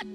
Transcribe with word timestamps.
Hey 0.00 0.06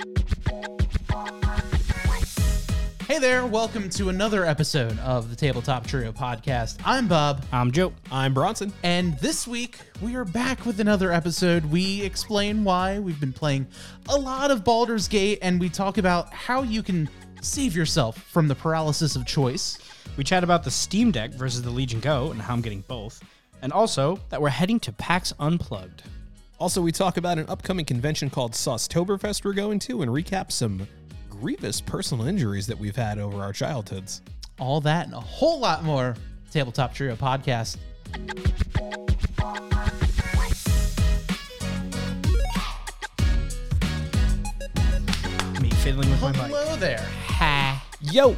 there, 3.19 3.45
welcome 3.45 3.87
to 3.91 4.09
another 4.09 4.43
episode 4.43 4.97
of 4.97 5.29
the 5.29 5.35
Tabletop 5.35 5.85
Trio 5.85 6.11
podcast. 6.11 6.77
I'm 6.83 7.07
Bob, 7.07 7.45
I'm 7.51 7.71
Joe. 7.71 7.93
I'm 8.11 8.33
Bronson. 8.33 8.73
and 8.81 9.15
this 9.19 9.47
week 9.47 9.77
we 10.01 10.15
are 10.15 10.25
back 10.25 10.65
with 10.65 10.79
another 10.79 11.11
episode. 11.11 11.65
We 11.65 12.01
explain 12.01 12.63
why 12.63 12.97
we've 12.97 13.19
been 13.19 13.31
playing 13.31 13.67
a 14.09 14.17
lot 14.17 14.49
of 14.49 14.63
Baldur's 14.63 15.07
Gate 15.07 15.37
and 15.43 15.59
we 15.59 15.69
talk 15.69 15.99
about 15.99 16.33
how 16.33 16.63
you 16.63 16.81
can 16.81 17.07
save 17.41 17.75
yourself 17.75 18.17
from 18.23 18.47
the 18.47 18.55
paralysis 18.55 19.15
of 19.15 19.27
choice. 19.27 19.77
We 20.17 20.23
chat 20.23 20.43
about 20.43 20.63
the 20.63 20.71
Steam 20.71 21.11
Deck 21.11 21.29
versus 21.29 21.61
the 21.61 21.69
Legion 21.69 21.99
Go 21.99 22.31
and 22.31 22.41
how 22.41 22.55
I'm 22.55 22.61
getting 22.61 22.81
both. 22.87 23.21
And 23.61 23.71
also 23.71 24.19
that 24.29 24.41
we're 24.41 24.49
heading 24.49 24.79
to 24.79 24.91
PAX 24.91 25.31
Unplugged. 25.39 26.01
Also, 26.65 26.81
we 26.81 26.91
talk 26.91 27.17
about 27.17 27.37
an 27.37 27.45
upcoming 27.47 27.85
convention 27.85 28.27
called 28.27 28.53
Saucetoberfest 28.53 29.45
we're 29.45 29.53
going 29.53 29.77
to 29.77 30.01
and 30.01 30.09
recap 30.09 30.51
some 30.51 30.87
grievous 31.29 31.79
personal 31.79 32.25
injuries 32.25 32.65
that 32.65 32.79
we've 32.79 32.95
had 32.95 33.19
over 33.19 33.39
our 33.39 33.53
childhoods. 33.53 34.23
All 34.57 34.81
that 34.81 35.05
and 35.05 35.13
a 35.13 35.19
whole 35.19 35.59
lot 35.59 35.83
more. 35.83 36.15
Tabletop 36.49 36.95
Trio 36.95 37.15
podcast. 37.15 37.77
Me 45.61 45.69
fiddling 45.69 46.09
with 46.09 46.21
my 46.23 46.31
mic. 46.31 46.41
Hello 46.47 46.75
there. 46.77 47.07
Ha. 47.27 47.85
Yo! 48.01 48.35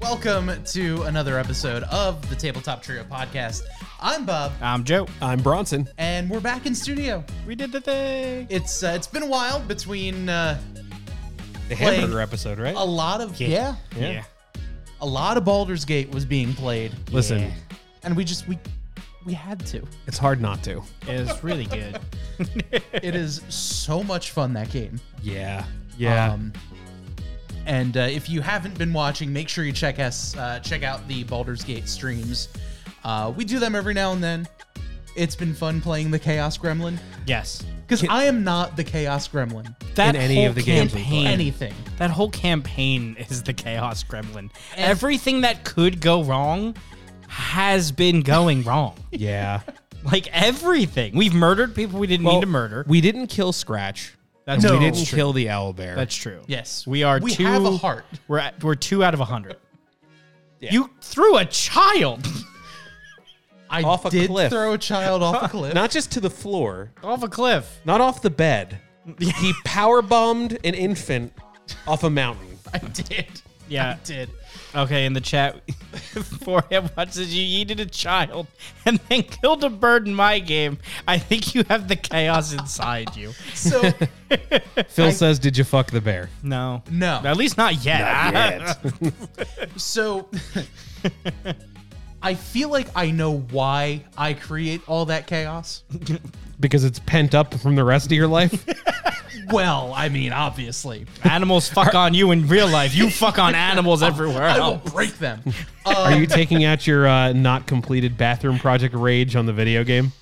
Welcome 0.00 0.50
to 0.64 1.02
another 1.02 1.38
episode 1.38 1.82
of 1.84 2.26
the 2.30 2.34
Tabletop 2.36 2.82
Trio 2.82 3.04
podcast. 3.04 3.62
I'm 4.00 4.24
Bob, 4.24 4.52
I'm 4.62 4.82
Joe. 4.82 5.06
I'm 5.20 5.40
Bronson. 5.42 5.88
and 5.98 6.28
we're 6.30 6.40
back 6.40 6.66
in 6.66 6.74
studio. 6.74 7.22
We 7.46 7.54
did 7.54 7.70
the 7.70 7.80
thing. 7.80 8.46
It's 8.50 8.82
uh, 8.82 8.92
it's 8.96 9.06
been 9.06 9.22
a 9.22 9.26
while 9.28 9.60
between 9.60 10.28
uh, 10.28 10.58
The 11.68 11.76
Playing- 11.76 12.00
hamburger 12.00 12.20
episode, 12.20 12.58
right? 12.58 12.74
a 12.74 12.82
lot 12.84 13.20
of 13.20 13.38
yeah. 13.40 13.76
Yeah. 13.96 14.24
a 15.00 15.06
lot 15.06 15.36
of 15.36 15.44
Baldur's 15.44 15.84
Gate 15.84 16.10
was 16.12 16.24
being 16.24 16.54
played, 16.54 16.92
Listen, 17.12 17.40
Yeah. 17.40 17.50
and 18.02 18.16
we 18.16 18.24
just 18.24 18.48
we 18.48 18.58
we 19.26 19.34
had 19.34 19.64
to. 19.66 19.86
it's 20.06 20.18
hard 20.18 20.40
not 20.40 20.62
to. 20.64 20.82
It 21.06 21.20
was 21.20 21.44
really 21.44 21.66
good. 21.66 21.98
It 23.02 23.14
is 23.14 23.42
so 23.50 24.02
much 24.02 24.30
fun 24.30 24.54
that 24.54 24.70
game. 24.70 24.98
Yeah. 25.22 25.64
Yeah. 25.98 26.32
Um, 26.32 26.52
and 27.66 27.96
uh, 27.96 28.00
if 28.00 28.28
you 28.28 28.40
haven't 28.40 28.76
been 28.78 28.92
watching, 28.92 29.32
make 29.32 29.48
sure 29.48 29.64
you 29.64 29.72
check 29.72 29.98
us 29.98 30.36
uh, 30.36 30.58
check 30.60 30.82
out 30.82 31.06
the 31.08 31.24
Baldur's 31.24 31.64
Gate 31.64 31.88
streams. 31.88 32.48
Uh, 33.04 33.32
we 33.34 33.44
do 33.44 33.58
them 33.58 33.74
every 33.74 33.94
now 33.94 34.12
and 34.12 34.22
then. 34.22 34.46
It's 35.16 35.34
been 35.34 35.54
fun 35.54 35.80
playing 35.80 36.10
the 36.10 36.18
Chaos 36.18 36.56
Gremlin 36.56 36.98
yes. 37.26 37.64
because 37.86 38.06
I 38.08 38.24
am 38.24 38.44
not 38.44 38.76
the 38.76 38.84
Chaos 38.84 39.26
Gremlin. 39.28 39.74
That 39.94 40.14
In 40.14 40.20
any 40.20 40.36
whole 40.36 40.46
of 40.46 40.54
the 40.54 40.62
games 40.62 40.94
we 40.94 41.00
campaign, 41.00 41.26
Anything. 41.26 41.74
That 41.98 42.10
whole 42.10 42.30
campaign 42.30 43.16
is 43.28 43.42
the 43.42 43.52
Chaos 43.52 44.04
Gremlin. 44.04 44.50
Everything 44.76 45.40
that 45.40 45.64
could 45.64 46.00
go 46.00 46.22
wrong 46.22 46.76
has 47.28 47.90
been 47.90 48.20
going 48.20 48.62
wrong. 48.62 48.96
yeah. 49.10 49.62
Like 50.04 50.28
everything. 50.32 51.16
We've 51.16 51.34
murdered 51.34 51.74
people 51.74 51.98
we 51.98 52.06
didn't 52.06 52.26
need 52.26 52.40
to 52.40 52.46
murder. 52.46 52.84
We 52.88 53.00
didn't 53.00 53.26
kill 53.26 53.52
Scratch. 53.52 54.14
That's 54.50 54.64
No. 54.64 54.72
we 54.78 54.84
didn't 54.84 55.06
true. 55.06 55.16
kill 55.16 55.32
the 55.32 55.48
owl 55.50 55.72
bear. 55.72 55.94
That's 55.94 56.14
true. 56.14 56.42
Yes, 56.48 56.86
We 56.86 57.02
are 57.04 57.20
We 57.20 57.30
two. 57.32 57.44
have 57.46 57.64
a 57.64 57.76
heart. 57.76 58.04
We're 58.26 58.38
at, 58.38 58.62
we're 58.64 58.74
two 58.74 59.04
out 59.04 59.14
of 59.14 59.20
a 59.20 59.24
hundred. 59.24 59.56
You 60.58 60.90
threw 61.00 61.36
a 61.36 61.44
child 61.44 62.26
I 63.70 63.82
Off 63.82 64.04
a 64.04 64.10
did 64.10 64.28
cliff. 64.28 64.50
throw 64.50 64.72
a 64.72 64.78
child 64.78 65.22
off 65.22 65.42
a 65.44 65.48
cliff. 65.56 65.72
not 65.74 65.90
just 65.92 66.10
to 66.12 66.20
the 66.20 66.28
floor, 66.30 66.90
off 67.04 67.22
a 67.22 67.28
cliff. 67.28 67.80
not 67.84 68.00
off 68.00 68.20
the 68.22 68.30
bed. 68.30 68.78
he 69.18 69.52
power 69.64 70.02
bombed 70.02 70.54
an 70.64 70.74
infant 70.74 71.32
off 71.86 72.02
a 72.02 72.10
mountain. 72.10 72.58
I 72.74 72.78
did. 72.78 73.26
Yeah. 73.68 73.96
I 74.00 74.04
did. 74.04 74.30
Okay, 74.74 75.04
in 75.04 75.14
the 75.14 75.20
chat, 75.20 75.60
for 76.44 76.62
him 76.70 76.88
watches 76.96 77.34
you 77.34 77.64
yeeted 77.64 77.80
a 77.80 77.86
child 77.86 78.46
and 78.86 78.98
then 79.08 79.22
killed 79.24 79.64
a 79.64 79.70
bird 79.70 80.06
in 80.06 80.14
my 80.14 80.38
game. 80.38 80.78
I 81.08 81.18
think 81.18 81.54
you 81.54 81.64
have 81.68 81.88
the 81.88 81.96
chaos 81.96 82.52
inside 82.52 83.16
you. 83.16 83.32
So 83.54 83.90
Phil 84.88 85.10
says, 85.12 85.38
Did 85.38 85.56
you 85.56 85.64
fuck 85.64 85.90
the 85.90 86.00
bear? 86.00 86.30
No, 86.42 86.82
no. 86.90 87.20
at 87.24 87.36
least 87.36 87.56
not 87.56 87.84
yet. 87.84 88.78
So 89.76 90.28
I 92.22 92.34
feel 92.34 92.68
like 92.68 92.88
I 92.94 93.10
know 93.10 93.38
why 93.38 94.04
I 94.16 94.34
create 94.34 94.82
all 94.86 95.06
that 95.06 95.26
chaos. 95.26 95.82
Because 96.60 96.84
it's 96.84 96.98
pent 97.00 97.34
up 97.34 97.54
from 97.54 97.74
the 97.74 97.84
rest 97.84 98.06
of 98.06 98.12
your 98.12 98.28
life? 98.28 98.66
Well, 99.52 99.92
I 99.96 100.08
mean, 100.08 100.32
obviously, 100.32 101.06
Animals 101.24 101.68
fuck 101.68 101.94
on 101.94 102.14
you 102.14 102.30
in 102.30 102.46
real 102.46 102.68
life. 102.68 102.94
You 102.94 103.10
fuck 103.10 103.38
on 103.38 103.54
animals 103.54 104.02
everywhere 104.04 104.44
I 104.44 104.58
will 104.58 104.74
else. 104.74 104.92
break 104.92 105.18
them. 105.18 105.42
Are 105.84 106.16
you 106.16 106.26
taking 106.26 106.64
out 106.64 106.86
your 106.86 107.08
uh, 107.08 107.32
not 107.32 107.66
completed 107.66 108.16
bathroom 108.16 108.58
project 108.58 108.94
rage 108.94 109.34
on 109.34 109.46
the 109.46 109.52
video 109.52 109.82
game? 109.82 110.12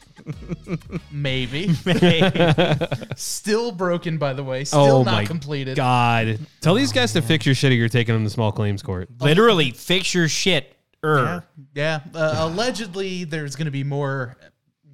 Maybe. 1.11 1.75
Still 3.17 3.73
broken, 3.73 4.19
by 4.19 4.33
the 4.33 4.45
way. 4.45 4.65
Still 4.65 4.81
oh 4.81 5.03
not 5.03 5.13
my 5.13 5.25
completed. 5.25 5.77
God. 5.77 6.39
Tell 6.61 6.75
these 6.75 6.93
guys 6.93 7.13
to 7.15 7.23
fix 7.23 7.47
your 7.47 7.55
shit 7.55 7.73
or 7.73 7.75
you're 7.75 7.89
taking 7.89 8.15
them 8.15 8.25
to 8.25 8.31
small 8.31 8.53
claims 8.53 8.83
court. 8.83 9.09
Literally, 9.21 9.71
fix 9.73 10.15
your 10.15 10.29
shit. 10.29 10.75
Er. 11.05 11.45
Yeah. 11.75 12.01
Uh, 12.15 12.35
allegedly, 12.39 13.25
there's 13.25 13.57
going 13.57 13.67
to 13.67 13.71
be 13.71 13.85
more 13.85 14.37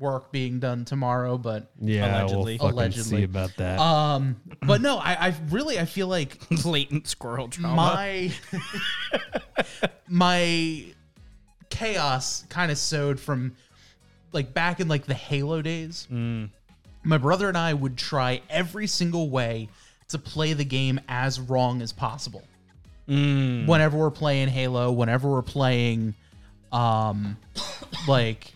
work 0.00 0.32
being 0.32 0.59
done 0.60 0.84
tomorrow, 0.84 1.38
but 1.38 1.71
Yeah, 1.81 2.22
Allegedly. 2.22 2.59
we'll 2.60 2.71
Allegedly. 2.71 3.19
see 3.19 3.22
about 3.22 3.55
that. 3.56 3.78
um, 3.78 4.37
but 4.62 4.81
no, 4.81 4.99
I, 4.99 5.28
I 5.28 5.34
really 5.50 5.78
I 5.78 5.84
feel 5.84 6.09
like 6.09 6.38
Latent 6.65 7.06
squirrel 7.06 7.49
trauma. 7.49 7.75
my 7.77 8.32
my 10.09 10.84
chaos 11.71 12.44
kind 12.49 12.71
of 12.71 12.78
sowed 12.78 13.19
from 13.19 13.55
like 14.32 14.53
back 14.55 14.81
in 14.81 14.88
like 14.88 15.06
the 15.06 15.15
Halo 15.15 15.62
days. 15.62 16.09
My 16.11 17.19
brother 17.19 17.49
and 17.49 17.59
I 17.59 17.75
would 17.75 17.97
try 17.99 18.41
every 18.49 18.87
single 18.87 19.28
way 19.28 19.69
to 20.09 20.19
play 20.19 20.53
the 20.55 20.65
game 20.65 21.00
as 21.09 21.38
wrong 21.41 21.82
as 21.82 21.93
possible. 21.93 22.43
Whenever 23.06 23.99
we're 23.99 24.11
playing 24.11 24.49
Halo, 24.49 24.91
whenever 24.93 25.31
we're 25.31 25.43
playing 25.43 26.15
um 26.72 27.37
like 28.09 28.54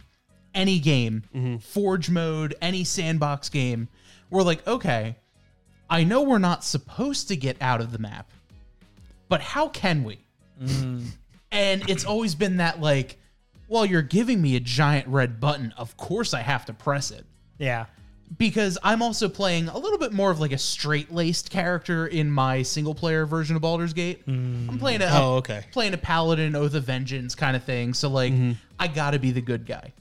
any 0.58 0.80
game, 0.80 1.22
mm-hmm. 1.34 1.56
Forge 1.58 2.10
mode, 2.10 2.54
any 2.60 2.82
sandbox 2.82 3.48
game, 3.48 3.88
we're 4.28 4.42
like, 4.42 4.66
okay, 4.66 5.14
I 5.88 6.04
know 6.04 6.22
we're 6.22 6.38
not 6.38 6.64
supposed 6.64 7.28
to 7.28 7.36
get 7.36 7.56
out 7.60 7.80
of 7.80 7.92
the 7.92 7.98
map, 7.98 8.28
but 9.28 9.40
how 9.40 9.68
can 9.68 10.02
we? 10.02 10.18
Mm-hmm. 10.60 11.06
And 11.52 11.88
it's 11.88 12.04
always 12.04 12.34
been 12.34 12.56
that 12.58 12.80
like, 12.80 13.18
well, 13.68 13.86
you're 13.86 14.02
giving 14.02 14.42
me 14.42 14.56
a 14.56 14.60
giant 14.60 15.06
red 15.06 15.40
button. 15.40 15.72
Of 15.76 15.96
course 15.96 16.34
I 16.34 16.40
have 16.40 16.66
to 16.66 16.74
press 16.74 17.10
it. 17.10 17.24
yeah. 17.58 17.86
Because 18.36 18.76
I'm 18.82 19.00
also 19.00 19.26
playing 19.26 19.68
a 19.68 19.78
little 19.78 19.96
bit 19.96 20.12
more 20.12 20.30
of 20.30 20.38
like 20.38 20.52
a 20.52 20.58
straight 20.58 21.10
laced 21.10 21.48
character 21.48 22.06
in 22.06 22.30
my 22.30 22.60
single 22.60 22.94
player 22.94 23.24
version 23.24 23.56
of 23.56 23.62
Baldur's 23.62 23.94
Gate. 23.94 24.22
I'm 24.26 24.68
mm. 24.68 24.78
playing 24.78 25.00
a 25.00 25.08
Oh, 25.10 25.36
okay. 25.36 25.64
playing 25.72 25.94
a 25.94 25.96
paladin, 25.96 26.54
oath 26.54 26.74
of 26.74 26.84
vengeance 26.84 27.34
kind 27.34 27.56
of 27.56 27.64
thing. 27.64 27.94
So 27.94 28.10
like 28.10 28.34
mm-hmm. 28.34 28.52
I 28.78 28.86
gotta 28.88 29.18
be 29.18 29.30
the 29.30 29.40
good 29.40 29.64
guy. 29.64 29.94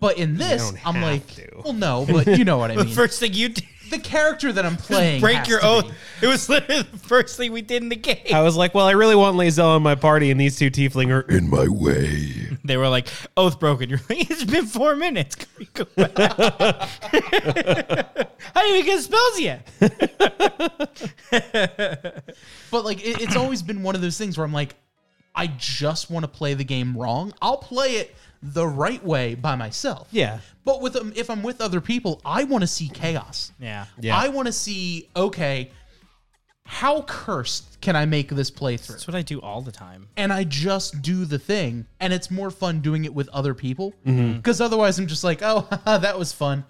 But 0.00 0.16
in 0.18 0.36
this, 0.36 0.62
don't 0.62 0.86
I'm 0.86 0.94
have 0.94 1.02
like, 1.02 1.26
to. 1.34 1.48
well, 1.64 1.72
no, 1.72 2.06
but 2.08 2.38
you 2.38 2.44
know 2.44 2.58
what 2.58 2.70
I 2.70 2.76
mean. 2.76 2.86
The 2.86 2.94
first 2.94 3.18
thing 3.18 3.32
you 3.32 3.48
did 3.48 3.64
the 3.90 3.98
character 3.98 4.52
that 4.52 4.64
I'm 4.66 4.76
playing 4.88 5.20
break 5.20 5.38
has 5.38 5.48
your 5.48 5.60
to 5.60 5.66
oath. 5.66 5.86
be. 6.20 6.26
It 6.26 6.28
was 6.28 6.48
literally 6.48 6.82
the 6.82 6.98
first 6.98 7.36
thing 7.36 7.52
we 7.52 7.62
did 7.62 7.82
in 7.82 7.88
the 7.88 7.96
game. 7.96 8.26
I 8.32 8.42
was 8.42 8.56
like, 8.56 8.74
well, 8.74 8.86
I 8.86 8.92
really 8.92 9.14
want 9.16 9.36
Lae'zel 9.36 9.76
in 9.76 9.82
my 9.82 9.94
party, 9.94 10.30
and 10.30 10.40
these 10.40 10.56
two 10.56 10.70
tiefling 10.70 11.10
are 11.10 11.20
in 11.22 11.48
my 11.50 11.68
way. 11.68 12.34
They 12.64 12.76
were 12.76 12.88
like, 12.88 13.08
oath 13.34 13.58
broken. 13.58 13.88
You're 13.88 14.00
like, 14.10 14.28
it's 14.30 14.44
been 14.44 14.66
four 14.66 14.94
minutes. 14.94 15.36
Can 15.36 15.48
we 15.58 15.64
go 15.72 15.84
back? 15.96 16.18
How 18.54 18.62
do 18.62 18.68
you 18.68 18.84
get 18.84 19.00
spells 19.00 19.40
yet? 19.40 19.66
But 22.70 22.84
like 22.84 22.98
it, 23.06 23.22
it's 23.22 23.36
always 23.36 23.62
been 23.62 23.82
one 23.82 23.94
of 23.94 24.02
those 24.02 24.18
things 24.18 24.36
where 24.36 24.44
I'm 24.44 24.52
like, 24.52 24.74
I 25.34 25.46
just 25.46 26.10
want 26.10 26.24
to 26.24 26.28
play 26.28 26.54
the 26.54 26.64
game 26.64 26.96
wrong. 26.96 27.32
I'll 27.40 27.58
play 27.58 27.96
it 27.96 28.14
the 28.42 28.66
right 28.66 29.02
way 29.04 29.34
by 29.34 29.56
myself. 29.56 30.08
Yeah. 30.10 30.40
But 30.64 30.80
with 30.80 30.96
um, 30.96 31.12
if 31.16 31.30
I'm 31.30 31.42
with 31.42 31.60
other 31.60 31.80
people, 31.80 32.20
I 32.24 32.44
want 32.44 32.62
to 32.62 32.68
see 32.68 32.88
chaos. 32.88 33.52
Yeah. 33.60 33.86
Yeah. 34.00 34.16
I 34.16 34.28
want 34.28 34.46
to 34.46 34.52
see 34.52 35.08
okay, 35.16 35.70
how 36.64 37.02
cursed 37.02 37.80
can 37.80 37.96
I 37.96 38.04
make 38.04 38.28
this 38.28 38.50
playthrough? 38.50 38.88
That's 38.88 39.06
what 39.06 39.14
I 39.14 39.22
do 39.22 39.40
all 39.40 39.62
the 39.62 39.72
time. 39.72 40.08
and 40.16 40.32
I 40.32 40.44
just 40.44 41.00
do 41.00 41.24
the 41.24 41.38
thing, 41.38 41.86
and 41.98 42.12
it's 42.12 42.30
more 42.30 42.50
fun 42.50 42.80
doing 42.80 43.04
it 43.06 43.14
with 43.14 43.28
other 43.30 43.54
people. 43.54 43.94
Because 44.04 44.60
otherwise, 44.60 44.98
I'm 44.98 45.06
just 45.06 45.24
like, 45.24 45.40
oh, 45.42 45.66
that 45.86 46.18
was 46.18 46.32
fun. 46.32 46.64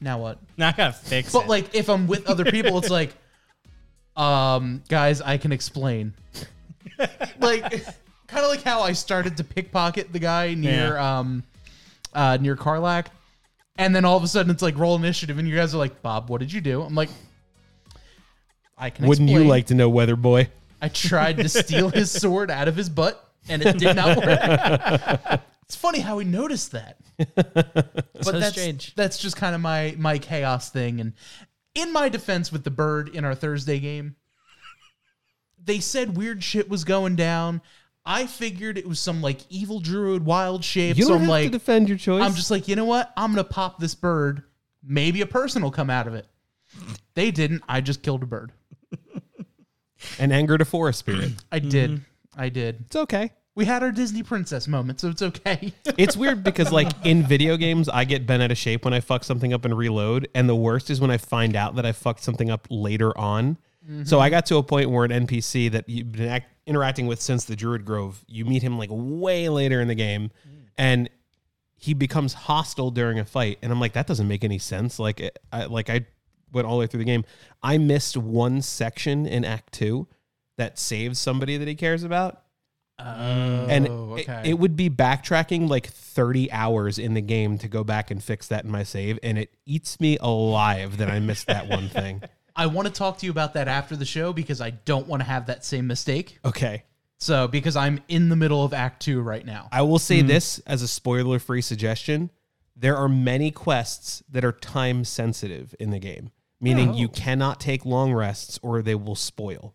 Now 0.00 0.18
what? 0.18 0.38
Now 0.58 0.68
I 0.68 0.72
gotta 0.72 0.92
fix 0.92 1.28
it. 1.28 1.32
But 1.32 1.44
it. 1.44 1.48
like, 1.48 1.74
if 1.74 1.88
I'm 1.88 2.06
with 2.06 2.28
other 2.28 2.44
people, 2.44 2.76
it's 2.78 2.90
like, 2.90 3.14
um, 4.16 4.82
guys, 4.88 5.20
I 5.22 5.38
can 5.38 5.52
explain. 5.52 6.12
Like, 7.38 7.70
kind 8.26 8.44
of 8.44 8.50
like 8.50 8.62
how 8.62 8.80
I 8.82 8.92
started 8.92 9.36
to 9.38 9.44
pickpocket 9.44 10.12
the 10.12 10.18
guy 10.18 10.54
near, 10.54 10.96
um, 10.98 11.42
uh, 12.14 12.38
near 12.40 12.56
Karlach, 12.56 13.06
and 13.76 13.94
then 13.94 14.04
all 14.04 14.16
of 14.16 14.22
a 14.22 14.28
sudden 14.28 14.50
it's 14.50 14.62
like 14.62 14.78
roll 14.78 14.96
initiative, 14.96 15.38
and 15.38 15.48
you 15.48 15.54
guys 15.56 15.74
are 15.74 15.78
like, 15.78 16.02
Bob, 16.02 16.28
what 16.30 16.40
did 16.40 16.52
you 16.52 16.60
do? 16.60 16.82
I'm 16.82 16.94
like, 16.94 17.10
I 18.76 18.90
can. 18.90 19.06
Wouldn't 19.06 19.28
you 19.28 19.44
like 19.44 19.66
to 19.66 19.74
know, 19.74 19.88
Weather 19.88 20.16
Boy? 20.16 20.48
I 20.80 20.88
tried 20.88 21.36
to 21.38 21.48
steal 21.48 21.88
his 21.90 22.10
sword 22.20 22.50
out 22.50 22.68
of 22.68 22.76
his 22.76 22.88
butt, 22.88 23.24
and 23.48 23.62
it 23.64 23.78
did 23.78 23.94
not 23.96 24.16
work. 24.16 25.40
it's 25.62 25.76
funny 25.76 26.00
how 26.00 26.18
he 26.18 26.26
noticed 26.26 26.72
that. 26.72 26.98
But 28.14 28.24
So 28.24 28.32
that's 28.38 28.52
strange. 28.52 28.94
that's 28.94 29.18
just 29.18 29.36
kind 29.36 29.54
of 29.54 29.60
my 29.60 29.94
my 29.98 30.18
chaos 30.18 30.70
thing. 30.70 31.00
And 31.00 31.12
in 31.74 31.92
my 31.92 32.08
defense 32.08 32.52
with 32.52 32.62
the 32.62 32.70
bird 32.70 33.08
in 33.08 33.24
our 33.24 33.34
Thursday 33.34 33.80
game, 33.80 34.14
they 35.64 35.80
said 35.80 36.16
weird 36.16 36.42
shit 36.42 36.68
was 36.68 36.84
going 36.84 37.16
down. 37.16 37.62
I 38.04 38.26
figured 38.26 38.78
it 38.78 38.88
was 38.88 38.98
some 38.98 39.22
like 39.22 39.40
evil 39.48 39.78
druid 39.78 40.24
wild 40.24 40.64
shape. 40.64 40.96
You 40.96 41.04
so 41.04 41.10
don't 41.10 41.18
I'm 41.18 41.20
have 41.22 41.30
like, 41.30 41.44
to 41.44 41.50
defend 41.50 41.88
your 41.88 41.98
choice. 41.98 42.22
I'm 42.22 42.34
just 42.34 42.50
like, 42.50 42.66
you 42.66 42.76
know 42.76 42.84
what? 42.84 43.12
I'm 43.16 43.30
gonna 43.30 43.44
pop 43.44 43.78
this 43.78 43.94
bird. 43.94 44.42
Maybe 44.82 45.20
a 45.20 45.26
person 45.26 45.62
will 45.62 45.70
come 45.70 45.90
out 45.90 46.08
of 46.08 46.14
it. 46.14 46.26
They 47.14 47.30
didn't. 47.30 47.62
I 47.68 47.80
just 47.80 48.02
killed 48.02 48.22
a 48.22 48.26
bird. 48.26 48.52
and 50.18 50.32
angered 50.32 50.60
a 50.60 50.64
forest 50.64 50.98
spirit. 50.98 51.32
I 51.52 51.60
did. 51.60 52.00
I 52.36 52.48
did. 52.48 52.84
it's 52.86 52.96
okay. 52.96 53.30
We 53.54 53.66
had 53.66 53.82
our 53.82 53.92
Disney 53.92 54.22
princess 54.22 54.66
moment, 54.66 55.00
so 55.00 55.10
it's 55.10 55.20
okay. 55.20 55.74
It's 55.98 56.16
weird 56.16 56.42
because 56.42 56.72
like 56.72 56.88
in 57.04 57.22
video 57.22 57.58
games, 57.58 57.88
I 57.88 58.04
get 58.04 58.26
bent 58.26 58.42
out 58.42 58.50
of 58.50 58.56
shape 58.56 58.84
when 58.84 58.94
I 58.94 59.00
fuck 59.00 59.24
something 59.24 59.52
up 59.52 59.66
and 59.66 59.76
reload, 59.76 60.26
and 60.34 60.48
the 60.48 60.56
worst 60.56 60.88
is 60.88 61.00
when 61.00 61.10
I 61.10 61.18
find 61.18 61.54
out 61.54 61.76
that 61.76 61.84
I 61.84 61.92
fucked 61.92 62.22
something 62.24 62.50
up 62.50 62.66
later 62.70 63.16
on. 63.16 63.58
So 64.04 64.20
I 64.20 64.30
got 64.30 64.46
to 64.46 64.56
a 64.58 64.62
point 64.62 64.90
where 64.90 65.04
an 65.04 65.10
NPC 65.26 65.70
that 65.72 65.88
you've 65.88 66.12
been 66.12 66.28
act- 66.28 66.48
interacting 66.66 67.06
with 67.08 67.20
since 67.20 67.44
the 67.44 67.56
Druid 67.56 67.84
Grove, 67.84 68.24
you 68.28 68.44
meet 68.44 68.62
him 68.62 68.78
like 68.78 68.90
way 68.92 69.48
later 69.48 69.80
in 69.80 69.88
the 69.88 69.94
game, 69.96 70.30
and 70.78 71.10
he 71.74 71.92
becomes 71.94 72.32
hostile 72.32 72.90
during 72.92 73.18
a 73.18 73.24
fight, 73.24 73.58
and 73.60 73.72
I'm 73.72 73.80
like, 73.80 73.94
that 73.94 74.06
doesn't 74.06 74.28
make 74.28 74.44
any 74.44 74.58
sense. 74.58 74.98
Like, 75.00 75.18
it- 75.20 75.38
I 75.52 75.64
like 75.64 75.90
I 75.90 76.06
went 76.52 76.66
all 76.68 76.74
the 76.74 76.80
way 76.80 76.86
through 76.86 76.98
the 76.98 77.04
game. 77.06 77.24
I 77.62 77.78
missed 77.78 78.16
one 78.16 78.62
section 78.62 79.26
in 79.26 79.44
Act 79.44 79.72
Two 79.72 80.06
that 80.58 80.78
saves 80.78 81.18
somebody 81.18 81.56
that 81.56 81.66
he 81.66 81.74
cares 81.74 82.04
about 82.04 82.42
oh, 82.98 83.04
and 83.04 83.88
Oh, 83.88 84.14
it- 84.16 84.28
it, 84.44 84.58
would 84.58 84.76
be 84.76 84.90
backtracking 84.90 85.68
like 85.68 85.86
30 85.88 86.52
hours 86.52 86.98
in 86.98 87.14
the 87.14 87.20
game 87.20 87.58
to 87.58 87.68
go 87.68 87.82
back 87.82 88.10
and 88.10 88.22
fix 88.22 88.46
that 88.48 88.64
in 88.64 88.70
my 88.70 88.82
save 88.84 89.18
and 89.22 89.38
it 89.38 89.50
eats 89.66 89.98
me 89.98 90.18
alive 90.20 90.98
that 90.98 91.10
i 91.10 91.18
missed 91.18 91.46
that 91.46 91.68
one 91.68 91.88
thing 91.88 92.20
I 92.54 92.66
want 92.66 92.86
to 92.88 92.92
talk 92.94 93.18
to 93.18 93.26
you 93.26 93.32
about 93.32 93.54
that 93.54 93.68
after 93.68 93.96
the 93.96 94.04
show 94.04 94.32
because 94.32 94.60
I 94.60 94.70
don't 94.70 95.06
want 95.06 95.20
to 95.20 95.26
have 95.26 95.46
that 95.46 95.64
same 95.64 95.86
mistake. 95.86 96.38
okay 96.44 96.84
So, 97.18 97.48
because 97.48 97.76
I'm 97.76 98.00
in 98.08 98.28
the 98.28 98.36
middle 98.36 98.64
of 98.64 98.72
Act 98.74 99.02
Two 99.02 99.20
right 99.22 99.44
now. 99.44 99.68
i 99.72 99.82
will 99.82 99.98
say 99.98 100.20
hmm. 100.20 100.26
this 100.26 100.58
as 100.60 100.82
a 100.82 100.88
spoiler 100.88 101.38
free 101.38 101.62
suggestion 101.62 102.30
there 102.76 102.96
are 102.96 103.08
many 103.08 103.50
quests 103.50 104.22
that 104.30 104.44
are 104.44 104.52
time 104.52 105.04
sensitive 105.04 105.74
in 105.78 105.90
the 105.90 105.98
game 105.98 106.30
meaning 106.60 106.94
you 106.94 107.06
oh. 107.08 107.10
cannot 107.14 107.60
take 107.60 107.84
long 107.84 108.12
rests 108.12 108.58
or 108.62 108.82
they 108.82 108.94
will 108.94 109.14
spoil 109.16 109.74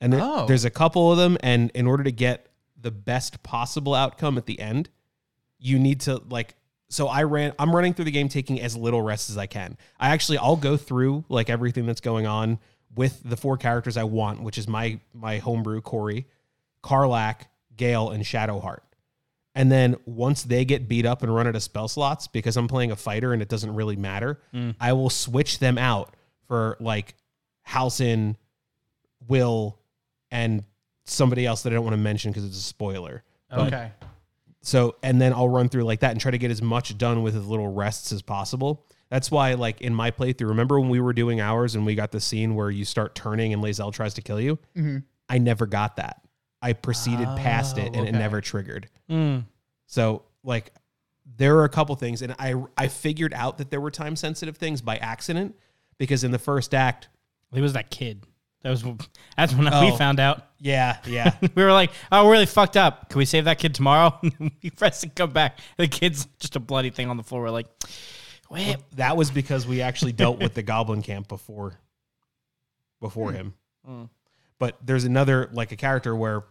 and 0.00 0.12
there- 0.12 0.20
Oh. 0.22 0.46
there's 0.46 0.64
a 0.64 0.70
couple 0.70 1.10
of 1.12 1.18
them 1.18 1.36
and 1.40 1.70
in 1.74 1.86
order 1.86 2.02
to 2.04 2.12
get 2.12 2.48
the 2.80 2.90
best 2.90 3.42
possible 3.42 3.94
outcome 3.94 4.36
at 4.38 4.46
the 4.46 4.60
end 4.60 4.90
you 5.58 5.78
need 5.78 6.00
to 6.00 6.20
like 6.28 6.54
so 6.88 7.08
I 7.08 7.24
ran 7.24 7.52
I'm 7.58 7.74
running 7.74 7.94
through 7.94 8.04
the 8.06 8.10
game 8.10 8.28
taking 8.28 8.60
as 8.60 8.76
little 8.76 9.02
rest 9.02 9.30
as 9.30 9.38
I 9.38 9.46
can. 9.46 9.76
I 9.98 10.08
actually 10.08 10.38
I'll 10.38 10.56
go 10.56 10.76
through 10.76 11.24
like 11.28 11.50
everything 11.50 11.86
that's 11.86 12.00
going 12.00 12.26
on 12.26 12.58
with 12.94 13.20
the 13.24 13.36
four 13.36 13.56
characters 13.56 13.96
I 13.96 14.04
want, 14.04 14.42
which 14.42 14.58
is 14.58 14.68
my 14.68 15.00
my 15.12 15.38
homebrew 15.38 15.80
Corey, 15.80 16.26
Karlach, 16.82 17.42
Gale, 17.76 18.10
and 18.10 18.24
Shadowheart. 18.24 18.80
And 19.54 19.72
then 19.72 19.96
once 20.04 20.42
they 20.42 20.66
get 20.66 20.86
beat 20.86 21.06
up 21.06 21.22
and 21.22 21.34
run 21.34 21.46
out 21.46 21.56
of 21.56 21.62
spell 21.62 21.88
slots, 21.88 22.26
because 22.26 22.58
I'm 22.58 22.68
playing 22.68 22.90
a 22.90 22.96
fighter 22.96 23.32
and 23.32 23.40
it 23.40 23.48
doesn't 23.48 23.74
really 23.74 23.96
matter, 23.96 24.38
mm. 24.52 24.74
I 24.78 24.92
will 24.92 25.08
switch 25.08 25.60
them 25.60 25.78
out 25.78 26.14
for 26.46 26.76
like 26.78 27.14
Halsin, 27.66 28.36
Will, 29.26 29.78
and 30.30 30.62
somebody 31.04 31.46
else 31.46 31.62
that 31.62 31.72
I 31.72 31.76
don't 31.76 31.84
want 31.84 31.94
to 31.94 32.02
mention 32.02 32.32
because 32.32 32.44
it's 32.44 32.58
a 32.58 32.62
spoiler. 32.62 33.24
Okay. 33.50 33.92
So, 34.66 34.96
and 35.00 35.20
then 35.20 35.32
I'll 35.32 35.48
run 35.48 35.68
through 35.68 35.84
like 35.84 36.00
that 36.00 36.10
and 36.10 36.20
try 36.20 36.32
to 36.32 36.38
get 36.38 36.50
as 36.50 36.60
much 36.60 36.98
done 36.98 37.22
with 37.22 37.36
as 37.36 37.46
little 37.46 37.72
rests 37.72 38.10
as 38.10 38.20
possible. 38.20 38.84
That's 39.10 39.30
why, 39.30 39.54
like 39.54 39.80
in 39.80 39.94
my 39.94 40.10
playthrough, 40.10 40.48
remember 40.48 40.80
when 40.80 40.88
we 40.88 40.98
were 40.98 41.12
doing 41.12 41.40
ours 41.40 41.76
and 41.76 41.86
we 41.86 41.94
got 41.94 42.10
the 42.10 42.18
scene 42.18 42.56
where 42.56 42.68
you 42.68 42.84
start 42.84 43.14
turning 43.14 43.52
and 43.52 43.62
Lae'zel 43.62 43.92
tries 43.92 44.14
to 44.14 44.22
kill 44.22 44.40
you? 44.40 44.58
I 45.28 45.38
never 45.38 45.66
got 45.66 45.94
that. 45.96 46.20
I 46.60 46.72
proceeded 46.72 47.28
past 47.36 47.78
it 47.78 47.94
and 47.94 48.08
it 48.08 48.12
never 48.12 48.40
triggered. 48.40 48.88
Mm. 49.08 49.44
So, 49.86 50.24
like, 50.42 50.72
there 51.36 51.58
are 51.58 51.64
a 51.64 51.68
couple 51.68 51.94
things, 51.94 52.20
and 52.22 52.34
I 52.36 52.56
I 52.76 52.88
figured 52.88 53.34
out 53.34 53.58
that 53.58 53.70
there 53.70 53.80
were 53.80 53.92
time 53.92 54.16
sensitive 54.16 54.56
things 54.56 54.82
by 54.82 54.96
accident 54.96 55.54
because 55.96 56.24
in 56.24 56.32
the 56.32 56.40
first 56.40 56.74
act, 56.74 57.08
It 57.54 57.60
was 57.60 57.74
that 57.74 57.90
kid. 57.90 58.24
That 58.62 58.70
was 58.70 58.84
that's 59.36 59.54
when 59.54 59.72
Oh. 59.72 59.80
we 59.80 59.96
found 59.96 60.18
out. 60.18 60.42
yeah, 60.58 60.98
yeah, 61.06 61.34
we 61.54 61.62
were 61.62 61.72
like, 61.72 61.90
"Oh, 62.10 62.24
we're 62.24 62.32
really 62.32 62.46
fucked 62.46 62.76
up. 62.76 63.10
Can 63.10 63.18
we 63.18 63.24
save 63.24 63.44
that 63.44 63.58
kid 63.58 63.74
tomorrow?" 63.74 64.18
we 64.62 64.70
press 64.70 65.02
and 65.04 65.14
come 65.14 65.30
back. 65.30 65.58
The 65.76 65.86
kid's 65.86 66.26
just 66.40 66.56
a 66.56 66.60
bloody 66.60 66.90
thing 66.90 67.08
on 67.08 67.16
the 67.16 67.22
floor. 67.22 67.42
We're 67.42 67.50
like, 67.50 67.68
"Wait, 68.50 68.76
that 68.96 69.16
was 69.16 69.30
because 69.30 69.66
we 69.66 69.82
actually 69.82 70.12
dealt 70.12 70.40
with 70.40 70.54
the 70.54 70.62
goblin 70.64 71.02
camp 71.02 71.28
before 71.28 71.78
before 73.00 73.30
hmm. 73.30 73.36
him 73.36 73.54
hmm. 73.84 74.04
but 74.58 74.78
there's 74.82 75.04
another 75.04 75.50
like 75.52 75.70
a 75.70 75.76
character 75.76 76.16
where 76.16 76.44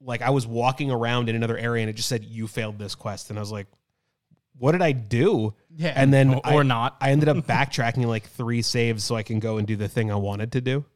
like 0.00 0.22
i 0.22 0.30
was 0.30 0.46
walking 0.46 0.90
around 0.90 1.28
in 1.28 1.36
another 1.36 1.58
area 1.58 1.82
and 1.82 1.90
it 1.90 1.92
just 1.92 2.08
said 2.08 2.24
you 2.24 2.46
failed 2.46 2.78
this 2.78 2.94
quest 2.94 3.28
and 3.28 3.38
i 3.38 3.42
was 3.42 3.52
like 3.52 3.66
what 4.56 4.72
did 4.72 4.80
i 4.80 4.92
do 4.92 5.52
Yeah. 5.76 5.92
and 5.94 6.12
then 6.12 6.34
Or- 6.34 6.52
or 6.54 6.60
I- 6.60 6.62
not. 6.64 6.96
i 7.02 7.10
ended 7.10 7.28
up 7.28 7.36
backtracking 7.46 8.06
like 8.06 8.26
three 8.30 8.62
saves 8.62 9.04
so 9.04 9.14
i 9.14 9.22
can 9.22 9.40
go 9.40 9.58
and 9.58 9.66
do 9.66 9.76
the 9.76 9.88
thing 9.88 10.10
i 10.10 10.16
wanted 10.16 10.52
to 10.52 10.62
do 10.62 10.86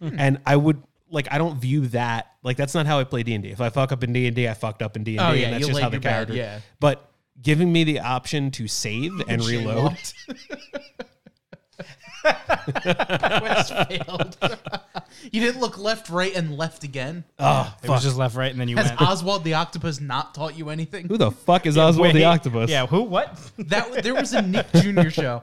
Hmm. 0.00 0.16
and 0.18 0.38
i 0.46 0.56
would 0.56 0.82
like 1.10 1.28
i 1.30 1.36
don't 1.38 1.58
view 1.60 1.86
that 1.88 2.30
like 2.42 2.56
that's 2.56 2.74
not 2.74 2.86
how 2.86 2.98
i 2.98 3.04
play 3.04 3.22
d&d 3.22 3.48
if 3.50 3.60
i 3.60 3.68
fuck 3.68 3.92
up 3.92 4.02
in 4.02 4.12
d&d 4.12 4.48
i 4.48 4.54
fucked 4.54 4.80
up 4.82 4.96
in 4.96 5.04
d&d 5.04 5.18
Oh, 5.18 5.32
yeah, 5.32 5.46
and 5.48 5.54
that's 5.56 5.66
just 5.66 5.78
how 5.80 5.88
the 5.88 5.96
your 5.96 6.00
bed, 6.00 6.10
character 6.10 6.34
yeah. 6.34 6.60
but 6.78 7.10
giving 7.42 7.70
me 7.72 7.84
the 7.84 8.00
option 8.00 8.50
to 8.52 8.66
save 8.66 9.12
and 9.28 9.44
reload 9.44 9.96
Quest 12.22 13.74
failed. 13.88 14.36
you 15.32 15.40
didn't 15.40 15.60
look 15.60 15.78
left, 15.78 16.10
right, 16.10 16.34
and 16.34 16.56
left 16.56 16.84
again. 16.84 17.24
oh 17.38 17.74
it 17.82 17.88
was 17.88 18.02
just 18.02 18.16
left, 18.16 18.36
right, 18.36 18.50
and 18.50 18.60
then 18.60 18.68
you 18.68 18.76
Has 18.76 18.88
went." 18.88 19.00
Oswald 19.00 19.44
the 19.44 19.54
Octopus 19.54 20.00
not 20.00 20.34
taught 20.34 20.56
you 20.56 20.68
anything? 20.70 21.08
who 21.08 21.16
the 21.16 21.30
fuck 21.30 21.66
is 21.66 21.78
oswald 21.78 22.14
the 22.14 22.24
octopus 22.24 22.68
Yeah, 22.70 22.86
who? 22.86 23.02
What? 23.02 23.38
That 23.58 24.02
there 24.02 24.14
was 24.14 24.32
a 24.34 24.42
Nick 24.42 24.70
Jr. 24.74 25.08
show. 25.08 25.42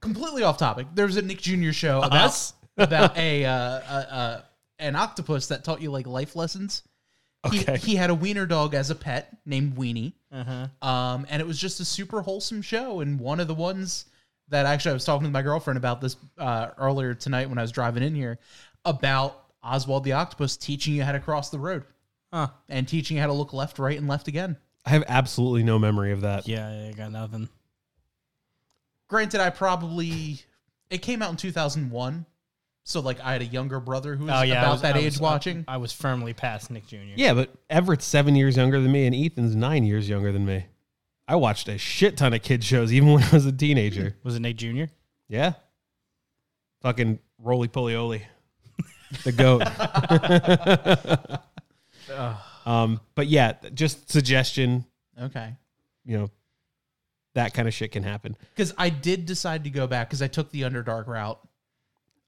Completely 0.00 0.42
off 0.42 0.58
topic. 0.58 0.86
There 0.94 1.06
was 1.06 1.16
a 1.16 1.22
Nick 1.22 1.40
Jr. 1.40 1.72
show 1.72 2.00
uh, 2.02 2.06
about 2.06 2.26
Us? 2.26 2.52
About 2.76 3.16
a 3.16 3.44
uh, 3.44 3.50
uh, 3.52 4.06
uh, 4.10 4.40
an 4.78 4.96
octopus 4.96 5.46
that 5.48 5.64
taught 5.64 5.80
you 5.80 5.90
like 5.90 6.06
life 6.06 6.34
lessons. 6.36 6.82
He, 7.50 7.60
Okay. 7.60 7.76
he 7.76 7.94
had 7.96 8.08
a 8.10 8.14
wiener 8.14 8.46
dog 8.46 8.74
as 8.74 8.88
a 8.90 8.94
pet 8.94 9.36
named 9.44 9.76
Weenie. 9.76 10.14
Uh-huh. 10.32 10.86
Um, 10.88 11.26
and 11.28 11.40
it 11.42 11.46
was 11.46 11.58
just 11.58 11.78
a 11.80 11.84
super 11.84 12.22
wholesome 12.22 12.62
show. 12.62 13.00
And 13.00 13.20
one 13.20 13.38
of 13.38 13.48
the 13.48 13.54
ones 13.54 14.06
that 14.48 14.64
actually 14.64 14.92
I 14.92 14.94
was 14.94 15.04
talking 15.04 15.24
to 15.26 15.30
my 15.30 15.42
girlfriend 15.42 15.76
about 15.76 16.00
this 16.00 16.16
uh, 16.38 16.68
earlier 16.78 17.12
tonight 17.14 17.48
when 17.50 17.58
I 17.58 17.62
was 17.62 17.70
driving 17.70 18.02
in 18.02 18.14
here 18.14 18.38
about 18.86 19.44
Oswald 19.62 20.04
the 20.04 20.12
octopus 20.12 20.56
teaching 20.56 20.94
you 20.94 21.02
how 21.02 21.12
to 21.12 21.20
cross 21.20 21.50
the 21.50 21.58
road 21.58 21.84
Huh. 22.32 22.48
and 22.68 22.88
teaching 22.88 23.16
you 23.16 23.20
how 23.20 23.26
to 23.28 23.32
look 23.34 23.52
left, 23.52 23.78
right, 23.78 23.96
and 23.98 24.08
left 24.08 24.26
again. 24.28 24.56
i 24.86 24.90
have 24.90 25.04
absolutely 25.08 25.62
no 25.62 25.78
memory 25.78 26.12
of 26.12 26.22
that 26.22 26.48
Yeah, 26.48 26.66
I 26.88 26.92
got 26.96 27.12
nothing. 27.12 27.48
Granted, 29.08 29.40
I 29.40 29.50
probably 29.50 30.40
it 30.90 30.98
came 31.02 31.22
out 31.22 31.30
in 31.30 31.36
2001. 31.36 32.26
So 32.86 33.00
like 33.00 33.18
I 33.20 33.32
had 33.32 33.40
a 33.42 33.46
younger 33.46 33.80
brother 33.80 34.14
who 34.14 34.26
was 34.26 34.34
Oh 34.34 34.42
yeah, 34.42 34.56
I 34.56 34.58
about 34.62 34.72
was- 34.72 34.82
that 34.82 34.94
I 34.96 34.98
age 34.98 35.04
was- 35.14 35.20
watching. 35.20 35.64
I 35.66 35.78
was 35.78 35.92
firmly 35.92 36.34
past 36.34 36.70
Nick 36.70 36.86
Jr. 36.86 36.96
Yeah, 37.16 37.32
but 37.34 37.50
Everett's 37.70 38.04
seven 38.04 38.36
years 38.36 38.56
younger 38.56 38.78
than 38.80 38.92
me, 38.92 39.06
and 39.06 39.14
Ethan's 39.14 39.56
nine 39.56 39.84
years 39.84 40.08
younger 40.08 40.32
than 40.32 40.44
me. 40.44 40.66
I 41.26 41.36
watched 41.36 41.68
a 41.68 41.78
shit 41.78 42.18
ton 42.18 42.34
of 42.34 42.42
kid 42.42 42.62
shows 42.62 42.92
even 42.92 43.10
when 43.12 43.22
I 43.22 43.30
was 43.30 43.46
a 43.46 43.52
teenager. 43.52 44.16
Was 44.22 44.36
it 44.36 44.40
Nick 44.40 44.56
Jr.? 44.56 44.84
Yeah, 45.28 45.54
fucking 46.82 47.18
Rolie 47.42 47.68
Polie 47.72 47.94
Olie, 47.94 48.22
the 49.24 49.32
goat. 49.32 49.62
um, 52.66 53.00
but 53.14 53.26
yeah, 53.26 53.54
just 53.72 54.10
suggestion. 54.10 54.84
okay. 55.20 55.54
You 56.04 56.18
know, 56.18 56.30
that 57.34 57.54
kind 57.54 57.66
of 57.66 57.72
shit 57.72 57.92
can 57.92 58.02
happen. 58.02 58.36
Because 58.54 58.74
I 58.76 58.90
did 58.90 59.24
decide 59.24 59.64
to 59.64 59.70
go 59.70 59.86
back 59.86 60.08
because 60.08 60.20
I 60.20 60.28
took 60.28 60.50
the 60.50 60.62
Underdark 60.62 61.06
route 61.06 61.40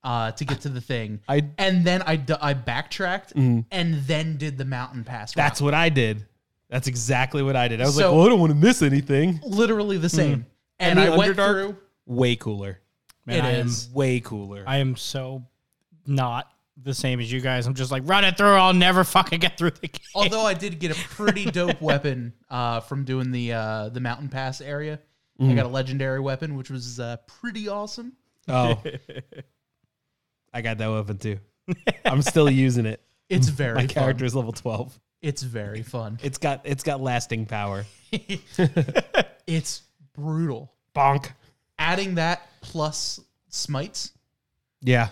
uh, 0.04 0.30
to 0.32 0.44
get 0.44 0.60
to 0.62 0.68
the 0.68 0.80
thing. 0.80 1.20
I 1.28 1.42
and 1.58 1.84
then 1.84 2.02
I, 2.02 2.16
d- 2.16 2.34
I 2.40 2.54
backtracked 2.54 3.32
and 3.34 3.64
then 3.70 4.36
did 4.36 4.56
the 4.58 4.64
mountain 4.64 5.04
pass. 5.04 5.36
route. 5.36 5.42
that's 5.42 5.60
what 5.60 5.74
I 5.74 5.88
did. 5.88 6.24
That's 6.68 6.88
exactly 6.88 7.42
what 7.42 7.56
I 7.56 7.68
did. 7.68 7.80
I 7.80 7.84
was 7.86 7.96
So- 7.96 8.08
like, 8.10 8.16
well, 8.16 8.26
I 8.26 8.28
don't 8.30 8.40
want 8.40 8.50
to 8.52 8.58
miss 8.58 8.82
anything. 8.82 9.40
literally 9.44 9.98
the 9.98 10.08
same. 10.08 10.46
And 10.78 10.98
And, 10.98 11.08
the 11.08 11.12
I 11.12 11.16
went 11.16 11.36
Underdark? 11.36 11.52
through. 11.52 11.76
Way 12.06 12.36
cooler. 12.36 12.80
Man, 13.24 13.38
It 13.38 13.44
I 13.44 13.50
am, 13.52 13.66
is. 13.66 13.88
Way 13.92 14.20
cooler. 14.20 14.62
I 14.66 14.76
am 14.78 14.94
so 14.96 15.44
not 16.06 16.48
the 16.80 16.92
same 16.94 17.18
as 17.20 17.32
you 17.32 17.40
guys. 17.40 17.66
I'm 17.66 17.74
just 17.74 17.90
like 17.90 18.02
run 18.06 18.24
it 18.24 18.36
through. 18.36 18.54
I'll 18.54 18.74
never 18.74 19.02
fucking 19.02 19.40
get 19.40 19.56
through 19.58 19.70
the 19.70 19.88
game. 19.88 20.00
Although 20.14 20.44
I 20.44 20.54
did 20.54 20.78
get 20.78 20.90
a 20.92 21.08
pretty 21.08 21.46
dope 21.50 21.80
weapon 21.80 22.32
uh, 22.50 22.80
from 22.80 23.04
doing 23.04 23.32
the 23.32 23.52
uh, 23.54 23.88
the 23.88 24.00
mountain 24.00 24.28
pass 24.28 24.60
area. 24.60 25.00
I 25.40 25.52
got 25.54 25.66
a 25.66 25.68
legendary 25.68 26.20
weapon, 26.20 26.54
which 26.56 26.70
was 26.70 26.98
uh, 27.00 27.16
pretty 27.26 27.68
awesome. 27.68 28.12
Oh. 28.48 28.80
I 30.56 30.62
got 30.62 30.78
that 30.78 30.88
weapon 30.90 31.18
too. 31.18 31.38
I'm 32.04 32.22
still 32.22 32.48
using 32.50 32.86
it. 32.86 33.00
It's 33.28 33.48
very 33.64 33.74
My 33.74 33.80
fun. 33.82 33.88
character 33.88 34.24
is 34.24 34.34
level 34.34 34.52
12. 34.52 34.98
It's 35.22 35.42
very 35.42 35.82
fun. 35.82 36.18
It's 36.22 36.38
got 36.38 36.62
it's 36.64 36.82
got 36.82 37.00
lasting 37.00 37.46
power. 37.46 37.84
It's 39.46 39.82
brutal. 40.14 40.72
Bonk. 40.94 41.30
Adding 41.78 42.14
that 42.16 42.42
plus 42.62 43.20
smites, 43.48 44.12
Yeah. 44.82 45.08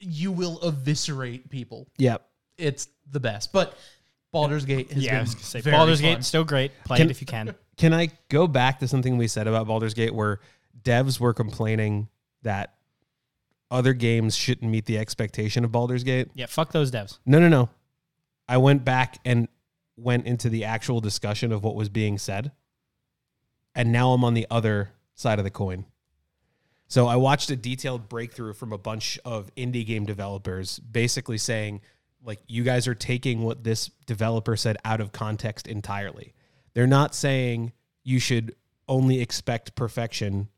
you 0.00 0.32
will 0.32 0.60
eviscerate 0.62 1.48
people. 1.50 1.88
Yep. 1.98 2.26
It's 2.58 2.88
the 3.10 3.20
best. 3.20 3.52
But 3.52 3.76
Baldur's 4.32 4.64
Gate 4.64 4.92
has 4.92 5.02
Yeah, 5.02 5.12
I 5.12 5.14
been 5.16 5.20
was 5.22 5.36
say 5.38 5.60
very 5.60 5.76
Baldur's 5.76 6.00
fun. 6.00 6.14
Gate 6.16 6.24
still 6.24 6.44
great. 6.44 6.72
Play 6.84 6.98
Can- 6.98 7.06
it 7.08 7.10
if 7.10 7.20
you 7.20 7.26
can. 7.26 7.54
Can 7.76 7.92
I 7.94 8.10
go 8.28 8.46
back 8.46 8.78
to 8.80 8.88
something 8.88 9.16
we 9.16 9.26
said 9.28 9.48
about 9.48 9.66
Baldur's 9.66 9.94
Gate 9.94 10.14
where 10.14 10.40
devs 10.82 11.18
were 11.18 11.32
complaining 11.34 12.08
that 12.42 12.74
other 13.70 13.92
games 13.92 14.36
shouldn't 14.36 14.70
meet 14.70 14.86
the 14.86 14.98
expectation 14.98 15.64
of 15.64 15.72
Baldur's 15.72 16.04
Gate? 16.04 16.28
Yeah, 16.34 16.46
fuck 16.46 16.72
those 16.72 16.90
devs. 16.90 17.18
No, 17.26 17.38
no, 17.38 17.48
no. 17.48 17.70
I 18.48 18.58
went 18.58 18.84
back 18.84 19.18
and 19.24 19.48
went 19.96 20.26
into 20.26 20.48
the 20.48 20.64
actual 20.64 21.00
discussion 21.00 21.52
of 21.52 21.62
what 21.62 21.74
was 21.74 21.88
being 21.88 22.18
said. 22.18 22.52
And 23.74 23.90
now 23.90 24.12
I'm 24.12 24.24
on 24.24 24.34
the 24.34 24.46
other 24.50 24.90
side 25.14 25.38
of 25.38 25.44
the 25.44 25.50
coin. 25.50 25.86
So 26.86 27.06
I 27.06 27.16
watched 27.16 27.50
a 27.50 27.56
detailed 27.56 28.08
breakthrough 28.08 28.52
from 28.52 28.72
a 28.72 28.78
bunch 28.78 29.18
of 29.24 29.52
indie 29.56 29.86
game 29.86 30.04
developers 30.04 30.78
basically 30.78 31.38
saying 31.38 31.80
like 32.24 32.40
you 32.46 32.62
guys 32.62 32.88
are 32.88 32.94
taking 32.94 33.42
what 33.42 33.64
this 33.64 33.90
developer 34.06 34.56
said 34.56 34.76
out 34.84 35.00
of 35.00 35.12
context 35.12 35.66
entirely. 35.66 36.34
They're 36.72 36.86
not 36.86 37.14
saying 37.14 37.72
you 38.02 38.18
should 38.18 38.54
only 38.88 39.20
expect 39.20 39.74
perfection 39.74 40.48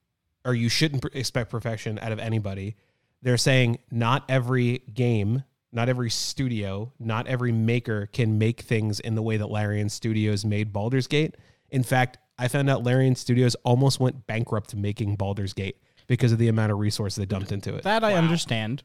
or 0.45 0.55
you 0.55 0.69
shouldn't 0.69 1.05
expect 1.15 1.51
perfection 1.51 1.99
out 1.99 2.13
of 2.13 2.19
anybody. 2.19 2.77
They're 3.27 3.37
saying 3.37 3.81
not 3.91 4.25
every 4.29 4.83
game, 4.95 5.43
not 5.73 5.89
every 5.89 6.11
studio, 6.11 6.93
not 7.01 7.27
every 7.27 7.51
maker 7.51 8.07
can 8.13 8.39
make 8.39 8.61
things 8.61 9.01
in 9.01 9.17
the 9.17 9.21
way 9.21 9.37
that 9.37 9.49
Larian 9.49 9.89
Studios 9.89 10.45
made 10.45 10.73
Baldur's 10.73 11.09
Gate. 11.09 11.37
In 11.71 11.83
fact, 11.83 12.19
I 12.39 12.47
found 12.47 12.71
out 12.71 12.85
Larian 12.85 13.17
Studios 13.17 13.57
almost 13.65 13.99
went 13.99 14.29
bankrupt 14.29 14.77
making 14.77 15.17
Baldur's 15.17 15.55
Gate 15.55 15.77
because 16.07 16.31
of 16.31 16.39
the 16.39 16.47
amount 16.47 16.71
of 16.71 16.79
resources 16.79 17.17
they 17.17 17.27
dumped 17.27 17.51
into 17.51 17.75
it. 17.75 17.83
That 17.83 18.05
I 18.05 18.15
understand. 18.15 18.85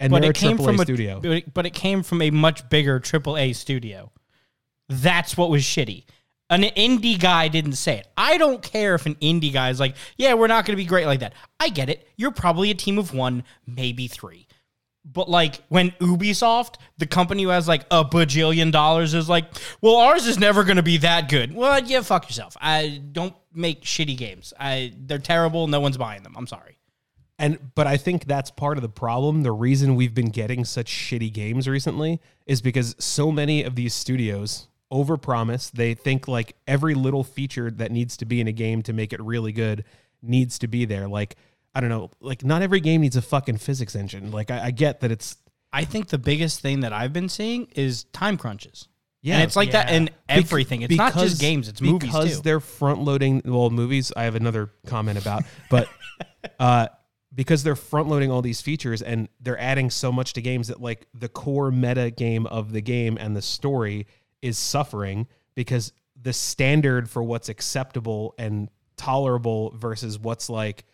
and 0.00 0.10
but 0.10 0.22
they're 0.22 0.32
it 0.32 0.36
came 0.36 0.58
AAA 0.58 0.64
from 0.64 0.80
a 0.80 0.82
studio. 0.82 1.20
But 1.20 1.30
it, 1.30 1.54
but 1.54 1.64
it 1.64 1.72
came 1.72 2.02
from 2.02 2.20
a 2.20 2.32
much 2.32 2.68
bigger 2.68 2.98
AAA 2.98 3.54
studio. 3.54 4.10
That's 4.88 5.36
what 5.36 5.50
was 5.50 5.62
shitty. 5.62 6.04
An 6.50 6.62
indie 6.62 7.20
guy 7.20 7.48
didn't 7.48 7.74
say 7.74 7.98
it. 7.98 8.08
I 8.16 8.38
don't 8.38 8.62
care 8.62 8.94
if 8.94 9.04
an 9.04 9.16
indie 9.16 9.52
guy 9.52 9.68
is 9.68 9.78
like, 9.78 9.96
yeah, 10.16 10.32
we're 10.34 10.46
not 10.46 10.64
going 10.64 10.72
to 10.72 10.82
be 10.82 10.88
great 10.88 11.06
like 11.06 11.20
that. 11.20 11.34
I 11.60 11.68
get 11.68 11.90
it. 11.90 12.08
You're 12.16 12.30
probably 12.30 12.70
a 12.70 12.74
team 12.74 12.98
of 12.98 13.12
one, 13.12 13.44
maybe 13.66 14.08
three. 14.08 14.46
But 15.04 15.28
like 15.28 15.62
when 15.68 15.90
Ubisoft, 15.92 16.76
the 16.98 17.06
company 17.06 17.42
who 17.42 17.48
has 17.50 17.68
like 17.68 17.84
a 17.90 18.04
bajillion 18.04 18.72
dollars, 18.72 19.14
is 19.14 19.28
like, 19.28 19.44
well, 19.80 19.96
ours 19.96 20.26
is 20.26 20.38
never 20.38 20.64
going 20.64 20.76
to 20.76 20.82
be 20.82 20.98
that 20.98 21.28
good. 21.28 21.54
Well, 21.54 21.82
yeah, 21.82 22.00
fuck 22.00 22.28
yourself. 22.28 22.56
I 22.60 23.00
don't 23.12 23.34
make 23.54 23.82
shitty 23.82 24.16
games. 24.16 24.52
I 24.58 24.92
they're 24.98 25.18
terrible. 25.18 25.66
No 25.66 25.80
one's 25.80 25.96
buying 25.96 26.22
them. 26.22 26.34
I'm 26.36 26.46
sorry. 26.46 26.78
And 27.38 27.58
but 27.74 27.86
I 27.86 27.96
think 27.96 28.24
that's 28.24 28.50
part 28.50 28.76
of 28.76 28.82
the 28.82 28.88
problem. 28.88 29.42
The 29.42 29.52
reason 29.52 29.96
we've 29.96 30.14
been 30.14 30.30
getting 30.30 30.64
such 30.64 30.90
shitty 30.90 31.32
games 31.32 31.68
recently 31.68 32.20
is 32.46 32.60
because 32.60 32.96
so 32.98 33.30
many 33.30 33.62
of 33.62 33.76
these 33.76 33.94
studios 33.94 34.68
overpromise. 34.92 35.70
They 35.70 35.94
think 35.94 36.28
like 36.28 36.56
every 36.66 36.94
little 36.94 37.24
feature 37.24 37.70
that 37.72 37.90
needs 37.90 38.16
to 38.18 38.24
be 38.24 38.40
in 38.40 38.48
a 38.48 38.52
game 38.52 38.82
to 38.82 38.92
make 38.92 39.12
it 39.12 39.20
really 39.20 39.52
good 39.52 39.84
needs 40.22 40.58
to 40.60 40.68
be 40.68 40.84
there. 40.84 41.08
Like 41.08 41.36
I 41.74 41.80
don't 41.80 41.90
know, 41.90 42.10
like 42.20 42.44
not 42.44 42.62
every 42.62 42.80
game 42.80 43.00
needs 43.00 43.16
a 43.16 43.22
fucking 43.22 43.58
physics 43.58 43.94
engine. 43.94 44.30
Like 44.30 44.50
I, 44.50 44.66
I 44.66 44.70
get 44.70 45.00
that 45.00 45.10
it's 45.10 45.36
I 45.72 45.84
think 45.84 46.08
the 46.08 46.18
biggest 46.18 46.60
thing 46.60 46.80
that 46.80 46.92
I've 46.92 47.12
been 47.12 47.28
seeing 47.28 47.68
is 47.74 48.04
time 48.12 48.36
crunches. 48.36 48.88
Yeah. 49.20 49.34
and 49.34 49.42
it's 49.42 49.56
like 49.56 49.72
that 49.72 49.90
in 49.90 50.10
everything. 50.28 50.82
It's 50.82 50.94
not 50.94 51.12
just 51.14 51.40
games; 51.40 51.68
it's 51.68 51.80
movies 51.80 52.08
because 52.08 52.36
too. 52.36 52.42
they're 52.42 52.60
front 52.60 53.00
loading. 53.00 53.42
Well, 53.44 53.68
movies. 53.68 54.12
I 54.16 54.24
have 54.24 54.36
another 54.36 54.70
comment 54.86 55.20
about, 55.20 55.42
but 55.70 55.88
uh, 56.60 56.88
because 57.34 57.62
they're 57.62 57.76
front 57.76 58.08
loading 58.08 58.30
all 58.30 58.42
these 58.42 58.60
features 58.60 59.02
and 59.02 59.28
they're 59.40 59.60
adding 59.60 59.90
so 59.90 60.10
much 60.10 60.32
to 60.34 60.42
games 60.42 60.68
that 60.68 60.80
like 60.80 61.06
the 61.14 61.28
core 61.28 61.70
meta 61.70 62.10
game 62.10 62.46
of 62.46 62.72
the 62.72 62.80
game 62.80 63.18
and 63.20 63.36
the 63.36 63.42
story 63.42 64.06
is 64.42 64.58
suffering 64.58 65.26
because 65.54 65.92
the 66.20 66.32
standard 66.32 67.08
for 67.08 67.22
what's 67.22 67.48
acceptable 67.48 68.34
and 68.38 68.68
tolerable 68.96 69.70
versus 69.76 70.18
what's 70.18 70.50
like 70.50 70.84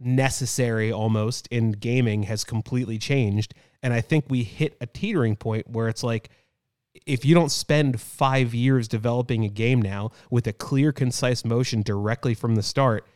necessary 0.00 0.92
almost 0.92 1.46
in 1.48 1.72
gaming 1.72 2.24
has 2.24 2.44
completely 2.44 2.98
changed. 2.98 3.54
And 3.82 3.92
i 3.92 4.00
think 4.00 4.26
we 4.28 4.42
hit 4.42 4.76
a 4.80 4.86
teetering 4.86 5.36
point 5.36 5.68
where 5.68 5.88
it's 5.88 6.02
like 6.02 6.30
if 7.06 7.24
you 7.24 7.34
don't 7.34 7.50
spend 7.50 8.00
five 8.00 8.54
years 8.54 8.88
developing 8.88 9.44
a 9.44 9.48
game 9.48 9.82
now 9.82 10.10
with 10.30 10.46
a 10.46 10.52
clear, 10.52 10.92
concise 10.92 11.44
motion 11.44 11.82
directly 11.82 12.34
from 12.34 12.54
the 12.54 12.62
start, 12.62 13.06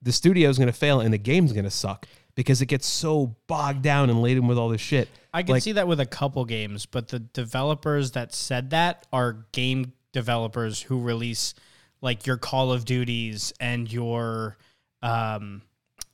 the 0.00 0.12
studio 0.12 0.48
is 0.48 0.58
going 0.58 0.68
to 0.68 0.72
fail 0.72 1.00
and 1.00 1.12
the 1.12 1.18
game's 1.18 1.52
going 1.52 1.64
to 1.64 1.70
suck 1.70 2.06
because 2.34 2.62
it 2.62 2.66
gets 2.66 2.86
so 2.86 3.36
bogged 3.46 3.82
down 3.82 4.10
and 4.10 4.22
laden 4.22 4.46
with 4.46 4.58
all 4.58 4.68
this 4.68 4.80
shit. 4.80 5.08
I 5.32 5.42
can 5.42 5.54
like- 5.54 5.62
see 5.62 5.72
that 5.72 5.86
with 5.88 6.00
a 6.00 6.06
couple 6.06 6.44
games, 6.44 6.86
but 6.86 7.08
the 7.08 7.18
developers 7.18 8.12
that 8.12 8.34
said 8.34 8.70
that 8.70 9.06
are 9.12 9.44
game 9.52 9.92
developers 10.12 10.82
who 10.82 11.00
release 11.00 11.54
like 12.00 12.26
your 12.26 12.36
Call 12.36 12.72
of 12.72 12.84
Duties 12.84 13.52
and 13.60 13.92
your 13.92 14.56
um, 15.02 15.62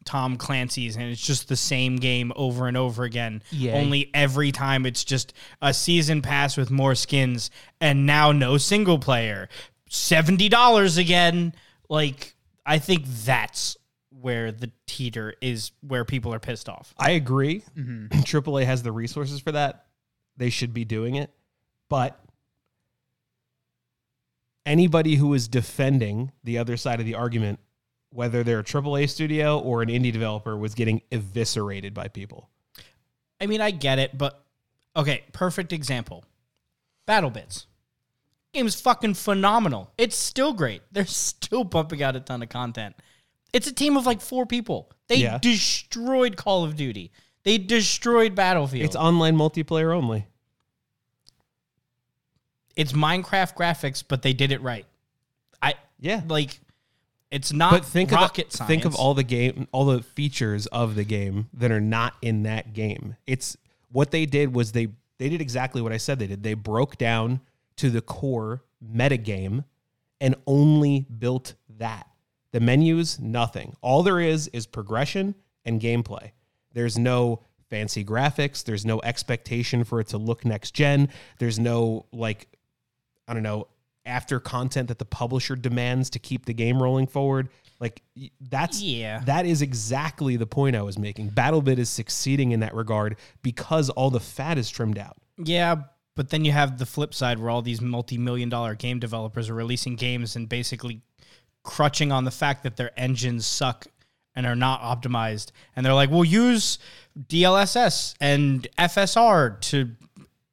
Tom 0.05 0.37
Clancy's, 0.37 0.97
and 0.97 1.05
it's 1.05 1.25
just 1.25 1.49
the 1.49 1.57
same 1.57 1.97
game 1.97 2.33
over 2.37 2.69
and 2.69 2.77
over 2.77 3.05
again. 3.05 3.43
Only 3.77 4.11
every 4.15 4.53
time 4.53 4.87
it's 4.87 5.05
just 5.05 5.33
a 5.63 5.73
season 5.73 6.23
pass 6.23 6.57
with 6.57 6.71
more 6.71 6.95
skins, 6.95 7.51
and 7.81 8.07
now 8.07 8.33
no 8.33 8.59
single 8.59 8.99
player. 8.99 9.49
Seventy 9.89 10.49
dollars 10.49 10.97
again. 10.97 11.55
Like 11.89 12.35
I 12.65 12.79
think 12.79 13.05
that's 13.07 13.77
where 14.21 14.53
the 14.53 14.71
teeter 14.87 15.35
is, 15.41 15.73
where 15.81 16.05
people 16.05 16.33
are 16.33 16.39
pissed 16.39 16.69
off. 16.69 16.95
I 16.99 17.13
agree. 17.13 17.63
Mm-hmm. 17.77 18.07
AAA 18.21 18.65
has 18.65 18.83
the 18.83 18.93
resources 18.93 19.41
for 19.41 19.53
that. 19.53 19.87
They 20.37 20.51
should 20.51 20.75
be 20.75 20.85
doing 20.85 21.17
it. 21.17 21.31
But 21.89 22.19
anybody 24.65 25.17
who 25.17 25.33
is 25.35 25.49
defending 25.49 26.33
the 26.45 26.59
other 26.59 26.77
side 26.77 27.01
of 27.01 27.07
the 27.07 27.15
argument, 27.15 27.61
whether 28.11 28.43
they're 28.43 28.61
a 28.61 28.65
AAA 28.65 29.09
studio 29.09 29.59
or 29.59 29.83
an 29.83 29.89
indie 29.89 30.13
developer, 30.13 30.57
was 30.57 30.75
getting 30.75 31.03
eviscerated 31.13 31.95
by 31.95 32.09
people. 32.09 32.49
I 33.41 33.47
mean, 33.47 33.61
I 33.61 33.71
get 33.71 33.99
it, 33.99 34.17
but 34.17 34.43
okay, 34.97 35.25
perfect 35.33 35.73
example. 35.73 36.25
Battle 37.07 37.31
Bits. 37.31 37.67
Game's 38.53 38.81
fucking 38.81 39.15
phenomenal. 39.15 39.93
It's 39.99 40.17
still 40.17 40.53
great. 40.53 40.83
They're 40.91 41.07
still 41.07 41.65
pumping 41.65 42.03
out 42.03 42.17
a 42.17 42.21
ton 42.21 42.43
of 42.43 42.49
content. 42.49 42.97
It's 43.57 43.67
a 43.67 43.73
team 43.73 43.97
of 43.97 44.05
like 44.05 44.21
four 44.21 44.45
people. 44.45 44.91
They 45.09 45.17
Yeah. 45.17 45.39
destroyed 45.39 46.37
Call 46.37 46.65
of 46.65 46.77
Duty. 46.77 47.11
They 47.43 47.57
destroyed 47.59 48.35
Battlefield. 48.35 48.85
It's 48.85 48.97
online 48.97 49.37
multiplayer 49.37 49.95
only. 49.97 50.27
it's 52.77 52.93
Minecraft 52.93 53.55
graphics, 53.55 54.05
but 54.07 54.21
they 54.21 54.35
did 54.35 54.53
it 54.53 54.61
right. 54.61 54.85
I 55.63 55.75
Yeah. 55.99 56.21
like 56.29 56.61
it's 57.31 57.51
not 57.53 57.71
but 57.71 57.85
think 57.87 58.13
rocket 58.13 58.47
of 58.49 58.53
science. 58.53 58.69
think 58.69 58.85
of 58.85 58.95
all 58.95 59.15
the 59.15 59.23
game 59.25 59.67
all 59.73 59.87
the 59.87 60.03
features 60.03 60.67
of 60.67 60.95
the 60.95 61.05
game 61.05 61.49
that 61.55 61.71
are 61.73 61.81
not 61.81 62.15
in 62.23 62.45
that 62.45 62.73
game 62.73 63.17
it's 63.27 63.57
what 63.91 64.13
they 64.13 64.25
did 64.27 64.55
was 64.55 64.71
they 64.73 64.87
they 65.19 65.29
did 65.29 65.41
exactly 65.41 65.83
what 65.83 65.91
i 65.93 65.97
said 65.97 66.21
they 66.21 66.29
did 66.29 66.45
they 66.45 66.55
broke 66.55 66.97
down 66.99 67.41
to 67.75 67.91
the 67.91 68.01
core 68.01 68.63
meta 68.81 69.17
game 69.17 69.65
and 70.21 70.37
only 70.47 71.01
built 71.19 71.55
that 71.69 72.07
the 72.53 72.61
menus 72.61 73.19
nothing 73.21 73.75
all 73.83 74.03
there 74.03 74.21
is 74.21 74.49
is 74.49 74.67
progression 74.67 75.35
and 75.65 75.81
gameplay 75.81 76.31
there's 76.73 76.97
no 76.99 77.41
fancy 77.71 78.05
graphics 78.05 78.65
there's 78.65 78.85
no 78.87 79.01
expectation 79.03 79.83
for 79.85 80.01
it 80.01 80.07
to 80.09 80.19
look 80.19 80.45
next 80.45 80.73
gen 80.75 81.09
there's 81.39 81.59
no 81.59 82.07
like 82.13 82.49
I 83.29 83.35
don't 83.35 83.43
know, 83.43 83.67
after 84.05 84.39
content 84.39 84.87
that 84.87 85.01
the 85.01 85.05
publisher 85.05 85.57
demands 85.57 86.11
to 86.11 86.21
keep 86.21 86.47
the 86.47 86.55
game 86.55 86.81
rolling 86.81 87.09
forward. 87.09 87.49
Like 87.81 88.03
that's 88.41 88.81
Yeah. 88.81 89.19
that 89.25 89.47
is 89.47 89.63
exactly 89.63 90.37
the 90.37 90.47
point 90.47 90.77
I 90.77 90.83
was 90.83 90.97
making. 90.97 91.31
BattleBit 91.33 91.79
is 91.79 91.91
succeeding 91.91 92.53
in 92.53 92.61
that 92.61 92.73
regard 92.73 93.17
because 93.43 93.91
all 93.91 94.11
the 94.11 94.21
fat 94.21 94.59
is 94.59 94.71
trimmed 94.71 94.97
out. 94.97 95.17
Yeah, 95.39 95.83
but 96.15 96.29
then 96.31 96.45
you 96.45 96.53
have 96.53 96.79
the 96.79 96.87
flip 96.87 97.13
side 97.15 97.41
where 97.41 97.51
all 97.51 97.63
these 97.63 97.81
multi-million 97.81 98.49
dollar 98.49 98.77
game 98.77 99.01
developers 99.01 99.51
are 99.51 99.55
releasing 99.55 99.97
games 99.97 100.37
and 100.37 100.49
basically 100.49 101.03
crutching 101.67 102.13
on 102.13 102.25
the 102.25 102.31
fact 102.31 102.63
that 102.63 102.77
their 102.77 102.91
engines 102.99 103.47
suck 103.47 103.87
and 104.35 104.47
are 104.47 104.57
not 104.57 104.81
optimized. 104.81 105.51
And 105.75 105.85
they're 105.85 105.95
like, 105.95 106.11
"We'll 106.11 106.25
use 106.25 106.79
DLSS 107.29 108.15
and 108.21 108.67
FSR 108.79 109.61
to 109.61 109.91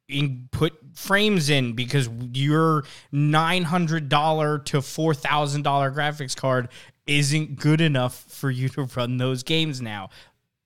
in, 0.09 0.49
put 0.51 0.73
frames 0.93 1.49
in 1.49 1.73
because 1.73 2.09
your 2.33 2.83
$900 3.13 4.65
to 4.65 4.77
$4,000 4.81 5.91
graphics 5.93 6.35
card 6.35 6.69
isn't 7.07 7.55
good 7.57 7.81
enough 7.81 8.25
for 8.27 8.51
you 8.51 8.69
to 8.69 8.83
run 8.83 9.17
those 9.17 9.43
games 9.43 9.81
now." 9.81 10.09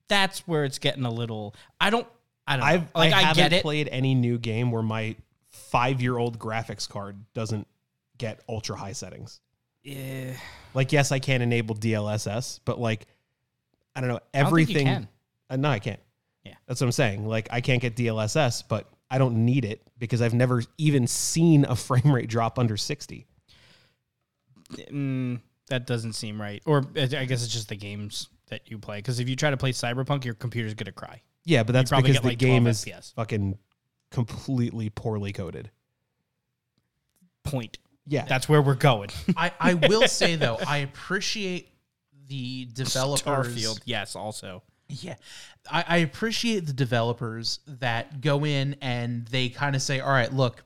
that's 0.08 0.40
where 0.48 0.64
it's 0.64 0.78
getting 0.78 1.04
a 1.04 1.10
little. 1.10 1.54
I 1.80 1.90
don't. 1.90 2.06
I 2.46 2.56
don't. 2.56 2.66
I've, 2.66 2.94
like, 2.94 3.12
I, 3.12 3.18
I 3.18 3.22
haven't 3.22 3.42
get 3.42 3.52
it. 3.52 3.62
played 3.62 3.88
any 3.88 4.14
new 4.14 4.38
game 4.38 4.72
where 4.72 4.82
my 4.82 5.14
five 5.50 6.00
year 6.00 6.16
old 6.16 6.38
graphics 6.38 6.88
card 6.88 7.16
doesn't 7.34 7.68
get 8.16 8.40
ultra 8.48 8.76
high 8.76 8.92
settings. 8.92 9.40
Yeah. 9.82 10.32
Like, 10.74 10.92
yes, 10.92 11.12
I 11.12 11.18
can 11.18 11.42
enable 11.42 11.74
DLSS, 11.74 12.60
but 12.64 12.80
like, 12.80 13.06
I 13.94 14.00
don't 14.00 14.10
know 14.10 14.20
I 14.34 14.42
don't 14.42 14.54
think 14.54 14.68
you 14.68 14.74
everything. 14.76 14.86
can. 14.86 15.08
Uh, 15.50 15.56
no, 15.56 15.70
I 15.70 15.78
can't. 15.78 16.00
Yeah. 16.44 16.54
that's 16.66 16.80
what 16.80 16.86
I'm 16.86 16.92
saying. 16.92 17.26
Like, 17.26 17.48
I 17.50 17.60
can't 17.60 17.82
get 17.82 17.96
DLSS, 17.96 18.64
but 18.68 18.88
I 19.10 19.18
don't 19.18 19.44
need 19.44 19.64
it 19.64 19.82
because 19.98 20.22
I've 20.22 20.34
never 20.34 20.62
even 20.76 21.06
seen 21.06 21.64
a 21.64 21.76
frame 21.76 22.12
rate 22.12 22.28
drop 22.28 22.58
under 22.58 22.76
60. 22.76 23.26
Mm, 24.90 25.40
that 25.68 25.86
doesn't 25.86 26.12
seem 26.12 26.40
right. 26.40 26.62
Or 26.66 26.84
I 26.96 27.06
guess 27.06 27.42
it's 27.42 27.52
just 27.52 27.68
the 27.68 27.76
games 27.76 28.28
that 28.48 28.70
you 28.70 28.78
play. 28.78 28.98
Because 28.98 29.20
if 29.20 29.28
you 29.28 29.36
try 29.36 29.50
to 29.50 29.56
play 29.56 29.72
Cyberpunk, 29.72 30.24
your 30.24 30.34
computer's 30.34 30.74
gonna 30.74 30.92
cry. 30.92 31.22
Yeah, 31.44 31.62
but 31.62 31.72
that's 31.72 31.90
because 31.90 32.20
the 32.20 32.28
like, 32.28 32.38
game 32.38 32.66
is 32.66 32.84
FPS. 32.84 33.14
fucking 33.14 33.58
completely 34.10 34.90
poorly 34.90 35.32
coded. 35.32 35.70
Point. 37.44 37.78
Yeah, 38.08 38.24
That's 38.24 38.48
where 38.48 38.62
we're 38.62 38.74
going. 38.74 39.10
I, 39.36 39.52
I 39.60 39.74
will 39.74 40.08
say 40.08 40.36
though, 40.36 40.58
I 40.66 40.78
appreciate 40.78 41.68
the 42.28 42.66
developers. 42.72 43.22
Starfield, 43.54 43.80
yes. 43.84 44.16
Also, 44.16 44.62
Yeah. 44.88 45.16
I, 45.70 45.84
I 45.86 45.96
appreciate 45.98 46.66
the 46.66 46.72
developers 46.72 47.60
that 47.66 48.20
go 48.22 48.44
in 48.46 48.76
and 48.80 49.26
they 49.28 49.48
kind 49.50 49.76
of 49.76 49.82
say, 49.82 50.00
all 50.00 50.10
right, 50.10 50.32
look, 50.32 50.64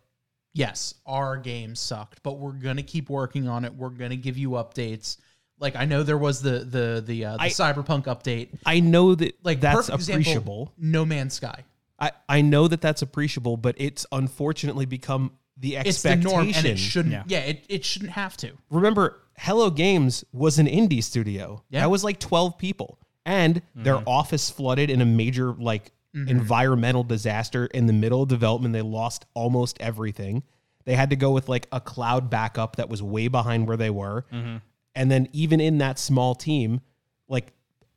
yes, 0.54 0.94
our 1.06 1.36
game 1.36 1.74
sucked, 1.74 2.22
but 2.22 2.38
we're 2.38 2.52
gonna 2.52 2.82
keep 2.82 3.10
working 3.10 3.48
on 3.48 3.64
it. 3.64 3.74
We're 3.74 3.88
gonna 3.90 4.16
give 4.16 4.38
you 4.38 4.50
updates. 4.50 5.16
Like 5.58 5.74
I 5.76 5.84
know 5.84 6.02
there 6.02 6.18
was 6.18 6.42
the 6.42 6.60
the 6.60 7.02
the, 7.04 7.24
uh, 7.24 7.36
the 7.36 7.42
I- 7.42 7.48
cyberpunk 7.48 8.04
update. 8.04 8.50
I 8.66 8.80
know 8.80 9.14
that 9.16 9.36
Like 9.44 9.60
that's 9.60 9.88
perfect 9.90 9.94
example, 10.00 10.20
appreciable. 10.20 10.72
no 10.78 11.04
Man's 11.04 11.34
Sky. 11.34 11.64
I, 11.98 12.10
I 12.28 12.40
know 12.42 12.66
that 12.68 12.80
that's 12.80 13.02
appreciable, 13.02 13.56
but 13.56 13.76
it's 13.78 14.04
unfortunately 14.12 14.86
become 14.86 15.32
the 15.56 15.76
It's 15.76 16.02
the 16.02 16.10
expectation. 16.10 16.22
norm, 16.22 16.52
and 16.54 16.66
it 16.66 16.78
shouldn't. 16.78 17.12
Yeah. 17.12 17.24
Yeah, 17.26 17.40
it, 17.40 17.64
it 17.68 17.84
shouldn't 17.84 18.12
have 18.12 18.36
to. 18.38 18.52
Remember, 18.70 19.20
Hello 19.38 19.70
Games 19.70 20.24
was 20.32 20.58
an 20.58 20.66
indie 20.66 21.02
studio. 21.02 21.62
Yeah. 21.68 21.80
That 21.80 21.90
was 21.90 22.04
like 22.04 22.18
12 22.18 22.58
people. 22.58 22.98
And 23.24 23.62
their 23.74 23.96
mm-hmm. 23.96 24.08
office 24.08 24.50
flooded 24.50 24.90
in 24.90 25.00
a 25.00 25.04
major 25.04 25.52
like 25.52 25.92
mm-hmm. 26.14 26.28
environmental 26.28 27.04
disaster 27.04 27.66
in 27.66 27.86
the 27.86 27.92
middle 27.92 28.22
of 28.22 28.28
development. 28.28 28.72
They 28.72 28.82
lost 28.82 29.26
almost 29.34 29.76
everything. 29.80 30.42
They 30.84 30.94
had 30.94 31.10
to 31.10 31.16
go 31.16 31.30
with 31.30 31.48
like 31.48 31.68
a 31.70 31.80
cloud 31.80 32.30
backup 32.30 32.76
that 32.76 32.88
was 32.88 33.02
way 33.02 33.28
behind 33.28 33.68
where 33.68 33.76
they 33.76 33.90
were. 33.90 34.26
Mm-hmm. 34.32 34.56
And 34.94 35.10
then 35.10 35.28
even 35.32 35.60
in 35.60 35.78
that 35.78 35.98
small 35.98 36.34
team, 36.34 36.80
like 37.28 37.52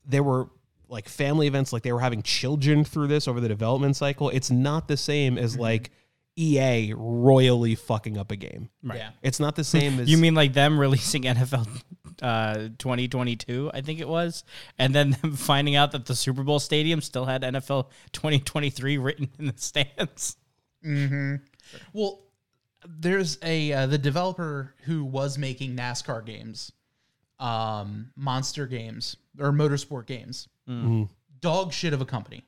there 0.05 0.23
were 0.23 0.49
like 0.87 1.09
family 1.09 1.47
events, 1.47 1.73
like 1.73 1.83
they 1.83 1.91
were 1.91 1.99
having 1.99 2.21
children 2.21 2.83
through 2.83 3.07
this 3.07 3.27
over 3.27 3.39
the 3.39 3.47
development 3.47 3.95
cycle. 3.95 4.29
It's 4.29 4.51
not 4.51 4.87
the 4.87 4.97
same 4.97 5.37
as 5.37 5.57
like 5.57 5.91
EA 6.37 6.93
royally 6.95 7.75
fucking 7.75 8.17
up 8.17 8.31
a 8.31 8.35
game. 8.35 8.69
Yeah. 8.83 9.11
It's 9.21 9.39
not 9.39 9.55
the 9.55 9.63
same 9.75 9.99
as 9.99 10.09
you 10.09 10.17
mean 10.17 10.35
like 10.35 10.53
them 10.53 10.79
releasing 10.79 11.23
NFL 11.23 11.67
uh, 12.21 12.69
2022? 12.77 13.71
I 13.73 13.81
think 13.81 13.99
it 13.99 14.07
was, 14.07 14.43
and 14.77 14.93
then 14.93 15.11
them 15.21 15.33
finding 15.35 15.75
out 15.75 15.91
that 15.93 16.05
the 16.05 16.15
Super 16.15 16.43
Bowl 16.43 16.59
stadium 16.59 17.01
still 17.01 17.25
had 17.25 17.41
NFL 17.41 17.89
2023 18.11 18.97
written 18.97 19.29
in 19.39 19.47
the 19.47 19.53
stands. 19.57 20.37
Well, 21.93 22.21
there's 22.87 23.39
a 23.41 23.73
uh, 23.73 23.87
the 23.87 23.97
developer 23.97 24.75
who 24.83 25.03
was 25.03 25.37
making 25.37 25.75
NASCAR 25.75 26.23
games, 26.25 26.71
um, 27.39 28.11
monster 28.15 28.67
games 28.67 29.17
or 29.39 29.51
motorsport 29.51 30.05
games. 30.05 30.47
Dog 31.41 31.73
shit 31.73 31.93
of 31.93 32.01
a 32.01 32.05
company, 32.05 32.43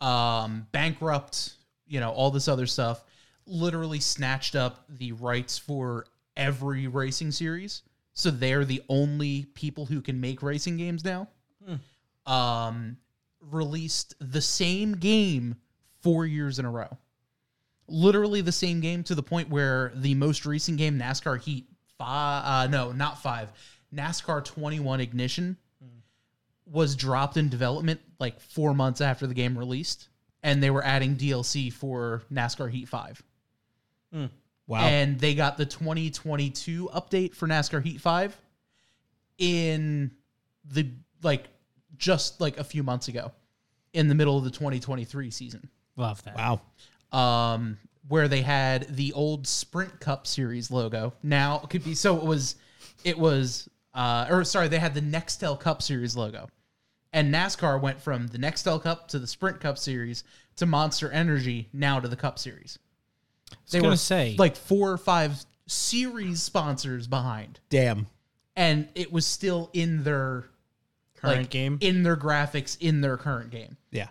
um, 0.00 0.66
bankrupt. 0.72 1.54
You 1.86 2.00
know 2.00 2.10
all 2.10 2.30
this 2.30 2.48
other 2.48 2.66
stuff. 2.66 3.04
Literally 3.46 4.00
snatched 4.00 4.54
up 4.54 4.84
the 4.88 5.12
rights 5.12 5.58
for 5.58 6.06
every 6.36 6.86
racing 6.86 7.30
series, 7.30 7.82
so 8.12 8.30
they're 8.30 8.64
the 8.64 8.82
only 8.88 9.44
people 9.54 9.86
who 9.86 10.00
can 10.00 10.20
make 10.20 10.42
racing 10.42 10.76
games 10.76 11.04
now. 11.04 11.28
Um, 12.26 12.96
released 13.40 14.14
the 14.18 14.40
same 14.40 14.92
game 14.96 15.56
four 16.00 16.26
years 16.26 16.58
in 16.58 16.64
a 16.64 16.70
row. 16.70 16.96
Literally 17.86 18.40
the 18.40 18.52
same 18.52 18.80
game 18.80 19.02
to 19.04 19.14
the 19.14 19.22
point 19.22 19.50
where 19.50 19.92
the 19.94 20.14
most 20.14 20.46
recent 20.46 20.78
game, 20.78 20.98
NASCAR 20.98 21.38
Heat 21.40 21.66
five, 21.98 22.44
uh, 22.44 22.70
no, 22.70 22.92
not 22.92 23.20
five, 23.22 23.52
NASCAR 23.94 24.44
21 24.44 25.00
Ignition, 25.00 25.56
was 26.66 26.96
dropped 26.96 27.36
in 27.36 27.48
development 27.50 28.00
like 28.18 28.40
four 28.40 28.74
months 28.74 29.00
after 29.02 29.26
the 29.26 29.34
game 29.34 29.56
released, 29.58 30.08
and 30.42 30.62
they 30.62 30.70
were 30.70 30.84
adding 30.84 31.16
DLC 31.16 31.70
for 31.72 32.22
NASCAR 32.32 32.70
Heat 32.70 32.88
Five, 34.14 34.30
wow. 34.66 34.80
and 34.80 35.18
they 35.18 35.34
got 35.34 35.56
the 35.56 35.66
2022 35.66 36.90
update 36.94 37.34
for 37.34 37.46
NASCAR 37.46 37.82
Heat 37.82 38.00
Five 38.00 38.36
in 39.38 40.10
the 40.64 40.88
like 41.22 41.48
just 41.96 42.40
like 42.40 42.58
a 42.58 42.64
few 42.64 42.82
months 42.82 43.08
ago, 43.08 43.32
in 43.92 44.08
the 44.08 44.14
middle 44.14 44.36
of 44.36 44.44
the 44.44 44.50
2023 44.50 45.30
season 45.30 45.68
Love 45.96 46.22
that. 46.24 46.36
wow. 46.36 46.60
um, 47.12 47.78
where 48.08 48.28
they 48.28 48.42
had 48.42 48.86
the 48.94 49.12
old 49.14 49.46
Sprint 49.46 50.00
Cup 50.00 50.26
Series 50.26 50.70
logo. 50.70 51.14
Now 51.22 51.60
it 51.62 51.70
could 51.70 51.84
be 51.84 51.94
so 51.94 52.16
it 52.16 52.24
was, 52.24 52.56
it 53.04 53.18
was, 53.18 53.68
uh, 53.94 54.26
or 54.28 54.44
sorry, 54.44 54.68
they 54.68 54.78
had 54.78 54.94
the 54.94 55.00
Nextel 55.00 55.58
Cup 55.58 55.80
Series 55.82 56.16
logo, 56.16 56.48
and 57.12 57.32
NASCAR 57.32 57.80
went 57.80 58.00
from 58.00 58.26
the 58.26 58.38
Nextel 58.38 58.82
Cup 58.82 59.08
to 59.08 59.18
the 59.18 59.26
Sprint 59.26 59.60
Cup 59.60 59.78
Series 59.78 60.24
to 60.56 60.66
Monster 60.66 61.10
Energy 61.10 61.68
now 61.72 62.00
to 62.00 62.08
the 62.08 62.16
Cup 62.16 62.38
Series. 62.38 62.78
They 63.70 63.78
gonna 63.80 63.90
were 63.92 63.96
say- 63.96 64.36
like 64.38 64.56
four 64.56 64.90
or 64.92 64.98
five 64.98 65.44
series 65.66 66.42
sponsors 66.42 67.06
behind, 67.06 67.60
Damn. 67.70 68.06
and 68.56 68.88
it 68.94 69.12
was 69.12 69.24
still 69.26 69.70
in 69.72 70.04
their 70.04 70.44
Current 71.16 71.38
like, 71.42 71.50
game. 71.50 71.78
in 71.80 72.02
their 72.02 72.16
graphics 72.16 72.76
in 72.80 73.00
their 73.00 73.16
current 73.16 73.50
game. 73.50 73.76
Yeah. 73.90 74.08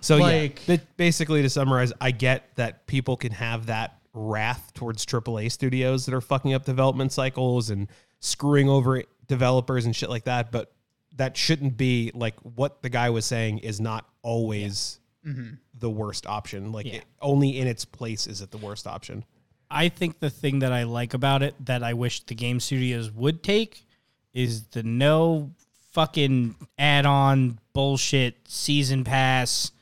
So 0.00 0.16
Like- 0.18 0.60
yeah, 0.68 0.76
but 0.76 0.96
basically 0.96 1.42
to 1.42 1.50
summarize, 1.50 1.92
I 2.00 2.10
get 2.10 2.54
that 2.56 2.86
people 2.86 3.16
can 3.16 3.32
have 3.32 3.66
that 3.66 3.98
wrath 4.12 4.72
towards 4.74 5.04
AAA 5.04 5.48
studios 5.50 6.06
that 6.06 6.14
are 6.14 6.20
fucking 6.22 6.54
up 6.54 6.64
development 6.64 7.12
cycles 7.12 7.68
and 7.70 7.88
screwing 8.20 8.68
over 8.68 9.02
developers 9.26 9.84
and 9.84 9.94
shit 9.94 10.08
like 10.08 10.24
that, 10.24 10.50
but 10.50 10.72
that 11.16 11.36
shouldn't 11.36 11.76
be 11.76 12.10
like 12.14 12.34
what 12.40 12.82
the 12.82 12.88
guy 12.88 13.10
was 13.10 13.24
saying 13.26 13.58
is 13.58 13.80
not 13.80 14.06
always 14.22 14.98
Mm-hmm. 15.26 15.54
the 15.78 15.90
worst 15.90 16.26
option. 16.26 16.70
Like 16.72 16.86
Yeah. 16.86 16.94
it, 16.96 17.04
only 17.20 17.58
in 17.58 17.66
its 17.66 17.84
place 17.84 18.26
is 18.26 18.40
it 18.40 18.50
the 18.50 18.58
worst 18.58 18.86
option. 18.86 19.24
I 19.70 19.88
think 19.88 20.20
the 20.20 20.30
thing 20.30 20.60
that 20.60 20.72
I 20.72 20.84
like 20.84 21.12
about 21.14 21.42
it 21.42 21.54
that 21.66 21.82
I 21.82 21.94
wish 21.94 22.20
the 22.24 22.34
game 22.36 22.60
studios 22.60 23.10
would 23.10 23.42
take 23.42 23.84
is 24.32 24.66
the 24.68 24.82
no 24.84 25.50
fucking 25.92 26.54
add-on 26.78 27.58
bullshit 27.72 28.36
season 28.46 29.02
pass 29.02 29.72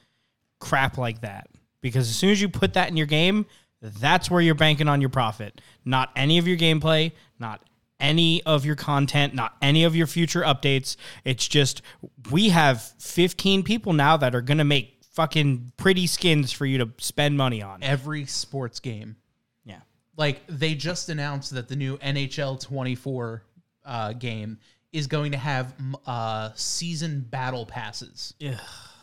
crap 0.61 0.97
like 0.97 1.21
that. 1.21 1.49
Because 1.83 2.09
as 2.09 2.17
soon 2.17 2.31
as 2.31 2.41
you 2.41 2.49
put 2.49 2.73
that 2.75 2.89
in 2.89 2.97
your 2.97 3.07
game, 3.07 3.45
that's 3.83 4.31
where 4.31 4.41
you're 4.41 4.55
banking 4.55 4.89
on 4.89 5.01
your 5.03 5.11
profit. 5.11 5.61
Not 5.85 6.11
any 6.17 6.39
of 6.39 6.49
your 6.49 6.57
gameplay, 6.57 7.13
not 7.39 7.61
any 8.01 8.43
of 8.45 8.65
your 8.65 8.77
content, 8.77 9.35
not 9.35 9.55
any 9.61 9.85
of 9.85 9.95
your 9.95 10.07
future 10.07 10.41
updates. 10.43 10.97
It's 11.25 11.47
just 11.47 11.83
we 12.31 12.49
have 12.49 12.81
15 12.99 13.63
people 13.63 13.93
now 13.93 14.17
that 14.17 14.35
are 14.35 14.41
going 14.41 14.59
to 14.59 14.65
make 14.65 15.03
fucking 15.15 15.73
pretty 15.77 16.07
skins 16.07 16.53
for 16.53 16.67
you 16.67 16.79
to 16.79 16.91
spend 16.99 17.37
money 17.37 17.63
on. 17.63 17.83
Every 17.83 18.27
sports 18.27 18.81
game 18.81 19.17
Yeah. 19.65 19.81
like 20.17 20.43
they 20.49 20.75
just 20.75 21.09
announced 21.09 21.53
that 21.55 21.69
the 21.69 21.77
new 21.77 21.97
NHL 21.99 22.61
24 22.61 23.43
uh, 23.85 24.13
game 24.15 24.59
is 24.93 25.07
going 25.07 25.33
to 25.33 25.39
have 25.39 25.75
uh, 26.07 26.51
season 26.55 27.21
battle 27.31 27.67
passes. 27.67 28.35
Ugh. 28.47 28.55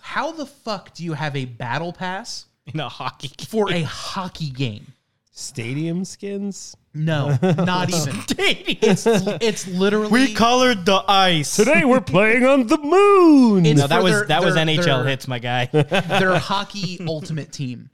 How 0.02 0.32
the 0.32 0.45
fuck 0.45 0.93
do 0.93 1.04
you 1.04 1.13
have 1.13 1.36
a 1.36 1.45
battle 1.45 1.93
pass 1.93 2.45
in 2.74 2.80
a 2.80 2.89
hockey 2.89 3.28
game. 3.38 3.45
for 3.47 3.71
a 3.71 3.82
hockey 3.84 4.50
game? 4.50 4.88
Stadium 5.32 6.04
skins? 6.06 6.76
No, 6.93 7.38
not 7.41 7.89
even. 7.93 8.15
It's 8.38 9.06
it's 9.08 9.67
literally 9.67 10.12
We 10.12 10.34
colored 10.34 10.86
the 10.86 11.04
ice. 11.08 11.56
Today 11.56 11.86
we're 11.86 12.01
playing 12.01 12.43
on 12.45 12.67
the 12.67 12.77
moon. 12.77 13.65
It's 13.65 13.80
no, 13.80 13.88
that 13.88 13.97
for 13.97 14.04
was 14.04 14.12
their- 14.13 14.25
that 14.25 14.43
was 14.43 14.56
their- 14.56 14.65
NHL 14.65 14.84
their- 14.84 15.08
hits, 15.08 15.27
my 15.27 15.39
guy. 15.39 15.65
their 15.71 16.36
hockey 16.38 16.99
ultimate 17.08 17.51
team. 17.54 17.89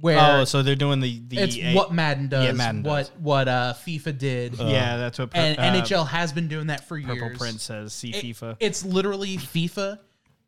Where 0.00 0.18
oh, 0.18 0.44
so 0.44 0.62
they're 0.62 0.76
doing 0.76 1.00
the 1.00 1.20
the 1.28 1.38
it's 1.38 1.56
A- 1.58 1.74
what 1.74 1.92
Madden 1.92 2.28
does, 2.28 2.44
Yeah, 2.46 2.52
Madden 2.52 2.82
what 2.82 2.96
does. 2.98 3.10
what 3.20 3.48
uh, 3.48 3.74
FIFA 3.86 4.16
did, 4.18 4.54
yeah, 4.58 4.96
that's 4.96 5.18
what. 5.18 5.30
and 5.34 5.58
uh, 5.58 5.62
NHL 5.62 6.06
has 6.08 6.32
been 6.32 6.48
doing 6.48 6.68
that 6.68 6.86
for 6.88 6.96
years. 6.96 7.08
Purple 7.10 7.28
years. 7.28 7.38
Prince 7.38 7.62
says. 7.64 7.92
See 7.92 8.10
It- 8.10 8.24
FIFA. 8.24 8.56
It's 8.60 8.82
literally 8.84 9.36
FIFA, 9.36 9.98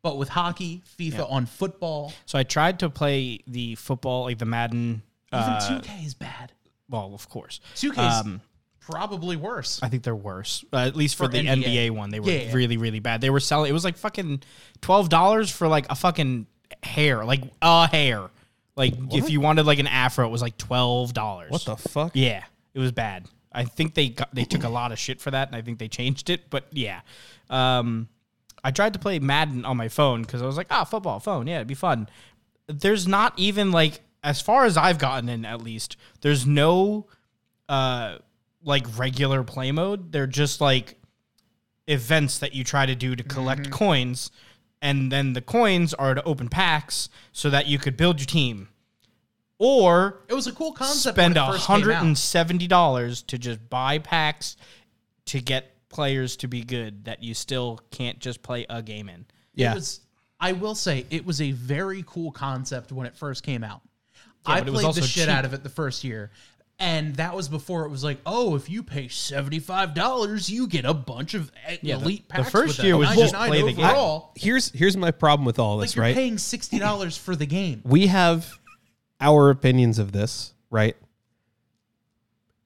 but 0.01 0.17
with 0.17 0.29
hockey, 0.29 0.81
FIFA 0.99 1.31
on 1.31 1.45
football. 1.45 2.13
so 2.25 2.37
I 2.39 2.43
tried 2.43 2.79
to 2.79 2.89
play 2.89 3.41
the 3.47 3.75
football, 3.75 4.23
like 4.23 4.39
the 4.39 4.45
Madden. 4.45 5.03
Even 5.31 5.43
Uh, 5.45 5.81
2K 5.81 6.05
is 6.05 6.13
bad. 6.15 6.51
Well, 6.89 7.11
of 7.13 7.27
course. 7.29 7.59
2K 7.75 7.91
is 7.91 7.97
Um, 8.25 8.41
probably 8.79 9.35
worse. 9.35 9.79
I 9.81 9.89
think 9.89 10.03
they're 10.03 10.15
worse. 10.15 10.63
Uh, 10.73 10.77
at 10.77 10.95
least 10.95 11.15
for, 11.15 11.25
For 11.25 11.31
the 11.31 11.39
NBA. 11.39 11.63
NBA. 11.63 11.91
one, 11.91 12.09
they 12.09 12.19
were 12.19 12.29
Yeah, 12.29 12.41
yeah. 12.43 12.53
really, 12.53 12.77
really 12.77 12.99
bad. 12.99 13.21
They 13.21 13.29
were 13.29 13.39
selling. 13.39 13.69
It 13.69 13.73
was 13.73 13.83
like 13.85 13.97
fucking 13.97 14.43
twelve 14.81 15.09
dollars 15.09 15.49
for 15.49 15.67
like 15.67 15.85
a 15.89 15.95
fucking 15.95 16.47
hair, 16.83 17.23
like 17.25 17.41
a 17.61 17.87
hair. 17.87 18.29
Like 18.75 18.93
if 19.11 19.29
you 19.29 19.39
wanted 19.39 19.65
like 19.65 19.79
an 19.79 19.87
afro, 19.87 20.25
it 20.27 20.31
was 20.31 20.41
like 20.41 20.57
twelve 20.57 21.13
dollars. 21.13 21.51
What 21.51 21.63
the 21.65 21.75
fuck? 21.77 22.11
Yeah, 22.15 22.43
it 22.73 22.79
was 22.79 22.91
bad. 22.91 23.27
I 23.51 23.65
think 23.65 23.93
they 23.93 24.09
got 24.09 24.33
they 24.33 24.45
took 24.45 24.63
a 24.63 24.69
lot 24.69 24.91
of 24.91 24.97
shit 24.97 25.21
for 25.21 25.29
that, 25.31 25.47
and 25.47 25.55
I 25.55 25.61
think 25.61 25.77
they 25.77 25.87
changed 25.87 26.29
it. 26.31 26.49
But 26.49 26.65
yeah, 26.71 27.01
um, 27.51 28.09
I 28.63 28.71
tried 28.71 28.93
to 28.93 28.99
play 28.99 29.19
Madden 29.19 29.63
on 29.63 29.77
my 29.77 29.89
phone 29.89 30.23
because 30.23 30.41
I 30.41 30.45
was 30.47 30.57
like, 30.57 30.67
ah, 30.71 30.83
football 30.85 31.19
phone, 31.19 31.45
yeah, 31.45 31.57
it'd 31.57 31.67
be 31.67 31.75
fun. 31.75 32.09
There's 32.67 33.07
not 33.07 33.33
even 33.37 33.71
like, 33.71 34.01
as 34.23 34.41
far 34.41 34.65
as 34.65 34.77
I've 34.77 34.97
gotten 34.99 35.27
in, 35.29 35.45
at 35.45 35.61
least, 35.61 35.97
there's 36.21 36.45
no 36.45 37.07
uh 37.69 38.17
like 38.63 38.85
regular 38.97 39.43
play 39.43 39.71
mode. 39.71 40.11
They're 40.11 40.27
just 40.27 40.61
like 40.61 40.97
events 41.87 42.39
that 42.39 42.53
you 42.55 42.63
try 42.63 42.85
to 42.85 42.95
do 42.95 43.15
to 43.15 43.23
collect 43.23 43.69
coins, 43.71 44.31
and 44.81 45.11
then 45.11 45.33
the 45.33 45.41
coins 45.41 45.93
are 45.93 46.13
to 46.15 46.23
open 46.23 46.47
packs 46.49 47.09
so 47.33 47.49
that 47.49 47.67
you 47.67 47.77
could 47.77 47.97
build 47.97 48.19
your 48.19 48.25
team. 48.27 48.69
Or 49.59 50.21
It 50.27 50.33
was 50.33 50.47
a 50.47 50.51
cool 50.51 50.73
concept. 50.73 51.15
spend 51.15 51.35
when 51.35 51.43
a 51.43 51.49
it 51.49 51.51
first 51.53 51.67
came 51.67 51.73
hundred 51.75 51.93
out. 51.93 52.03
and 52.05 52.17
seventy 52.17 52.67
dollars 52.67 53.21
to 53.23 53.37
just 53.37 53.69
buy 53.69 53.97
packs 53.99 54.57
to 55.25 55.39
get 55.41 55.69
players 55.89 56.35
to 56.37 56.47
be 56.47 56.63
good 56.63 57.05
that 57.05 57.21
you 57.23 57.33
still 57.33 57.79
can't 57.91 58.19
just 58.19 58.41
play 58.41 58.65
a 58.69 58.81
game 58.81 59.07
in. 59.09 59.25
Yeah. 59.53 59.71
It 59.71 59.75
was, 59.75 59.99
I 60.39 60.51
will 60.53 60.75
say 60.75 61.05
it 61.11 61.23
was 61.25 61.39
a 61.39 61.51
very 61.51 62.03
cool 62.07 62.31
concept 62.31 62.91
when 62.91 63.05
it 63.07 63.15
first 63.15 63.43
came 63.43 63.63
out. 63.63 63.81
I 64.45 64.59
but 64.59 64.67
it 64.67 64.71
was 64.71 64.79
played 64.81 64.85
also 64.87 65.01
the 65.01 65.07
shit 65.07 65.25
cheap. 65.27 65.33
out 65.33 65.45
of 65.45 65.53
it 65.53 65.63
the 65.63 65.69
first 65.69 66.03
year. 66.03 66.31
And 66.79 67.15
that 67.17 67.35
was 67.35 67.47
before 67.49 67.85
it 67.85 67.89
was 67.89 68.03
like, 68.03 68.17
oh, 68.25 68.55
if 68.55 68.69
you 68.69 68.81
pay 68.83 69.07
seventy 69.07 69.59
five 69.59 69.93
dollars, 69.93 70.49
you 70.49 70.67
get 70.67 70.85
a 70.85 70.93
bunch 70.93 71.33
of 71.35 71.51
Yeah, 71.81 71.97
the- 71.97 72.01
elite 72.03 72.27
the 72.27 72.33
packs. 72.35 72.49
first 72.49 72.77
with 72.79 72.85
year 72.85 72.97
was 72.97 73.15
just 73.15 73.33
play 73.35 73.61
the 73.61 73.73
game. 73.73 73.85
overall. 73.85 74.31
Here's 74.35 74.71
here's 74.71 74.97
my 74.97 75.11
problem 75.11 75.45
with 75.45 75.59
all 75.59 75.77
Like 75.77 75.85
this, 75.89 75.95
you're 75.95 76.03
right? 76.05 76.15
paying 76.15 76.37
sixty 76.39 76.79
dollars 76.79 77.15
for 77.15 77.35
the 77.35 77.45
game. 77.45 77.81
we 77.85 78.07
have 78.07 78.51
our 79.21 79.49
opinions 79.51 79.99
of 79.99 80.11
this, 80.11 80.53
right? 80.71 80.97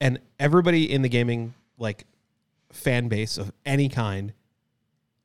And 0.00 0.18
everybody 0.38 0.90
in 0.90 1.02
the 1.02 1.08
gaming 1.08 1.54
like 1.76 2.04
fan 2.72 3.08
base 3.08 3.38
of 3.38 3.52
any 3.66 3.88
kind 3.88 4.32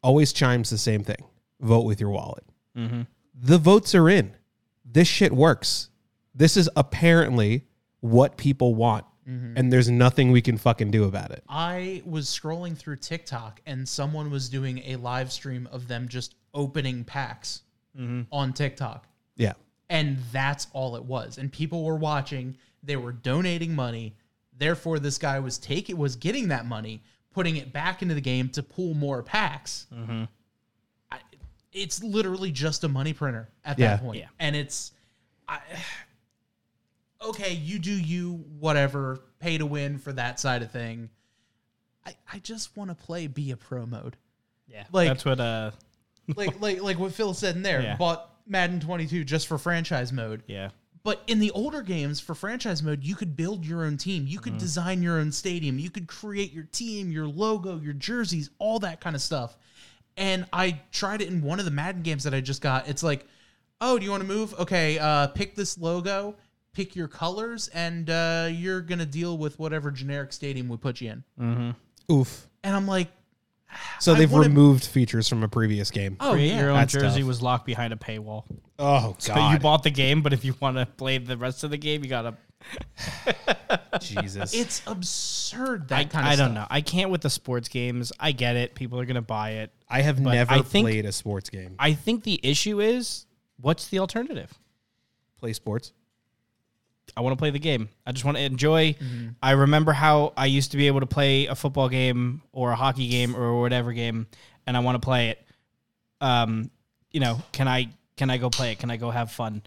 always 0.01 0.33
chimes 0.33 0.69
the 0.69 0.77
same 0.77 1.03
thing: 1.03 1.23
vote 1.61 1.81
with 1.85 1.99
your 2.01 2.09
wallet. 2.09 2.43
Mm-hmm. 2.77 3.01
The 3.33 3.57
votes 3.57 3.95
are 3.95 4.09
in. 4.09 4.33
This 4.85 5.07
shit 5.07 5.31
works. 5.31 5.89
This 6.35 6.57
is 6.57 6.69
apparently 6.75 7.67
what 8.01 8.37
people 8.37 8.75
want, 8.75 9.05
mm-hmm. 9.27 9.55
and 9.55 9.71
there's 9.71 9.89
nothing 9.89 10.31
we 10.31 10.41
can 10.41 10.57
fucking 10.57 10.91
do 10.91 11.05
about 11.05 11.31
it. 11.31 11.43
I 11.47 12.01
was 12.05 12.27
scrolling 12.27 12.77
through 12.77 12.97
TikTok 12.97 13.61
and 13.65 13.87
someone 13.87 14.29
was 14.31 14.49
doing 14.49 14.79
a 14.85 14.95
live 14.97 15.31
stream 15.31 15.67
of 15.71 15.87
them 15.87 16.07
just 16.07 16.35
opening 16.53 17.03
packs 17.03 17.61
mm-hmm. 17.97 18.23
on 18.31 18.53
TikTok. 18.53 19.07
Yeah, 19.35 19.53
And 19.89 20.17
that's 20.31 20.67
all 20.73 20.95
it 20.95 21.03
was. 21.03 21.37
And 21.37 21.51
people 21.51 21.83
were 21.83 21.95
watching, 21.95 22.55
they 22.83 22.95
were 22.97 23.11
donating 23.11 23.73
money. 23.73 24.15
Therefore, 24.57 24.99
this 24.99 25.17
guy 25.17 25.39
was 25.39 25.57
taking 25.57 25.97
was 25.97 26.15
getting 26.15 26.49
that 26.49 26.65
money, 26.67 27.01
putting 27.33 27.55
it 27.55 27.73
back 27.73 28.01
into 28.01 28.13
the 28.13 28.21
game 28.21 28.49
to 28.49 28.61
pull 28.61 28.93
more 28.93 29.23
packs. 29.23 29.87
Mm-hmm. 29.93 30.25
I, 31.11 31.19
it's 31.71 32.03
literally 32.03 32.51
just 32.51 32.83
a 32.83 32.87
money 32.87 33.13
printer 33.13 33.49
at 33.65 33.79
Yeah. 33.79 33.95
that 33.95 34.03
point. 34.03 34.19
Yeah. 34.19 34.27
And 34.39 34.55
it's 34.55 34.91
I, 35.47 35.59
okay, 37.25 37.53
you 37.53 37.79
do 37.79 37.91
you, 37.91 38.43
whatever, 38.59 39.21
pay 39.39 39.57
to 39.57 39.65
win 39.65 39.97
for 39.97 40.13
that 40.13 40.39
side 40.39 40.61
of 40.61 40.71
thing. 40.71 41.09
I, 42.05 42.15
I 42.31 42.39
just 42.39 42.75
want 42.75 42.89
to 42.89 42.95
play 42.95 43.27
be 43.27 43.51
a 43.51 43.57
pro 43.57 43.85
mode. 43.85 44.17
Yeah, 44.67 44.85
Like- 44.91 45.07
that's 45.09 45.25
what. 45.25 45.39
Uh, 45.39 45.71
Like 46.37 46.61
like 46.61 46.81
like 46.81 46.97
what 46.99 47.13
Phil 47.13 47.33
said 47.33 47.57
in 47.57 47.63
there. 47.63 47.81
Yeah. 47.81 47.97
Bought 47.97 48.29
Madden 48.47 48.79
22 48.79 49.25
just 49.25 49.45
for 49.47 49.57
franchise 49.57 50.13
mode. 50.13 50.41
yeah, 50.47 50.69
But 51.03 51.21
in 51.27 51.39
the 51.39 51.51
older 51.51 51.81
games 51.81 52.21
for 52.21 52.33
franchise 52.33 52.81
mode, 52.81 53.03
you 53.03 53.13
could 53.15 53.35
build 53.35 53.65
your 53.65 53.83
own 53.83 53.97
team. 53.97 54.25
You 54.25 54.39
could 54.39 54.57
design 54.57 55.03
your 55.03 55.19
own 55.19 55.33
stadium. 55.33 55.79
You 55.79 55.89
could 55.89 56.07
create 56.07 56.53
your 56.53 56.63
team, 56.63 57.11
your 57.11 57.27
logo, 57.27 57.77
your 57.77 57.91
jerseys, 57.91 58.49
all 58.57 58.79
that 58.79 59.01
kind 59.01 59.17
of 59.17 59.21
stuff. 59.21 59.57
And 60.15 60.45
I 60.53 60.79
tried 60.93 61.21
it 61.21 61.27
in 61.27 61.41
one 61.41 61.59
of 61.59 61.65
the 61.65 61.71
Madden 61.71 62.03
games 62.03 62.23
that 62.23 62.33
I 62.33 62.39
just 62.39 62.61
got. 62.61 62.87
It's 62.87 63.03
like, 63.03 63.25
oh, 63.81 63.99
do 63.99 64.05
you 64.05 64.11
want 64.11 64.21
to 64.23 64.27
move? 64.27 64.53
Okay, 64.57 64.97
uh, 64.99 65.27
pick 65.27 65.55
this 65.55 65.77
logo, 65.77 66.35
pick 66.73 66.95
your 66.95 67.07
colors, 67.07 67.67
and 67.69 68.09
uh, 68.09 68.49
you're 68.51 68.81
gonna 68.81 69.05
deal 69.05 69.37
with 69.37 69.57
whatever 69.59 69.91
generic 69.91 70.33
stadium 70.33 70.67
we 70.69 70.77
put 70.77 70.99
you 71.01 71.21
in. 71.37 71.75
oof. 72.11 72.47
And 72.63 72.75
I'm 72.75 72.87
like, 72.87 73.09
So 73.99 74.13
I 74.13 74.17
they've 74.17 74.31
wanna- 74.31 74.47
removed 74.49 74.85
features 74.85 75.27
from 75.29 75.43
a 75.43 75.47
previous 75.47 75.91
game. 75.91 76.17
oh 76.19 76.31
create 76.33 76.49
yeah, 76.49 76.59
your 76.61 76.69
own 76.71 76.77
that's 76.77 76.93
jersey 76.93 77.19
tough. 77.21 77.27
was 77.27 77.41
locked 77.41 77.65
behind 77.65 77.93
a 77.93 77.97
paywall. 77.97 78.43
Oh 78.79 79.15
So 79.19 79.33
god, 79.35 79.53
you 79.53 79.59
bought 79.59 79.83
the 79.83 79.89
game, 79.91 80.21
but 80.21 80.33
if 80.33 80.43
you 80.45 80.55
want 80.59 80.77
to 80.77 80.85
play 80.85 81.17
the 81.17 81.37
rest 81.37 81.63
of 81.63 81.69
the 81.71 81.77
game, 81.77 82.03
you 82.03 82.09
gotta. 82.09 82.35
Jesus. 83.99 84.53
it's 84.53 84.81
absurd 84.87 85.89
that 85.89 85.99
I, 85.99 86.03
kind 86.05 86.25
of 86.25 86.31
I 86.31 86.35
stuff. 86.35 86.47
don't 86.47 86.53
know. 86.55 86.67
I 86.69 86.81
can't 86.81 87.09
with 87.09 87.21
the 87.21 87.29
sports 87.29 87.67
games. 87.69 88.11
I 88.19 88.31
get 88.31 88.55
it. 88.55 88.73
People 88.75 88.99
are 88.99 89.05
gonna 89.05 89.21
buy 89.21 89.51
it. 89.51 89.71
I 89.89 90.01
have 90.01 90.19
never 90.19 90.51
I 90.53 90.61
think- 90.61 90.85
played 90.85 91.05
a 91.05 91.11
sports 91.11 91.49
game. 91.49 91.75
I 91.79 91.93
think 91.93 92.23
the 92.23 92.39
issue 92.43 92.79
is 92.81 93.25
what's 93.59 93.87
the 93.87 93.99
alternative? 93.99 94.53
Play 95.39 95.53
sports. 95.53 95.91
I 97.15 97.21
want 97.21 97.33
to 97.33 97.37
play 97.37 97.49
the 97.51 97.59
game. 97.59 97.89
I 98.05 98.11
just 98.11 98.25
want 98.25 98.37
to 98.37 98.43
enjoy. 98.43 98.93
Mm-hmm. 98.93 99.29
I 99.41 99.51
remember 99.51 99.91
how 99.91 100.33
I 100.35 100.45
used 100.47 100.71
to 100.71 100.77
be 100.77 100.87
able 100.87 101.01
to 101.01 101.05
play 101.05 101.45
a 101.47 101.55
football 101.55 101.89
game 101.89 102.41
or 102.51 102.71
a 102.71 102.75
hockey 102.75 103.07
game 103.07 103.35
or 103.35 103.59
whatever 103.61 103.93
game, 103.93 104.27
and 104.65 104.75
I 104.75 104.79
want 104.79 104.95
to 104.95 105.05
play 105.05 105.29
it. 105.29 105.45
Um, 106.21 106.71
you 107.11 107.19
know, 107.19 107.41
can 107.51 107.67
I 107.67 107.89
can 108.17 108.29
I 108.29 108.37
go 108.37 108.49
play 108.49 108.71
it? 108.71 108.79
Can 108.79 108.89
I 108.89 108.97
go 108.97 109.11
have 109.11 109.31
fun? 109.31 109.61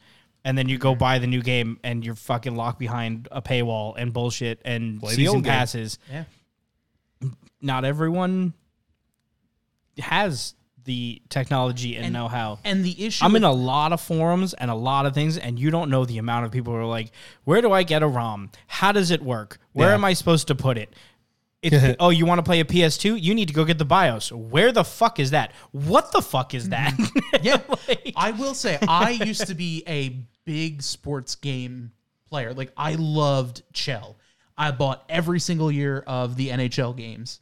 And 0.45 0.57
then 0.57 0.69
you 0.69 0.79
go 0.79 0.95
buy 0.95 1.19
the 1.19 1.27
new 1.27 1.43
game, 1.43 1.79
and 1.83 2.05
you're 2.05 2.15
fucking 2.15 2.55
locked 2.55 2.79
behind 2.79 3.29
a 3.33 3.43
paywall 3.43 3.95
and 3.97 4.13
bullshit 4.13 4.61
and 4.65 5.01
Play 5.01 5.15
season 5.15 5.43
game. 5.43 5.53
passes. 5.53 5.99
Yeah. 6.11 6.25
Not 7.61 7.85
everyone 7.85 8.55
has 9.99 10.55
the 10.87 11.21
technology 11.29 11.95
and, 11.97 12.07
And- 12.07 12.15
know-how. 12.15 12.59
And 12.65 12.83
the 12.85 13.05
issue 13.05 13.23
I'm 13.25 13.37
in 13.37 13.45
a 13.45 13.53
lot 13.53 13.93
of 13.93 14.01
forums 14.01 14.55
and 14.55 14.71
a 14.71 14.75
lot 14.75 15.05
of 15.05 15.13
things, 15.15 15.37
and 15.37 15.59
you 15.59 15.71
don't 15.71 15.91
know 15.91 16.05
the 16.07 16.17
amount 16.19 16.47
of 16.47 16.53
people 16.53 16.73
who 16.73 16.79
are 16.79 16.87
like, 16.87 17.11
"Where 17.45 17.61
do 17.61 17.71
I 17.73 17.83
get 17.83 18.03
a 18.03 18.09
ROM? 18.09 18.51
How 18.67 18.93
does 18.93 19.11
it 19.11 19.23
work? 19.23 19.59
Where 19.75 19.89
Yeah. 19.91 19.95
am 19.95 20.05
I 20.05 20.15
supposed 20.15 20.47
to 20.49 20.55
put 20.55 20.79
it?" 20.79 20.95
It's, 21.63 21.97
oh, 22.01 22.11
you 22.11 22.25
want 22.27 22.39
to 22.39 22.43
play 22.43 22.61
a 22.61 22.65
PS2? 22.65 23.21
You 23.21 23.35
need 23.35 23.49
to 23.49 23.55
go 23.55 23.65
get 23.65 23.79
the 23.79 23.85
BIOS. 23.85 24.31
Where 24.33 24.73
the 24.73 24.85
fuck 24.85 25.19
is 25.21 25.31
that? 25.33 25.53
What 25.73 26.13
the 26.13 26.23
fuck 26.23 26.55
is 26.55 26.69
that? 26.71 26.95
Mm-hmm. 26.95 27.45
Yeah, 27.45 27.61
Like- 27.89 28.13
I 28.17 28.31
will 28.31 28.55
say 28.55 28.79
I 28.89 29.11
used 29.11 29.47
to 29.49 29.55
be 29.55 29.83
a 29.87 30.21
big 30.45 30.83
sports 30.83 31.35
game 31.35 31.93
player. 32.29 32.55
Like 32.55 32.73
I 32.77 32.95
loved 32.95 33.63
Chell. 33.73 34.17
I 34.57 34.71
bought 34.71 35.05
every 35.09 35.41
single 35.41 35.71
year 35.73 36.05
of 36.07 36.37
the 36.37 36.49
NHL 36.51 36.97
games, 36.97 37.41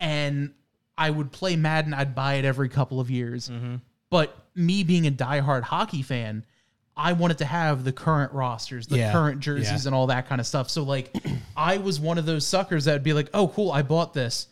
and 0.00 0.52
I 0.96 1.10
would 1.10 1.32
play 1.32 1.56
Madden. 1.56 1.92
I'd 1.94 2.14
buy 2.14 2.34
it 2.34 2.44
every 2.44 2.68
couple 2.68 3.00
of 3.00 3.10
years. 3.10 3.48
Mm-hmm. 3.48 3.76
But 4.10 4.36
me 4.54 4.84
being 4.84 5.06
a 5.06 5.10
diehard 5.10 5.62
hockey 5.62 6.02
fan, 6.02 6.44
I 6.96 7.12
wanted 7.14 7.38
to 7.38 7.44
have 7.44 7.82
the 7.82 7.92
current 7.92 8.32
rosters, 8.32 8.86
the 8.86 8.98
Yeah, 8.98 9.12
current 9.12 9.40
jerseys, 9.40 9.82
yeah. 9.84 9.88
and 9.88 9.94
all 9.94 10.06
that 10.08 10.28
kind 10.28 10.40
of 10.40 10.46
stuff. 10.46 10.70
So 10.70 10.84
like, 10.84 11.12
I 11.56 11.78
was 11.78 11.98
one 11.98 12.18
of 12.18 12.26
those 12.26 12.46
suckers 12.46 12.84
that 12.84 12.92
would 12.92 13.02
be 13.02 13.12
like, 13.12 13.28
"Oh, 13.34 13.48
cool, 13.48 13.70
I 13.72 13.82
bought 13.82 14.14
this." 14.14 14.48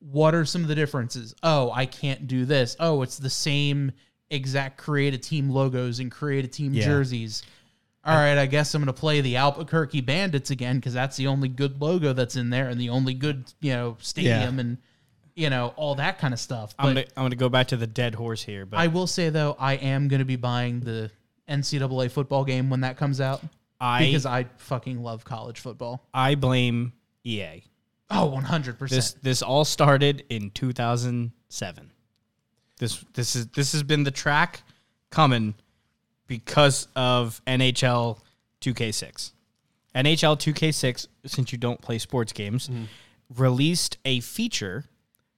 what 0.00 0.34
are 0.34 0.44
some 0.44 0.60
of 0.62 0.68
the 0.68 0.74
differences? 0.74 1.34
Oh, 1.42 1.72
I 1.72 1.86
can't 1.86 2.28
do 2.28 2.44
this. 2.44 2.76
Oh, 2.78 3.00
it's 3.02 3.18
the 3.18 3.30
same 3.30 3.90
exact 4.30 4.76
create 4.76 5.14
a 5.14 5.18
team 5.18 5.48
logos 5.50 5.98
and 6.00 6.12
create 6.12 6.44
a 6.44 6.48
team 6.48 6.74
Yeah. 6.74 6.84
jerseys. 6.84 7.42
All 8.04 8.14
right, 8.14 8.36
I 8.36 8.46
guess 8.46 8.74
I'm 8.74 8.82
going 8.82 8.94
to 8.94 9.00
play 9.00 9.22
the 9.22 9.36
Albuquerque 9.36 10.02
Bandits 10.02 10.50
again 10.50 10.76
because 10.76 10.92
that's 10.92 11.16
the 11.16 11.26
only 11.26 11.48
good 11.48 11.80
logo 11.80 12.12
that's 12.12 12.36
in 12.36 12.50
there 12.50 12.68
and 12.68 12.78
the 12.80 12.90
only 12.90 13.14
good, 13.14 13.52
you 13.60 13.72
know, 13.72 13.96
stadium 14.00 14.60
and 14.60 14.76
you 15.36 15.50
know 15.50 15.72
all 15.76 15.94
that 15.96 16.18
kind 16.18 16.34
of 16.34 16.40
stuff. 16.40 16.74
I'm 16.78 16.94
But 16.94 16.94
gonna, 16.94 17.06
I'm 17.16 17.24
gonna 17.24 17.36
go 17.36 17.48
back 17.48 17.68
to 17.68 17.76
the 17.76 17.86
dead 17.86 18.16
horse 18.16 18.42
here, 18.42 18.66
but 18.66 18.78
I 18.78 18.84
I, 18.84 18.86
will 18.88 19.06
say 19.06 19.28
though, 19.30 19.54
I 19.60 19.74
am 19.74 20.08
going 20.08 20.18
to 20.18 20.24
be 20.24 20.36
buying 20.36 20.80
the 20.80 21.10
NCAA 21.48 22.10
football 22.10 22.44
game 22.44 22.70
when 22.70 22.80
that 22.80 22.96
comes 22.96 23.20
out 23.20 23.40
I 23.80 24.06
because 24.06 24.26
I 24.26 24.46
fucking 24.56 25.00
love 25.02 25.24
college 25.24 25.60
football. 25.60 26.02
I 26.12 26.34
blame 26.34 26.92
EA. 27.22 27.62
Oh, 28.10 28.26
100 28.26 28.72
This 28.72 28.78
percent. 28.78 29.22
this 29.22 29.42
all 29.42 29.64
started 29.64 30.24
in 30.28 30.50
2007. 30.50 31.92
This 32.78 33.04
this 33.14 33.36
is 33.36 33.46
this 33.48 33.72
has 33.72 33.82
been 33.82 34.04
the 34.04 34.10
track 34.10 34.62
coming 35.10 35.54
because 36.26 36.88
of 36.96 37.40
NHL 37.46 38.18
2K6. 38.60 39.32
NHL 39.94 40.36
2K6, 40.38 41.06
since 41.24 41.52
you 41.52 41.58
don't 41.58 41.80
play 41.80 41.98
sports 41.98 42.32
games, 42.32 42.68
mm-hmm. 42.68 42.84
released 43.34 43.96
a 44.04 44.20
feature 44.20 44.84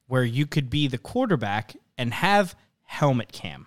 where 0.08 0.24
you 0.24 0.46
could 0.46 0.68
be 0.68 0.88
the 0.88 0.98
quarterback 0.98 1.76
and 1.96 2.12
have 2.12 2.56
helmet 2.84 3.30
cam. 3.30 3.66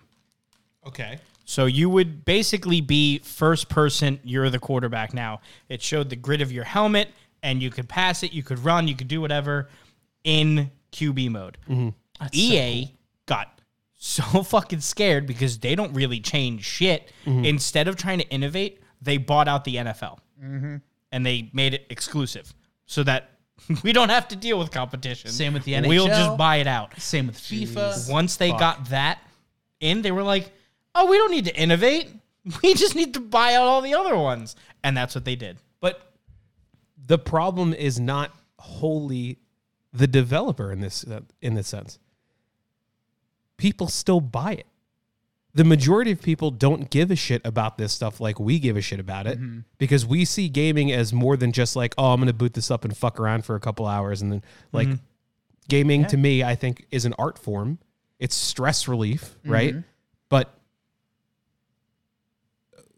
Okay. 0.86 1.18
So 1.44 1.66
you 1.66 1.88
would 1.88 2.24
basically 2.24 2.80
be 2.80 3.18
first 3.20 3.68
person, 3.68 4.20
you're 4.22 4.50
the 4.50 4.58
quarterback 4.58 5.14
now. 5.14 5.40
It 5.68 5.82
showed 5.82 6.10
the 6.10 6.16
grid 6.16 6.40
of 6.40 6.52
your 6.52 6.64
helmet 6.64 7.08
and 7.42 7.62
you 7.62 7.70
could 7.70 7.88
pass 7.88 8.22
it, 8.22 8.32
you 8.32 8.42
could 8.42 8.58
run, 8.60 8.86
you 8.88 8.94
could 8.94 9.08
do 9.08 9.20
whatever 9.20 9.68
in 10.24 10.70
QB 10.92 11.30
mode. 11.30 11.58
Mm-hmm. 11.68 11.88
EA 12.32 12.94
got 13.26 13.60
so 13.96 14.22
fucking 14.42 14.80
scared 14.80 15.26
because 15.26 15.58
they 15.58 15.74
don't 15.74 15.92
really 15.92 16.20
change 16.20 16.64
shit. 16.64 17.10
Instead 17.44 17.88
of 17.88 17.96
trying 17.96 18.18
to 18.18 18.28
innovate, 18.28 18.80
they 19.00 19.16
bought 19.16 19.48
out 19.48 19.64
the 19.64 19.76
NFL 19.76 20.18
and 21.10 21.26
they 21.26 21.50
made 21.52 21.74
it 21.74 21.86
exclusive 21.90 22.54
so 22.86 23.02
that 23.02 23.31
we 23.82 23.92
don't 23.92 24.08
have 24.08 24.28
to 24.28 24.36
deal 24.36 24.58
with 24.58 24.70
competition. 24.70 25.30
Same 25.30 25.52
with 25.54 25.64
the 25.64 25.74
NHL. 25.74 25.88
We'll 25.88 26.06
just 26.08 26.36
buy 26.36 26.56
it 26.56 26.66
out. 26.66 26.98
Same 27.00 27.26
with 27.26 27.36
FIFA. 27.38 28.10
Once 28.10 28.36
they 28.36 28.50
got 28.50 28.90
that 28.90 29.18
in, 29.80 30.02
they 30.02 30.10
were 30.10 30.22
like, 30.22 30.50
"Oh, 30.94 31.06
we 31.06 31.16
don't 31.16 31.30
need 31.30 31.46
to 31.46 31.56
innovate. 31.56 32.08
We 32.60 32.74
just 32.74 32.96
need 32.96 33.14
to 33.14 33.20
buy 33.20 33.54
out 33.54 33.66
all 33.68 33.82
the 33.82 33.94
other 33.94 34.16
ones." 34.16 34.56
And 34.82 34.96
that's 34.96 35.14
what 35.14 35.24
they 35.24 35.36
did. 35.36 35.58
But 35.80 36.00
the 37.06 37.18
problem 37.18 37.72
is 37.72 38.00
not 38.00 38.32
wholly 38.58 39.38
the 39.92 40.06
developer 40.06 40.72
in 40.72 40.80
this 40.80 41.04
uh, 41.04 41.20
in 41.40 41.54
this 41.54 41.68
sense. 41.68 41.98
People 43.58 43.86
still 43.86 44.20
buy 44.20 44.52
it. 44.54 44.66
The 45.54 45.64
majority 45.64 46.12
of 46.12 46.22
people 46.22 46.50
don't 46.50 46.88
give 46.88 47.10
a 47.10 47.16
shit 47.16 47.42
about 47.44 47.76
this 47.76 47.92
stuff 47.92 48.20
like 48.20 48.40
we 48.40 48.58
give 48.58 48.76
a 48.76 48.80
shit 48.80 48.98
about 48.98 49.26
it 49.26 49.38
mm-hmm. 49.38 49.60
because 49.76 50.06
we 50.06 50.24
see 50.24 50.48
gaming 50.48 50.90
as 50.90 51.12
more 51.12 51.36
than 51.36 51.52
just 51.52 51.76
like, 51.76 51.94
oh, 51.98 52.12
I'm 52.12 52.20
going 52.20 52.28
to 52.28 52.32
boot 52.32 52.54
this 52.54 52.70
up 52.70 52.84
and 52.84 52.96
fuck 52.96 53.20
around 53.20 53.44
for 53.44 53.54
a 53.54 53.60
couple 53.60 53.86
hours 53.86 54.22
and 54.22 54.32
then 54.32 54.42
like 54.72 54.88
mm-hmm. 54.88 55.04
gaming 55.68 56.06
to 56.06 56.16
me 56.16 56.42
I 56.42 56.54
think 56.54 56.86
is 56.90 57.04
an 57.04 57.14
art 57.18 57.38
form. 57.38 57.78
It's 58.18 58.34
stress 58.34 58.88
relief, 58.88 59.36
right? 59.44 59.74
Mm-hmm. 59.74 59.80
But 60.30 60.54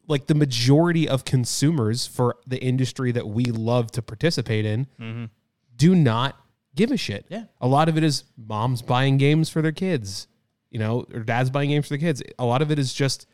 like 0.06 0.26
the 0.26 0.34
majority 0.34 1.08
of 1.08 1.24
consumers 1.24 2.06
for 2.06 2.36
the 2.46 2.62
industry 2.62 3.10
that 3.12 3.26
we 3.26 3.46
love 3.46 3.90
to 3.92 4.02
participate 4.02 4.64
in 4.64 5.30
do 5.76 5.94
not 5.94 6.38
give 6.74 6.90
a 6.90 6.96
shit. 6.96 7.26
Yeah. 7.28 7.44
A 7.60 7.66
lot 7.66 7.88
of 7.88 7.96
it 7.96 8.04
is 8.04 8.24
moms 8.36 8.82
buying 8.82 9.16
games 9.16 9.48
for 9.48 9.62
their 9.62 9.72
kids, 9.72 10.28
you 10.74 10.80
know, 10.80 11.06
or 11.14 11.20
dads 11.20 11.50
buying 11.50 11.70
games 11.70 11.86
for 11.86 11.94
the 11.94 11.98
kids. 11.98 12.20
A 12.36 12.44
lot 12.44 12.60
of 12.60 12.72
it 12.72 12.80
is 12.80 12.92
just 12.92 13.26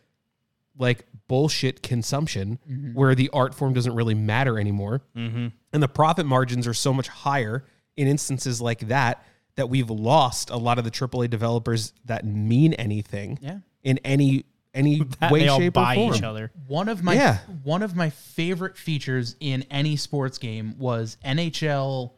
like 0.79 1.07
bullshit 1.27 1.83
consumption 1.83 2.59
mm-hmm. 2.71 2.93
where 2.93 3.15
the 3.15 3.31
art 3.33 3.55
form 3.55 3.73
doesn't 3.73 3.95
really 3.95 4.15
matter 4.15 4.59
anymore. 4.59 5.01
Mm-hmm. 5.17 5.49
And 5.73 5.83
the 5.83 5.89
profit 5.89 6.27
margins 6.27 6.67
are 6.67 6.75
so 6.75 6.93
much 6.93 7.09
higher 7.09 7.65
in 7.97 8.07
instances 8.07 8.61
like 8.61 8.81
that 8.89 9.25
that 9.57 9.71
we've 9.71 9.89
lost 9.91 10.51
a 10.51 10.57
lot 10.59 10.79
of 10.79 10.85
the 10.85 10.91
AAA 10.91 11.31
developers 11.31 11.95
that 12.05 12.25
mean 12.27 12.75
anything 12.75 13.39
Yeah. 13.41 13.59
in 13.83 13.99
any 14.05 14.45
any 14.73 15.03
That 15.21 15.33
way, 15.33 15.41
they 15.41 15.49
all 15.49 15.59
shape, 15.59 15.73
buy 15.73 15.95
or 15.95 15.97
form. 15.97 16.15
each 16.15 16.23
other. 16.23 16.53
One 16.69 16.89
of 16.91 17.03
my 17.03 17.15
Yeah. 17.15 17.39
one 17.65 17.83
of 17.83 17.97
my 17.97 18.11
favorite 18.11 18.77
features 18.77 19.35
in 19.41 19.65
any 19.71 19.97
sports 19.97 20.37
game 20.39 20.77
was 20.79 21.17
NHL. 21.25 22.13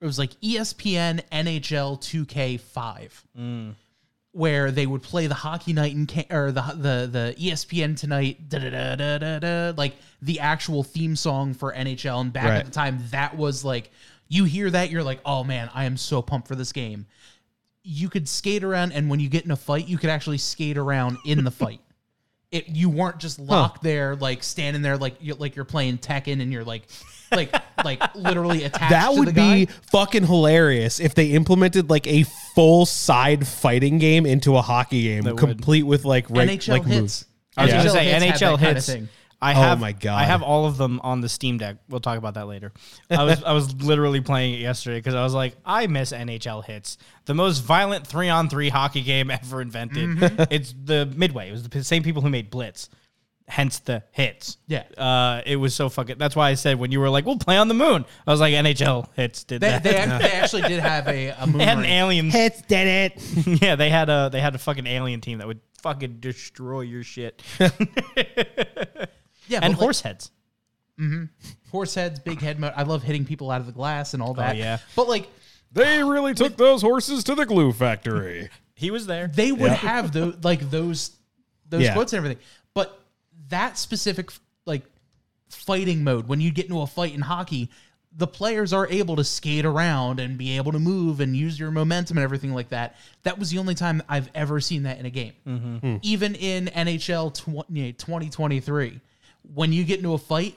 It 0.00 0.06
was 0.06 0.18
like 0.18 0.40
ESPN 0.40 1.20
NHL 1.32 1.98
2K5, 2.00 3.10
where 4.38 4.70
they 4.70 4.86
would 4.86 5.02
play 5.02 5.26
the 5.26 5.34
hockey 5.34 5.72
night 5.72 5.94
and 5.94 6.08
ca- 6.08 6.26
or 6.30 6.52
the 6.52 6.62
the 6.62 7.08
the 7.10 7.34
ESPN 7.38 7.98
tonight, 7.98 8.48
da 8.48 8.58
da 8.60 8.94
da 8.96 9.18
da 9.18 9.38
da 9.40 9.72
like 9.76 9.96
the 10.22 10.40
actual 10.40 10.82
theme 10.82 11.16
song 11.16 11.52
for 11.54 11.72
NHL. 11.74 12.20
And 12.20 12.32
back 12.32 12.44
Right. 12.44 12.56
at 12.60 12.64
the 12.66 12.70
time, 12.70 12.98
that 13.10 13.36
was 13.36 13.64
like 13.64 13.90
you 14.28 14.44
hear 14.44 14.70
that, 14.70 14.90
you're 14.90 15.02
like, 15.02 15.20
oh 15.26 15.42
man, 15.44 15.70
I 15.74 15.84
am 15.84 15.96
so 15.96 16.22
pumped 16.22 16.48
for 16.48 16.54
this 16.54 16.72
game. 16.72 17.06
You 17.82 18.08
could 18.08 18.28
skate 18.28 18.62
around, 18.62 18.92
and 18.92 19.08
when 19.10 19.20
you 19.20 19.28
get 19.28 19.44
in 19.44 19.50
a 19.50 19.56
fight, 19.56 19.88
you 19.88 19.98
could 19.98 20.10
actually 20.10 20.38
skate 20.38 20.78
around 20.78 21.18
in 21.24 21.44
the 21.44 21.50
fight 21.50 21.80
it 22.50 22.66
you 22.66 22.88
weren't 22.88 23.18
just 23.18 23.38
locked 23.38 23.82
there 23.82 24.16
like 24.16 24.42
standing 24.42 24.80
there 24.80 24.96
like 24.96 25.14
you 25.20 25.34
like 25.34 25.54
you're 25.54 25.66
playing 25.66 25.98
Tekken 25.98 26.40
and 26.40 26.50
you're 26.50 26.64
like 26.64 26.84
like 27.32 27.54
like 27.84 28.14
literally 28.14 28.64
attached 28.64 28.90
That 28.90 29.10
to 29.12 29.18
would 29.18 29.28
the 29.28 29.32
be 29.32 29.66
fucking 29.90 30.26
hilarious 30.26 31.00
if 31.00 31.14
they 31.14 31.26
implemented 31.32 31.90
like 31.90 32.06
a 32.06 32.24
full 32.54 32.86
side 32.86 33.46
fighting 33.46 33.98
game 33.98 34.26
into 34.26 34.56
a 34.56 34.62
hockey 34.62 35.02
game, 35.02 35.24
would. 35.24 35.36
complete 35.36 35.82
with 35.84 36.04
like 36.04 36.28
right, 36.30 36.48
NHL 36.48 36.68
like 36.68 36.84
hits. 36.84 37.00
moves. 37.00 37.24
I 37.56 37.62
was 37.64 37.70
Yeah. 37.72 37.78
gonna 37.78 37.90
say 37.90 38.04
had 38.06 38.22
NHL 38.22 38.38
that 38.38 38.58
kinda 38.58 38.74
hits. 38.74 38.86
thing. 38.86 39.08
I 39.40 39.52
Oh 39.52 39.54
have 39.54 39.78
my 39.78 39.92
God. 39.92 40.16
I 40.18 40.24
have 40.24 40.42
all 40.42 40.66
of 40.66 40.78
them 40.78 41.00
on 41.04 41.20
the 41.20 41.28
Steam 41.28 41.58
Deck. 41.58 41.76
We'll 41.88 42.00
talk 42.00 42.18
about 42.18 42.34
that 42.34 42.48
later. 42.48 42.72
I 43.08 43.22
was 43.22 43.44
I 43.44 43.52
was 43.52 43.72
literally 43.82 44.20
playing 44.20 44.54
it 44.54 44.58
yesterday 44.60 44.98
because 44.98 45.14
I 45.14 45.22
was 45.22 45.32
like, 45.32 45.54
I 45.64 45.86
miss 45.86 46.10
NHL 46.12 46.64
hits, 46.64 46.98
the 47.26 47.34
most 47.34 47.60
violent 47.60 48.04
three 48.04 48.28
on 48.28 48.48
three 48.48 48.68
hockey 48.68 49.02
game 49.02 49.30
ever 49.30 49.62
invented. 49.62 50.08
Mm-hmm. 50.08 50.42
It's 50.50 50.74
the 50.84 51.06
Midway. 51.14 51.48
It 51.48 51.52
was 51.52 51.68
the 51.68 51.84
same 51.84 52.02
people 52.02 52.20
who 52.20 52.30
made 52.30 52.50
Blitz, 52.50 52.88
hence 53.48 53.78
the 53.80 54.02
hits. 54.12 54.58
Yeah. 54.66 54.84
uh, 54.96 55.42
it 55.46 55.56
was 55.56 55.74
so 55.74 55.88
fucking. 55.88 56.18
That's 56.18 56.36
why 56.36 56.50
I 56.50 56.54
said 56.54 56.78
when 56.78 56.92
you 56.92 57.00
were 57.00 57.10
like, 57.10 57.24
we'll 57.26 57.38
play 57.38 57.56
on 57.56 57.68
the 57.68 57.74
moon. 57.74 58.04
I 58.26 58.30
was 58.30 58.40
like, 58.40 58.52
NHL 58.54 59.08
hits 59.16 59.44
did 59.44 59.60
They, 59.62 59.68
that. 59.70 59.82
they, 59.82 59.96
ac- 59.98 60.18
they 60.18 60.30
actually 60.32 60.62
did 60.62 60.80
have 60.80 61.08
a, 61.08 61.28
a 61.30 61.46
moon 61.46 61.58
They 61.58 61.64
had 61.64 61.78
an 61.78 61.82
ring. 61.84 61.90
alien. 61.92 62.30
Hits 62.30 62.62
did 62.62 62.86
it. 63.16 63.60
yeah, 63.62 63.74
they 63.76 63.90
had 63.90 64.08
a 64.08 64.28
they 64.30 64.40
had 64.40 64.54
a 64.54 64.58
fucking 64.58 64.86
alien 64.86 65.20
team 65.20 65.38
that 65.38 65.46
would 65.46 65.60
fucking 65.82 66.18
destroy 66.20 66.82
your 66.82 67.02
shit. 67.02 67.42
yeah, 67.58 67.70
and 69.62 69.62
but, 69.62 69.62
like, 69.62 69.76
horse 69.78 70.00
heads. 70.00 70.30
horse 71.70 71.94
heads, 71.94 72.18
big 72.20 72.40
head 72.40 72.58
mode. 72.58 72.72
I 72.76 72.82
love 72.82 73.02
hitting 73.02 73.24
people 73.24 73.50
out 73.50 73.60
of 73.60 73.66
the 73.66 73.72
glass 73.72 74.14
and 74.14 74.22
all 74.22 74.34
that. 74.34 74.56
yeah. 74.56 74.78
but 74.96 75.08
like 75.08 75.28
They 75.72 76.02
really 76.02 76.34
took 76.34 76.56
those 76.56 76.82
horses 76.82 77.24
to 77.24 77.34
the 77.34 77.46
glue 77.46 77.72
factory. 77.72 78.48
He 78.74 78.90
was 78.90 79.06
there. 79.06 79.28
they 79.28 79.52
would 79.52 79.72
have 79.72 80.12
those 80.12 80.36
like 80.44 80.70
those 80.70 81.10
those 81.68 81.82
Yeah. 81.82 81.92
quotes 81.94 82.12
and 82.12 82.18
everything. 82.18 82.42
That 83.48 83.78
specific 83.78 84.30
like 84.66 84.84
fighting 85.48 86.04
mode, 86.04 86.28
when 86.28 86.40
you 86.40 86.50
get 86.50 86.66
into 86.66 86.80
a 86.80 86.86
fight 86.86 87.14
in 87.14 87.22
hockey, 87.22 87.70
the 88.16 88.26
players 88.26 88.72
are 88.72 88.88
able 88.88 89.16
to 89.16 89.24
skate 89.24 89.64
around 89.64 90.18
and 90.18 90.38
be 90.38 90.56
able 90.56 90.72
to 90.72 90.78
move 90.78 91.20
and 91.20 91.36
use 91.36 91.58
your 91.58 91.70
momentum 91.70 92.16
and 92.16 92.24
everything 92.24 92.52
like 92.52 92.70
that. 92.70 92.96
That 93.22 93.38
was 93.38 93.50
the 93.50 93.58
only 93.58 93.74
time 93.74 94.02
I've 94.08 94.30
ever 94.34 94.60
seen 94.60 94.84
that 94.84 94.98
in 94.98 95.06
a 95.06 95.10
game. 95.10 95.34
Mm-hmm. 95.46 95.76
Hmm. 95.76 95.96
Even 96.02 96.34
in 96.34 96.66
NHL 96.66 97.34
20, 97.34 97.92
2023, 97.92 99.00
when 99.54 99.72
you 99.72 99.84
get 99.84 99.98
into 99.98 100.14
a 100.14 100.18
fight, 100.18 100.56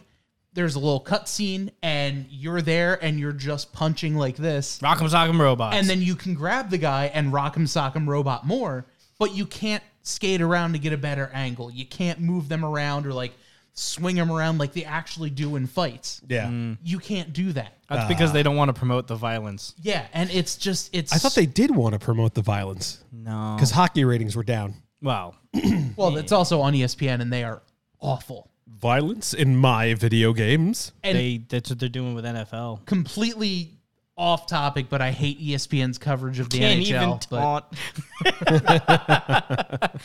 there's 0.53 0.75
a 0.75 0.79
little 0.79 1.03
cutscene 1.03 1.69
and 1.81 2.25
you're 2.29 2.61
there 2.61 3.01
and 3.03 3.19
you're 3.19 3.31
just 3.31 3.71
punching 3.73 4.15
like 4.15 4.35
this 4.35 4.79
Rock'em 4.79 5.09
Sock'em 5.09 5.39
Robots. 5.39 5.77
and 5.77 5.87
then 5.87 6.01
you 6.01 6.15
can 6.15 6.33
grab 6.33 6.69
the 6.69 6.77
guy 6.77 7.05
and 7.13 7.31
rock 7.31 7.55
him, 7.55 7.67
sock 7.67 7.95
him, 7.95 8.09
robot 8.09 8.45
more, 8.45 8.85
but 9.17 9.33
you 9.33 9.45
can't 9.45 9.83
skate 10.03 10.41
around 10.41 10.73
to 10.73 10.79
get 10.79 10.93
a 10.93 10.97
better 10.97 11.29
angle. 11.33 11.71
You 11.71 11.85
can't 11.85 12.19
move 12.19 12.49
them 12.49 12.63
around 12.65 13.05
or 13.05 13.13
like 13.13 13.33
swing 13.73 14.15
them 14.15 14.31
around 14.31 14.57
like 14.57 14.73
they 14.73 14.83
actually 14.83 15.29
do 15.29 15.55
in 15.55 15.65
fights. 15.67 16.21
Yeah. 16.27 16.47
Mm. 16.47 16.77
You 16.83 16.99
can't 16.99 17.31
do 17.33 17.53
that. 17.53 17.77
That's 17.89 18.07
because 18.07 18.31
they 18.33 18.43
don't 18.43 18.55
want 18.55 18.69
to 18.69 18.73
promote 18.73 19.07
the 19.07 19.15
violence. 19.15 19.75
Yeah, 19.81 20.05
and 20.13 20.29
it's 20.31 20.55
just 20.55 20.89
it's. 20.95 21.11
I 21.13 21.17
thought 21.17 21.35
they 21.35 21.45
did 21.45 21.71
want 21.75 21.93
to 21.93 21.99
promote 21.99 22.33
the 22.33 22.41
violence 22.41 23.03
No. 23.11 23.53
because 23.57 23.71
hockey 23.71 24.05
ratings 24.05 24.35
were 24.35 24.43
down. 24.43 24.75
Well, 25.01 25.35
well, 25.97 26.15
it's 26.17 26.31
also 26.31 26.61
on 26.61 26.73
ESPN 26.73 27.21
and 27.21 27.31
they 27.33 27.43
are 27.43 27.61
awful 27.99 28.49
Violence 28.67 29.33
in 29.33 29.57
my 29.57 29.93
video 29.95 30.31
games. 30.33 30.91
and 31.03 31.17
they 31.17 31.37
that's 31.49 31.69
what 31.69 31.79
they're 31.79 31.89
doing 31.89 32.13
with 32.15 32.23
NFL. 32.23 32.85
completely 32.85 33.73
off 34.21 34.45
topic. 34.45 34.87
But 34.87 35.01
I 35.01 35.11
hate 35.11 35.41
ESPN's 35.41 35.97
coverage 35.97 36.39
of 36.39 36.49
the 36.49 36.59
Can't 36.59 36.81
NHL. 36.81 36.85
even 36.85 37.19
but 37.29 37.73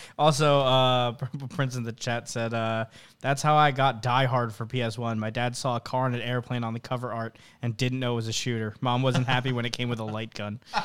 also, 0.19 0.61
uh, 0.61 1.13
Prince 1.51 1.77
in 1.77 1.83
the 1.83 1.93
chat 1.93 2.29
said, 2.29 2.55
uh, 2.55 2.87
"That's 3.21 3.43
how 3.43 3.55
I 3.57 3.71
got 3.71 4.03
Die 4.03 4.25
Hard 4.25 4.55
for 4.55 4.65
PS1. 4.67 5.19
My 5.19 5.31
dad 5.31 5.55
saw 5.55 5.77
a 5.77 5.81
car 5.81 6.07
and 6.07 6.15
an 6.15 6.23
airplane 6.23 6.65
on 6.65 6.73
the 6.73 6.81
cover 6.81 7.13
art 7.13 7.39
and 7.63 7.77
didn't 7.77 8.01
know 8.01 8.15
it 8.15 8.17
was 8.17 8.29
a 8.29 8.33
shooter. 8.33 8.75
Mom 8.81 9.03
wasn't 9.03 9.27
happy 9.27 9.53
when 9.53 9.67
it 9.67 9.73
came 9.73 9.91
with 9.91 10.01
a 10.01 10.05
light 10.05 10.33
gun. 10.35 10.61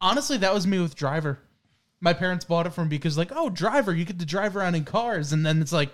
honestly, 0.00 0.38
that 0.38 0.54
was 0.54 0.66
me 0.66 0.78
with 0.78 0.94
Driver. 0.94 1.40
My 2.00 2.14
parents 2.14 2.44
bought 2.44 2.66
it 2.66 2.70
for 2.70 2.82
me 2.82 2.88
because 2.90 3.18
like, 3.18 3.32
oh, 3.34 3.50
Driver, 3.50 3.92
you 3.94 4.04
get 4.04 4.20
to 4.20 4.26
drive 4.26 4.56
around 4.56 4.76
in 4.76 4.84
cars, 4.84 5.32
and 5.32 5.44
then 5.44 5.60
it's 5.60 5.72
like. 5.72 5.90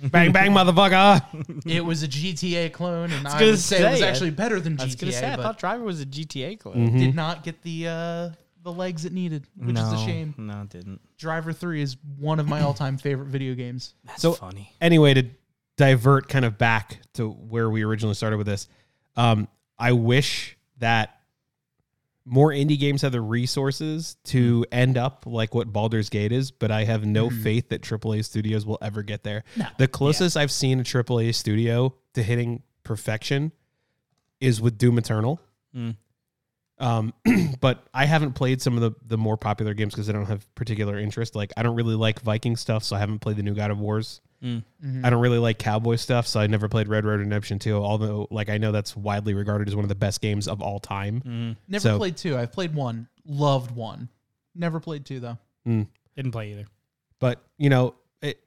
Bang 0.10 0.32
bang, 0.32 0.50
motherfucker. 0.50 1.22
It 1.66 1.84
was 1.84 2.02
a 2.02 2.08
GTA 2.08 2.72
clone, 2.72 3.10
and 3.12 3.26
I 3.26 3.30
was 3.30 3.32
gonna 3.34 3.46
would 3.52 3.58
say, 3.58 3.84
it 3.86 3.90
was 3.90 3.98
say, 4.00 4.08
actually 4.08 4.30
better 4.30 4.58
than 4.60 4.80
I 4.80 4.84
was 4.84 4.94
gonna 4.94 5.12
GTA, 5.12 5.20
say 5.20 5.26
I 5.32 5.36
but 5.36 5.42
thought 5.42 5.58
Driver 5.58 5.84
was 5.84 6.00
a 6.00 6.06
GTA 6.06 6.58
clone. 6.58 6.96
did 6.98 7.14
not 7.14 7.42
get 7.44 7.60
the 7.62 7.88
uh, 7.88 8.30
the 8.62 8.72
legs 8.72 9.04
it 9.04 9.12
needed, 9.12 9.46
which 9.56 9.76
is 9.76 9.92
a 9.92 9.98
shame. 9.98 10.34
No, 10.38 10.62
it 10.62 10.70
didn't. 10.70 11.00
Driver 11.18 11.52
Three 11.52 11.82
is 11.82 11.96
one 12.18 12.40
of 12.40 12.48
my 12.48 12.62
all 12.62 12.74
time 12.74 12.96
favorite 12.98 13.26
video 13.28 13.54
games. 13.54 13.94
That's 14.04 14.22
So- 14.22 14.32
funny. 14.32 14.72
anyway, 14.80 15.14
to 15.14 15.24
divert 15.76 16.28
kind 16.28 16.44
of 16.44 16.58
back 16.58 16.98
to 17.14 17.28
where 17.30 17.68
we 17.70 17.82
originally 17.84 18.14
started 18.14 18.36
with 18.36 18.46
this, 18.46 18.68
um, 19.16 19.48
I 19.78 19.92
wish 19.92 20.56
that 20.78 21.19
more 22.30 22.50
indie 22.50 22.78
games 22.78 23.02
have 23.02 23.10
the 23.10 23.20
resources 23.20 24.16
to 24.22 24.64
end 24.70 24.96
up 24.96 25.24
like 25.26 25.52
what 25.52 25.72
Baldur's 25.72 26.08
Gate 26.08 26.30
is, 26.30 26.52
but 26.52 26.70
I 26.70 26.84
have 26.84 27.04
no 27.04 27.28
faith 27.28 27.70
that 27.70 27.82
AAA 27.82 28.24
studios 28.24 28.64
will 28.64 28.78
ever 28.80 29.02
get 29.02 29.24
there. 29.24 29.42
The 29.78 29.88
closest 29.88 30.36
I've 30.36 30.52
seen 30.52 30.78
a 30.78 30.84
AAA 30.84 31.34
studio 31.34 31.92
to 32.14 32.22
hitting 32.22 32.62
perfection 32.84 33.50
is 34.40 34.60
with 34.60 34.78
Doom 34.78 34.98
Eternal. 34.98 35.40
Mm. 35.74 35.96
Um, 36.78 37.12
but 37.60 37.88
I 37.92 38.06
haven't 38.06 38.34
played 38.34 38.62
some 38.62 38.76
of 38.76 38.80
the, 38.80 38.92
the 39.04 39.18
more 39.18 39.36
popular 39.36 39.74
games 39.74 39.94
because 39.94 40.08
I 40.08 40.12
don't 40.12 40.26
have 40.26 40.52
particular 40.54 41.00
interest. 41.00 41.34
Like 41.34 41.52
I 41.56 41.64
don't 41.64 41.74
really 41.74 41.96
like 41.96 42.20
Viking 42.20 42.54
stuff, 42.56 42.84
so 42.84 42.94
I 42.94 43.00
haven't 43.00 43.18
played 43.18 43.36
the 43.36 43.42
new 43.42 43.54
God 43.54 43.72
of 43.72 43.80
Wars. 43.80 44.20
Mm. 44.42 44.62
I 45.04 45.10
don't 45.10 45.20
really 45.20 45.38
like 45.38 45.58
cowboy 45.58 45.96
stuff, 45.96 46.26
so 46.26 46.40
I 46.40 46.46
never 46.46 46.68
played 46.68 46.88
Red 46.88 47.04
Road 47.04 47.20
Redemption 47.20 47.58
2, 47.58 47.76
although 47.76 48.26
like 48.30 48.48
I 48.48 48.58
know 48.58 48.72
that's 48.72 48.96
widely 48.96 49.34
regarded 49.34 49.68
as 49.68 49.76
one 49.76 49.84
of 49.84 49.90
the 49.90 49.94
best 49.94 50.20
games 50.20 50.48
of 50.48 50.62
all 50.62 50.78
time. 50.78 51.22
Mm. 51.26 51.56
Never 51.68 51.82
So- 51.82 51.98
played 51.98 52.16
two. 52.16 52.36
I've 52.36 52.52
played 52.52 52.74
one. 52.74 53.08
Loved 53.26 53.70
one. 53.70 54.08
Never 54.54 54.80
played 54.80 55.04
two 55.04 55.20
though. 55.20 55.38
Mm. 55.66 55.88
Didn't 56.16 56.32
play 56.32 56.52
either. 56.52 56.66
But, 57.18 57.42
you 57.58 57.68
know, 57.68 57.94
it, 58.22 58.40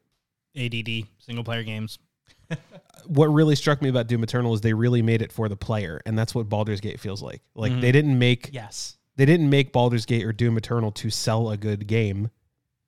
ADD 0.56 1.08
single 1.20 1.44
player 1.44 1.64
games. 1.64 2.00
what 3.08 3.28
really 3.28 3.56
struck 3.56 3.82
me 3.82 3.90
about 3.90 4.08
Doom 4.08 4.24
Eternal 4.24 4.54
is 4.54 4.62
they 4.62 4.74
really 4.74 5.02
made 5.02 5.22
it 5.22 5.32
for 5.32 5.48
the 5.48 5.56
player, 5.56 6.02
and 6.06 6.18
that's 6.18 6.34
what 6.34 6.50
Baldur's 6.50 6.82
Gate 6.82 7.00
feels 7.00 7.22
like. 7.22 7.42
Like 7.56 7.72
mm-hmm. 7.72 7.82
they 7.82 7.92
didn't 7.92 8.18
make 8.18 8.50
Yes. 8.52 8.98
they 9.16 9.26
didn't 9.26 9.50
make 9.50 9.72
Baldur's 9.72 10.06
Gate 10.06 10.26
or 10.26 10.34
Doom 10.34 10.58
Eternal 10.58 10.92
to 10.94 11.10
sell 11.10 11.50
a 11.52 11.58
good 11.58 11.88
game, 11.88 12.32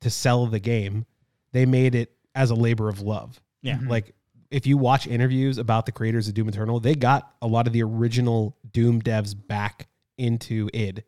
to 0.02 0.10
sell 0.10 0.48
the 0.48 0.60
game. 0.60 1.06
They 1.52 1.66
made 1.66 1.96
it 1.96 2.15
as 2.36 2.52
a 2.52 2.56
labor 2.56 2.90
of 2.90 3.02
love. 3.02 3.42
Yeah. 3.62 3.80
Like 3.88 4.14
if 4.52 4.68
you 4.68 4.78
watch 4.78 5.08
interviews 5.08 5.58
about 5.58 5.86
the 5.88 5.92
creators 5.92 6.28
of 6.28 6.34
Doom 6.36 6.50
Eternal, 6.50 6.80
they 6.80 6.94
got 6.94 7.34
a 7.42 7.48
lot 7.48 7.66
of 7.66 7.74
the 7.74 7.82
original 7.82 8.56
Doom 8.72 9.02
devs 9.02 9.34
back 9.36 9.88
into 10.18 10.70
id 10.74 11.04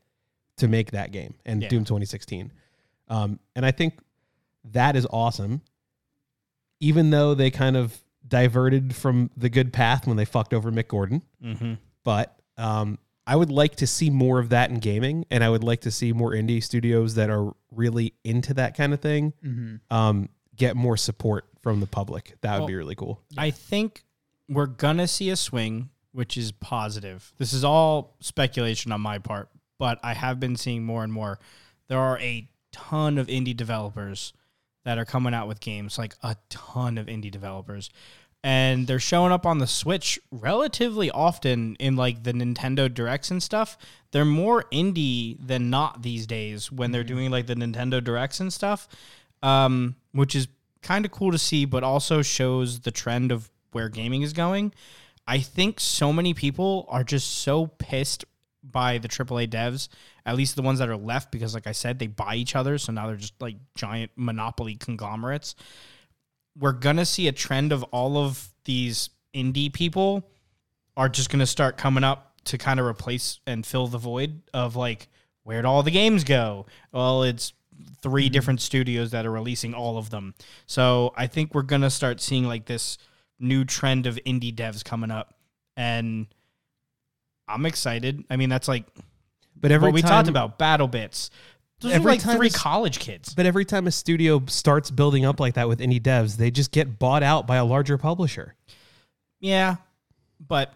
to 0.58 0.68
make 0.68 0.92
that 0.92 1.12
game 1.12 1.36
and 1.46 1.62
Yeah. 1.62 1.70
Doom 1.70 1.84
2016. 1.86 2.52
Um, 3.10 3.40
and 3.56 3.66
I 3.66 3.72
think 3.72 4.00
that 4.72 4.96
is 4.96 5.06
awesome. 5.12 5.62
Even 6.80 7.10
though 7.10 7.34
they 7.34 7.50
kind 7.52 7.76
of 7.78 7.98
diverted 8.28 8.96
from 8.96 9.30
the 9.38 9.50
good 9.50 9.72
path 9.74 10.06
when 10.06 10.18
they 10.18 10.26
fucked 10.26 10.54
over 10.54 10.72
Mick 10.72 10.88
Gordon 10.90 11.22
Mm-hmm. 11.44 11.74
but 12.04 12.38
um, 12.58 12.98
I 13.26 13.36
would 13.36 13.52
like 13.52 13.76
to 13.78 13.88
see 13.88 14.10
more 14.10 14.40
of 14.40 14.50
that 14.50 14.70
in 14.72 14.80
gaming, 14.80 15.26
and 15.30 15.44
I 15.44 15.50
would 15.50 15.64
like 15.64 15.82
to 15.82 15.92
see 15.92 16.12
more 16.14 16.32
indie 16.32 16.64
studios 16.64 17.16
that 17.16 17.30
are 17.30 17.54
really 17.72 18.14
into 18.24 18.54
that 18.56 18.76
kind 18.76 18.94
of 18.94 19.00
thing 19.02 19.34
um, 19.92 20.30
get 20.58 20.76
more 20.76 20.98
support 20.98 21.46
from 21.62 21.80
the 21.80 21.88
public. 21.88 22.36
That 22.42 22.54
would 22.54 22.60
Well, 22.60 22.68
be 22.68 22.76
really 22.76 22.96
cool. 22.96 23.22
I 23.38 23.52
think 23.52 24.04
we're 24.50 24.66
gonna 24.68 25.08
see 25.08 25.30
a 25.30 25.36
swing, 25.36 25.90
which 26.12 26.38
is 26.38 26.52
positive. 26.52 27.32
This 27.38 27.54
is 27.54 27.64
all 27.64 28.16
speculation 28.20 28.92
on 28.92 29.02
my 29.02 29.20
part, 29.20 29.50
but 29.78 30.00
I 30.04 30.14
have 30.14 30.40
been 30.40 30.56
seeing 30.56 30.84
more 30.84 31.04
and 31.04 31.14
more. 31.14 31.40
There 31.88 32.00
are 32.00 32.20
a 32.20 32.50
ton 32.72 33.18
of 33.18 33.28
indie 33.28 33.56
developers 33.56 34.34
that 34.84 34.98
are 34.98 35.06
coming 35.06 35.34
out 35.34 35.48
with 35.48 35.60
games, 35.60 35.98
like 35.98 36.16
a 36.24 36.38
ton 36.50 36.98
of 36.98 37.08
indie 37.08 37.32
developers. 37.32 37.90
And 38.44 38.88
they're 38.88 39.00
showing 39.00 39.34
up 39.34 39.46
on 39.46 39.58
the 39.58 39.68
Switch 39.68 40.20
relatively 40.32 41.12
often 41.12 41.76
in 41.80 41.96
like 41.98 42.24
the 42.24 42.32
Nintendo 42.32 42.94
Directs 42.94 43.30
and 43.30 43.44
stuff. 43.44 43.78
They're 44.12 44.24
more 44.24 44.64
indie 44.72 45.38
than 45.46 45.70
not 45.70 46.04
these 46.04 46.26
days 46.26 46.72
when 46.72 46.92
they're 46.92 47.04
mm-hmm. 47.04 47.16
doing 47.16 47.32
like 47.32 47.48
the 47.48 47.56
Nintendo 47.56 48.02
Directs 48.02 48.40
and 48.40 48.54
stuff, 48.54 48.88
um, 49.44 49.96
which 50.12 50.36
is 50.36 50.48
kind 50.82 51.06
of 51.06 51.12
cool 51.12 51.32
to 51.32 51.38
see, 51.38 51.66
but 51.66 51.84
also 51.84 52.22
shows 52.22 52.80
the 52.82 52.92
trend 52.92 53.32
of 53.32 53.50
where 53.72 53.90
gaming 53.90 54.22
is 54.22 54.34
going. 54.34 54.74
I 55.28 55.40
think 55.40 55.80
so 55.80 56.14
many 56.14 56.34
people 56.34 56.86
are 56.90 57.04
just 57.04 57.40
so 57.40 57.68
pissed 57.68 58.26
by 58.64 58.98
the 58.98 59.08
AAA 59.08 59.50
devs, 59.50 59.90
at 60.26 60.36
least 60.36 60.56
the 60.56 60.62
ones 60.62 60.80
that 60.80 60.90
are 60.90 60.98
left, 60.98 61.32
because 61.32 61.54
like 61.54 61.68
I 61.68 61.72
said, 61.72 62.00
they 62.00 62.08
buy 62.08 62.36
each 62.36 62.56
other, 62.56 62.78
so 62.78 62.92
now 62.92 63.08
they're 63.08 63.16
just 63.16 63.40
like 63.42 63.56
giant 63.76 64.12
monopoly 64.16 64.76
conglomerates. 64.76 65.56
We're 66.58 66.74
gonna 66.74 67.06
see 67.06 67.28
a 67.28 67.32
trend 67.32 67.72
of 67.72 67.84
all 67.86 68.18
of 68.18 68.50
these 68.66 69.10
indie 69.34 69.72
people 69.72 70.28
are 70.96 71.10
just 71.10 71.30
gonna 71.30 71.46
start 71.46 71.78
coming 71.78 72.04
up 72.04 72.34
to 72.46 72.58
kind 72.58 72.80
of 72.80 72.86
replace 72.86 73.40
and 73.46 73.66
fill 73.66 73.88
the 73.88 73.98
void 73.98 74.42
of 74.54 74.76
like 74.76 75.08
where'd 75.44 75.66
all 75.66 75.84
the 75.84 75.92
games 75.92 76.24
go? 76.24 76.66
Well, 76.92 77.24
it's 77.24 77.54
3 78.02 78.26
mm-hmm. 78.26 78.32
different 78.32 78.62
studios 78.62 79.12
that 79.12 79.26
are 79.26 79.32
releasing 79.32 79.74
all 79.74 79.98
of 79.98 80.10
them. 80.10 80.34
So 80.66 81.14
I 81.16 81.28
think 81.28 81.54
we're 81.54 81.62
gonna 81.64 81.90
start 81.90 82.22
seeing 82.22 82.46
like 82.46 82.66
this 82.66 82.98
new 83.40 83.66
trend 83.66 84.06
of 84.08 84.20
indie 84.26 84.54
devs 84.54 84.84
coming 84.84 85.12
up, 85.12 85.34
and 85.76 86.28
I'm 87.48 87.66
excited. 87.66 88.24
I 88.30 88.36
mean, 88.36 88.50
that's 88.50 88.68
like 88.68 88.86
But 89.60 89.72
every 89.72 89.90
what 89.90 89.94
we 89.94 90.02
time, 90.02 90.10
talked 90.10 90.30
about 90.30 90.58
battle 90.58 90.88
bits. 90.88 91.30
Those 91.80 91.92
Every 91.92 92.12
are 92.12 92.16
like 92.16 92.22
time 92.22 92.38
three 92.38 92.50
college 92.50 93.00
kids. 93.00 93.36
But 93.36 93.46
every 93.46 93.64
time 93.64 93.86
a 93.86 93.92
studio 93.92 94.44
starts 94.48 94.90
building 94.90 95.26
up 95.26 95.40
like 95.40 95.54
that 95.54 95.68
with 95.68 95.80
indie 95.80 96.02
devs, 96.02 96.38
they 96.38 96.50
just 96.50 96.72
get 96.72 96.98
bought 96.98 97.22
out 97.22 97.46
by 97.46 97.58
a 97.58 97.66
larger 97.66 98.00
publisher. 98.00 98.56
Yeah, 99.40 99.76
but 100.46 100.74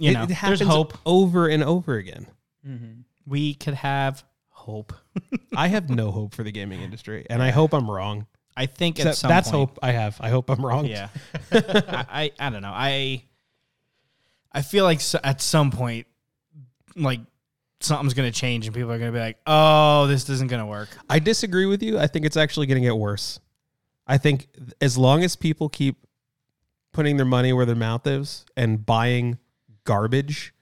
you 0.00 0.10
it, 0.10 0.14
know, 0.14 0.24
it 0.24 0.36
there's 0.42 0.60
hope. 0.60 0.98
over 1.06 1.46
and 1.46 1.62
over 1.62 1.94
again. 1.94 2.26
Mm-hmm. 2.66 3.02
We 3.26 3.54
could 3.54 3.74
have 3.74 4.24
hope. 4.60 4.92
I 5.56 5.68
have 5.68 5.90
no 5.90 6.10
hope 6.10 6.34
for 6.34 6.42
the 6.42 6.52
gaming 6.52 6.80
industry, 6.82 7.26
and 7.28 7.42
I 7.42 7.50
hope 7.50 7.72
I'm 7.72 7.90
wrong. 7.90 8.26
I 8.56 8.66
think 8.66 8.98
at 9.00 9.06
Except 9.06 9.18
some 9.18 9.28
that's 9.28 9.50
point, 9.50 9.70
hope 9.70 9.78
I 9.82 9.92
have. 9.92 10.16
I 10.20 10.28
hope 10.28 10.50
I'm 10.50 10.64
wrong. 10.64 10.86
Yeah, 10.86 11.08
I, 11.52 12.06
I 12.10 12.30
I 12.38 12.50
don't 12.50 12.62
know. 12.62 12.72
I 12.74 13.24
I 14.52 14.62
feel 14.62 14.84
like 14.84 15.00
so, 15.00 15.18
at 15.24 15.40
some 15.40 15.70
point, 15.70 16.06
like 16.96 17.20
something's 17.80 18.14
gonna 18.14 18.32
change, 18.32 18.66
and 18.66 18.74
people 18.74 18.92
are 18.92 18.98
gonna 18.98 19.12
be 19.12 19.18
like, 19.18 19.38
"Oh, 19.46 20.06
this 20.06 20.28
isn't 20.28 20.50
gonna 20.50 20.66
work." 20.66 20.88
I 21.08 21.18
disagree 21.18 21.66
with 21.66 21.82
you. 21.82 21.98
I 21.98 22.06
think 22.06 22.26
it's 22.26 22.36
actually 22.36 22.66
going 22.66 22.82
to 22.82 22.86
get 22.86 22.96
worse. 22.96 23.40
I 24.06 24.18
think 24.18 24.48
as 24.80 24.98
long 24.98 25.22
as 25.22 25.36
people 25.36 25.68
keep 25.68 26.04
putting 26.92 27.16
their 27.16 27.26
money 27.26 27.52
where 27.52 27.64
their 27.64 27.76
mouth 27.76 28.06
is 28.06 28.44
and 28.56 28.84
buying 28.84 29.38
garbage, 29.84 30.52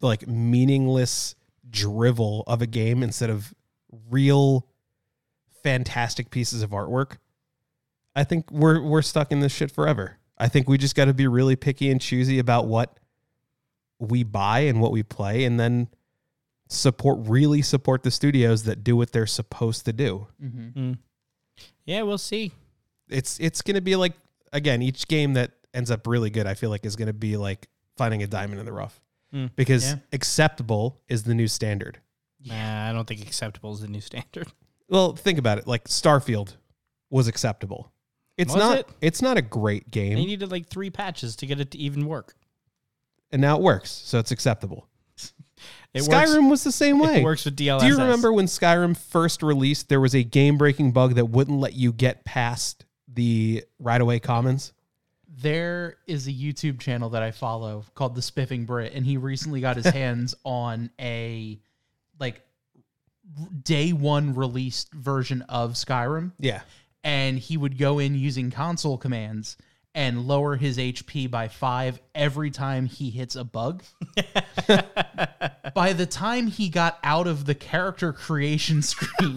like 0.00 0.28
meaningless 0.28 1.34
drivel 1.70 2.44
of 2.46 2.60
a 2.62 2.66
game 2.66 3.02
instead 3.02 3.30
of 3.30 3.54
real 4.08 4.66
fantastic 5.62 6.30
pieces 6.30 6.62
of 6.62 6.70
artwork, 6.70 7.18
I 8.14 8.24
think 8.24 8.50
we're 8.50 8.82
we're 8.82 9.02
stuck 9.02 9.32
in 9.32 9.40
this 9.40 9.52
shit 9.52 9.70
forever. 9.70 10.18
I 10.38 10.48
think 10.48 10.68
we 10.68 10.78
just 10.78 10.94
got 10.94 11.04
to 11.04 11.14
be 11.14 11.26
really 11.26 11.56
picky 11.56 11.90
and 11.90 12.00
choosy 12.00 12.38
about 12.38 12.66
what 12.66 12.98
we 13.98 14.24
buy 14.24 14.60
and 14.60 14.80
what 14.80 14.90
we 14.90 15.02
play 15.02 15.44
and 15.44 15.60
then 15.60 15.88
support 16.68 17.18
really 17.28 17.60
support 17.60 18.02
the 18.02 18.10
studios 18.10 18.62
that 18.62 18.82
do 18.82 18.96
what 18.96 19.12
they're 19.12 19.26
supposed 19.26 19.84
to 19.84 19.92
do. 19.92 20.26
Mm-hmm. 20.42 20.80
Mm. 20.80 20.98
Yeah, 21.84 22.02
we'll 22.02 22.18
see. 22.18 22.52
It's 23.08 23.38
it's 23.40 23.60
going 23.60 23.74
to 23.74 23.80
be 23.80 23.96
like 23.96 24.14
again, 24.52 24.82
each 24.82 25.06
game 25.08 25.34
that 25.34 25.52
ends 25.74 25.90
up 25.90 26.06
really 26.06 26.30
good, 26.30 26.46
I 26.46 26.54
feel 26.54 26.70
like 26.70 26.84
is 26.84 26.96
going 26.96 27.08
to 27.08 27.12
be 27.12 27.36
like 27.36 27.68
finding 27.96 28.22
a 28.22 28.26
diamond 28.26 28.60
in 28.60 28.66
the 28.66 28.72
rough. 28.72 29.00
Mm. 29.34 29.50
Because 29.56 29.84
Yeah. 29.84 29.96
acceptable 30.12 31.00
is 31.08 31.22
the 31.24 31.34
new 31.34 31.46
standard. 31.48 31.98
Nah, 32.44 32.88
I 32.88 32.92
don't 32.92 33.06
think 33.06 33.20
acceptable 33.22 33.72
is 33.72 33.80
the 33.80 33.88
new 33.88 34.00
standard. 34.10 34.48
Well, 34.88 35.14
think 35.14 35.38
about 35.38 35.58
it. 35.58 35.66
Like 35.66 35.84
Starfield 35.84 36.56
was 37.10 37.28
acceptable. 37.28 37.92
It's 38.36 38.54
Was 38.54 38.60
not 38.62 38.78
it? 38.78 38.88
it's 39.00 39.20
not 39.22 39.36
a 39.36 39.42
great 39.42 39.90
game 39.90 40.14
They 40.16 40.24
needed 40.24 40.50
like 40.50 40.68
three 40.68 40.88
patches 40.90 41.36
to 41.36 41.46
get 41.46 41.60
it 41.60 41.70
to 41.72 41.78
even 41.78 42.06
work. 42.06 42.34
and 43.30 43.40
now 43.42 43.56
it 43.56 43.62
works, 43.62 43.90
so 43.90 44.18
it's 44.18 44.30
acceptable. 44.30 44.88
It 45.92 46.04
Skyrim 46.04 46.44
works, 46.44 46.50
was 46.50 46.64
the 46.64 46.72
same 46.72 46.98
way. 47.00 47.20
It 47.20 47.24
works 47.24 47.44
with 47.44 47.56
DLSS. 47.56 47.80
Do 47.80 47.86
you 47.88 47.98
remember 47.98 48.32
when 48.32 48.46
Skyrim 48.46 48.96
first 48.96 49.42
released 49.42 49.88
there 49.88 50.00
was 50.00 50.14
a 50.14 50.22
game-breaking 50.22 50.92
bug 50.92 51.16
that 51.16 51.26
wouldn't 51.26 51.58
let 51.58 51.74
you 51.74 51.92
get 51.92 52.24
past 52.24 52.86
the 53.12 53.64
right 53.78 54.00
away 54.00 54.20
commons? 54.20 54.72
There 55.40 55.96
is 56.06 56.26
a 56.26 56.32
YouTube 56.32 56.80
channel 56.80 57.10
that 57.10 57.22
I 57.22 57.30
follow 57.30 57.84
called 57.94 58.14
The 58.14 58.22
Spiffing 58.22 58.64
Brit, 58.66 58.92
and 58.94 59.06
he 59.06 59.16
recently 59.16 59.60
got 59.60 59.76
his 59.76 59.86
hands 60.00 60.34
on 60.44 60.90
a 61.00 61.58
like 62.18 62.42
day 63.62 63.92
one 63.92 64.34
released 64.34 64.92
version 64.92 65.42
of 65.42 65.72
Skyrim, 65.74 66.32
Yeah. 66.38 66.60
and 67.04 67.38
he 67.38 67.56
would 67.56 67.78
go 67.78 67.98
in 67.98 68.14
using 68.14 68.50
console 68.50 68.98
commands 68.98 69.56
and 69.94 70.26
lower 70.26 70.56
his 70.56 70.78
HP 70.78 71.28
by 71.30 71.48
five 71.48 72.00
every 72.14 72.50
time 72.50 72.86
he 72.86 73.10
hits 73.10 73.34
a 73.34 73.42
bug. 73.44 73.82
by 75.74 75.92
the 75.92 76.06
time 76.06 76.46
he 76.46 76.68
got 76.68 76.98
out 77.02 77.26
of 77.26 77.44
the 77.46 77.54
character 77.54 78.12
creation 78.12 78.82
screen, 78.82 79.36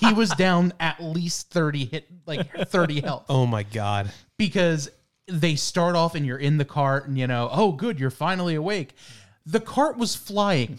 he 0.00 0.12
was 0.12 0.30
down 0.30 0.72
at 0.80 1.02
least 1.02 1.50
30 1.50 1.84
hit 1.86 2.06
like 2.26 2.52
30 2.68 3.00
health 3.00 3.24
Oh 3.28 3.46
my 3.46 3.62
god. 3.62 4.10
because 4.36 4.90
they 5.28 5.54
start 5.56 5.96
off 5.96 6.14
and 6.14 6.24
you're 6.26 6.38
in 6.38 6.58
the 6.58 6.64
cart 6.64 7.06
and 7.08 7.18
you 7.18 7.26
know, 7.26 7.48
oh 7.52 7.72
good, 7.72 7.98
you're 8.00 8.10
finally 8.10 8.54
awake. 8.54 8.94
The 9.46 9.60
cart 9.60 9.96
was 9.96 10.14
flying. 10.14 10.78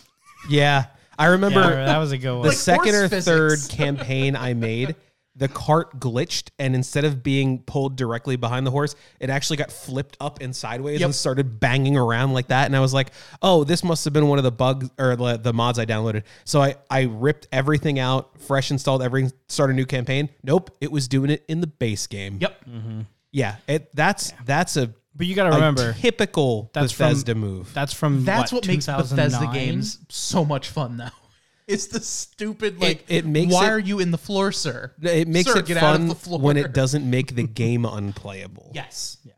Yeah. 0.49 0.86
I 1.17 1.26
remember 1.28 1.59
Yeah, 1.61 1.86
that 1.86 1.97
was 1.97 2.11
a 2.11 2.17
good 2.17 2.32
one. 2.34 2.41
the 2.43 2.49
Like 2.49 2.57
second 2.57 2.95
or 2.95 3.07
horse 3.09 3.26
third 3.26 3.59
campaign 3.69 4.36
I 4.36 4.53
made, 4.53 4.95
the 5.36 5.47
cart 5.49 5.99
glitched, 5.99 6.49
and 6.59 6.76
instead 6.76 7.03
of 7.05 7.21
being 7.24 7.59
pulled 7.59 7.95
directly 7.95 8.36
behind 8.36 8.65
the 8.65 8.71
horse, 8.71 8.95
it 9.19 9.30
actually 9.30 9.57
got 9.57 9.71
flipped 9.71 10.17
up 10.21 10.41
and 10.41 10.55
sideways 10.55 10.99
Yep. 11.01 11.05
and 11.07 11.15
started 11.15 11.59
banging 11.59 11.97
around 11.97 12.34
like 12.34 12.47
that. 12.47 12.65
And 12.65 12.76
I 12.76 12.80
was 12.80 12.93
like, 12.93 13.11
"Oh, 13.41 13.63
this 13.63 13.84
must 13.84 14.03
have 14.05 14.13
been 14.13 14.28
one 14.28 14.38
of 14.38 14.43
the 14.43 14.51
bugs 14.51 14.89
or 14.97 15.15
the, 15.15 15.38
the 15.38 15.53
mods 15.53 15.78
I 15.80 15.86
downloaded." 15.86 16.24
So 16.45 16.61
I 16.61 16.76
I 16.89 17.01
ripped 17.03 17.47
everything 17.51 17.99
out, 17.99 18.39
fresh 18.41 18.71
installed 18.71 19.01
everything, 19.03 19.32
start 19.47 19.69
a 19.69 19.74
new 19.74 19.86
campaign. 19.86 20.30
Nope, 20.43 20.76
it 20.82 20.91
was 20.91 21.07
doing 21.07 21.30
it 21.32 21.43
in 21.47 21.61
the 21.61 21.67
base 21.67 22.07
game. 22.07 22.38
Yep. 22.41 22.65
Mm-hmm. 22.65 23.01
Yeah, 23.32 23.55
it 23.67 23.89
that's 23.95 24.34
that's 24.45 24.75
a, 24.77 24.93
but 25.15 25.27
you 25.27 25.36
got 25.36 25.45
to 25.49 25.55
remember 25.55 25.93
typical 25.93 26.71
That's 26.73 26.91
from- 26.91 27.07
Bethesda 27.09 27.36
move. 27.36 27.73
that's 27.73 27.93
from 27.93 28.25
That's 28.25 28.51
what, 28.51 28.65
makes 28.67 28.86
Bethesda 28.88 29.15
2009? 29.15 29.53
games 29.53 29.99
so 30.09 30.43
much 30.45 30.69
fun 30.69 30.97
though. 30.97 31.09
It's 31.67 31.86
the 31.86 31.99
stupid 31.99 32.82
like. 32.82 33.05
it 33.09 33.27
makes 33.27 33.53
Why 33.53 33.67
it- 33.67 33.69
are 33.69 33.77
you 33.80 33.99
in 33.99 34.09
the 34.09 34.17
floor, 34.17 34.51
sir? 34.51 34.91
It 35.03 35.27
makes 35.27 35.51
Sir, 35.51 35.59
it 35.59 35.67
get 35.67 35.77
out 35.77 35.93
of 35.93 35.99
fun 35.99 36.07
the 36.07 36.15
floor. 36.15 36.39
when 36.39 36.57
it 36.57 36.73
doesn't 36.73 37.07
make 37.07 37.36
the 37.36 37.43
game 37.43 37.86
unplayable. 37.86 38.71
Yes. 38.73 39.17
Yeah. 39.23 39.34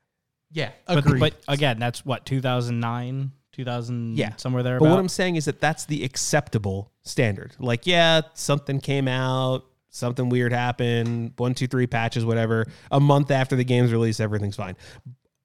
Yeah. 0.53 0.69
But, 0.87 1.19
but 1.19 1.33
again, 1.49 1.77
that's 1.77 2.05
what 2.05 2.25
2009, 2.25 3.31
2000, 3.51 4.17
Yeah. 4.17 4.35
somewhere 4.37 4.63
there. 4.63 4.79
But 4.79 4.89
what 4.91 4.99
I'm 4.99 5.09
saying 5.09 5.35
is 5.35 5.43
that 5.43 5.59
that's 5.59 5.83
the 5.85 6.05
acceptable 6.05 6.93
standard. 7.03 7.53
Like, 7.59 7.85
yeah, 7.85 8.21
something 8.33 8.79
came 8.79 9.09
out, 9.09 9.65
something 9.91 10.29
weird 10.29 10.51
happened, 10.51 11.33
one, 11.37 11.53
two, 11.53 11.67
three 11.67 11.85
patches, 11.85 12.25
whatever. 12.25 12.65
A 12.89 12.99
month 12.99 13.29
after 13.29 13.55
the 13.55 13.63
game's 13.63 13.91
release, 13.91 14.19
everything's 14.19 14.55
fine. 14.55 14.75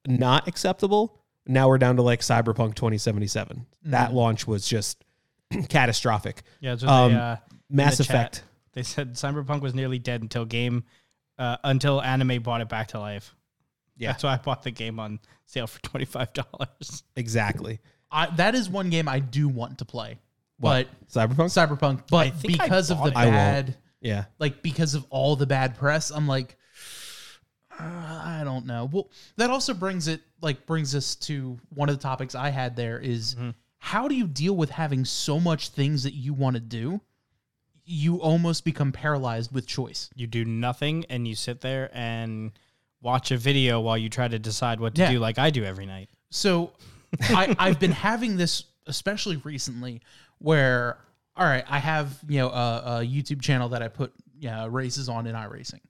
Not 0.06 0.48
acceptable. 0.48 1.22
Now 1.46 1.68
we're 1.68 1.78
down 1.78 1.96
to 1.96 2.02
like 2.02 2.20
Cyberpunk 2.20 2.74
2077. 2.74 3.66
That 3.84 4.14
launch 4.14 4.46
was 4.46 4.66
just 4.66 5.04
catastrophic. 5.68 6.42
yeah, 6.60 6.76
so 6.76 6.88
um, 6.88 7.12
they, 7.12 7.18
uh, 7.18 7.36
Mass 7.68 7.98
the 7.98 8.04
chat, 8.04 8.14
Effect. 8.14 8.42
They 8.72 8.82
said 8.82 9.14
Cyberpunk 9.14 9.60
was 9.60 9.74
nearly 9.74 9.98
dead 9.98 10.22
until 10.22 10.44
game, 10.44 10.84
uh, 11.38 11.56
until 11.64 12.00
anime 12.00 12.42
brought 12.42 12.60
it 12.60 12.68
back 12.68 12.88
to 12.88 12.98
life. 12.98 13.34
Yeah. 13.96 14.12
That's 14.12 14.24
why 14.24 14.34
I 14.34 14.36
bought 14.36 14.62
the 14.62 14.70
game 14.70 15.00
on 15.00 15.20
sale 15.46 15.66
for 15.66 15.80
twenty 15.82 16.04
five 16.04 16.32
dollars. 16.32 17.02
Exactly. 17.16 17.80
I, 18.10 18.26
that 18.36 18.54
is 18.54 18.68
one 18.68 18.90
game 18.90 19.08
I 19.08 19.18
do 19.18 19.48
want 19.48 19.78
to 19.78 19.84
play. 19.84 20.18
What? 20.58 20.88
But 20.88 21.08
Cyberpunk? 21.12 21.46
Cyberpunk, 21.46 22.02
but 22.10 22.40
because 22.42 22.90
of 22.90 22.98
the 22.98 23.08
it. 23.08 23.16
I 23.16 23.24
won't. 23.24 23.36
bad, 23.36 23.76
yeah. 24.06 24.24
like 24.38 24.62
because 24.62 24.94
of 24.94 25.04
all 25.10 25.36
the 25.36 25.46
bad 25.46 25.76
press, 25.76 26.10
I'm 26.10 26.26
like, 26.28 26.56
uh, 27.78 27.82
I 27.82 28.42
don't 28.44 28.66
know. 28.66 28.88
Well, 28.90 29.10
that 29.36 29.50
also 29.50 29.74
brings 29.74 30.08
it 30.08 30.20
like 30.40 30.64
brings 30.66 30.94
us 30.94 31.14
to 31.16 31.58
one 31.74 31.88
of 31.88 31.96
the 31.96 32.02
topics 32.02 32.34
I 32.34 32.50
had 32.50 32.76
there 32.76 32.98
is 32.98 33.34
Mm-hmm. 33.34 33.50
how 33.78 34.08
do 34.08 34.14
you 34.14 34.26
deal 34.26 34.56
with 34.56 34.70
having 34.70 35.04
so 35.04 35.38
much 35.40 35.70
things 35.70 36.02
that 36.04 36.14
you 36.14 36.32
want 36.34 36.54
to 36.56 36.60
do? 36.60 37.00
You 37.84 38.16
almost 38.20 38.64
become 38.64 38.92
paralyzed 38.92 39.52
with 39.52 39.66
choice. 39.66 40.10
You 40.14 40.26
do 40.26 40.44
nothing 40.44 41.04
and 41.08 41.26
you 41.28 41.34
sit 41.34 41.60
there 41.60 41.90
and 41.92 42.52
watch 43.00 43.30
a 43.30 43.36
video 43.36 43.80
while 43.80 43.96
you 43.98 44.08
try 44.08 44.26
to 44.26 44.38
decide 44.38 44.80
what 44.80 44.94
to 44.96 45.02
Yeah. 45.02 45.12
do, 45.12 45.18
like 45.20 45.38
I 45.38 45.50
do 45.50 45.62
every 45.64 45.86
night. 45.86 46.08
So 46.30 46.72
I, 47.20 47.54
I've 47.58 47.78
been 47.78 47.92
having 47.92 48.36
this, 48.36 48.64
especially 48.86 49.36
recently, 49.36 50.00
where 50.38 50.98
all 51.36 51.46
right, 51.46 51.64
I 51.68 51.78
have 51.78 52.18
you 52.28 52.38
know 52.38 52.48
a, 52.48 53.00
a 53.00 53.06
YouTube 53.06 53.42
channel 53.42 53.68
that 53.70 53.82
I 53.82 53.88
put 53.88 54.12
yeah 54.38 54.66
races 54.70 55.08
on 55.08 55.26
in 55.26 55.34
iRacing. 55.34 55.80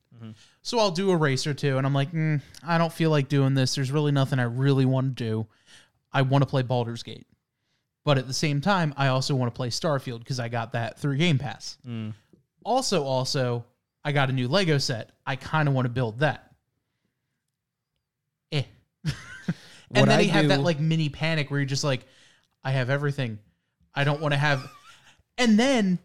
So 0.62 0.78
I'll 0.78 0.90
do 0.90 1.10
a 1.10 1.16
race 1.16 1.46
or 1.46 1.54
two, 1.54 1.76
and 1.78 1.86
I'm 1.86 1.94
like, 1.94 2.10
mm, 2.10 2.40
I 2.66 2.78
don't 2.78 2.92
feel 2.92 3.10
like 3.10 3.28
doing 3.28 3.54
this. 3.54 3.74
There's 3.74 3.90
really 3.90 4.12
nothing 4.12 4.38
I 4.38 4.44
really 4.44 4.86
want 4.86 5.16
to 5.16 5.24
do. 5.24 5.46
I 6.12 6.22
want 6.22 6.42
to 6.42 6.46
play 6.46 6.62
Baldur's 6.62 7.02
Gate, 7.02 7.26
but 8.04 8.18
at 8.18 8.26
the 8.26 8.34
same 8.34 8.60
time, 8.60 8.94
I 8.96 9.08
also 9.08 9.34
want 9.34 9.52
to 9.52 9.56
play 9.56 9.68
Starfield 9.68 10.20
because 10.20 10.40
I 10.40 10.48
got 10.48 10.72
that 10.72 10.98
through 10.98 11.18
Game 11.18 11.38
Pass. 11.38 11.76
Also, 12.64 13.04
also, 13.04 13.64
I 14.04 14.12
got 14.12 14.30
a 14.30 14.32
new 14.32 14.48
Lego 14.48 14.78
set. 14.78 15.10
I 15.26 15.36
kind 15.36 15.68
of 15.68 15.74
want 15.74 15.84
to 15.84 15.90
build 15.90 16.20
that. 16.20 16.50
Eh. 18.52 18.62
What 19.88 20.00
and 20.00 20.10
then 20.10 20.18
I 20.18 20.22
you 20.22 20.30
have 20.30 20.48
that 20.48 20.62
like 20.62 20.80
mini 20.80 21.08
panic 21.08 21.48
where 21.48 21.60
you're 21.60 21.66
just 21.66 21.84
like, 21.84 22.04
I 22.64 22.72
have 22.72 22.90
everything. 22.90 23.38
I 23.94 24.02
don't 24.02 24.20
want 24.20 24.32
to 24.32 24.38
have. 24.38 24.68
And 25.38 25.58
then 25.58 25.98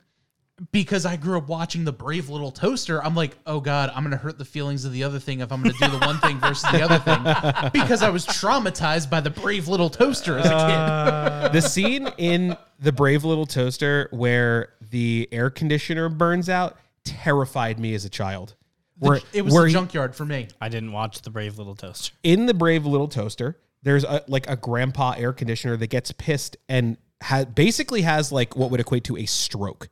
because 0.71 1.05
I 1.05 1.15
grew 1.15 1.37
up 1.37 1.47
watching 1.47 1.85
the 1.85 1.91
Brave 1.91 2.29
Little 2.29 2.51
Toaster, 2.51 3.03
I'm 3.03 3.15
like, 3.15 3.35
oh 3.47 3.59
God, 3.59 3.91
I'm 3.95 4.03
going 4.03 4.11
to 4.11 4.17
hurt 4.17 4.37
the 4.37 4.45
feelings 4.45 4.85
of 4.85 4.93
the 4.93 5.03
other 5.03 5.17
thing 5.17 5.39
if 5.39 5.51
I'm 5.51 5.63
going 5.63 5.73
to 5.75 5.85
do 5.85 5.91
the 5.91 6.05
one 6.05 6.19
thing 6.19 6.39
versus 6.39 6.69
the 6.71 6.81
other 6.83 6.99
thing. 6.99 7.71
Because 7.81 8.03
I 8.03 8.09
was 8.09 8.25
traumatized 8.25 9.09
by 9.09 9.21
the 9.21 9.29
Brave 9.29 9.67
Little 9.67 9.89
Toaster 9.89 10.37
as 10.37 10.45
a 10.45 10.49
kid. 10.49 10.55
Uh, 10.55 11.49
the 11.53 11.61
scene 11.61 12.07
in 12.17 12.55
the 12.79 12.91
Brave 12.91 13.23
Little 13.23 13.45
Toaster 13.45 14.07
where 14.11 14.73
the 14.91 15.27
air 15.31 15.49
conditioner 15.49 16.09
burns 16.09 16.49
out 16.49 16.77
terrified 17.03 17.79
me 17.79 17.93
as 17.95 18.05
a 18.05 18.09
child. 18.09 18.55
Where, 18.99 19.19
it 19.33 19.41
was 19.41 19.53
where 19.53 19.63
the 19.63 19.69
he- 19.69 19.73
junkyard 19.73 20.15
for 20.15 20.25
me. 20.25 20.47
I 20.59 20.69
didn't 20.69 20.91
watch 20.91 21.21
the 21.21 21.31
Brave 21.31 21.57
Little 21.57 21.75
Toaster. 21.75 22.13
in 22.23 22.45
the 22.45 22.53
Brave 22.53 22.85
Little 22.85 23.07
Toaster, 23.07 23.57
there's 23.81 24.03
a, 24.03 24.23
like 24.27 24.47
a 24.47 24.55
grandpa 24.55 25.15
air 25.17 25.33
conditioner 25.33 25.75
that 25.77 25.87
gets 25.87 26.11
pissed 26.11 26.57
and 26.69 26.97
ha- 27.21 27.45
basically 27.45 28.01
has 28.01 28.31
like 28.31 28.55
what 28.55 28.71
would 28.71 28.79
equate 28.79 29.03
to 29.05 29.17
a 29.17 29.25
stroke. 29.25 29.89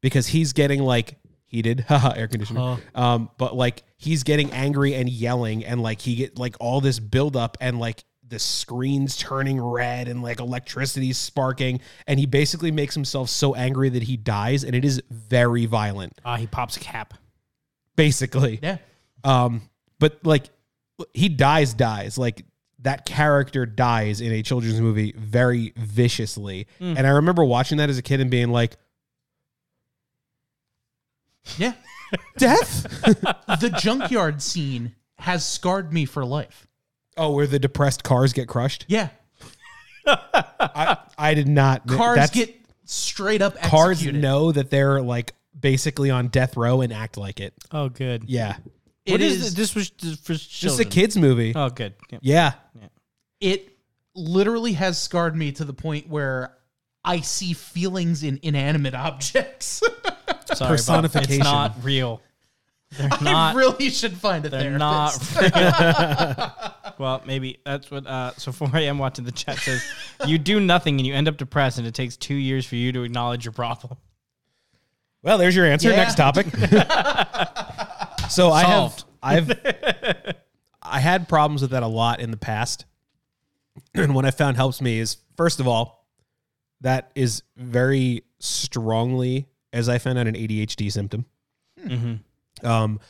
Because 0.00 0.26
he's 0.28 0.52
getting 0.52 0.82
like 0.82 1.16
heated 1.46 1.80
haha, 1.88 2.12
air 2.16 2.28
conditioner. 2.28 2.78
Um 2.94 3.30
but 3.38 3.54
like 3.54 3.82
he's 3.96 4.22
getting 4.22 4.50
angry 4.52 4.94
and 4.94 5.08
yelling 5.08 5.64
and 5.64 5.82
like 5.82 6.00
he 6.00 6.14
get 6.16 6.38
like 6.38 6.56
all 6.60 6.80
this 6.80 6.98
buildup 6.98 7.56
and 7.60 7.78
like 7.78 8.04
the 8.26 8.38
screen's 8.38 9.16
turning 9.18 9.60
red 9.60 10.08
and 10.08 10.22
like 10.22 10.40
electricity 10.40 11.12
sparking. 11.12 11.80
And 12.06 12.18
he 12.18 12.24
basically 12.26 12.70
makes 12.70 12.94
himself 12.94 13.28
so 13.28 13.54
angry 13.54 13.90
that 13.90 14.02
he 14.04 14.16
dies 14.16 14.64
and 14.64 14.74
it 14.74 14.84
is 14.86 15.02
very 15.10 15.66
violent. 15.66 16.18
Ah, 16.24 16.36
he 16.36 16.46
pops 16.46 16.76
a 16.76 16.80
cap. 16.80 17.12
basically. 17.96 18.58
Yeah. 18.62 18.78
um, 19.24 19.62
but 19.98 20.18
like 20.24 20.46
he 21.14 21.28
dies, 21.28 21.74
dies. 21.74 22.16
Like 22.18 22.44
that 22.82 23.06
character 23.06 23.64
dies 23.66 24.20
in 24.20 24.32
a 24.32 24.42
children's 24.42 24.80
movie 24.80 25.12
very 25.16 25.72
viciously. 25.76 26.66
Hmm. 26.78 26.94
And 26.96 27.06
I 27.06 27.10
remember 27.10 27.44
watching 27.44 27.78
that 27.78 27.88
as 27.90 27.98
a 27.98 28.02
kid 28.02 28.20
and 28.20 28.30
being 28.30 28.50
like, 28.50 28.76
Yeah. 31.56 31.74
death? 32.38 32.82
the 33.60 33.74
junkyard 33.80 34.42
scene 34.42 34.94
has 35.18 35.46
scarred 35.46 35.92
me 35.92 36.04
for 36.04 36.24
life. 36.24 36.66
oh, 37.16 37.32
where 37.32 37.46
the 37.46 37.58
depressed 37.58 38.02
cars 38.04 38.32
get 38.32 38.48
crushed? 38.48 38.84
Yeah. 38.88 39.08
I, 40.06 40.98
I 41.16 41.34
did 41.34 41.48
not. 41.48 41.86
Cars 41.86 42.16
that's- 42.16 42.30
get 42.30 42.56
straight 42.84 43.40
up 43.40 43.56
cars 43.62 44.04
know 44.04 44.50
that 44.52 44.68
they're 44.70 45.00
like 45.00 45.32
basically 45.58 46.10
on 46.10 46.28
death 46.28 46.56
row 46.56 46.80
and 46.80 46.92
act 46.92 47.16
like 47.16 47.40
it. 47.40 47.54
Oh, 47.70 47.88
good. 47.88 48.24
Yeah. 48.26 48.56
It 49.04 49.12
What 49.12 49.20
is, 49.20 49.44
is- 49.46 49.54
this? 49.54 49.74
Was 49.74 49.90
just 49.90 50.24
for 50.24 50.34
Just 50.34 50.50
children. 50.50 50.86
a 50.86 50.90
kids 50.90 51.16
movie. 51.16 51.52
Oh, 51.56 51.68
good. 51.70 51.94
Yeah. 52.20 52.52
yeah. 52.80 52.86
it 53.40 53.76
literally 54.14 54.74
has 54.74 55.00
scarred 55.00 55.34
me 55.36 55.52
to 55.52 55.64
the 55.64 55.72
point 55.72 56.08
where 56.08 56.54
I 57.04 57.20
see 57.20 57.52
feelings 57.52 58.22
in 58.22 58.38
inanimate 58.42 58.94
objects. 58.94 59.82
Sorry, 60.54 60.68
Personification. 60.70 61.32
It's 61.34 61.44
not 61.44 61.74
real. 61.82 62.20
They're 62.96 63.08
I 63.10 63.24
not. 63.24 63.54
really 63.56 63.88
should 63.90 64.12
find 64.18 64.44
a 64.44 64.50
They're 64.50 64.78
therapist. 64.78 65.42
not 65.42 66.74
real. 66.84 66.94
well, 66.98 67.22
maybe 67.26 67.58
that's 67.64 67.90
what. 67.90 68.06
Uh, 68.06 68.32
so 68.36 68.52
4 68.52 68.68
a.m. 68.74 68.98
watching 68.98 69.24
the 69.24 69.32
chat 69.32 69.56
says, 69.56 69.82
"You 70.26 70.36
do 70.38 70.60
nothing 70.60 70.98
and 71.00 71.06
you 71.06 71.14
end 71.14 71.26
up 71.26 71.38
depressed, 71.38 71.78
and 71.78 71.86
it 71.86 71.94
takes 71.94 72.16
two 72.18 72.34
years 72.34 72.66
for 72.66 72.76
you 72.76 72.92
to 72.92 73.02
acknowledge 73.02 73.44
your 73.46 73.52
problem." 73.52 73.96
Well, 75.22 75.38
there's 75.38 75.56
your 75.56 75.64
answer. 75.66 75.88
Yeah. 75.90 75.96
Next 75.96 76.16
topic. 76.16 76.46
So 78.32 78.50
I 78.50 78.64
have 78.64 79.04
I've 79.22 79.52
I 80.82 81.00
had 81.00 81.28
problems 81.28 81.62
with 81.62 81.70
that 81.70 81.82
a 81.82 81.88
lot 81.88 82.20
in 82.20 82.30
the 82.30 82.36
past. 82.36 82.86
And 83.94 84.14
what 84.14 84.26
I 84.26 84.30
found 84.30 84.56
helps 84.56 84.80
me 84.82 84.98
is 84.98 85.16
first 85.36 85.58
of 85.60 85.66
all, 85.66 86.06
that 86.82 87.10
is 87.14 87.42
very 87.56 88.22
strongly, 88.38 89.48
as 89.72 89.88
I 89.88 89.96
found 89.98 90.18
out, 90.18 90.26
an 90.26 90.34
ADHD 90.34 90.92
symptom. 90.92 91.24
Um, 92.62 93.00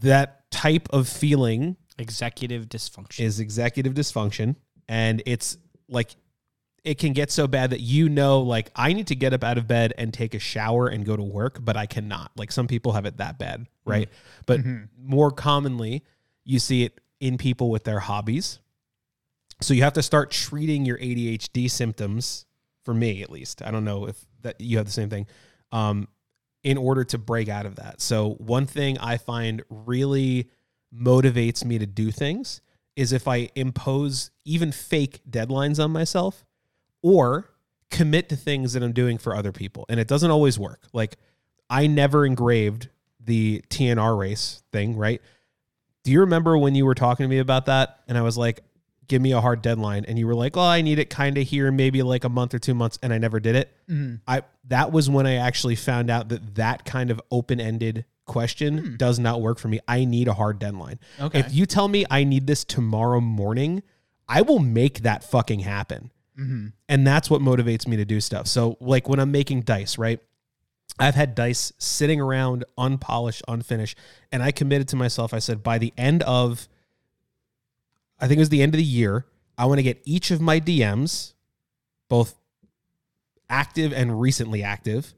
that 0.00 0.50
type 0.50 0.88
of 0.92 1.08
feeling 1.08 1.76
Executive 1.98 2.68
dysfunction. 2.68 3.20
is 3.20 3.38
executive 3.38 3.92
dysfunction 3.92 4.56
and 4.88 5.22
it's 5.26 5.58
like 5.88 6.16
it 6.84 6.98
can 6.98 7.12
get 7.12 7.30
so 7.30 7.46
bad 7.46 7.70
that 7.70 7.80
you 7.80 8.08
know 8.08 8.40
like 8.40 8.70
i 8.74 8.92
need 8.92 9.06
to 9.06 9.14
get 9.14 9.32
up 9.32 9.44
out 9.44 9.58
of 9.58 9.66
bed 9.66 9.92
and 9.98 10.12
take 10.12 10.34
a 10.34 10.38
shower 10.38 10.88
and 10.88 11.04
go 11.04 11.16
to 11.16 11.22
work 11.22 11.58
but 11.60 11.76
i 11.76 11.86
cannot. 11.86 12.30
Like 12.36 12.52
some 12.52 12.66
people 12.66 12.92
have 12.92 13.06
it 13.06 13.18
that 13.18 13.38
bad 13.38 13.66
right? 13.84 14.08
But 14.46 14.60
more 14.98 15.30
commonly 15.30 16.04
you 16.44 16.58
see 16.58 16.84
it 16.84 17.00
in 17.20 17.38
people 17.38 17.70
with 17.70 17.84
their 17.84 18.00
hobbies. 18.00 18.58
So 19.60 19.74
you 19.74 19.82
have 19.82 19.92
to 19.92 20.02
start 20.02 20.30
treating 20.30 20.84
your 20.84 20.98
adhd 20.98 21.70
symptoms 21.70 22.46
for 22.84 22.94
me 22.94 23.22
at 23.22 23.30
least 23.30 23.62
i 23.62 23.70
don't 23.70 23.84
know 23.84 24.06
if 24.06 24.16
that 24.42 24.60
you 24.60 24.76
have 24.76 24.86
the 24.86 24.92
same 24.92 25.08
thing 25.08 25.26
um, 25.70 26.08
in 26.64 26.76
order 26.76 27.04
to 27.04 27.16
break 27.18 27.48
out 27.48 27.64
of 27.64 27.76
that. 27.76 28.00
So 28.00 28.30
one 28.34 28.66
thing 28.66 28.98
i 28.98 29.16
find 29.16 29.62
really 29.68 30.50
motivates 30.94 31.64
me 31.64 31.78
to 31.78 31.86
do 31.86 32.10
things 32.10 32.60
is 32.96 33.12
if 33.12 33.26
I 33.26 33.48
impose 33.54 34.30
even 34.44 34.70
fake 34.70 35.22
deadlines 35.28 35.82
on 35.82 35.90
myself 35.90 36.44
or 37.02 37.50
commit 37.90 38.28
to 38.30 38.36
things 38.36 38.72
that 38.72 38.82
I'm 38.82 38.92
doing 38.92 39.18
for 39.18 39.36
other 39.36 39.52
people. 39.52 39.84
And 39.88 40.00
it 40.00 40.08
doesn't 40.08 40.30
always 40.30 40.58
work. 40.58 40.88
Like 40.92 41.16
I 41.68 41.86
never 41.86 42.24
engraved 42.24 42.88
the 43.20 43.62
TNR 43.68 44.18
race 44.18 44.62
thing, 44.72 44.96
right? 44.96 45.20
Do 46.04 46.10
you 46.10 46.20
remember 46.20 46.58
when 46.58 46.74
you 46.74 46.84
were 46.84 46.94
talking 46.94 47.24
to 47.24 47.28
me 47.28 47.38
about 47.38 47.66
that 47.66 48.00
and 48.08 48.18
I 48.18 48.22
was 48.22 48.36
like, 48.36 48.62
give 49.08 49.20
me 49.20 49.32
a 49.32 49.40
hard 49.40 49.62
deadline 49.62 50.04
and 50.06 50.18
you 50.18 50.26
were 50.26 50.34
like, 50.34 50.56
"Oh, 50.56 50.60
I 50.60 50.80
need 50.80 50.98
it 50.98 51.10
kind 51.10 51.36
of 51.36 51.46
here 51.46 51.70
maybe 51.70 52.02
like 52.02 52.24
a 52.24 52.28
month 52.28 52.54
or 52.54 52.58
2 52.58 52.72
months" 52.72 52.98
and 53.02 53.12
I 53.12 53.18
never 53.18 53.40
did 53.40 53.56
it. 53.56 53.70
Mm-hmm. 53.88 54.16
I 54.26 54.42
that 54.68 54.90
was 54.90 55.10
when 55.10 55.26
I 55.26 55.34
actually 55.34 55.76
found 55.76 56.08
out 56.08 56.30
that 56.30 56.54
that 56.54 56.84
kind 56.84 57.10
of 57.10 57.20
open-ended 57.30 58.04
question 58.24 58.78
hmm. 58.78 58.96
does 58.96 59.18
not 59.18 59.42
work 59.42 59.58
for 59.58 59.68
me. 59.68 59.80
I 59.86 60.04
need 60.04 60.28
a 60.28 60.32
hard 60.32 60.58
deadline. 60.58 60.98
Okay. 61.20 61.40
If 61.40 61.52
you 61.52 61.66
tell 61.66 61.88
me 61.88 62.06
I 62.10 62.24
need 62.24 62.46
this 62.46 62.64
tomorrow 62.64 63.20
morning, 63.20 63.82
I 64.28 64.42
will 64.42 64.60
make 64.60 65.00
that 65.00 65.24
fucking 65.24 65.60
happen. 65.60 66.10
Mm-hmm. 66.38 66.68
And 66.88 67.06
that's 67.06 67.28
what 67.28 67.40
motivates 67.40 67.86
me 67.86 67.96
to 67.96 68.04
do 68.04 68.20
stuff. 68.20 68.46
So, 68.46 68.76
like 68.80 69.08
when 69.08 69.20
I'm 69.20 69.30
making 69.30 69.62
dice, 69.62 69.98
right? 69.98 70.20
I've 70.98 71.14
had 71.14 71.34
dice 71.34 71.72
sitting 71.78 72.20
around 72.20 72.64
unpolished, 72.76 73.42
unfinished, 73.48 73.98
and 74.30 74.42
I 74.42 74.50
committed 74.52 74.88
to 74.88 74.96
myself. 74.96 75.32
I 75.32 75.38
said 75.38 75.62
by 75.62 75.78
the 75.78 75.92
end 75.96 76.22
of, 76.24 76.68
I 78.20 78.28
think 78.28 78.38
it 78.38 78.42
was 78.42 78.50
the 78.50 78.62
end 78.62 78.74
of 78.74 78.78
the 78.78 78.84
year, 78.84 79.26
I 79.56 79.66
want 79.66 79.78
to 79.78 79.82
get 79.82 80.00
each 80.04 80.30
of 80.30 80.40
my 80.40 80.60
DMs, 80.60 81.32
both 82.08 82.34
active 83.48 83.92
and 83.92 84.20
recently 84.20 84.62
active, 84.62 85.14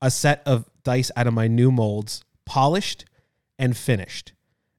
a 0.00 0.10
set 0.10 0.42
of 0.46 0.68
dice 0.82 1.10
out 1.16 1.26
of 1.26 1.34
my 1.34 1.46
new 1.46 1.70
molds, 1.70 2.24
polished 2.44 3.04
and 3.58 3.76
finished. 3.76 4.32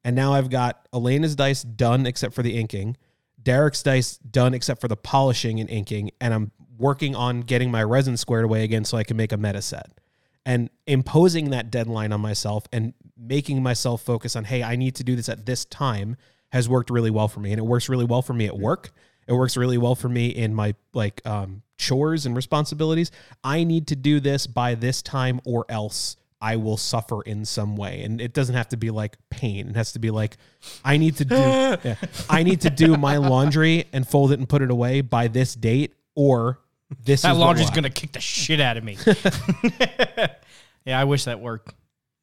And 0.03 0.15
now 0.15 0.33
I've 0.33 0.49
got 0.49 0.87
Elena's 0.93 1.35
dice 1.35 1.63
done 1.63 2.05
except 2.05 2.33
for 2.33 2.43
the 2.43 2.57
inking, 2.57 2.97
Derek's 3.43 3.83
dice 3.83 4.17
done 4.17 4.53
except 4.53 4.81
for 4.81 4.87
the 4.87 4.95
polishing 4.95 5.59
and 5.59 5.69
inking, 5.69 6.11
and 6.19 6.33
I'm 6.33 6.51
working 6.77 7.15
on 7.15 7.41
getting 7.41 7.71
my 7.71 7.83
resin 7.83 8.17
squared 8.17 8.45
away 8.45 8.63
again 8.63 8.85
so 8.85 8.97
I 8.97 9.03
can 9.03 9.17
make 9.17 9.31
a 9.31 9.37
meta 9.37 9.61
set. 9.61 9.99
And 10.45 10.69
imposing 10.87 11.51
that 11.51 11.71
deadline 11.71 12.11
on 12.11 12.19
myself 12.19 12.65
and 12.73 12.93
making 13.17 13.63
myself 13.63 14.01
focus 14.01 14.35
on, 14.35 14.43
hey, 14.43 14.61
I 14.61 14.75
need 14.75 14.95
to 14.95 15.03
do 15.03 15.15
this 15.15 15.29
at 15.29 15.45
this 15.45 15.63
time 15.65 16.17
has 16.51 16.67
worked 16.67 16.89
really 16.89 17.09
well 17.09 17.27
for 17.27 17.39
me. 17.39 17.51
And 17.51 17.59
it 17.59 17.63
works 17.63 17.87
really 17.87 18.05
well 18.05 18.21
for 18.21 18.33
me 18.33 18.45
at 18.45 18.57
work. 18.57 18.91
It 19.27 19.33
works 19.33 19.55
really 19.55 19.77
well 19.77 19.95
for 19.95 20.09
me 20.09 20.27
in 20.27 20.53
my 20.53 20.75
like 20.93 21.21
um, 21.25 21.63
chores 21.77 22.25
and 22.25 22.35
responsibilities. 22.35 23.11
I 23.43 23.63
need 23.63 23.87
to 23.87 23.95
do 23.95 24.19
this 24.19 24.47
by 24.47 24.75
this 24.75 25.01
time 25.01 25.39
or 25.45 25.65
else 25.69 26.17
I 26.43 26.57
will 26.57 26.75
suffer 26.75 27.21
in 27.21 27.45
some 27.45 27.77
way. 27.77 28.03
And 28.03 28.19
it 28.19 28.33
doesn't 28.33 28.55
have 28.55 28.67
to 28.69 28.77
be 28.77 28.89
like 28.91 29.17
pain. 29.29 29.69
It 29.69 29.75
has 29.77 29.93
to 29.93 29.99
be 29.99 30.11
like 30.11 30.35
I 30.83 30.97
need 30.97 31.15
to 31.15 31.25
do 31.25 31.35
yeah, 31.83 31.95
I 32.29 32.43
need 32.43 32.61
to 32.61 32.69
do 32.69 32.97
my 32.97 33.15
laundry 33.15 33.85
and 33.93 34.05
fold 34.05 34.33
it 34.33 34.39
and 34.39 34.49
put 34.49 34.61
it 34.61 34.69
away 34.69 34.99
by 34.99 35.29
this 35.29 35.55
date 35.55 35.93
or 36.15 36.59
this 37.05 37.21
That 37.21 37.37
laundry's 37.37 37.69
gonna 37.69 37.89
kick 37.89 38.11
the 38.11 38.19
shit 38.19 38.59
out 38.59 38.75
of 38.75 38.83
me. 38.83 38.97
yeah, 40.85 40.99
I 40.99 41.05
wish 41.05 41.23
that 41.23 41.39
worked. 41.39 41.73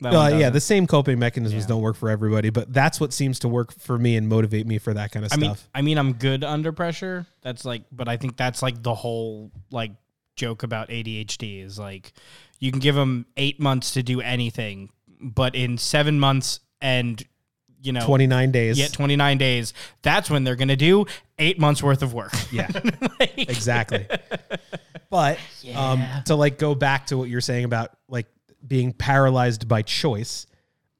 That 0.01 0.15
Uh, 0.15 0.37
yeah, 0.37 0.51
the 0.51 0.61
same 0.61 0.87
coping 0.87 1.19
mechanisms 1.19 1.65
Yeah. 1.65 1.69
don't 1.69 1.83
work 1.83 1.97
for 1.97 2.11
everybody, 2.11 2.51
but 2.51 2.71
that's 2.73 3.01
what 3.01 3.15
seems 3.15 3.39
to 3.41 3.49
work 3.49 3.73
for 3.73 3.99
me 3.99 4.17
and 4.17 4.29
motivate 4.29 4.67
me 4.67 4.77
for 4.77 4.93
that 4.93 5.13
kind 5.13 5.25
of 5.25 5.33
I 5.33 5.37
mean, 5.37 5.51
stuff. 5.51 5.69
I 5.75 5.81
mean, 5.81 5.97
I'm 5.97 6.13
good 6.13 6.45
under 6.45 6.73
pressure. 6.73 7.27
That's 7.41 7.65
like, 7.65 7.85
but 7.91 8.07
I 8.07 8.19
think 8.19 8.37
that's 8.37 8.61
like 8.63 8.83
the 8.83 8.95
whole 8.95 9.51
like 9.71 9.93
joke 10.37 10.63
about 10.63 10.91
ADHD 10.91 11.65
is 11.65 11.79
like, 11.79 12.13
you 12.61 12.71
can 12.71 12.81
give 12.81 12.95
them 12.95 13.27
eight 13.37 13.59
months 13.59 13.93
to 13.93 14.03
do 14.03 14.21
anything, 14.21 14.91
but 15.21 15.55
in 15.55 15.77
seven 15.79 16.21
months 16.21 16.61
and 16.81 17.23
you 17.83 17.93
know, 17.93 18.05
29 18.05 18.53
days. 18.53 18.79
yeah, 18.79 18.89
29 18.89 19.39
days, 19.39 19.73
that's 20.03 20.29
when 20.31 20.45
they're 20.45 20.57
gonna 20.57 20.77
do 20.77 21.07
eight 21.39 21.59
months 21.59 21.83
worth 21.83 22.03
of 22.03 22.13
work. 22.13 22.33
Yeah. 22.53 22.69
Like- 23.19 23.33
exactly. 23.37 24.07
But 25.09 25.39
um, 25.75 26.05
to 26.27 26.35
like 26.37 26.59
go 26.59 26.75
back 26.75 27.07
to 27.07 27.17
what 27.17 27.29
you're 27.29 27.41
saying 27.41 27.65
about 27.65 27.97
like 28.09 28.27
being 28.67 28.93
paralyzed 28.93 29.67
by 29.67 29.83
choice, 29.83 30.47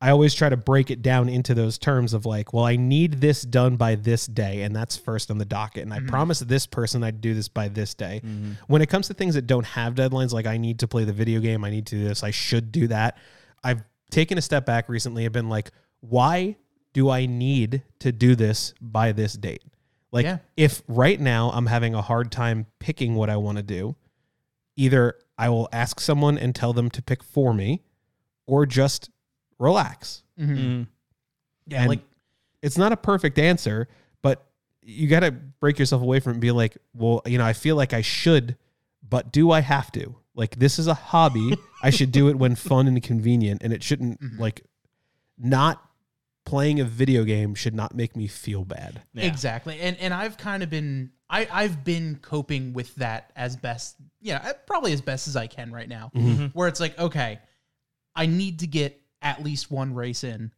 I 0.03 0.11
always 0.11 0.35
try 0.35 0.49
to 0.49 0.57
break 0.57 0.91
it 0.91 1.03
down 1.03 1.29
into 1.29 1.53
those 1.53 1.77
terms 1.77 2.15
of 2.15 2.25
like, 2.25 2.55
well, 2.55 2.65
I 2.65 2.77
need 2.77 3.21
this 3.21 3.43
done 3.43 3.77
by 3.77 3.97
this 3.97 4.27
day, 4.27 4.63
and 4.63 4.75
that's 4.75 4.97
first 4.97 5.31
on 5.31 5.37
the 5.37 5.45
docket. 5.45 5.83
And 5.83 5.93
I 5.93 5.99
mm-hmm. 5.99 6.07
promised 6.07 6.49
this 6.49 6.67
person 6.67 7.05
I'd 7.05 7.21
do 7.21 7.35
this 7.35 7.49
by 7.49 7.69
this 7.69 7.93
day. 7.93 8.23
Mm-hmm. 8.25 8.53
When 8.67 8.81
it 8.81 8.89
comes 8.89 9.09
to 9.09 9.15
things 9.15 9.35
that 9.35 9.47
don't 9.47 9.67
have 9.67 9.95
deadlines, 9.95 10.33
like 10.33 10.47
I 10.47 10.57
need 10.57 10.79
to 10.79 10.89
play 10.89 11.05
the 11.05 11.13
video 11.13 11.39
game, 11.41 11.65
I 11.65 11.71
need 11.71 11.87
to 11.89 11.97
do 11.97 12.05
this, 12.05 12.23
I 12.25 12.31
should 12.31 12.73
do 12.73 12.87
that. 12.89 13.19
I've 13.63 13.83
taken 14.11 14.39
a 14.39 14.43
step 14.43 14.65
back 14.65 14.89
recently. 14.89 15.27
I've 15.27 15.33
been 15.33 15.51
like, 15.51 15.71
why 16.01 16.57
do 16.95 17.11
I 17.11 17.27
need 17.27 17.83
to 17.99 18.11
do 18.11 18.35
this 18.35 18.73
by 18.81 19.13
this 19.13 19.35
date? 19.35 19.63
Like, 20.13 20.25
Yeah. 20.25 20.39
if 20.57 20.83
right 20.89 21.21
now 21.21 21.51
I'm 21.51 21.67
having 21.67 21.95
a 21.95 22.03
hard 22.03 22.33
time 22.33 22.67
picking 22.79 23.17
what 23.17 23.29
I 23.29 23.37
want 23.37 23.59
to 23.59 23.63
do, 23.63 23.97
either 24.77 25.17
I 25.37 25.51
will 25.51 25.69
ask 25.73 26.01
someone 26.01 26.39
and 26.39 26.55
tell 26.55 26.73
them 26.73 26.89
to 26.91 27.03
pick 27.03 27.23
for 27.23 27.53
me 27.53 27.83
or 28.47 28.65
just 28.65 29.11
relax. 29.61 30.25
Mm. 30.39 30.89
Yeah, 31.67 31.81
And 31.81 31.89
like 31.89 32.01
It's 32.63 32.77
not 32.77 32.93
a 32.93 32.97
perfect 32.97 33.39
answer, 33.39 33.89
but 34.23 34.45
you 34.83 35.07
got 35.07 35.21
to 35.21 35.31
break 35.31 35.79
yourself 35.79 36.03
away 36.03 36.19
from 36.19 36.31
it 36.31 36.35
and 36.35 36.41
be 36.41 36.51
like, 36.51 36.77
well, 36.95 37.23
you 37.27 37.39
know, 37.39 37.45
I 37.45 37.53
feel 37.53 37.77
like 37.77 37.93
I 37.93 38.01
should, 38.01 38.57
but 39.09 39.31
do 39.31 39.51
I 39.51 39.61
have 39.61 39.93
to? 39.93 40.17
Like, 40.35 40.57
this 40.57 40.79
is 40.79 40.87
a 40.87 40.95
hobby. 40.95 41.57
I 41.83 41.91
should 41.91 42.13
do 42.13 42.29
it 42.29 42.37
when 42.37 42.55
fun 42.55 42.89
and 42.89 43.03
convenient, 43.03 43.63
and 43.63 43.73
it 43.73 43.83
shouldn't, 43.83 44.21
mm-hmm. 44.21 44.41
like, 44.41 44.65
not 45.39 45.83
playing 46.45 46.81
a 46.81 46.85
video 46.85 47.25
game 47.25 47.55
should 47.55 47.75
not 47.75 47.95
make 47.95 48.17
me 48.17 48.27
feel 48.27 48.65
bad. 48.65 49.03
Yeah. 49.15 49.25
Exactly. 49.25 49.79
And 49.81 49.97
and 49.99 50.13
I've 50.13 50.37
kind 50.37 50.63
of 50.63 50.71
been 50.71 51.11
I 51.29 51.47
I've 51.51 51.85
been 51.85 52.19
coping 52.23 52.73
with 52.73 52.95
that 52.97 53.33
as 53.37 53.57
best, 53.57 53.97
yeah, 54.21 54.53
probably 54.67 54.93
as 54.93 55.01
best 55.01 55.29
as 55.29 55.37
I 55.37 55.47
can 55.47 55.71
right 55.73 55.89
now. 55.89 56.11
Where 56.53 56.69
it's 56.69 56.81
like, 56.81 56.99
okay, 56.99 57.39
I 58.15 58.27
need 58.27 58.61
to 58.61 58.67
get 58.67 59.00
at 59.23 59.43
least 59.43 59.71
one 59.71 59.95
race 59.95 60.25
in 60.25 60.53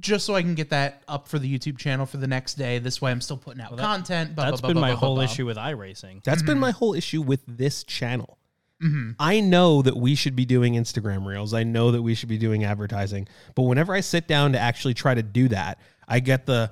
just 0.00 0.24
so 0.26 0.34
I 0.34 0.42
can 0.42 0.54
get 0.54 0.70
that 0.70 1.02
up 1.08 1.26
for 1.28 1.38
the 1.38 1.58
YouTube 1.58 1.78
channel 1.78 2.06
for 2.06 2.18
the 2.18 2.26
next 2.26 2.54
day. 2.54 2.78
This 2.78 3.02
way 3.02 3.10
I'm 3.10 3.20
still 3.20 3.36
putting 3.36 3.60
out 3.60 3.76
that- 3.76 3.82
content. 3.82 4.34
blah, 4.34 4.50
That's 4.50 4.60
blah, 4.60 4.68
been 4.68 4.76
blah, 4.76 4.80
my 4.80 4.90
blah, 4.90 5.00
blah, 5.00 5.06
whole 5.06 5.14
blah. 5.16 5.24
issue 5.24 5.46
with 5.46 5.56
iRacing. 5.56 6.22
That's 6.24 6.42
been 6.42 6.54
mm-hmm. 6.54 6.60
my 6.60 6.70
whole 6.70 6.94
issue 6.94 7.22
with 7.22 7.42
this 7.46 7.84
channel. 7.84 8.38
Mm-hmm. 8.82 9.12
I 9.18 9.40
know 9.40 9.82
that 9.82 9.96
we 9.96 10.14
should 10.14 10.36
be 10.36 10.44
doing 10.44 10.74
Instagram 10.74 11.26
reels. 11.26 11.52
I 11.52 11.64
know 11.64 11.90
that 11.90 12.02
we 12.02 12.14
should 12.14 12.28
be 12.28 12.38
doing 12.38 12.64
advertising. 12.64 13.26
But 13.56 13.62
whenever 13.62 13.92
I 13.92 14.00
sit 14.00 14.28
down 14.28 14.52
to 14.52 14.58
actually 14.58 14.94
try 14.94 15.14
to 15.14 15.22
do 15.22 15.48
that, 15.48 15.80
I 16.06 16.20
get 16.20 16.46
the 16.46 16.70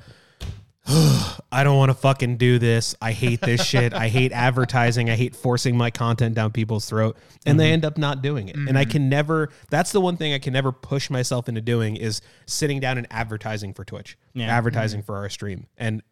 I 1.51 1.65
don't 1.65 1.77
want 1.77 1.91
to 1.91 1.95
fucking 1.95 2.37
do 2.37 2.61
this. 2.61 2.95
I 3.03 3.11
hate 3.11 3.41
this 3.41 3.65
shit. 3.65 3.93
I 3.93 4.09
hate 4.09 4.31
advertising. 4.31 5.11
I 5.11 5.17
hate 5.17 5.35
forcing 5.35 5.77
my 5.77 5.91
content 5.91 6.37
down 6.37 6.53
people's 6.53 6.89
throat. 6.89 7.17
And 7.45 7.59
they 7.59 7.67
mm-hmm. 7.67 7.73
end 7.73 7.85
up 7.85 7.99
not 7.99 8.23
doing 8.23 8.49
it. 8.49 8.57
And 8.57 8.79
I 8.79 8.85
can 8.85 9.03
mm-hmm. 9.03 9.09
never 9.11 9.49
that's 9.69 9.91
the 9.91 10.01
one 10.01 10.17
thing 10.17 10.33
I 10.33 10.39
can 10.39 10.53
never 10.53 10.71
push 10.71 11.11
myself 11.11 11.49
into 11.49 11.61
doing 11.61 11.97
is 11.97 12.21
sitting 12.47 12.79
down 12.79 12.99
and 12.99 13.07
advertising 13.11 13.75
for 13.75 13.85
Twitch. 13.85 14.17
Yeah. 14.33 14.47
Advertising 14.47 15.01
mm-hmm. 15.01 15.07
for 15.07 15.17
our 15.17 15.29
stream. 15.29 15.67
And 15.77 16.03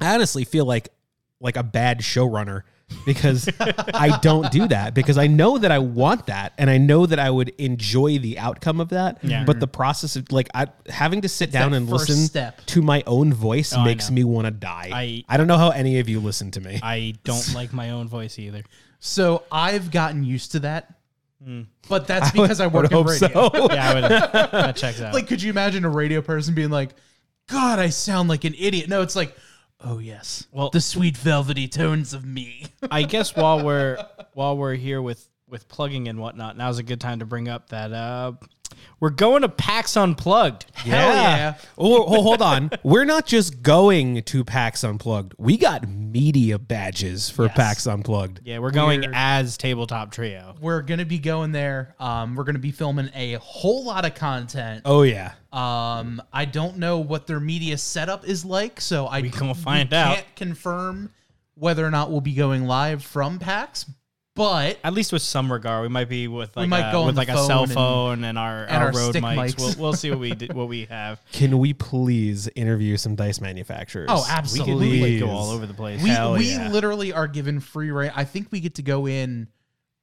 I 0.00 0.14
honestly 0.14 0.44
feel 0.44 0.66
like 0.66 0.90
like 1.40 1.56
a 1.56 1.64
bad 1.64 2.00
showrunner 2.00 2.62
because 3.06 3.48
I 3.60 4.18
don't 4.22 4.50
do 4.52 4.68
that 4.68 4.94
because 4.94 5.18
I 5.18 5.26
know 5.26 5.58
that 5.58 5.70
I 5.72 5.78
want 5.78 6.26
that 6.26 6.52
and 6.58 6.68
I 6.70 6.78
know 6.78 7.06
that 7.06 7.18
I 7.18 7.30
would 7.30 7.48
enjoy 7.58 8.18
the 8.18 8.38
outcome 8.38 8.80
of 8.80 8.90
that. 8.90 9.18
Yeah. 9.22 9.44
But 9.44 9.60
the 9.60 9.66
process 9.66 10.16
of 10.16 10.30
like 10.30 10.48
I 10.54 10.66
having 10.88 11.22
to 11.22 11.28
sit 11.28 11.50
down 11.50 11.72
that 11.72 11.78
and 11.78 11.88
first 11.88 12.08
listen 12.08 12.24
step. 12.26 12.64
to 12.66 12.82
my 12.82 13.02
own 13.06 13.32
voice 13.32 13.72
Oh, 13.74 13.80
I 13.80 13.84
makes 13.84 14.10
know. 14.10 14.14
me 14.16 14.24
want 14.24 14.46
to 14.46 14.50
die. 14.50 14.90
I- 14.92 15.24
I 15.28 15.36
don't 15.36 15.46
know 15.46 15.58
how 15.58 15.70
any 15.70 15.98
of 15.98 16.08
you 16.08 16.20
listen 16.20 16.50
to 16.52 16.60
me. 16.60 16.78
I 16.82 17.14
don't 17.24 17.54
like 17.54 17.72
my 17.72 17.90
own 17.90 18.08
voice 18.08 18.38
either. 18.38 18.62
So 19.00 19.42
I've 19.50 19.90
gotten 19.90 20.24
used 20.24 20.52
to 20.52 20.60
that. 20.60 20.94
Hmm. 21.42 21.62
But 21.88 22.06
that's 22.06 22.30
because 22.30 22.60
I, 22.60 22.66
work 22.68 22.84
would 22.84 22.84
in 22.86 22.90
hope 22.92 23.06
radio. 23.08 23.28
so. 23.50 23.50
Yeah, 23.72 23.90
I 23.90 23.94
would, 23.94 24.04
that 24.10 24.76
checks 24.76 25.00
out. 25.02 25.12
Like, 25.12 25.26
could 25.26 25.42
you 25.42 25.50
imagine 25.50 25.84
a 25.84 25.90
radio 25.90 26.22
person 26.22 26.54
being 26.54 26.70
like, 26.70 26.94
God, 27.48 27.78
I 27.78 27.90
sound 27.90 28.30
like 28.30 28.44
an 28.44 28.54
idiot? 28.58 28.88
No, 28.88 29.02
it's 29.02 29.14
like, 29.16 29.36
oh 29.80 29.98
yes. 29.98 30.46
Well- 30.52 30.70
the 30.70 30.80
sweet 30.80 31.16
velvety 31.16 31.68
tones 31.68 32.12
of 32.14 32.24
me. 32.24 32.66
I 32.90 33.02
guess 33.02 33.34
while 33.34 33.64
we're 33.64 34.04
while 34.32 34.56
we're 34.56 34.74
here 34.74 35.00
with 35.02 35.28
with 35.48 35.68
plugging 35.68 36.08
and 36.08 36.18
whatnot, 36.18 36.56
now's 36.56 36.78
a 36.78 36.82
good 36.82 37.00
time 37.00 37.18
to 37.20 37.26
bring 37.26 37.48
up 37.48 37.68
that 37.70 37.92
uh, 37.92 38.32
we're 39.00 39.10
going 39.10 39.42
to 39.42 39.48
PAX 39.48 39.96
Unplugged. 39.96 40.66
Hell 40.74 41.14
yeah. 41.14 41.54
Oh, 41.76 42.04
oh, 42.04 42.22
hold 42.22 42.40
on. 42.40 42.70
We're 42.82 43.04
not 43.04 43.26
just 43.26 43.60
going 43.62 44.22
to 44.22 44.44
PAX 44.44 44.82
Unplugged. 44.82 45.34
We 45.36 45.58
got 45.58 45.86
media 45.88 46.58
badges 46.58 47.28
for 47.28 47.46
Yes. 47.46 47.56
PAX 47.56 47.86
Unplugged. 47.86 48.40
Yeah, 48.44 48.60
we're 48.60 48.70
going 48.70 49.00
Weird. 49.00 49.12
as 49.14 49.58
Tabletop 49.58 50.10
Trio. 50.12 50.54
We're 50.60 50.80
gonna 50.82 51.04
be 51.04 51.18
going 51.18 51.52
there. 51.52 51.94
Um, 51.98 52.34
we're 52.34 52.44
gonna 52.44 52.58
be 52.60 52.70
filming 52.70 53.10
a 53.14 53.34
whole 53.34 53.84
lot 53.84 54.04
of 54.06 54.14
content. 54.14 54.82
Oh 54.86 55.02
yeah. 55.02 55.32
Um, 55.52 56.22
I 56.32 56.44
don't 56.46 56.78
know 56.78 56.98
what 57.00 57.26
their 57.26 57.40
media 57.40 57.76
setup 57.76 58.26
is 58.26 58.44
like, 58.44 58.80
so 58.80 59.06
I 59.06 59.20
We 59.20 59.28
gonna 59.28 59.54
find 59.54 59.92
out. 59.92 60.14
Can't 60.14 60.36
confirm 60.36 61.10
whether 61.56 61.84
or 61.84 61.90
not 61.90 62.10
we'll 62.10 62.20
be 62.20 62.34
going 62.34 62.64
live 62.64 63.02
from 63.04 63.38
PAX, 63.38 63.86
but 64.36 64.78
At 64.82 64.94
least 64.94 65.12
with 65.12 65.22
some 65.22 65.52
regard, 65.52 65.82
we 65.82 65.88
might 65.88 66.08
be 66.08 66.26
with 66.28 66.56
like 66.56 66.68
might 66.68 66.88
a, 66.88 66.92
go 66.92 67.00
on 67.02 67.06
with 67.06 67.14
the 67.14 67.20
like 67.20 67.28
a 67.28 67.36
cell 67.36 67.48
phone 67.48 67.62
and- 67.64 67.72
phone 67.72 68.24
and, 68.24 68.38
our 68.38 68.64
and 68.64 68.76
our, 68.76 68.86
our 68.86 68.92
road 68.92 69.10
stick 69.10 69.22
mics. 69.22 69.54
mics. 69.54 69.58
We'll, 69.76 69.84
we'll 69.86 69.92
see 69.94 70.10
what 70.10 70.18
we 70.18 70.34
d- 70.34 70.48
what 70.52 70.68
we 70.68 70.86
have. 70.86 71.20
Can 71.32 71.58
we 71.58 71.72
please 71.72 72.48
interview 72.56 72.96
some 72.96 73.14
dice 73.14 73.40
manufacturers? 73.40 74.08
Oh, 74.10 74.20
We 74.22 74.26
can 74.26 74.38
absolutely. 74.38 75.12
like, 75.12 75.20
go 75.20 75.30
all 75.30 75.50
over 75.50 75.66
the 75.66 75.74
place. 75.74 76.02
we 76.02 76.08
Hell 76.10 76.32
we 76.34 76.50
yeah. 76.52 76.68
literally 76.70 77.12
are 77.12 77.28
given 77.28 77.60
free 77.60 77.90
reign. 77.90 78.10
I 78.14 78.24
think 78.24 78.48
we 78.50 78.60
get 78.60 78.74
to 78.76 78.82
go 78.82 79.06
in 79.06 79.48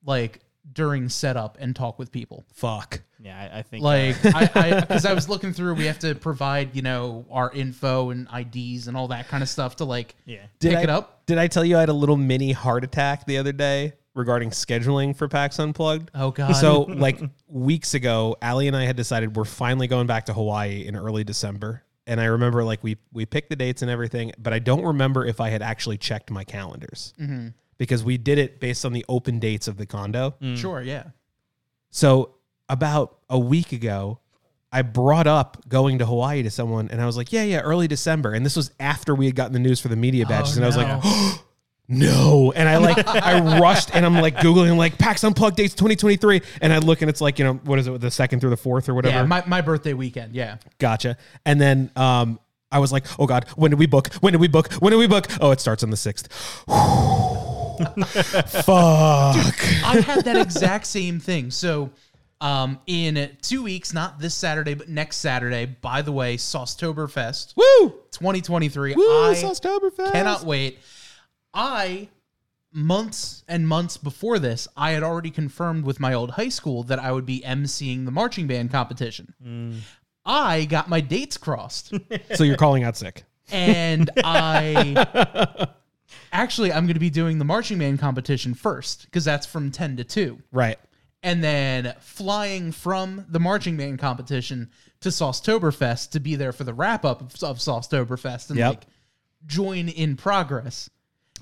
like 0.05 0.39
during 0.71 1.09
setup 1.09 1.57
and 1.59 1.75
talk 1.75 1.99
with 1.99 2.11
people. 2.11 2.45
Fuck. 2.53 3.01
yeah, 3.19 3.49
I, 3.53 3.59
I 3.59 3.61
think 3.63 3.83
Like 3.83 4.15
uh, 4.25 4.31
I 4.55 4.79
because 4.79 5.05
I, 5.05 5.13
was 5.13 5.27
looking 5.27 5.51
through, 5.51 5.73
we 5.73 5.85
have 5.87 5.99
to 5.99 6.15
provide 6.15 6.73
you 6.75 6.81
know 6.83 7.25
our 7.29 7.51
info 7.51 8.11
and 8.11 8.27
IDs 8.33 8.87
and 8.87 8.95
all 8.95 9.09
that 9.09 9.27
kind 9.27 9.43
of 9.43 9.49
stuff 9.49 9.75
to 9.77 9.85
like 9.85 10.15
yeah. 10.25 10.37
Did 10.59 10.69
pick 10.69 10.77
I, 10.77 10.83
it 10.83 10.89
up. 10.89 11.25
Did 11.25 11.37
I 11.37 11.47
tell 11.47 11.65
you 11.65 11.75
I 11.75 11.81
had 11.81 11.89
a 11.89 11.93
little 11.93 12.15
mini 12.17 12.53
heart 12.53 12.85
attack 12.85 13.25
the 13.25 13.37
other 13.37 13.51
day 13.51 13.93
regarding 14.13 14.49
scheduling 14.49 15.15
for 15.15 15.27
PAX 15.27 15.59
Unplugged? 15.59 16.11
Oh 16.13 16.31
god. 16.31 16.53
So, 16.53 16.81
like 16.89 17.21
weeks 17.47 17.93
ago, 17.93 18.35
Allie 18.41 18.67
and 18.67 18.75
I 18.75 18.85
had 18.85 18.95
decided 18.95 19.35
we're 19.35 19.45
finally 19.45 19.87
going 19.87 20.07
back 20.07 20.25
to 20.25 20.33
Hawaii 20.33 20.85
in 20.85 20.95
early 20.95 21.23
December. 21.23 21.83
And 22.07 22.19
I 22.19 22.25
remember 22.25 22.63
like 22.63 22.83
we 22.83 22.97
we 23.13 23.25
picked 23.25 23.49
the 23.49 23.55
dates 23.55 23.81
and 23.81 23.91
everything, 23.91 24.31
but 24.37 24.53
I 24.53 24.59
don't 24.59 24.83
remember 24.83 25.25
if 25.25 25.39
I 25.39 25.49
had 25.49 25.61
actually 25.61 25.97
checked 25.97 26.31
my 26.31 26.43
calendars 26.43 27.13
mm-hmm. 27.19 27.49
because 27.77 28.03
we 28.03 28.17
did 28.17 28.37
it 28.37 28.59
based 28.59 28.85
on 28.85 28.93
the 28.93 29.05
open 29.07 29.39
dates 29.39 29.67
of 29.67 29.77
the 29.77 29.85
condo. 29.85 30.35
Mm. 30.41 30.57
sure, 30.57 30.81
yeah. 30.81 31.03
So 31.91 32.35
about 32.67 33.17
a 33.29 33.37
week 33.37 33.71
ago, 33.71 34.19
I 34.71 34.81
brought 34.81 35.27
up 35.27 35.67
going 35.69 35.99
to 35.99 36.05
Hawaii 36.05 36.43
to 36.43 36.49
someone, 36.49 36.89
and 36.89 37.01
I 37.01 37.05
was 37.05 37.17
like, 37.17 37.31
"Yeah, 37.31 37.43
yeah, 37.43 37.59
early 37.59 37.87
December." 37.87 38.33
And 38.33 38.45
this 38.45 38.55
was 38.55 38.71
after 38.79 39.13
we 39.13 39.27
had 39.27 39.35
gotten 39.35 39.53
the 39.53 39.59
news 39.59 39.79
for 39.79 39.89
the 39.89 39.95
media 39.95 40.25
oh, 40.25 40.29
badges, 40.29 40.57
and 40.57 40.65
I 40.65 40.67
was 40.67 40.77
no. 40.77 41.01
like, 41.03 41.41
"No!" 41.91 42.51
And 42.55 42.67
I 42.67 42.77
like 42.77 43.05
I 43.07 43.59
rushed, 43.59 43.93
and 43.93 44.05
I'm 44.05 44.15
like 44.15 44.37
googling 44.37 44.77
like 44.77 44.97
PAX 44.97 45.23
Unplugged 45.23 45.57
dates 45.57 45.73
2023, 45.75 46.41
and 46.61 46.73
I 46.73 46.79
look, 46.79 47.01
and 47.01 47.09
it's 47.09 47.21
like 47.21 47.37
you 47.37 47.45
know 47.45 47.53
what 47.55 47.79
is 47.79 47.87
it, 47.87 48.01
the 48.01 48.11
second 48.11 48.39
through 48.39 48.49
the 48.51 48.57
fourth 48.57 48.89
or 48.89 48.93
whatever. 48.93 49.17
Yeah, 49.17 49.25
my, 49.25 49.43
my 49.45 49.61
birthday 49.61 49.93
weekend. 49.93 50.35
Yeah. 50.35 50.57
Gotcha. 50.79 51.17
And 51.45 51.59
then 51.59 51.91
um, 51.95 52.39
I 52.71 52.79
was 52.79 52.91
like, 52.91 53.05
oh 53.19 53.27
God, 53.27 53.45
when 53.55 53.71
did 53.71 53.79
we 53.79 53.85
book? 53.85 54.13
When 54.15 54.31
did 54.31 54.39
we 54.39 54.47
book? 54.47 54.71
When 54.73 54.91
did 54.91 54.97
we 54.97 55.07
book? 55.07 55.27
Oh, 55.41 55.51
it 55.51 55.59
starts 55.59 55.83
on 55.83 55.89
the 55.89 55.97
6th. 55.97 56.31
Fuck. 58.63 58.65
I 59.85 60.01
had 60.05 60.25
that 60.25 60.37
exact 60.37 60.85
same 60.87 61.19
thing. 61.19 61.51
So, 61.51 61.89
um, 62.39 62.79
in 62.87 63.37
two 63.41 63.63
weeks, 63.63 63.93
not 63.93 64.19
this 64.19 64.33
Saturday, 64.33 64.73
but 64.73 64.87
next 64.89 65.17
Saturday, 65.17 65.65
by 65.65 66.01
the 66.01 66.11
way, 66.11 66.37
Saucetoberfest 66.37 67.55
Woo! 67.55 67.89
2023. 68.11 68.95
Woo! 68.95 69.03
I 69.03 69.33
Saucetoberfest. 69.33 70.11
cannot 70.11 70.43
wait. 70.43 70.79
I, 71.53 72.09
months 72.71 73.43
and 73.47 73.67
months 73.67 73.97
before 73.97 74.39
this, 74.39 74.67
I 74.77 74.91
had 74.91 75.03
already 75.03 75.31
confirmed 75.31 75.83
with 75.85 75.99
my 75.99 76.13
old 76.13 76.31
high 76.31 76.49
school 76.49 76.83
that 76.83 76.99
I 76.99 77.11
would 77.11 77.25
be 77.25 77.41
emceeing 77.45 78.05
the 78.05 78.11
marching 78.11 78.47
band 78.47 78.71
competition. 78.71 79.81
I 80.25 80.65
got 80.65 80.87
my 80.89 81.01
dates 81.01 81.37
crossed. 81.37 81.93
So 82.35 82.43
you're 82.43 82.57
calling 82.57 82.83
out 82.83 82.95
sick. 82.97 83.23
and 83.51 84.09
I 84.23 85.67
actually 86.31 86.71
I'm 86.71 86.85
going 86.85 86.93
to 86.93 86.99
be 86.99 87.09
doing 87.09 87.37
the 87.39 87.45
marching 87.45 87.79
band 87.79 87.99
competition 87.99 88.53
first 88.53 89.05
because 89.05 89.25
that's 89.25 89.45
from 89.45 89.71
10 89.71 89.97
to 89.97 90.03
2 90.03 90.39
Right. 90.51 90.77
and 91.23 91.43
then 91.43 91.93
flying 91.99 92.71
from 92.71 93.25
the 93.29 93.39
marching 93.39 93.75
band 93.77 93.99
competition 93.99 94.69
to 95.01 95.09
Saucetoberfest 95.09 96.11
to 96.11 96.19
be 96.21 96.35
there 96.35 96.53
for 96.53 96.63
the 96.63 96.73
wrap 96.73 97.03
up 97.03 97.21
of, 97.21 97.43
of 97.43 97.57
Saucetoberfest 97.57 98.49
and 98.49 98.59
Yep. 98.59 98.69
like 98.69 98.83
join 99.45 99.89
in 99.89 100.15
progress 100.15 100.89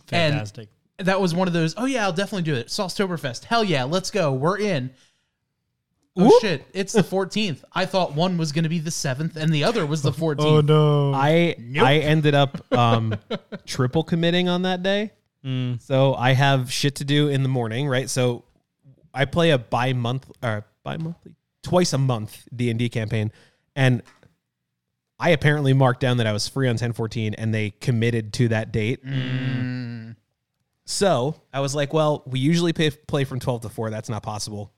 Fantastic. 0.10 0.70
and 0.98 1.08
that 1.08 1.20
was 1.22 1.34
one 1.34 1.48
of 1.48 1.54
those 1.54 1.74
oh 1.78 1.86
yeah 1.86 2.04
I'll 2.04 2.14
definitely 2.14 2.44
do 2.44 2.56
it 2.56 2.68
Saucetoberfest 2.68 3.46
hell 3.46 3.64
yeah 3.64 3.84
let's 3.84 4.12
go 4.12 4.34
we're 4.34 4.58
in 4.60 4.92
oh 6.18 6.26
Whoop. 6.26 6.42
shit 6.42 6.66
it's 6.74 6.94
the 6.94 7.02
14th 7.04 7.64
I 7.74 7.86
thought 7.86 8.14
one 8.14 8.38
was 8.38 8.52
going 8.52 8.64
to 8.64 8.70
be 8.70 8.80
the 8.80 8.90
7th 8.90 9.36
and 9.36 9.54
the 9.54 9.64
other 9.64 9.86
was 9.86 10.02
the 10.02 10.12
14th 10.12 10.40
Oh, 10.40 10.62
no. 10.62 11.14
I 11.14 11.56
I 11.80 11.98
ended 12.00 12.36
up 12.36 12.62
um, 12.74 13.16
triple 13.66 14.04
committing 14.04 14.50
on 14.50 14.64
that 14.64 14.84
day. 14.84 15.12
So 15.80 16.16
I 16.16 16.34
have 16.34 16.70
shit 16.72 16.96
to 16.96 17.06
do 17.06 17.30
in 17.30 17.44
the 17.44 17.50
morning, 17.50 17.88
right? 17.88 18.10
So 18.10 18.44
I 19.14 19.24
play 19.26 19.52
a 19.52 19.58
bi 19.58 19.94
month 19.94 20.30
or 20.44 20.66
bi 20.84 20.98
monthly 20.98 21.34
twice 21.64 21.94
a 21.94 21.98
month 21.98 22.46
D 22.54 22.70
and 22.70 22.78
D 22.78 22.90
campaign, 22.90 23.32
and 23.76 24.04
I 25.20 25.30
apparently 25.30 25.74
marked 25.74 26.00
down 26.00 26.18
that 26.18 26.28
I 26.28 26.32
was 26.34 26.48
free 26.48 26.68
on 26.68 26.78
ten 26.78 26.94
fourteen, 26.94 27.34
and 27.34 27.54
they 27.54 27.72
committed 27.72 28.34
to 28.34 28.48
that 28.50 28.72
date. 28.72 29.06
Mm. 29.06 30.16
So 30.86 31.36
I 31.54 31.60
was 31.60 31.76
like, 31.76 31.94
well, 31.94 32.24
we 32.26 32.40
usually 32.40 32.74
pay, 32.74 32.90
play 32.90 33.24
from 33.26 33.40
twelve 33.40 33.62
to 33.62 33.70
four. 33.70 33.90
That's 33.90 34.10
not 34.10 34.24
possible. 34.24 34.74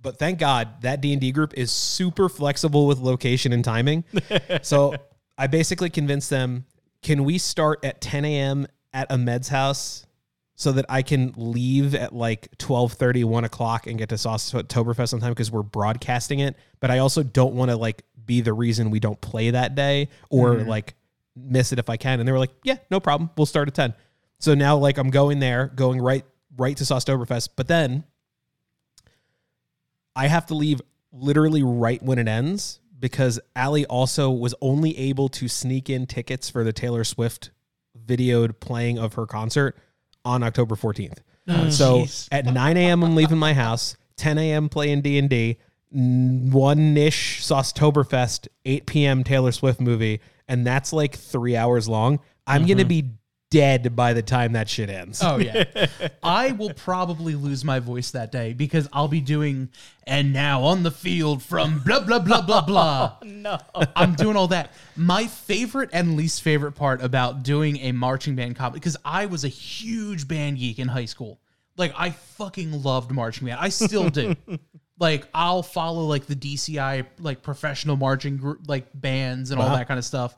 But 0.00 0.18
thank 0.18 0.38
God 0.38 0.82
that 0.82 1.00
D 1.00 1.12
and 1.12 1.20
D 1.20 1.32
group 1.32 1.54
is 1.56 1.70
super 1.70 2.28
flexible 2.28 2.86
with 2.86 2.98
location 2.98 3.52
and 3.52 3.64
timing. 3.64 4.04
so 4.62 4.94
I 5.36 5.46
basically 5.46 5.90
convinced 5.90 6.30
them, 6.30 6.66
can 7.02 7.24
we 7.24 7.38
start 7.38 7.84
at 7.84 8.00
10 8.00 8.24
a.m. 8.24 8.66
at 8.92 9.06
a 9.10 9.18
med's 9.18 9.48
house 9.48 10.04
so 10.56 10.72
that 10.72 10.86
I 10.88 11.02
can 11.02 11.32
leave 11.36 11.94
at 11.94 12.12
like 12.12 12.50
12:30, 12.58 13.24
1 13.24 13.44
o'clock 13.44 13.86
and 13.86 13.96
get 13.96 14.08
to 14.08 14.16
Saucetoberfest 14.16 15.14
on 15.14 15.20
time 15.20 15.30
because 15.30 15.52
we're 15.52 15.62
broadcasting 15.62 16.40
it. 16.40 16.56
But 16.80 16.90
I 16.90 16.98
also 16.98 17.22
don't 17.22 17.54
want 17.54 17.70
to 17.70 17.76
like 17.76 18.02
be 18.28 18.40
the 18.40 18.52
reason 18.52 18.90
we 18.90 19.00
don't 19.00 19.20
play 19.20 19.50
that 19.50 19.74
day 19.74 20.08
or 20.30 20.54
mm-hmm. 20.54 20.68
like 20.68 20.94
miss 21.34 21.72
it 21.72 21.80
if 21.80 21.90
I 21.90 21.96
can. 21.96 22.20
And 22.20 22.28
they 22.28 22.32
were 22.32 22.38
like, 22.38 22.52
yeah, 22.62 22.76
no 22.92 23.00
problem. 23.00 23.30
We'll 23.36 23.46
start 23.46 23.66
at 23.66 23.74
10. 23.74 23.94
So 24.38 24.54
now 24.54 24.76
like 24.76 24.98
I'm 24.98 25.10
going 25.10 25.40
there, 25.40 25.72
going 25.74 26.00
right 26.00 26.24
right 26.56 26.76
to 26.76 26.84
Saucetoberfest. 26.84 27.50
But 27.56 27.66
then 27.66 28.04
I 30.14 30.28
have 30.28 30.46
to 30.46 30.54
leave 30.54 30.80
literally 31.12 31.64
right 31.64 32.00
when 32.00 32.20
it 32.20 32.28
ends 32.28 32.78
because 32.98 33.40
Allie 33.56 33.86
also 33.86 34.30
was 34.30 34.54
only 34.60 34.96
able 34.98 35.28
to 35.30 35.48
sneak 35.48 35.88
in 35.90 36.06
tickets 36.06 36.50
for 36.50 36.64
the 36.64 36.72
Taylor 36.72 37.04
Swift 37.04 37.50
videoed 38.06 38.60
playing 38.60 38.98
of 38.98 39.14
her 39.14 39.26
concert 39.26 39.76
on 40.24 40.42
October 40.42 40.74
14th. 40.74 41.18
so 41.70 42.00
jeez. 42.00 42.28
at 42.30 42.44
9 42.44 42.76
a.m. 42.76 43.02
I'm 43.02 43.14
leaving 43.14 43.38
my 43.38 43.54
house, 43.54 43.96
10 44.16 44.38
a.m. 44.38 44.68
playing 44.68 45.02
D&D, 45.92 46.50
one-ish 46.50 47.42
Saucetoberfest, 47.42 48.48
8 48.64 48.86
p.m. 48.86 49.24
Taylor 49.24 49.52
Swift 49.52 49.80
movie, 49.80 50.20
and 50.46 50.66
that's 50.66 50.92
like 50.92 51.14
three 51.14 51.56
hours 51.56 51.88
long. 51.88 52.20
I'm 52.46 52.66
going 52.66 52.78
to 52.78 52.84
mm-hmm. 52.84 52.88
be 52.88 53.18
dead 53.50 53.96
by 53.96 54.12
the 54.12 54.22
time 54.22 54.52
that 54.52 54.68
shit 54.68 54.90
ends. 54.90 55.22
Oh 55.22 55.38
yeah. 55.38 55.64
I 56.22 56.52
will 56.52 56.72
probably 56.74 57.34
lose 57.34 57.64
my 57.64 57.78
voice 57.78 58.10
that 58.10 58.30
day 58.30 58.52
because 58.52 58.88
I'll 58.92 59.08
be 59.08 59.20
doing 59.20 59.70
and 60.06 60.32
now 60.32 60.62
on 60.64 60.82
the 60.82 60.90
field 60.90 61.42
from 61.42 61.80
blah 61.80 62.00
blah 62.00 62.18
blah 62.18 62.42
blah 62.42 62.62
blah. 62.62 63.16
Oh, 63.22 63.26
no. 63.26 63.58
I'm 63.96 64.14
doing 64.14 64.36
all 64.36 64.48
that. 64.48 64.72
My 64.96 65.26
favorite 65.26 65.90
and 65.92 66.16
least 66.16 66.42
favorite 66.42 66.72
part 66.72 67.02
about 67.02 67.42
doing 67.42 67.78
a 67.78 67.92
marching 67.92 68.36
band 68.36 68.56
comp 68.56 68.74
because 68.74 68.96
I 69.04 69.26
was 69.26 69.44
a 69.44 69.48
huge 69.48 70.28
band 70.28 70.58
geek 70.58 70.78
in 70.78 70.88
high 70.88 71.06
school. 71.06 71.40
Like 71.76 71.94
I 71.96 72.10
fucking 72.10 72.82
loved 72.82 73.10
marching 73.12 73.46
band. 73.46 73.60
I 73.60 73.70
still 73.70 74.10
do. 74.10 74.36
Like 74.98 75.28
I'll 75.34 75.62
follow 75.62 76.04
like 76.04 76.26
the 76.26 76.36
DCI 76.36 77.06
like 77.18 77.42
professional 77.42 77.96
marching 77.96 78.36
group 78.36 78.62
like 78.66 78.88
bands 78.94 79.50
and 79.50 79.60
all 79.60 79.70
that 79.70 79.88
kind 79.88 79.98
of 79.98 80.04
stuff. 80.04 80.36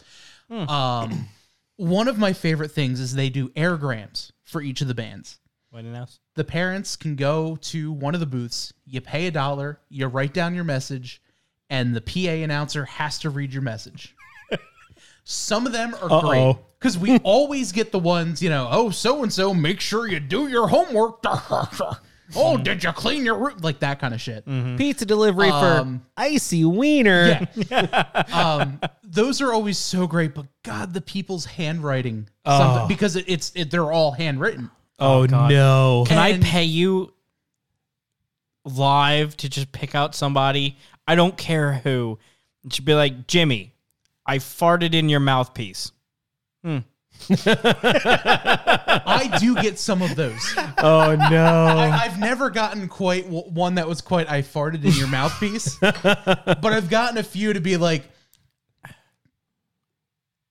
Um 0.50 1.28
one 1.76 2.08
of 2.08 2.18
my 2.18 2.34
favorite 2.34 2.72
things 2.72 3.00
is 3.00 3.14
they 3.14 3.30
do 3.30 3.50
airgrams 3.56 4.32
for 4.44 4.60
each 4.60 4.82
of 4.82 4.88
the 4.88 4.94
bands. 4.94 5.38
What 5.70 5.84
else? 5.86 6.18
The 6.34 6.44
parents 6.44 6.96
can 6.96 7.16
go 7.16 7.56
to 7.62 7.92
one 7.92 8.14
of 8.14 8.20
the 8.20 8.26
booths, 8.26 8.74
you 8.84 9.00
pay 9.00 9.28
a 9.28 9.30
dollar, 9.30 9.80
you 9.88 10.06
write 10.08 10.34
down 10.34 10.54
your 10.54 10.64
message, 10.64 11.22
and 11.70 11.94
the 11.94 12.00
PA 12.00 12.32
announcer 12.32 12.84
has 12.84 13.18
to 13.20 13.30
read 13.30 13.52
your 13.52 13.62
message. 13.62 14.14
Some 15.24 15.66
of 15.66 15.72
them 15.72 15.94
are 16.02 16.20
great 16.20 16.40
Uh-oh. 16.40 16.58
because 16.78 16.98
we 16.98 17.18
always 17.22 17.70
get 17.72 17.92
the 17.92 17.98
ones, 18.00 18.42
you 18.42 18.50
know, 18.50 18.68
oh, 18.70 18.90
so 18.90 19.22
and 19.22 19.32
so, 19.32 19.54
make 19.54 19.80
sure 19.80 20.08
you 20.08 20.18
do 20.18 20.48
your 20.48 20.66
homework. 20.66 21.22
oh, 22.36 22.56
did 22.56 22.82
you 22.84 22.92
clean 22.92 23.24
your 23.24 23.36
room? 23.38 23.58
Like 23.60 23.80
that 23.80 23.98
kind 24.00 24.14
of 24.14 24.20
shit. 24.20 24.44
Pizza 24.76 25.04
delivery 25.06 25.48
Um, 25.50 25.98
for 26.00 26.04
icy 26.16 26.64
wiener. 26.64 27.48
Yeah. 27.54 28.24
um, 28.32 28.80
those 29.02 29.40
are 29.40 29.52
always 29.52 29.78
so 29.78 30.06
great, 30.06 30.34
but 30.34 30.46
God, 30.62 30.94
the 30.94 31.00
people's 31.00 31.44
handwriting, 31.44 32.28
Oh. 32.44 32.58
something, 32.58 32.88
because 32.88 33.16
it, 33.16 33.24
it's 33.28 33.52
it, 33.54 33.70
they're 33.70 33.90
all 33.92 34.12
handwritten. 34.12 34.70
Oh, 34.98 35.24
no. 35.26 36.04
Can 36.06 36.18
And- 36.18 36.44
I 36.44 36.46
pay 36.46 36.64
you 36.64 37.12
live 38.64 39.36
to 39.38 39.48
just 39.48 39.72
pick 39.72 39.94
out 39.94 40.14
somebody? 40.14 40.76
I 41.06 41.14
don't 41.14 41.36
care 41.36 41.74
who. 41.74 42.18
It 42.64 42.74
should 42.74 42.84
be 42.84 42.94
like, 42.94 43.26
Jimmy, 43.26 43.72
I 44.26 44.38
farted 44.38 44.94
in 44.94 45.08
your 45.08 45.20
mouthpiece. 45.20 45.92
I 49.06 49.36
do 49.40 49.54
get 49.56 49.78
some 49.78 50.02
of 50.02 50.16
those. 50.16 50.54
Oh 50.78 51.16
no. 51.30 51.44
I, 51.44 52.00
I've 52.04 52.18
never 52.18 52.50
gotten 52.50 52.88
quite 52.88 53.24
w- 53.24 53.44
one 53.44 53.74
that 53.76 53.86
was 53.88 54.00
quite 54.00 54.30
I 54.30 54.42
farted 54.42 54.84
in 54.84 54.92
your 54.92 55.08
mouthpiece, 55.08 55.76
but 55.80 56.64
I've 56.64 56.90
gotten 56.90 57.18
a 57.18 57.22
few 57.22 57.52
to 57.52 57.60
be 57.60 57.76
like, 57.76 58.04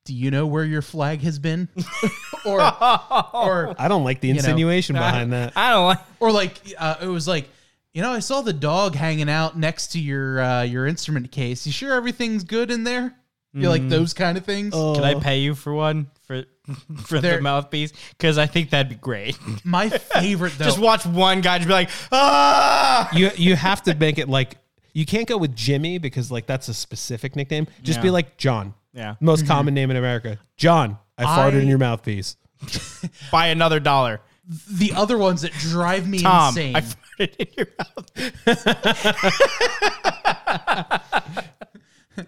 "Do 0.05 0.13
you 0.13 0.31
know 0.31 0.47
where 0.47 0.63
your 0.63 0.81
flag 0.81 1.21
has 1.21 1.39
been?" 1.39 1.67
or, 2.45 2.61
or, 2.61 3.75
I 3.77 3.87
don't 3.87 4.03
like 4.03 4.21
the 4.21 4.31
know, 4.31 4.37
insinuation 4.37 4.95
behind 4.95 5.33
that. 5.33 5.53
I 5.55 5.71
don't 5.71 5.85
like. 5.85 5.99
or 6.19 6.31
like 6.31 6.53
uh, 6.77 6.95
it 7.01 7.07
was 7.07 7.27
like, 7.27 7.49
you 7.93 8.01
know, 8.01 8.11
I 8.11 8.19
saw 8.19 8.41
the 8.41 8.53
dog 8.53 8.95
hanging 8.95 9.29
out 9.29 9.57
next 9.57 9.87
to 9.93 9.99
your 9.99 10.39
uh, 10.41 10.63
your 10.63 10.87
instrument 10.87 11.31
case. 11.31 11.65
You 11.65 11.71
sure 11.73 11.93
everything's 11.93 12.43
good 12.43 12.71
in 12.71 12.83
there? 12.83 13.15
You 13.53 13.69
like 13.69 13.89
those 13.89 14.13
kind 14.13 14.37
of 14.37 14.45
things? 14.45 14.73
Can 14.73 15.03
I 15.03 15.15
pay 15.15 15.39
you 15.39 15.55
for 15.55 15.73
one 15.73 16.07
for 16.27 16.43
for 17.05 17.19
There- 17.19 17.37
the 17.37 17.41
mouthpiece? 17.41 17.91
Because 18.11 18.37
I 18.37 18.45
think 18.45 18.69
that'd 18.69 18.89
be 18.89 18.95
great. 18.95 19.37
My 19.63 19.89
favorite 19.89 20.53
though. 20.57 20.65
just 20.65 20.77
watch 20.79 21.05
one 21.05 21.41
guy 21.41 21.57
just 21.57 21.67
be 21.67 21.73
like, 21.73 21.89
ah. 22.11 23.09
You 23.13 23.31
you 23.35 23.55
have 23.55 23.81
to 23.83 23.95
make 23.95 24.17
it 24.19 24.29
like 24.29 24.57
you 24.93 25.05
can't 25.05 25.27
go 25.27 25.37
with 25.37 25.55
Jimmy 25.55 25.97
because 25.97 26.31
like 26.31 26.45
that's 26.45 26.67
a 26.67 26.73
specific 26.73 27.35
nickname. 27.35 27.67
Just 27.81 28.01
be 28.01 28.07
Yeah. 28.07 28.13
like 28.13 28.37
John. 28.37 28.73
Yeah. 28.93 29.15
Most 29.19 29.47
common 29.47 29.73
name 29.73 29.89
in 29.91 29.97
America. 29.97 30.37
John. 30.57 30.97
I 31.17 31.23
farted 31.25 31.61
in 31.61 31.67
your 31.67 31.77
mouthpiece. 31.79 32.37
Buy 33.31 33.47
another 33.47 33.79
dollar. 33.79 34.21
the 34.69 34.91
other 34.95 35.17
ones 35.17 35.41
that 35.41 35.51
drive 35.53 36.07
me 36.07 36.19
Tom, 36.21 36.49
insane. 36.49 36.75
I 36.75 36.81
farted 36.81 37.35
in 37.39 37.47
your 37.57 37.67
mouth. 37.79 38.11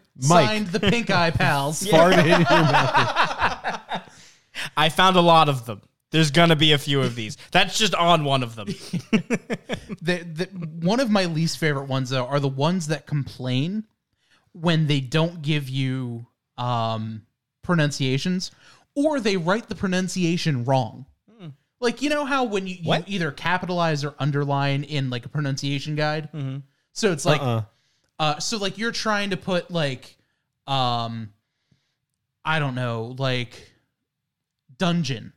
Mike. 0.27 0.47
Signed 0.47 0.67
the 0.67 0.79
Pink 0.79 1.09
Eye 1.09 1.31
Pals. 1.31 1.83
Farted 1.87 2.23
in 2.23 2.27
your 2.27 2.39
mouthpiece. 2.39 4.01
I 4.77 4.89
found 4.89 5.15
a 5.15 5.21
lot 5.21 5.49
of 5.49 5.65
them. 5.65 5.81
There's 6.11 6.31
gonna 6.31 6.57
be 6.57 6.73
a 6.73 6.77
few 6.77 7.01
of 7.01 7.15
these. 7.15 7.37
That's 7.51 7.77
just 7.77 7.95
on 7.95 8.25
one 8.25 8.43
of 8.43 8.55
them. 8.55 8.67
the, 10.01 10.23
the, 10.23 10.49
one 10.81 10.99
of 10.99 11.09
my 11.09 11.25
least 11.25 11.57
favorite 11.57 11.85
ones 11.85 12.09
though 12.09 12.25
are 12.25 12.39
the 12.39 12.49
ones 12.49 12.87
that 12.87 13.07
complain 13.07 13.85
when 14.51 14.87
they 14.87 14.99
don't 14.99 15.41
give 15.41 15.69
you 15.69 16.27
um, 16.57 17.21
pronunciations 17.61 18.51
or 18.93 19.21
they 19.21 19.37
write 19.37 19.69
the 19.69 19.75
pronunciation 19.75 20.65
wrong. 20.65 21.05
Like 21.79 22.01
you 22.03 22.09
know 22.11 22.25
how 22.25 22.43
when 22.43 22.67
you, 22.67 22.75
you 22.79 23.03
either 23.07 23.31
capitalize 23.31 24.03
or 24.05 24.13
underline 24.19 24.83
in 24.83 25.09
like 25.09 25.25
a 25.25 25.29
pronunciation 25.29 25.95
guide. 25.95 26.29
So 26.93 27.11
it's 27.11 27.25
like 27.25 27.41
Uh-uh. 27.41 27.63
Uh, 28.22 28.39
so 28.39 28.57
like 28.57 28.78
you're 28.78 28.91
trying 28.91 29.32
to 29.32 29.38
put 29.38 29.72
like 29.72 30.15
um 30.67 31.34
I 32.45 32.59
don't 32.59 32.76
know, 32.76 33.15
like 33.17 33.72
dungeon. 34.78 35.34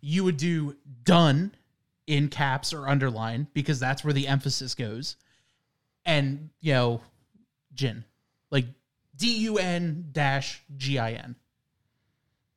You 0.00 0.24
would 0.24 0.36
do 0.36 0.76
done 1.04 1.54
in 2.06 2.28
caps 2.28 2.72
or 2.72 2.88
underline 2.88 3.46
because 3.54 3.78
that's 3.78 4.02
where 4.04 4.12
the 4.12 4.26
emphasis 4.26 4.74
goes. 4.74 5.16
And 6.04 6.50
you 6.60 6.72
know, 6.72 7.00
gin. 7.74 8.04
Like 8.50 8.66
D 9.16 9.36
U 9.44 9.58
N 9.58 10.08
dash 10.12 10.62
G 10.76 10.98
I 10.98 11.12
N. 11.12 11.36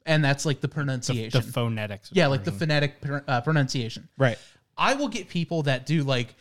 And 0.06 0.24
that's 0.24 0.46
like 0.46 0.62
the 0.62 0.68
The, 0.68 0.74
pronunciation. 0.74 1.42
the 1.42 1.52
phonetics. 1.52 2.10
yeah, 2.14 2.28
like 2.28 2.44
the 2.44 2.52
phonetic 2.52 3.02
pr- 3.02 3.18
uh, 3.28 3.42
pronunciation. 3.42 4.08
Right. 4.18 4.38
I 4.78 4.94
will 4.96 5.08
get 5.08 5.30
people 5.30 5.64
that 5.64 5.86
do 5.86 6.04
like 6.04 6.36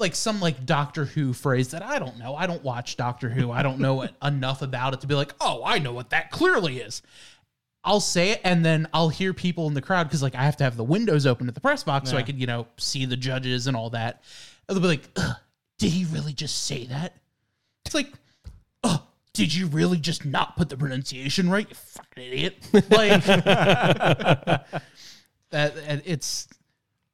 like 0.00 0.14
some 0.14 0.40
like 0.40 0.64
Doctor 0.66 1.04
Who 1.04 1.32
phrase 1.32 1.68
that 1.68 1.82
I 1.82 1.98
don't 1.98 2.18
know. 2.18 2.34
I 2.34 2.46
don't 2.46 2.64
watch 2.64 2.96
Doctor 2.96 3.28
Who. 3.28 3.50
I 3.50 3.62
don't 3.62 3.78
know 3.78 4.08
enough 4.22 4.62
about 4.62 4.94
it 4.94 5.00
to 5.02 5.06
be 5.06 5.14
like, 5.14 5.34
"Oh, 5.40 5.62
I 5.64 5.78
know 5.78 5.92
what 5.92 6.10
that 6.10 6.30
clearly 6.30 6.78
is." 6.78 7.02
I'll 7.82 8.00
say 8.00 8.30
it 8.30 8.42
and 8.44 8.62
then 8.62 8.88
I'll 8.92 9.08
hear 9.08 9.32
people 9.32 9.66
in 9.66 9.72
the 9.72 9.80
crowd 9.80 10.10
cuz 10.10 10.22
like 10.22 10.34
I 10.34 10.42
have 10.44 10.56
to 10.58 10.64
have 10.64 10.76
the 10.76 10.84
windows 10.84 11.24
open 11.24 11.48
at 11.48 11.54
the 11.54 11.62
press 11.62 11.82
box 11.82 12.10
so 12.10 12.18
I 12.18 12.22
could, 12.22 12.38
you 12.38 12.46
know, 12.46 12.66
see 12.76 13.06
the 13.06 13.16
judges 13.16 13.66
and 13.66 13.76
all 13.76 13.88
that. 13.90 14.22
And 14.68 14.76
they'll 14.76 14.82
be 14.82 14.88
like, 14.88 15.14
"Did 15.78 15.92
he 15.92 16.04
really 16.04 16.32
just 16.32 16.64
say 16.64 16.84
that?" 16.86 17.16
It's 17.86 17.94
like, 17.94 18.12
"Oh, 18.84 19.06
did 19.32 19.54
you 19.54 19.66
really 19.66 19.98
just 19.98 20.24
not 20.26 20.56
put 20.56 20.68
the 20.68 20.76
pronunciation 20.76 21.48
right, 21.48 21.68
you 21.68 21.74
fucking 21.74 22.22
idiot?" 22.22 22.56
Like 22.90 23.24
that 25.50 25.76
and 25.86 26.02
it's 26.04 26.48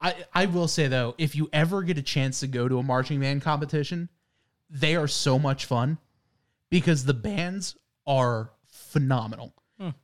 I, 0.01 0.15
I 0.35 0.47
will 0.47 0.69
say 0.69 0.89
though, 0.89 1.15
if 1.19 1.35
you 1.35 1.49
ever 1.53 1.83
get 1.83 1.99
a 1.99 2.03
chance 2.03 2.41
to 2.41 2.47
go 2.47 2.69
to 2.69 2.79
a 2.79 2.83
marching 2.83 3.21
band 3.21 3.43
competition, 3.43 4.09
they 4.69 4.97
are 4.97 5.09
so 5.09 5.39
much 5.39 5.65
fun 5.65 5.99
because 6.71 7.05
the 7.05 7.15
bands 7.15 7.77
are 8.07 8.51
phenomenal. 8.69 9.53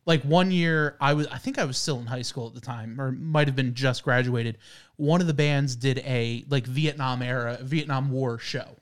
Like 0.04 0.22
one 0.24 0.50
year, 0.50 0.98
I 1.00 1.14
was 1.14 1.26
I 1.28 1.38
think 1.38 1.58
I 1.58 1.64
was 1.64 1.78
still 1.78 1.98
in 1.98 2.04
high 2.04 2.20
school 2.20 2.46
at 2.46 2.52
the 2.52 2.60
time, 2.60 3.00
or 3.00 3.10
might 3.10 3.48
have 3.48 3.56
been 3.56 3.72
just 3.72 4.02
graduated. 4.02 4.58
One 4.96 5.22
of 5.22 5.26
the 5.26 5.32
bands 5.32 5.76
did 5.76 5.98
a 6.00 6.44
like 6.50 6.66
Vietnam 6.66 7.22
era 7.22 7.56
Vietnam 7.62 8.10
War 8.10 8.38
show 8.38 8.76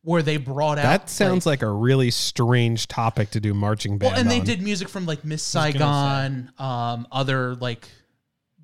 where 0.00 0.22
they 0.22 0.36
brought 0.38 0.78
out 0.78 0.84
That 0.84 1.10
sounds 1.10 1.44
like, 1.46 1.62
a 1.62 1.70
really 1.70 2.10
strange 2.10 2.88
topic 2.88 3.30
to 3.32 3.40
do 3.40 3.54
marching 3.54 3.98
band. 3.98 4.12
well, 4.12 4.20
and 4.20 4.30
they 4.30 4.40
did 4.40 4.62
music 4.62 4.88
from 4.88 5.06
like 5.06 5.22
Miss 5.24 5.42
Saigon, 5.42 6.50
um, 6.58 7.06
other 7.12 7.54
like, 7.56 7.88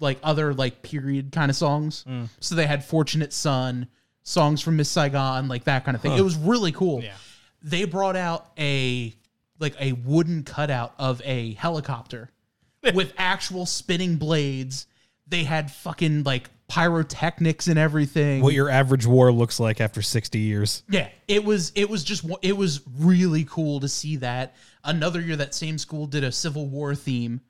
like 0.01 0.19
other 0.23 0.55
like 0.55 0.83
period 0.83 1.33
kind 1.33 1.51
of 1.51 1.57
songs. 1.57 2.05
Mm. 2.09 2.29
So 2.41 2.55
they 2.55 2.67
had 2.67 2.85
"Fortunate 2.85 3.33
Son," 3.33 3.89
songs 4.23 4.61
from 4.61 4.77
Miss 4.77 4.89
Saigon, 4.89 5.49
like 5.49 5.65
that 5.65 5.85
kind 5.85 5.95
of 5.95 6.03
thing. 6.03 6.13
It 6.13 6.23
was 6.23 6.37
really 6.37 6.73
cool. 6.73 7.03
Yeah. 7.03 7.15
They 7.63 7.85
brought 7.85 8.17
out 8.17 8.51
a 8.59 9.15
like 9.59 9.75
a 9.81 9.93
wooden 9.93 10.45
cutout 10.45 10.95
of 10.99 11.21
a 11.25 11.55
helicopter 11.55 12.31
with 12.95 13.13
actual 13.17 13.67
spinning 13.67 14.17
blades. 14.17 14.87
They 15.27 15.45
had 15.45 15.71
fucking 15.71 16.23
like 16.25 16.49
pyrotechnics 16.69 17.67
and 17.67 17.79
everything. 17.79 18.43
what 18.43 18.53
your 18.53 18.69
average 18.69 19.07
war 19.07 19.33
looks 19.33 19.59
like 19.59 19.81
after 19.81 20.03
60 20.03 20.39
years. 20.39 20.83
Yeah, 20.89 21.09
it 21.27 21.45
was 21.45 21.73
it 21.75 21.89
was 21.89 22.05
just 22.05 22.25
it 22.43 22.57
was 22.57 22.83
really 22.99 23.45
cool 23.45 23.81
to 23.81 23.89
see 23.89 24.17
that. 24.17 24.55
Another 24.85 25.21
year 25.21 25.37
that 25.37 25.55
same 25.55 25.77
school 25.77 26.07
did 26.07 26.25
a 26.25 26.31
Civil 26.31 26.67
War 26.67 26.95
theme 26.95 27.41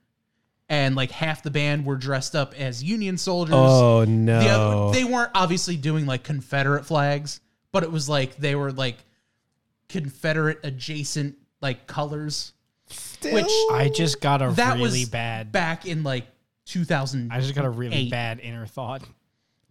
and 0.68 0.94
like 0.96 1.10
half 1.10 1.42
the 1.42 1.50
band 1.50 1.84
were 1.86 1.96
dressed 1.96 2.34
up 2.36 2.54
as 2.58 2.82
Union 2.84 3.16
soldiers. 3.18 3.54
Oh 3.56 4.00
The 4.04 4.10
no. 4.10 4.38
other, 4.88 4.92
they 4.98 5.04
weren't 5.04 5.30
obviously 5.34 5.76
doing 5.76 6.06
like 6.06 6.22
Confederate 6.24 6.84
flags, 6.84 7.40
but 7.72 7.82
it 7.82 7.90
was 7.92 8.08
like 8.08 8.36
they 8.36 8.54
were 8.54 8.72
like 8.72 8.96
Confederate 9.88 10.60
adjacent 10.64 11.36
like 11.60 11.86
colors. 11.86 12.52
Which 13.22 13.46
I 13.72 13.90
just 13.94 14.20
got 14.20 14.40
a 14.42 14.50
that 14.52 14.74
really 14.76 15.00
was 15.00 15.08
bad. 15.10 15.52
back 15.52 15.84
in 15.86 16.02
like 16.04 16.26
2000. 16.66 17.30
I 17.32 17.40
just 17.40 17.54
got 17.54 17.64
a 17.64 17.70
really 17.70 18.08
bad 18.08 18.40
inner 18.40 18.66
thought. 18.66 19.02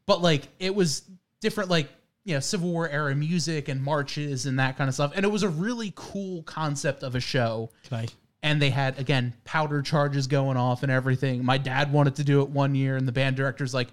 but 0.06 0.22
like 0.22 0.48
it 0.60 0.74
was 0.76 1.04
different 1.42 1.70
like 1.70 1.90
you 2.26 2.34
know 2.34 2.40
civil 2.40 2.70
war 2.72 2.88
era 2.90 3.16
music 3.16 3.70
and 3.70 3.82
marches 3.82 4.46
and 4.48 4.60
that 4.60 4.78
kind 4.78 4.88
of 4.88 4.94
stuff 4.94 5.14
and 5.16 5.24
it 5.26 5.30
was 5.30 5.44
a 5.44 5.50
really 5.50 5.94
cool 5.96 6.44
concept 6.44 7.02
of 7.04 7.16
a 7.16 7.20
show 7.20 7.70
Can 7.88 8.00
I? 8.00 8.08
And 8.44 8.62
they 8.62 8.70
had 8.70 9.00
again 9.00 9.34
powder 9.44 9.82
charges 9.82 10.28
going 10.28 10.58
off 10.58 10.84
and 10.84 10.92
everything 10.92 11.44
my 11.44 11.58
dad 11.58 11.92
wanted 11.92 12.16
to 12.16 12.24
do 12.24 12.42
it 12.42 12.50
one 12.50 12.76
year 12.76 12.96
and 12.96 13.08
the 13.08 13.12
band 13.12 13.36
director's 13.36 13.74
like 13.74 13.88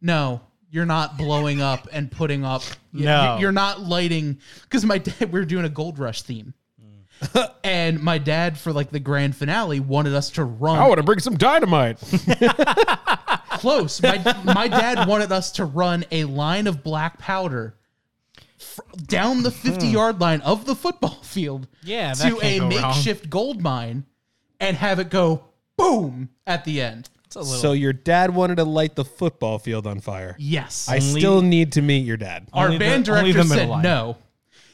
no 0.00 0.40
you're 0.70 0.86
not 0.86 1.18
blowing 1.18 1.60
up 1.60 1.88
and 1.92 2.10
putting 2.10 2.44
up 2.44 2.62
No. 2.92 3.38
you're 3.40 3.52
not 3.52 3.80
lighting 3.80 4.38
because 4.62 4.84
my 4.84 4.98
dad 5.08 5.32
we 5.32 5.40
were 5.40 5.44
doing 5.46 5.64
a 5.64 5.70
gold 5.70 5.98
rush 5.98 6.22
theme 6.22 6.54
mm. 6.82 7.50
and 7.64 8.00
my 8.02 8.18
dad 8.18 8.58
for 8.58 8.72
like 8.72 8.90
the 8.90 9.00
grand 9.00 9.34
finale 9.36 9.80
wanted 9.80 10.14
us 10.14 10.30
to 10.30 10.44
run 10.44 10.78
I 10.78 10.86
want 10.86 10.98
to 10.98 11.04
bring 11.04 11.18
some 11.18 11.36
dynamite. 11.36 11.98
close. 13.60 14.02
My 14.02 14.18
my 14.44 14.68
dad 14.68 15.06
wanted 15.06 15.32
us 15.32 15.52
to 15.52 15.64
run 15.64 16.04
a 16.10 16.24
line 16.24 16.66
of 16.66 16.82
black 16.82 17.18
powder 17.18 17.74
fr- 18.60 18.82
down 19.06 19.42
the 19.42 19.50
50 19.50 19.86
hmm. 19.86 19.92
yard 19.92 20.20
line 20.20 20.40
of 20.42 20.66
the 20.66 20.74
football 20.74 21.18
field 21.22 21.66
Yeah, 21.82 22.14
that 22.14 22.28
to 22.28 22.36
can't 22.36 22.42
a 22.44 22.58
go 22.58 22.68
wrong. 22.68 22.82
makeshift 22.82 23.30
gold 23.30 23.60
mine 23.60 24.04
and 24.60 24.76
have 24.76 24.98
it 24.98 25.10
go 25.10 25.44
boom 25.76 26.28
at 26.46 26.64
the 26.64 26.80
end. 26.80 27.08
It's 27.24 27.36
a 27.36 27.40
little. 27.40 27.54
so 27.54 27.72
your 27.72 27.92
dad 27.92 28.34
wanted 28.34 28.56
to 28.56 28.64
light 28.64 28.96
the 28.96 29.04
football 29.04 29.58
field 29.58 29.86
on 29.86 30.00
fire. 30.00 30.34
Yes. 30.38 30.88
I 30.88 30.96
Only- 30.96 31.20
still 31.20 31.42
need 31.42 31.72
to 31.72 31.82
meet 31.82 32.04
your 32.04 32.16
dad. 32.16 32.48
Our 32.52 32.66
Only 32.66 32.78
the- 32.78 32.84
band 32.84 33.08
only 33.08 33.32
director 33.32 33.42
the 33.44 33.48
middle 33.48 33.56
said 33.56 33.68
line. 33.68 33.82
no. 33.82 34.16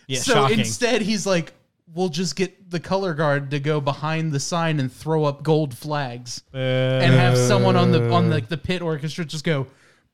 yeah, 0.07 0.20
so 0.20 0.32
shocking. 0.34 0.59
instead 0.61 1.03
he's 1.03 1.26
like 1.26 1.53
we'll 1.95 2.09
just 2.09 2.37
get 2.37 2.70
the 2.70 2.80
color 2.80 3.14
guard 3.14 3.51
to 3.51 3.61
go 3.61 3.80
behind 3.80 4.32
the 4.32 4.41
sign 4.41 4.80
and 4.80 4.93
throw 4.93 5.24
up 5.24 5.43
gold 5.43 5.76
flags 5.76 6.43
and 6.53 7.14
have 7.14 7.37
someone 7.39 7.76
on 7.76 7.91
the 7.93 8.11
on 8.12 8.28
like 8.28 8.45
uh. 8.45 8.49
the 8.51 8.57
pit 8.57 8.82
orchestra 8.82 9.24
just 9.24 9.45
go 9.45 9.66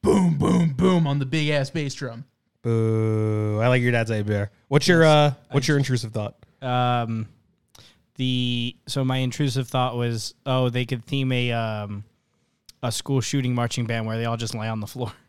boom 0.02 0.38
boom 0.38 0.72
boom 0.74 1.06
on 1.06 1.18
the 1.18 1.26
big 1.26 1.48
ass 1.48 1.70
bass 1.70 1.94
drum. 1.94 2.24
Boo. 2.62 3.60
I 3.60 3.68
like 3.68 3.82
your 3.82 3.92
dad's 3.92 4.10
idea. 4.10 4.50
What's 4.68 4.86
your 4.88 5.04
uh 5.04 5.34
what's 5.50 5.68
your 5.68 5.76
intrusive 5.78 6.12
thought? 6.12 6.36
um, 6.62 7.28
the 8.16 8.76
so 8.86 9.04
my 9.04 9.16
intrusive 9.18 9.68
thought 9.68 9.96
was, 9.96 10.34
oh, 10.46 10.68
they 10.68 10.84
could 10.84 11.04
theme 11.04 11.32
a 11.32 11.52
um, 11.52 12.04
a 12.82 12.92
school 12.92 13.20
shooting 13.20 13.54
marching 13.54 13.86
band 13.86 14.06
where 14.06 14.16
they 14.16 14.24
all 14.24 14.36
just 14.36 14.54
lay 14.54 14.68
on 14.68 14.80
the 14.80 14.86
floor. 14.86 15.12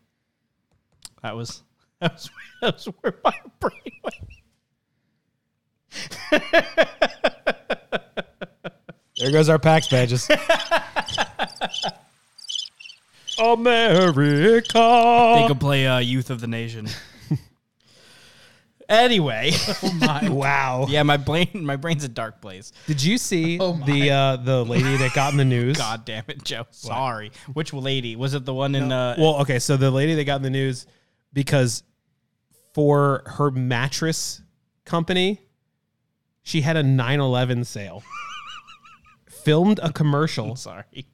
That 1.22 1.36
was 1.36 1.62
that 2.00 2.12
was, 2.12 2.30
that 2.60 2.74
was 2.74 2.84
where 3.00 3.14
my 3.24 3.32
brain 3.60 3.72
went. 4.02 4.16
There 9.16 9.32
goes 9.32 9.48
our 9.48 9.58
PAX 9.58 9.88
badges. 9.88 10.28
America. 13.38 15.34
They 15.36 15.48
could 15.48 15.60
play 15.60 15.86
uh, 15.86 15.98
Youth 16.00 16.28
of 16.28 16.42
the 16.42 16.46
Nation. 16.46 16.88
Anyway, 18.88 19.52
wow. 20.28 20.86
yeah, 20.88 21.02
my 21.02 21.16
brain 21.16 21.48
my 21.54 21.76
brain's 21.76 22.04
a 22.04 22.08
dark 22.08 22.40
place. 22.40 22.72
Did 22.86 23.02
you 23.02 23.18
see 23.18 23.58
Oh 23.60 23.74
my. 23.74 23.86
the 23.86 24.10
uh 24.10 24.36
the 24.36 24.64
lady 24.64 24.96
that 24.96 25.12
got 25.14 25.32
in 25.32 25.38
the 25.38 25.44
news? 25.44 25.76
God 25.78 26.04
damn 26.04 26.24
it, 26.28 26.44
Joe. 26.44 26.66
Sorry. 26.70 27.30
Which 27.52 27.72
lady 27.72 28.16
was 28.16 28.34
it? 28.34 28.44
The 28.44 28.54
one 28.54 28.74
in 28.74 28.92
uh, 28.92 29.16
Well, 29.18 29.40
okay, 29.42 29.58
so 29.58 29.76
the 29.76 29.90
lady 29.90 30.14
that 30.14 30.24
got 30.24 30.36
in 30.36 30.42
the 30.42 30.50
news 30.50 30.86
because 31.32 31.82
for 32.72 33.22
her 33.26 33.50
mattress 33.50 34.42
company, 34.84 35.40
she 36.42 36.60
had 36.60 36.76
a 36.76 36.82
9/11 36.82 37.64
sale. 37.66 38.02
filmed 39.28 39.78
a 39.82 39.92
commercial, 39.92 40.56
sorry. 40.56 41.06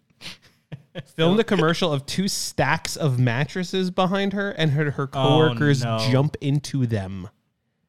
filmed 1.16 1.40
a 1.40 1.44
commercial 1.44 1.92
of 1.92 2.06
two 2.06 2.28
stacks 2.28 2.96
of 2.96 3.18
mattresses 3.18 3.90
behind 3.90 4.32
her 4.32 4.50
and 4.52 4.70
her 4.72 4.92
her 4.92 5.06
coworkers 5.06 5.82
no. 5.84 5.98
jump 6.10 6.36
into 6.40 6.86
them. 6.86 7.28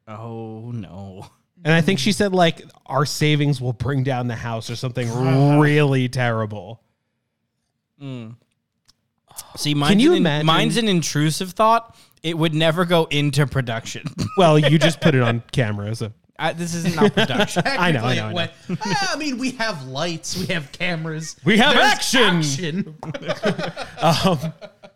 Oh 0.08 0.70
no. 0.72 1.26
And 1.64 1.72
I 1.72 1.80
think 1.80 1.98
she 2.00 2.10
said 2.12 2.32
like 2.32 2.62
our 2.86 3.06
savings 3.06 3.60
will 3.60 3.72
bring 3.72 4.02
down 4.02 4.26
the 4.26 4.34
house 4.36 4.68
or 4.70 4.76
something 4.76 5.08
really 5.60 6.08
terrible. 6.08 6.82
See, 9.56 9.74
mine's, 9.74 10.02
you 10.02 10.12
an, 10.12 10.18
imagine- 10.18 10.46
mine's 10.46 10.76
an 10.76 10.88
intrusive 10.88 11.52
thought. 11.52 11.96
It 12.22 12.36
would 12.38 12.54
never 12.54 12.84
go 12.84 13.04
into 13.10 13.46
production. 13.46 14.04
Well, 14.38 14.58
you 14.58 14.78
just 14.78 15.00
put 15.00 15.14
it 15.14 15.20
on 15.22 15.42
camera, 15.52 15.94
so 15.94 16.10
I, 16.38 16.52
this 16.54 16.74
isn't 16.74 16.94
production. 17.14 17.62
I 17.66 17.92
know, 17.92 18.04
I 18.04 18.14
Technically, 18.14 18.16
know, 18.16 18.22
I 18.22 18.26
it 18.26 18.28
know. 18.30 18.34
went, 18.34 18.52
"Ah, 18.86 19.12
I 19.14 19.16
mean, 19.18 19.36
we 19.38 19.50
have 19.52 19.84
lights, 19.84 20.36
we 20.38 20.46
have 20.46 20.72
cameras, 20.72 21.36
We 21.44 21.58
have 21.58 21.74
there's 21.74 21.92
action." 21.92 22.38
action. 22.38 22.96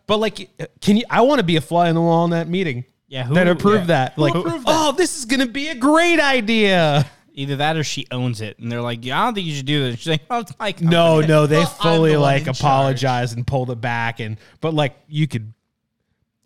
But 0.07 0.17
like, 0.17 0.49
can 0.81 0.97
you? 0.97 1.03
I 1.09 1.21
want 1.21 1.39
to 1.39 1.43
be 1.43 1.55
a 1.57 1.61
fly 1.61 1.89
on 1.89 1.95
the 1.95 2.01
wall 2.01 2.23
in 2.25 2.31
that 2.31 2.47
meeting. 2.47 2.85
Yeah, 3.07 3.23
who- 3.23 3.35
that 3.35 3.47
approved 3.47 3.83
yeah. 3.89 4.05
that. 4.07 4.17
Like, 4.17 4.35
approved 4.35 4.65
oh, 4.67 4.91
this 4.91 5.17
is 5.17 5.25
gonna 5.25 5.45
be 5.47 5.69
a 5.69 5.75
great 5.75 6.19
idea. 6.19 7.05
Either 7.33 7.55
that 7.57 7.77
or 7.77 7.83
she 7.83 8.07
owns 8.11 8.41
it, 8.41 8.57
and 8.57 8.71
they're 8.71 8.81
like, 8.81 9.05
"Yeah, 9.05 9.21
I 9.21 9.25
don't 9.25 9.35
think 9.35 9.45
you 9.45 9.53
should 9.55 9.65
do 9.67 9.83
this." 9.91 9.99
She's 9.99 10.07
like, 10.07 10.23
"Oh, 10.29 10.39
it's 10.39 10.57
my 10.57 10.71
company." 10.71 10.89
No, 10.89 11.21
no, 11.21 11.45
they 11.45 11.57
Well, 11.59 11.67
I'm 11.81 11.95
fully 11.95 12.11
the 12.13 12.19
one 12.19 12.23
like 12.23 12.41
in 12.43 12.49
apologized 12.49 13.37
and 13.37 13.45
pulled 13.45 13.69
it 13.69 13.79
back, 13.79 14.19
and 14.19 14.37
but 14.59 14.73
like 14.73 14.95
you 15.07 15.27
could. 15.27 15.53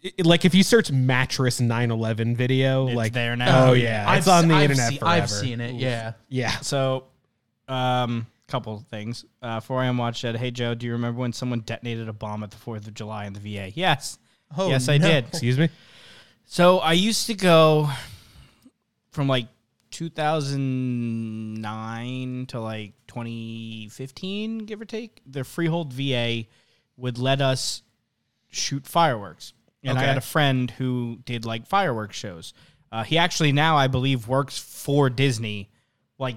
it- 0.02 0.26
like 0.26 0.44
if 0.44 0.54
you 0.54 0.64
search 0.64 0.92
mattress 0.92 1.62
911 1.62 2.36
video, 2.36 2.88
It's 2.88 2.96
like 2.98 3.14
there 3.14 3.36
now. 3.38 3.70
Oh 3.70 3.74
yeah, 3.74 4.04
I've 4.08 4.18
it's 4.20 4.28
on 4.28 4.50
the 4.50 4.54
I've 4.56 4.64
internet 4.72 4.90
seen- 4.90 4.98
forever. 5.00 5.14
I've 5.24 5.30
seen 5.30 5.62
it. 5.62 5.76
Yeah. 5.76 6.14
Yeah, 6.28 6.52
So, 6.60 7.06
um, 7.70 8.28
couple 8.48 8.84
things. 8.90 9.24
Uh, 9.42 9.62
4 9.62 9.84
a.m. 9.84 9.98
watch 9.98 10.20
said, 10.20 10.36
"Hey 10.36 10.52
Joe, 10.52 10.76
do 10.76 10.86
you 10.86 10.92
remember 10.92 11.22
when 11.22 11.32
someone 11.32 11.62
detonated 11.62 12.10
a 12.10 12.14
bomb 12.14 12.44
at 12.44 12.52
the 12.52 12.58
Fourth 12.58 12.86
of 12.86 12.94
July 12.94 13.26
in 13.28 13.34
the 13.34 13.40
VA?" 13.40 13.72
Yes, 13.74 14.18
Oh, 14.58 14.68
yes, 14.70 14.90
I 14.90 14.98
no. 14.98 15.08
did. 15.08 15.28
excuse 15.30 15.58
me. 15.58 15.70
So 16.52 16.80
I 16.80 16.92
used 16.92 17.28
to 17.28 17.34
go 17.34 17.90
from 19.14 19.30
like 19.30 19.48
2009 19.92 22.46
to 22.48 22.60
like 22.60 22.92
2015, 23.08 24.58
give 24.66 24.82
or 24.82 24.86
take. 24.86 25.22
The 25.26 25.46
Freehold 25.46 25.94
VA 25.94 26.44
would 26.98 27.18
let 27.18 27.40
us 27.40 27.84
shoot 28.50 28.86
fireworks, 28.86 29.54
and 29.82 29.98
I 29.98 30.04
had 30.04 30.18
a 30.18 30.22
friend 30.22 30.70
who 30.72 31.20
did 31.24 31.46
like 31.46 31.68
fireworks 31.68 32.18
shows. 32.18 32.54
Uh, 32.92 33.06
he 33.06 33.18
actually 33.18 33.54
now, 33.54 33.78
I 33.78 33.88
believe, 33.88 34.28
works 34.28 34.58
for 34.58 35.10
Disney, 35.10 35.70
like 36.20 36.36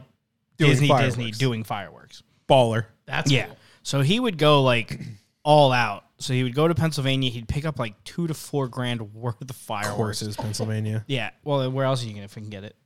Doing 0.59 0.71
Disney, 0.71 0.87
fireworks. 0.87 1.17
Disney 1.17 1.31
doing 1.33 1.65
fireworks. 1.65 2.23
Baller. 2.49 2.85
That's 3.07 3.33
Yeah. 3.33 3.47
cool. 3.47 3.57
So 3.83 4.03
he 4.03 4.21
would 4.21 4.39
go 4.39 4.63
like 4.63 5.01
all 5.43 5.73
out. 5.73 6.04
So 6.19 6.33
he 6.33 6.43
would 6.45 6.55
go 6.55 6.69
to 6.69 6.75
Pennsylvania. 6.75 7.29
He'd 7.31 7.49
pick 7.49 7.65
up 7.65 7.79
like 7.79 8.03
two 8.05 8.27
to 8.27 8.35
four 8.35 8.69
grand 8.69 9.15
worth 9.15 9.41
of 9.41 9.51
fireworks. 9.57 9.97
Horses, 9.97 10.37
Pennsylvania, 10.37 11.05
Yeah. 11.09 11.31
Well, 11.43 11.71
where 11.71 11.85
else 11.87 12.03
are 12.05 12.07
you 12.09 12.15
gonna 12.15 12.29
fucking 12.29 12.51
get 12.51 12.65
it? 12.65 12.77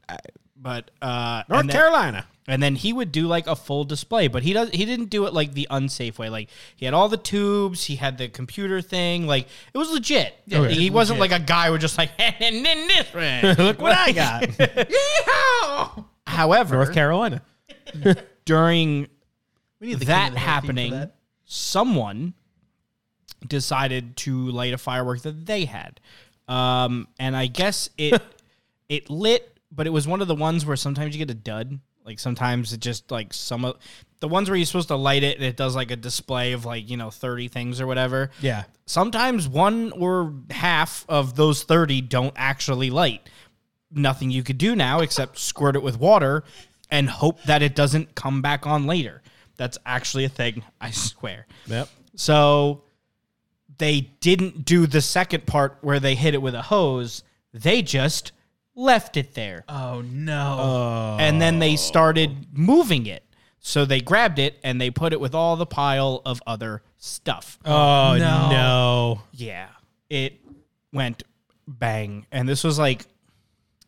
But 0.61 0.91
uh, 1.01 1.45
North 1.49 1.61
and 1.61 1.70
then, 1.70 1.76
Carolina. 1.76 2.26
and 2.49 2.61
then 2.61 2.74
he 2.74 2.93
would 2.93 3.12
do 3.12 3.29
like 3.29 3.47
a 3.47 3.55
full 3.55 3.85
display, 3.85 4.26
but 4.26 4.43
he 4.43 4.53
does 4.55 4.70
he 4.70 4.85
didn't 4.87 5.11
do 5.11 5.26
it 5.26 5.33
like 5.35 5.53
the 5.53 5.68
unsafe 5.70 6.18
way. 6.18 6.31
Like 6.31 6.49
he 6.74 6.85
had 6.85 6.95
all 6.95 7.09
the 7.09 7.16
tubes, 7.16 7.85
he 7.85 7.95
had 7.95 8.18
the 8.18 8.26
computer 8.29 8.81
thing, 8.83 9.26
like 9.26 9.47
it 9.72 9.79
was 9.79 9.89
legit. 9.93 10.35
Yeah, 10.47 10.66
he 10.66 10.91
wasn't 10.91 11.20
legit. 11.20 11.31
like 11.33 11.43
a 11.43 11.45
guy 11.45 11.66
who 11.66 11.72
was 11.72 11.81
just 11.81 11.97
like, 11.97 12.11
and 12.18 12.64
then 12.66 12.89
this 12.89 13.14
one. 13.14 13.55
Look 13.66 13.81
what 13.81 13.93
I 13.97 14.11
got. 14.12 16.09
However, 16.26 16.74
North 16.76 16.93
Carolina. 16.93 17.43
during 18.45 19.07
We 19.81 19.89
need 19.89 19.99
the 20.01 20.07
that 20.07 20.29
of 20.29 20.35
the 20.35 20.41
hill 20.41 20.47
theme 20.49 20.61
for 20.61 20.66
happening, 20.66 20.91
that. 20.93 21.14
someone 21.45 22.35
decided 23.47 24.16
to 24.18 24.49
light 24.51 24.74
a 24.74 24.78
firework 24.78 25.22
that 25.22 25.47
they 25.47 25.64
had, 25.64 26.01
um, 26.49 27.09
and 27.18 27.36
I 27.36 27.47
guess 27.47 27.91
it 27.99 28.20
it 28.89 29.11
lit, 29.11 29.59
but 29.70 29.86
it 29.86 29.91
was 29.91 30.07
one 30.09 30.20
of 30.20 30.28
the 30.28 30.34
ones 30.34 30.64
where 30.64 30.76
sometimes 30.76 31.14
you 31.14 31.24
get 31.24 31.30
a 31.30 31.39
dud. 31.39 31.78
Like 32.05 32.18
sometimes 32.18 32.72
it 32.72 32.80
just 32.80 33.11
like 33.11 33.34
some 33.34 33.66
of 33.66 33.76
the 34.20 34.28
ones 34.28 34.49
where 34.49 34.57
you're 34.57 34.64
supposed 34.64 34.89
to 34.89 34.97
light 34.97 35.22
it 35.22 35.36
and 35.36 35.45
it 35.45 35.57
does 35.57 35.76
like 35.76 35.91
a 35.91 35.97
display 35.97 36.53
of 36.53 36.64
like 36.64 36.89
you 36.89 36.97
know 36.97 37.11
thirty 37.11 37.49
things 37.49 37.80
or 37.80 37.86
whatever. 37.86 38.30
Yeah. 38.41 38.64
Sometimes 38.86 39.47
one 39.47 39.93
or 39.93 40.32
half 40.51 41.05
of 41.09 41.36
those 41.36 41.64
thirty 41.64 42.01
don't 42.01 42.32
actually 42.34 42.89
light. 42.89 43.28
Nothing 43.91 44.30
you 44.30 44.43
could 44.43 44.59
do 44.59 44.74
now 44.74 45.01
except 45.01 45.39
squirt 45.39 45.76
it 45.76 45.82
with 45.82 45.99
water 45.99 46.45
and 46.91 47.09
hope 47.11 47.43
that 47.43 47.62
it 47.62 47.74
doesn't 47.74 48.14
come 48.14 48.41
back 48.41 48.66
on 48.66 48.86
later. 48.86 49.22
That's 49.57 49.76
actually 49.84 50.24
a 50.24 50.28
thing, 50.28 50.62
I 50.80 50.91
swear. 50.93 51.47
Yep. 51.66 51.89
So 52.14 52.84
they 53.79 54.11
didn't 54.20 54.64
do 54.64 54.87
the 54.87 55.01
second 55.01 55.47
part 55.47 55.79
where 55.81 56.01
they 56.01 56.14
hit 56.14 56.35
it 56.35 56.43
with 56.43 56.55
a 56.55 56.62
hose. 56.62 57.22
They 57.53 57.83
just 57.83 58.33
left 58.74 59.16
it 59.16 59.35
there. 59.35 59.64
Oh 59.68 60.03
no! 60.03 60.59
Uh, 60.59 61.16
And 61.20 61.41
then 61.41 61.59
they 61.59 61.76
started 61.76 62.47
moving 62.53 63.07
it. 63.07 63.24
So 63.61 63.85
they 63.85 64.01
grabbed 64.01 64.39
it 64.39 64.59
and 64.62 64.81
they 64.81 64.91
put 64.91 65.12
it 65.12 65.20
with 65.20 65.35
all 65.35 65.57
the 65.57 65.66
pile 65.66 66.22
of 66.24 66.41
other 66.47 66.83
stuff. 66.97 67.59
Oh 67.64 68.16
no. 68.18 68.51
no. 68.51 69.20
Yeah. 69.33 69.68
It 70.09 70.41
went 70.93 71.22
bang. 71.66 72.24
And 72.33 72.49
this 72.49 72.62
was 72.64 72.79
like 72.79 73.05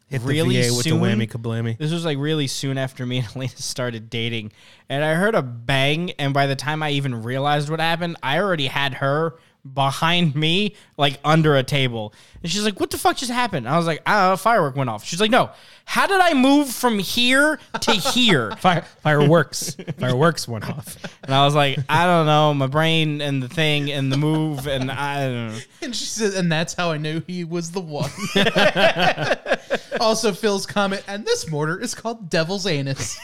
Hit 0.09 0.22
the 0.22 0.26
really 0.26 0.61
VA 0.61 0.74
with 0.74 0.84
soon. 0.84 1.01
the 1.01 1.07
whammy 1.07 1.30
kablammy. 1.30 1.78
This 1.78 1.93
was 1.93 2.05
like 2.05 2.18
really 2.18 2.49
soon 2.49 2.76
after 2.78 3.07
me 3.07 3.18
and 3.18 3.28
Elena 3.36 3.53
started 3.57 4.11
dating. 4.11 4.51
And 4.88 5.05
I 5.05 5.14
heard 5.14 5.36
a 5.36 5.41
bang. 5.43 6.11
And 6.18 6.34
by 6.34 6.47
the 6.49 6.57
time 6.57 6.82
I 6.82 6.91
even 6.91 7.22
realized 7.22 7.70
what 7.70 7.78
happened, 7.80 8.16
I 8.24 8.41
already 8.41 8.66
had 8.66 8.95
her 8.95 9.36
behind 9.74 10.34
me, 10.34 10.74
like 10.96 11.18
under 11.24 11.56
a 11.56 11.62
table. 11.62 12.14
And 12.42 12.50
she's 12.50 12.64
like, 12.64 12.80
What 12.80 12.90
the 12.90 12.98
fuck 12.98 13.16
just 13.16 13.30
happened? 13.30 13.68
I 13.68 13.76
was 13.76 13.86
like, 13.86 14.02
Ah, 14.06 14.32
a 14.32 14.36
firework 14.36 14.76
went 14.76 14.90
off. 14.90 15.04
She's 15.04 15.20
like, 15.20 15.30
No, 15.30 15.50
how 15.84 16.06
did 16.06 16.20
I 16.20 16.34
move 16.34 16.68
from 16.70 16.98
here 16.98 17.58
to 17.80 17.92
here? 17.92 18.52
Fire, 18.58 18.82
fireworks. 19.02 19.76
fireworks 19.98 20.46
went 20.46 20.68
off. 20.68 20.96
And 21.24 21.34
I 21.34 21.44
was 21.44 21.54
like, 21.54 21.78
I 21.88 22.06
don't 22.06 22.26
know, 22.26 22.54
my 22.54 22.66
brain 22.66 23.20
and 23.20 23.42
the 23.42 23.48
thing 23.48 23.90
and 23.90 24.12
the 24.12 24.16
move. 24.16 24.66
And 24.66 24.90
I 24.90 25.20
don't 25.20 25.48
know. 25.48 25.58
And 25.82 25.96
she 25.96 26.04
said, 26.04 26.34
and 26.34 26.52
that's 26.52 26.74
how 26.74 26.92
I 26.92 26.98
knew 26.98 27.22
he 27.26 27.42
was 27.42 27.70
the 27.70 27.80
one. 27.80 28.11
also, 30.00 30.30
Phil's 30.32 30.66
comment, 30.66 31.02
and 31.08 31.24
this 31.24 31.50
mortar 31.50 31.80
is 31.80 31.94
called 31.94 32.28
Devil's 32.28 32.66
Anus. 32.66 33.18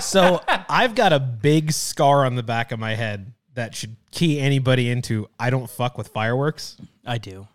So 0.00 0.40
I've 0.46 0.94
got 0.94 1.12
a 1.12 1.18
big 1.18 1.72
scar 1.72 2.24
on 2.24 2.36
the 2.36 2.44
back 2.44 2.70
of 2.70 2.78
my 2.78 2.94
head 2.94 3.32
that 3.56 3.74
should 3.74 3.96
key 4.12 4.38
anybody 4.40 4.88
into 4.90 5.28
I 5.38 5.50
don't 5.50 5.68
fuck 5.68 5.98
with 5.98 6.08
fireworks. 6.08 6.76
I 7.04 7.18
do. 7.18 7.48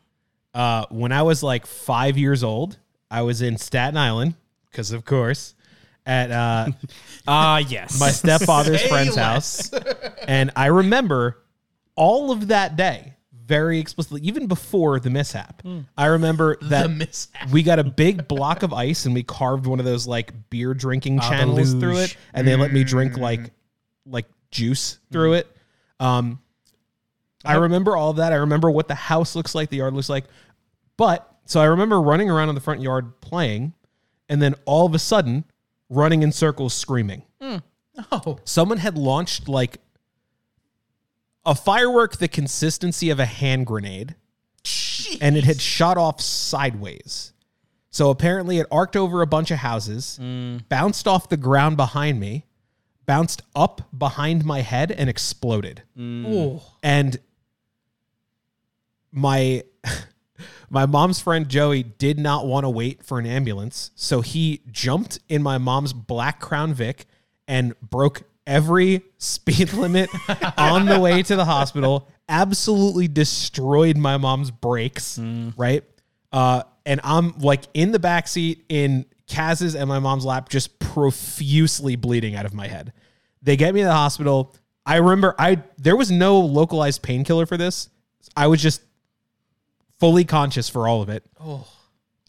Uh, 0.53 0.85
when 0.89 1.11
I 1.11 1.21
was 1.21 1.41
like 1.41 1.65
five 1.65 2.17
years 2.17 2.43
old, 2.43 2.77
I 3.09 3.21
was 3.21 3.41
in 3.41 3.57
Staten 3.57 3.95
Island, 3.97 4.35
because 4.69 4.91
of 4.91 5.05
course, 5.05 5.55
at 6.05 6.29
uh, 6.31 6.67
Ah, 7.27 7.59
yes. 7.59 7.99
my 7.99 8.09
stepfather's 8.11 8.81
friend's 8.83 9.15
house. 9.15 9.71
And 10.27 10.51
I 10.55 10.67
remember 10.67 11.37
all 11.95 12.31
of 12.31 12.49
that 12.49 12.75
day 12.75 13.13
very 13.45 13.79
explicitly, 13.79 14.21
even 14.21 14.47
before 14.47 14.99
the 14.99 15.09
mishap. 15.09 15.61
I 15.97 16.05
remember 16.07 16.57
that 16.63 17.29
we 17.51 17.63
got 17.63 17.79
a 17.79 17.83
big 17.83 18.27
block 18.27 18.63
of 18.63 18.71
ice 18.73 19.05
and 19.05 19.13
we 19.13 19.23
carved 19.23 19.65
one 19.67 19.79
of 19.79 19.85
those 19.85 20.07
like 20.07 20.31
beer 20.49 20.73
drinking 20.73 21.19
channels 21.19 21.73
through 21.73 21.97
it, 21.97 22.17
and 22.33 22.47
they 22.47 22.55
let 22.55 22.71
me 22.73 22.83
drink 22.83 23.17
like 23.17 23.51
like 24.05 24.25
juice 24.51 24.99
through 25.11 25.33
it. 25.33 25.55
Um, 26.01 26.39
I 27.45 27.55
remember 27.55 27.95
all 27.95 28.09
of 28.09 28.17
that. 28.17 28.33
I 28.33 28.37
remember 28.37 28.69
what 28.69 28.87
the 28.87 28.95
house 28.95 29.35
looks 29.35 29.55
like, 29.55 29.69
the 29.69 29.77
yard 29.77 29.93
looks 29.93 30.09
like. 30.09 30.25
But 30.97 31.27
so 31.45 31.59
I 31.61 31.65
remember 31.65 32.01
running 32.01 32.29
around 32.29 32.49
in 32.49 32.55
the 32.55 32.61
front 32.61 32.81
yard 32.81 33.19
playing, 33.21 33.73
and 34.29 34.41
then 34.41 34.55
all 34.65 34.85
of 34.85 34.93
a 34.93 34.99
sudden 34.99 35.45
running 35.89 36.23
in 36.23 36.31
circles 36.31 36.73
screaming. 36.73 37.23
Oh, 38.11 38.39
Someone 38.45 38.77
had 38.77 38.97
launched 38.97 39.47
like 39.49 39.77
a 41.45 41.53
firework 41.55 42.17
the 42.17 42.27
consistency 42.27 43.09
of 43.09 43.19
a 43.19 43.25
hand 43.25 43.65
grenade 43.67 44.15
and 45.21 45.35
it 45.35 45.43
had 45.43 45.59
shot 45.59 45.97
off 45.97 46.21
sideways. 46.21 47.33
So 47.89 48.09
apparently 48.09 48.59
it 48.59 48.67
arced 48.71 48.95
over 48.95 49.21
a 49.21 49.27
bunch 49.27 49.51
of 49.51 49.57
houses, 49.57 50.17
bounced 50.69 51.07
off 51.07 51.27
the 51.29 51.35
ground 51.37 51.75
behind 51.77 52.19
me, 52.19 52.45
bounced 53.11 53.41
up 53.57 53.89
behind 53.97 54.45
my 54.45 54.61
head 54.61 54.89
and 54.89 55.09
exploded. 55.09 55.83
oh. 55.99 56.63
And 56.81 57.19
my 59.11 59.63
my 60.69 60.85
mom's 60.85 61.19
friend 61.19 61.49
Joey 61.49 61.83
did 61.83 62.17
not 62.17 62.47
want 62.47 62.63
to 62.63 62.69
wait 62.69 63.03
for 63.03 63.19
an 63.19 63.25
ambulance, 63.25 63.91
so 63.95 64.21
he 64.21 64.61
jumped 64.71 65.19
in 65.27 65.43
my 65.43 65.57
mom's 65.57 65.91
black 65.91 66.39
Crown 66.39 66.73
Vic 66.73 67.05
and 67.49 67.77
broke 67.81 68.23
every 68.47 69.01
speed 69.17 69.73
limit 69.73 70.09
on 70.57 70.85
the 70.85 70.97
way 70.97 71.21
to 71.21 71.35
the 71.35 71.43
hospital. 71.43 72.07
Absolutely 72.29 73.09
destroyed 73.09 73.97
my 73.97 74.15
mom's 74.15 74.51
brakes, 74.51 75.19
right? 75.57 75.83
Uh, 76.31 76.63
and 76.85 77.01
I'm 77.03 77.37
like 77.39 77.63
in 77.73 77.91
the 77.91 77.99
back 77.99 78.29
seat 78.29 78.63
in 78.69 79.05
Kaz's 79.27 79.75
and 79.75 79.89
my 79.89 79.99
mom's 79.99 80.23
lap, 80.23 80.47
just 80.47 80.79
profusely 80.79 81.97
bleeding 81.97 82.35
out 82.37 82.45
of 82.45 82.53
my 82.53 82.67
head. 82.67 82.93
They 83.41 83.55
get 83.55 83.73
me 83.73 83.81
to 83.81 83.87
the 83.87 83.93
hospital. 83.93 84.55
I 84.85 84.97
remember 84.97 85.35
I 85.37 85.63
there 85.77 85.95
was 85.95 86.11
no 86.11 86.39
localized 86.39 87.01
painkiller 87.01 87.45
for 87.45 87.57
this. 87.57 87.89
I 88.35 88.47
was 88.47 88.61
just 88.61 88.81
fully 89.99 90.23
conscious 90.23 90.69
for 90.69 90.87
all 90.87 91.01
of 91.01 91.09
it. 91.09 91.23
Oh. 91.39 91.67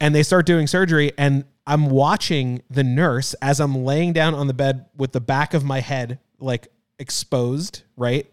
And 0.01 0.15
they 0.15 0.23
start 0.23 0.47
doing 0.47 0.67
surgery 0.67 1.13
and 1.17 1.45
I'm 1.67 1.91
watching 1.91 2.63
the 2.69 2.83
nurse 2.83 3.35
as 3.35 3.61
I'm 3.61 3.85
laying 3.85 4.13
down 4.13 4.35
on 4.35 4.47
the 4.47 4.55
bed 4.55 4.87
with 4.97 5.13
the 5.13 5.21
back 5.21 5.55
of 5.55 5.65
my 5.65 5.81
head 5.81 6.19
like 6.41 6.69
exposed, 6.99 7.83
right? 7.97 8.27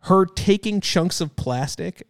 Her 0.00 0.26
taking 0.26 0.80
chunks 0.80 1.20
of 1.20 1.36
plastic 1.36 2.06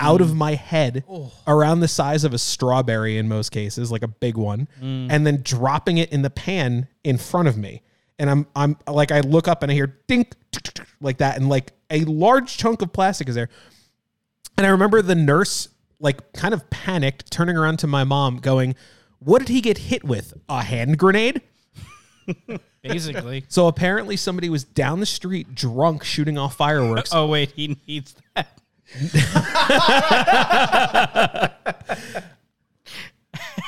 out 0.00 0.20
of 0.20 0.28
mm. 0.28 0.36
my 0.36 0.54
head 0.54 1.04
oh. 1.08 1.32
around 1.46 1.80
the 1.80 1.88
size 1.88 2.24
of 2.24 2.32
a 2.32 2.38
strawberry 2.38 3.18
in 3.18 3.28
most 3.28 3.50
cases, 3.50 3.92
like 3.92 4.02
a 4.02 4.08
big 4.08 4.36
one, 4.36 4.68
mm. 4.80 5.06
and 5.10 5.26
then 5.26 5.42
dropping 5.42 5.98
it 5.98 6.10
in 6.12 6.22
the 6.22 6.30
pan 6.30 6.88
in 7.04 7.18
front 7.18 7.48
of 7.48 7.56
me. 7.56 7.82
And 8.18 8.30
I'm 8.30 8.46
I'm 8.54 8.76
like 8.86 9.10
I 9.10 9.20
look 9.20 9.48
up 9.48 9.62
and 9.62 9.72
I 9.72 9.74
hear 9.74 9.98
dink 10.06 10.34
like 11.00 11.18
that, 11.18 11.36
and 11.36 11.48
like 11.48 11.72
a 11.90 12.04
large 12.04 12.56
chunk 12.56 12.82
of 12.82 12.92
plastic 12.92 13.28
is 13.28 13.34
there. 13.34 13.48
And 14.56 14.66
I 14.66 14.70
remember 14.70 15.02
the 15.02 15.14
nurse 15.14 15.68
like 16.02 16.32
kind 16.32 16.52
of 16.52 16.68
panicked, 16.68 17.30
turning 17.30 17.56
around 17.56 17.78
to 17.78 17.86
my 17.86 18.04
mom, 18.04 18.36
going, 18.38 18.74
What 19.20 19.38
did 19.38 19.48
he 19.48 19.62
get 19.62 19.78
hit 19.78 20.04
with? 20.04 20.34
A 20.48 20.62
hand 20.62 20.98
grenade? 20.98 21.40
Basically. 22.82 23.44
So 23.48 23.68
apparently 23.68 24.16
somebody 24.16 24.50
was 24.50 24.64
down 24.64 25.00
the 25.00 25.06
street 25.06 25.54
drunk 25.54 26.04
shooting 26.04 26.36
off 26.36 26.56
fireworks. 26.56 27.10
oh 27.14 27.28
wait, 27.28 27.52
he 27.52 27.78
needs 27.86 28.14
that. 28.34 28.58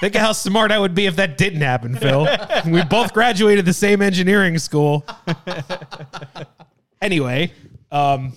Think 0.00 0.14
of 0.14 0.20
how 0.20 0.32
smart 0.32 0.72
I 0.72 0.78
would 0.78 0.94
be 0.94 1.06
if 1.06 1.16
that 1.16 1.38
didn't 1.38 1.60
happen, 1.60 1.96
Phil. 1.96 2.26
we 2.66 2.82
both 2.84 3.12
graduated 3.14 3.64
the 3.64 3.72
same 3.72 4.02
engineering 4.02 4.58
school. 4.58 5.04
anyway, 7.00 7.52
um, 7.90 8.32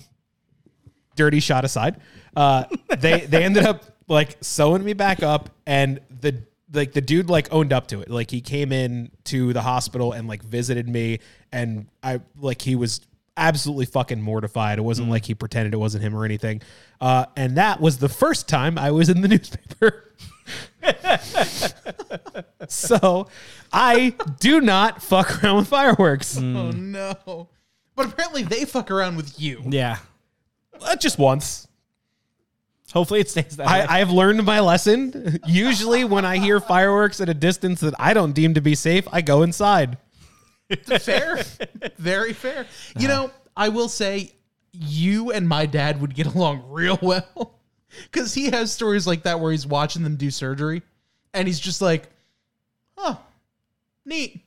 dirty 1.16 1.40
shot 1.40 1.64
aside, 1.64 2.00
uh, 2.36 2.64
they 2.98 3.20
they 3.20 3.44
ended 3.44 3.64
up 3.64 3.84
like 4.08 4.36
sewing 4.40 4.84
me 4.84 4.92
back 4.92 5.22
up, 5.22 5.50
and 5.66 6.00
the 6.20 6.42
like 6.72 6.92
the 6.92 7.00
dude 7.00 7.30
like 7.30 7.48
owned 7.52 7.72
up 7.72 7.88
to 7.88 8.00
it. 8.00 8.10
Like 8.10 8.30
he 8.30 8.40
came 8.40 8.72
in 8.72 9.10
to 9.24 9.52
the 9.52 9.62
hospital 9.62 10.12
and 10.12 10.28
like 10.28 10.42
visited 10.42 10.88
me, 10.88 11.20
and 11.52 11.88
I 12.02 12.20
like 12.38 12.62
he 12.62 12.76
was 12.76 13.00
absolutely 13.36 13.86
fucking 13.86 14.20
mortified. 14.20 14.78
It 14.78 14.82
wasn't 14.82 15.08
like 15.08 15.24
he 15.24 15.34
pretended 15.34 15.72
it 15.72 15.78
wasn't 15.78 16.04
him 16.04 16.14
or 16.14 16.24
anything. 16.24 16.60
Uh, 17.00 17.26
and 17.36 17.56
that 17.56 17.80
was 17.80 17.98
the 17.98 18.08
first 18.08 18.48
time 18.48 18.76
I 18.76 18.90
was 18.90 19.08
in 19.08 19.20
the 19.20 19.28
newspaper. 19.28 20.12
so 22.68 23.28
I 23.72 24.14
do 24.40 24.60
not 24.60 25.02
fuck 25.02 25.42
around 25.42 25.56
with 25.56 25.68
fireworks. 25.68 26.38
Oh 26.38 26.70
no. 26.70 27.48
But 27.94 28.06
apparently 28.06 28.42
they 28.42 28.64
fuck 28.64 28.90
around 28.90 29.16
with 29.16 29.40
you. 29.40 29.62
Yeah. 29.68 29.98
Uh, 30.80 30.96
just 30.96 31.18
once. 31.18 31.66
Hopefully 32.92 33.20
it 33.20 33.28
stays 33.28 33.56
that 33.56 33.66
way. 33.66 33.72
I, 33.72 33.96
I 33.96 33.98
have 33.98 34.10
learned 34.10 34.44
my 34.44 34.60
lesson. 34.60 35.40
Usually, 35.46 36.04
when 36.04 36.24
I 36.24 36.38
hear 36.38 36.58
fireworks 36.60 37.20
at 37.20 37.28
a 37.28 37.34
distance 37.34 37.80
that 37.80 37.94
I 37.98 38.14
don't 38.14 38.32
deem 38.32 38.54
to 38.54 38.60
be 38.60 38.74
safe, 38.74 39.06
I 39.12 39.20
go 39.20 39.42
inside. 39.42 39.98
fair. 41.00 41.42
Very 41.98 42.32
fair. 42.32 42.66
You 42.98 43.08
know, 43.08 43.30
I 43.56 43.68
will 43.68 43.88
say 43.88 44.32
you 44.72 45.32
and 45.32 45.48
my 45.48 45.66
dad 45.66 46.00
would 46.00 46.14
get 46.14 46.26
along 46.26 46.64
real 46.68 46.98
well. 47.02 47.57
Cause 48.12 48.34
he 48.34 48.50
has 48.50 48.72
stories 48.72 49.06
like 49.06 49.22
that 49.22 49.40
where 49.40 49.50
he's 49.52 49.66
watching 49.66 50.02
them 50.02 50.16
do 50.16 50.30
surgery 50.30 50.82
and 51.34 51.48
he's 51.48 51.60
just 51.60 51.80
like, 51.80 52.08
oh, 52.96 53.20
neat. 54.04 54.42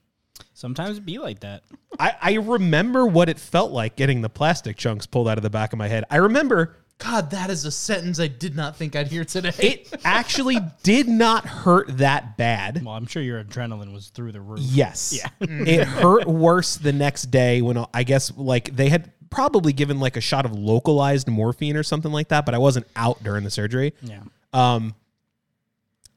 Sometimes 0.54 0.98
it 0.98 1.06
be 1.06 1.18
like 1.18 1.40
that. 1.40 1.64
I, 2.00 2.16
I 2.22 2.34
remember 2.34 3.06
what 3.06 3.30
it 3.30 3.40
felt 3.40 3.72
like 3.72 3.96
getting 3.96 4.22
the 4.22 4.30
plastic 4.30 4.78
chunks 4.78 5.06
pulled 5.06 5.28
out 5.28 5.38
of 5.38 5.44
the 5.44 5.50
back 5.50 5.74
of 5.74 5.80
my 5.80 5.88
head. 5.88 6.04
I 6.10 6.18
remember 6.18 6.78
God, 7.02 7.32
that 7.32 7.50
is 7.50 7.66
a 7.66 7.72
sentence 7.72 8.20
I 8.20 8.28
did 8.28 8.56
not 8.56 8.76
think 8.76 8.96
I'd 8.96 9.08
hear 9.08 9.26
today. 9.26 9.52
it 9.58 9.92
actually 10.04 10.58
did 10.84 11.08
not 11.08 11.48
hurt 11.48 11.98
that 11.98 12.38
bad. 12.38 12.86
Well, 12.86 12.94
I'm 12.94 13.08
sure 13.08 13.24
your 13.24 13.44
adrenaline 13.44 13.92
was 13.92 14.10
through 14.10 14.34
the 14.34 14.42
roof. 14.42 14.60
Yes. 14.62 15.18
Yeah. 15.18 15.30
it 15.40 15.88
hurt 15.88 16.28
worse 16.28 16.76
the 16.78 16.94
next 16.94 17.32
day 17.32 17.64
when 17.64 17.84
I 17.92 18.04
guess 18.04 18.32
like 18.38 18.76
they 18.76 18.90
had 18.90 19.12
probably 19.32 19.74
given 19.74 20.00
like 20.00 20.16
a 20.16 20.22
shot 20.22 20.46
of 20.46 20.54
localized 20.54 21.28
morphine 21.28 21.76
or 21.76 21.82
something 21.82 22.12
like 22.12 22.28
that, 22.28 22.46
but 22.46 22.54
I 22.54 22.60
wasn't 22.60 22.86
out 22.96 23.24
during 23.24 23.44
the 23.44 23.50
surgery. 23.50 23.94
Yeah. 24.04 24.22
Um, 24.54 24.94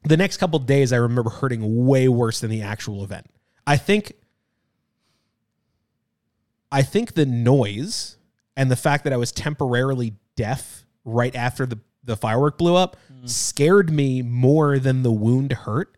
the 0.02 0.18
next 0.18 0.36
couple 0.36 0.58
days, 0.58 0.92
I 0.92 0.96
remember 0.96 1.30
hurting 1.30 1.86
way 1.86 2.08
worse 2.08 2.40
than 2.40 2.50
the 2.50 2.60
actual 2.60 3.02
event. 3.02 3.26
I 3.66 3.78
think, 3.78 4.12
I 6.70 6.82
think 6.82 7.14
the 7.14 7.24
noise 7.24 8.18
and 8.56 8.70
the 8.70 8.76
fact 8.76 9.04
that 9.04 9.14
I 9.14 9.16
was 9.16 9.32
temporarily 9.32 10.16
deaf 10.36 10.84
right 11.06 11.34
after 11.34 11.64
the 11.64 11.78
the 12.04 12.16
firework 12.16 12.58
blew 12.58 12.76
up 12.76 12.96
scared 13.24 13.90
me 13.90 14.20
more 14.20 14.78
than 14.78 15.02
the 15.02 15.12
wound 15.12 15.52
hurt. 15.52 15.96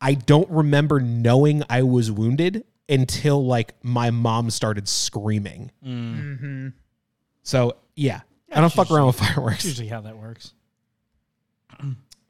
I 0.00 0.14
don't 0.14 0.48
remember 0.50 0.98
knowing 1.00 1.62
I 1.68 1.82
was 1.82 2.10
wounded 2.10 2.64
until 2.88 3.44
like 3.44 3.74
my 3.82 4.10
mom 4.10 4.50
started 4.50 4.88
screaming. 4.88 5.70
Mm-hmm. 5.84 6.68
So 7.42 7.76
yeah, 7.94 8.20
I 8.52 8.60
don't 8.60 8.72
fuck 8.72 8.90
around 8.90 9.08
with 9.08 9.18
fireworks. 9.18 9.64
That's 9.64 9.66
usually 9.66 9.88
how 9.88 10.02
that 10.02 10.16
works. 10.16 10.52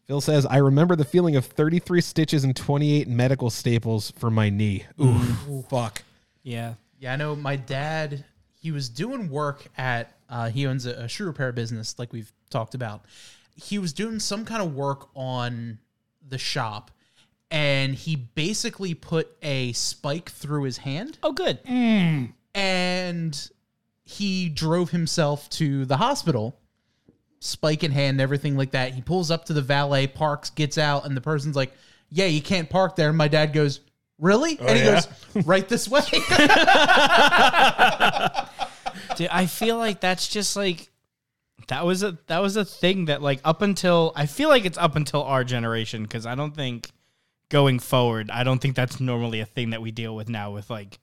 Phil 0.06 0.20
says, 0.20 0.46
I 0.46 0.58
remember 0.58 0.94
the 0.94 1.04
feeling 1.04 1.34
of 1.34 1.46
33 1.46 2.00
stitches 2.00 2.44
and 2.44 2.54
28 2.54 3.08
medical 3.08 3.50
staples 3.50 4.12
for 4.12 4.30
my 4.30 4.50
knee. 4.50 4.84
Ooh, 5.00 5.64
fuck. 5.68 6.02
Yeah. 6.44 6.74
Yeah, 7.00 7.12
I 7.12 7.16
know 7.16 7.34
my 7.34 7.56
dad, 7.56 8.24
he 8.54 8.70
was 8.70 8.88
doing 8.88 9.28
work 9.28 9.66
at, 9.76 10.16
uh, 10.30 10.48
he 10.48 10.66
owns 10.66 10.86
a, 10.86 10.92
a 10.92 11.08
shoe 11.08 11.26
repair 11.26 11.50
business, 11.50 11.98
like 11.98 12.12
we've 12.12 12.32
talked 12.50 12.74
about. 12.74 13.04
He 13.56 13.78
was 13.78 13.92
doing 13.92 14.20
some 14.20 14.44
kind 14.44 14.62
of 14.62 14.74
work 14.76 15.08
on 15.16 15.78
the 16.26 16.38
shop, 16.38 16.92
and 17.50 17.94
he 17.94 18.16
basically 18.16 18.94
put 18.94 19.28
a 19.42 19.72
spike 19.72 20.30
through 20.30 20.64
his 20.64 20.78
hand, 20.78 21.18
Oh, 21.22 21.32
good. 21.32 21.58
and 22.54 23.50
he 24.04 24.48
drove 24.48 24.90
himself 24.90 25.48
to 25.50 25.84
the 25.84 25.96
hospital, 25.96 26.58
spike 27.40 27.84
in 27.84 27.90
hand, 27.92 28.20
everything 28.20 28.56
like 28.56 28.70
that. 28.72 28.92
He 28.94 29.00
pulls 29.02 29.30
up 29.30 29.44
to 29.46 29.52
the 29.52 29.62
valet, 29.62 30.06
parks, 30.06 30.50
gets 30.50 30.78
out, 30.78 31.06
and 31.06 31.16
the 31.16 31.20
person's 31.20 31.56
like, 31.56 31.72
Yeah, 32.10 32.26
you 32.26 32.40
can't 32.42 32.68
park 32.70 32.96
there. 32.96 33.08
And 33.10 33.18
my 33.18 33.28
dad 33.28 33.52
goes, 33.52 33.80
Really? 34.18 34.58
and 34.58 34.68
oh, 34.70 34.74
he 34.74 34.80
yeah? 34.80 35.00
goes, 35.34 35.44
Right 35.46 35.68
this 35.68 35.88
way. 35.88 36.00
Dude, 39.16 39.28
I 39.30 39.46
feel 39.46 39.76
like 39.78 40.00
that's 40.00 40.28
just 40.28 40.56
like 40.56 40.90
that 41.68 41.84
was 41.86 42.02
a 42.02 42.18
that 42.26 42.40
was 42.40 42.56
a 42.56 42.64
thing 42.64 43.06
that 43.06 43.22
like 43.22 43.40
up 43.44 43.62
until 43.62 44.12
I 44.14 44.26
feel 44.26 44.48
like 44.48 44.64
it's 44.64 44.76
up 44.78 44.94
until 44.96 45.22
our 45.22 45.42
generation 45.44 46.02
because 46.02 46.26
I 46.26 46.34
don't 46.34 46.54
think 46.54 46.90
going 47.48 47.78
forward 47.78 48.30
I 48.30 48.42
don't 48.44 48.58
think 48.60 48.74
that's 48.76 48.98
normally 49.00 49.40
a 49.40 49.46
thing 49.46 49.70
that 49.70 49.80
we 49.82 49.90
deal 49.92 50.14
with 50.16 50.28
now 50.28 50.50
with 50.52 50.68
like 50.70 50.98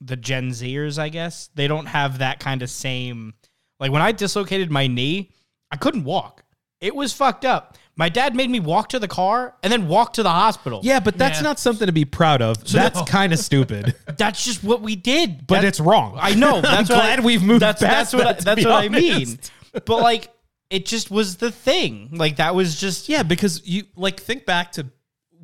the 0.00 0.16
Gen 0.16 0.50
Zers 0.50 0.98
I 0.98 1.08
guess 1.08 1.48
they 1.54 1.68
don't 1.68 1.86
have 1.86 2.18
that 2.18 2.40
kind 2.40 2.62
of 2.62 2.70
same 2.70 3.34
like 3.78 3.92
when 3.92 4.02
I 4.02 4.12
dislocated 4.12 4.70
my 4.70 4.86
knee 4.86 5.30
I 5.70 5.76
couldn't 5.76 6.04
walk 6.04 6.42
it 6.80 6.94
was 6.94 7.12
fucked 7.12 7.44
up 7.44 7.76
my 7.94 8.08
dad 8.08 8.34
made 8.34 8.48
me 8.48 8.58
walk 8.58 8.88
to 8.88 8.98
the 8.98 9.06
car 9.06 9.54
and 9.62 9.70
then 9.70 9.86
walk 9.86 10.14
to 10.14 10.22
the 10.22 10.30
hospital 10.30 10.80
Yeah, 10.82 10.98
but 10.98 11.18
that's 11.18 11.38
Yeah. 11.38 11.42
not 11.42 11.58
something 11.60 11.86
to 11.86 11.92
be 11.92 12.06
proud 12.06 12.40
of. 12.40 12.64
that's 12.72 12.98
no. 12.98 13.04
kind 13.04 13.34
of 13.34 13.38
stupid. 13.38 13.94
that's 14.16 14.42
just 14.42 14.64
what 14.64 14.80
we 14.80 14.96
did 14.96 15.46
But 15.46 15.56
That- 15.56 15.64
it's 15.66 15.78
wrong. 15.80 16.16
I 16.18 16.34
know. 16.34 16.60
That's 16.62 16.90
I'm 16.90 16.96
what 16.96 17.02
glad 17.04 17.20
I, 17.20 17.22
we've 17.22 17.42
moved 17.42 17.60
That's 17.60 17.82
past 17.82 18.12
that's 18.12 18.14
what 18.14 18.24
that, 18.24 18.36
I, 18.36 18.38
to 18.38 18.44
that's 18.46 18.64
be 18.64 18.66
what 18.70 18.84
I 18.84 18.88
mean. 18.88 19.14
honest. 19.14 19.52
But 19.84 20.00
like, 20.02 20.28
it 20.70 20.86
just 20.86 21.10
was 21.10 21.36
the 21.36 21.50
thing. 21.50 22.08
Like 22.12 22.36
that 22.36 22.54
was 22.54 22.80
just 22.80 23.10
yeah, 23.10 23.22
because 23.22 23.60
you 23.66 23.84
like 23.94 24.18
think 24.20 24.46
back 24.46 24.72
to 24.72 24.86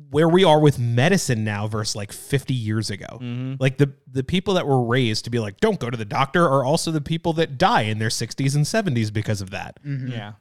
where 0.09 0.29
we 0.29 0.43
are 0.43 0.59
with 0.59 0.79
medicine 0.79 1.43
now 1.43 1.67
versus 1.67 1.95
like 1.95 2.11
50 2.11 2.53
years 2.53 2.89
ago. 2.89 3.19
Like 3.59 3.77
the 3.77 3.93
the 4.11 4.23
people 4.23 4.53
that 4.55 4.65
were 4.65 4.81
raised 4.83 5.25
to 5.25 5.29
be 5.29 5.39
like 5.39 5.59
don't 5.59 5.79
go 5.79 5.89
to 5.89 5.97
the 5.97 6.05
doctor 6.05 6.45
are 6.47 6.63
also 6.63 6.89
the 6.91 7.01
people 7.01 7.33
that 7.33 7.57
die 7.57 7.81
in 7.81 7.99
their 7.99 8.09
60s 8.09 8.55
and 8.55 8.65
70s 8.65 9.11
because 9.11 9.41
of 9.41 9.49
that. 9.51 9.77
yeah. 9.83 10.33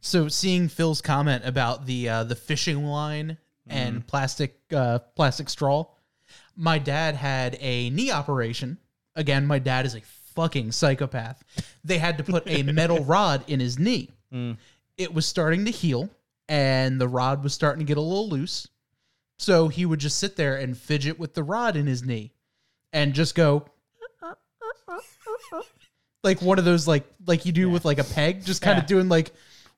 So 0.00 0.28
seeing 0.28 0.68
Phil's 0.68 1.02
comment 1.02 1.44
about 1.44 1.86
the 1.86 2.08
uh, 2.08 2.24
the 2.24 2.36
fishing 2.36 2.84
line 2.84 3.36
and 3.66 4.06
plastic 4.06 4.58
uh, 4.72 5.00
plastic 5.14 5.48
straw, 5.50 5.86
my 6.56 6.78
dad 6.78 7.14
had 7.16 7.58
a 7.60 7.90
knee 7.90 8.10
operation. 8.10 8.78
Again, 9.16 9.46
my 9.46 9.58
dad 9.58 9.84
is 9.86 9.94
a 9.94 10.00
fucking 10.34 10.72
psychopath. 10.72 11.42
They 11.84 11.98
had 11.98 12.16
to 12.18 12.24
put 12.24 12.44
a 12.48 12.62
metal 12.80 13.04
rod 13.04 13.44
in 13.48 13.60
his 13.60 13.78
knee. 13.78 14.10
It 14.96 15.12
was 15.12 15.26
starting 15.26 15.64
to 15.66 15.70
heal, 15.70 16.08
and 16.48 17.00
the 17.00 17.08
rod 17.08 17.42
was 17.42 17.52
starting 17.52 17.80
to 17.80 17.88
get 17.88 17.98
a 17.98 18.00
little 18.00 18.28
loose. 18.28 18.68
So 19.40 19.68
he 19.68 19.86
would 19.86 20.00
just 20.00 20.18
sit 20.18 20.36
there 20.36 20.56
and 20.56 20.76
fidget 20.76 21.18
with 21.18 21.32
the 21.32 21.42
rod 21.42 21.74
in 21.74 21.86
his 21.86 22.02
knee, 22.02 22.34
and 22.92 23.14
just 23.14 23.34
go. 23.34 23.64
Like 26.22 26.42
one 26.42 26.58
of 26.58 26.66
those 26.66 26.86
like 26.86 27.04
like 27.26 27.46
you 27.46 27.52
do 27.52 27.70
with 27.70 27.86
like 27.86 27.98
a 27.98 28.04
peg, 28.04 28.44
just 28.44 28.60
kind 28.60 28.76
Yeah. 28.76 28.82
of 28.82 28.86
doing 28.86 29.08
like 29.08 29.32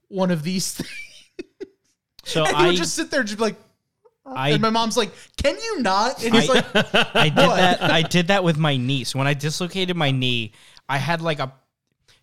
one 0.09 0.33
of 0.33 0.43
these 0.43 0.75
things. 0.75 0.91
So 2.25 2.45
And 2.45 2.57
he 2.57 2.63
I 2.65 2.67
would 2.69 2.77
just 2.77 2.95
sit 2.95 3.13
there, 3.13 3.23
just 3.23 3.37
be 3.39 3.45
like, 3.45 3.57
I 4.27 4.51
and 4.51 4.61
my 4.63 4.71
mom's 4.71 4.97
like, 4.97 5.13
"Can 5.37 5.57
you 5.57 5.81
not?" 5.81 6.25
And 6.25 6.35
he's 6.35 6.51
I- 6.51 6.55
like, 6.55 6.67
I 7.15 7.29
did 7.29 7.37
What? 7.37 7.57
that. 7.57 7.83
I 7.83 8.03
did 8.03 8.27
that 8.29 8.43
with 8.43 8.59
my 8.59 8.77
knee. 8.77 9.05
So 9.05 9.19
when 9.21 9.29
I 9.29 9.35
dislocated 9.35 9.97
my 9.97 10.11
knee, 10.11 10.53
I 10.89 10.99
had 10.99 11.21
like 11.21 11.39
a. 11.39 11.53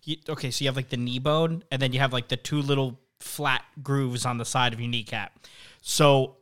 you- 0.04 0.18
Okay, 0.28 0.50
so 0.50 0.62
you 0.64 0.68
have 0.68 0.76
like 0.76 0.90
the 0.90 0.96
knee 0.98 1.18
bone, 1.18 1.64
and 1.70 1.80
then 1.80 1.94
you 1.94 2.00
have 2.00 2.12
like 2.12 2.28
the 2.28 2.36
two 2.36 2.60
little 2.60 3.00
flat 3.20 3.62
grooves 3.82 4.26
on 4.26 4.36
the 4.36 4.44
side 4.44 4.74
of 4.74 4.80
your 4.80 4.90
kneecap. 4.90 5.38
So 5.80 6.36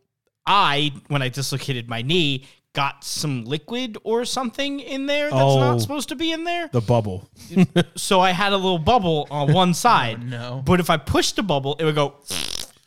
I, 0.48 0.92
when 1.08 1.22
I 1.22 1.28
dislocated 1.28 1.88
my 1.88 2.02
knee, 2.02 2.46
got 2.72 3.04
some 3.04 3.44
liquid 3.44 3.98
or 4.04 4.24
something 4.24 4.80
in 4.80 5.06
there 5.06 5.30
that's 5.30 5.42
Oh. 5.42 5.60
not 5.60 5.80
supposed 5.80 6.08
to 6.10 6.16
be 6.16 6.32
in 6.32 6.44
there. 6.44 6.68
The 6.72 6.80
bubble. 6.80 7.28
So 7.96 8.20
I 8.20 8.30
had 8.30 8.52
a 8.52 8.56
little 8.56 8.78
bubble 8.78 9.26
on 9.30 9.52
one 9.52 9.70
oh, 9.70 9.72
side. 9.72 10.22
no. 10.28 10.62
But 10.64 10.80
if 10.80 10.88
I 10.90 10.96
pushed 10.96 11.36
the 11.36 11.42
bubble, 11.42 11.76
it 11.78 11.84
would 11.84 11.94
go 11.96 12.14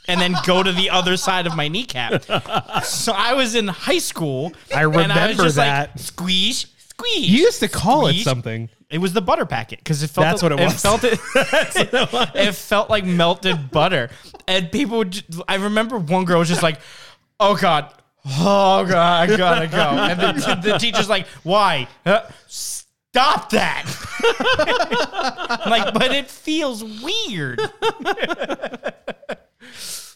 and 0.07 0.19
then 0.19 0.35
go 0.45 0.63
to 0.63 0.71
the 0.71 0.89
other 0.89 1.15
side 1.17 1.45
of 1.47 1.55
my 1.55 1.67
kneecap. 1.67 2.23
So 2.83 3.11
I 3.13 3.33
was 3.33 3.53
in 3.55 3.67
high 3.67 3.99
school. 3.99 4.53
I 4.73 4.83
and 4.83 4.83
I 4.83 4.87
was 4.87 5.07
remember 5.07 5.43
just 5.43 5.55
that. 5.57 5.89
Like, 5.91 5.99
squeeze, 5.99 6.65
squeeze. 6.77 7.29
You 7.29 7.43
used 7.43 7.59
to 7.59 7.67
call 7.67 8.07
it 8.07 8.13
squeeze. 8.13 8.23
something. 8.23 8.69
It 8.89 8.97
was 8.99 9.13
the 9.13 9.21
butter 9.21 9.45
packet 9.45 9.79
because 9.79 10.01
it 10.03 10.09
felt 10.09 10.25
That's 10.25 10.43
what 10.43 10.51
it 10.51 10.59
was. 10.59 10.81
felt 10.81 11.03
it, 11.03 11.19
it 12.35 12.55
felt 12.55 12.89
like 12.89 13.05
melted 13.05 13.71
butter, 13.71 14.09
and 14.47 14.71
people 14.71 14.97
would. 14.99 15.11
ju- 15.11 15.23
I 15.47 15.55
remember 15.55 15.97
one 15.97 16.25
girl 16.25 16.39
was 16.39 16.49
just 16.49 16.63
like, 16.63 16.79
"Oh 17.41 17.55
God, 17.55 17.91
oh 18.25 18.85
God, 18.85 19.29
I 19.29 19.35
gotta 19.35 19.67
go," 19.67 19.77
and 19.79 20.19
the, 20.19 20.59
the 20.71 20.77
teacher's 20.77 21.09
like, 21.09 21.27
"Why? 21.43 21.87
Uh, 22.05 22.21
stop 22.47 23.49
that!" 23.49 23.83
I'm 25.63 25.69
like, 25.71 25.93
but 25.93 26.13
it 26.13 26.29
feels 26.29 26.83
weird. 26.83 27.59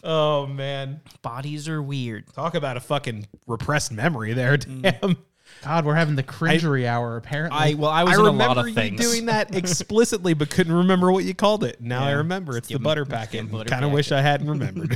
Oh 0.08 0.46
man. 0.46 1.00
Bodies 1.22 1.68
are 1.68 1.82
weird. 1.82 2.32
Talk 2.32 2.54
about 2.54 2.76
a 2.76 2.80
fucking 2.80 3.26
repressed 3.48 3.90
memory 3.90 4.34
there. 4.34 4.56
Damn. 4.56 5.16
God, 5.64 5.84
we're 5.84 5.96
having 5.96 6.14
the 6.14 6.22
cringery 6.22 6.86
hour 6.86 7.16
apparently. 7.16 7.58
I 7.58 7.74
well, 7.74 7.90
I 7.90 8.04
was 8.04 8.12
I 8.12 8.14
in 8.14 8.20
a 8.20 8.24
remember 8.30 8.54
lot 8.54 8.58
of 8.58 8.68
you 8.68 8.74
things. 8.74 9.00
doing 9.00 9.26
that 9.26 9.52
explicitly, 9.56 10.32
but 10.34 10.48
couldn't 10.48 10.72
remember 10.74 11.10
what 11.10 11.24
you 11.24 11.34
called 11.34 11.64
it. 11.64 11.80
Now 11.80 12.04
I 12.04 12.12
remember 12.12 12.56
it's 12.56 12.68
the 12.68 12.74
Give 12.74 12.80
'em- 12.80 12.84
butter 12.84 13.04
packet. 13.04 13.50
butter 13.50 13.68
Kind 13.68 13.84
of 13.84 13.90
wish 13.90 14.12
I 14.12 14.20
hadn't 14.20 14.48
remembered. 14.48 14.94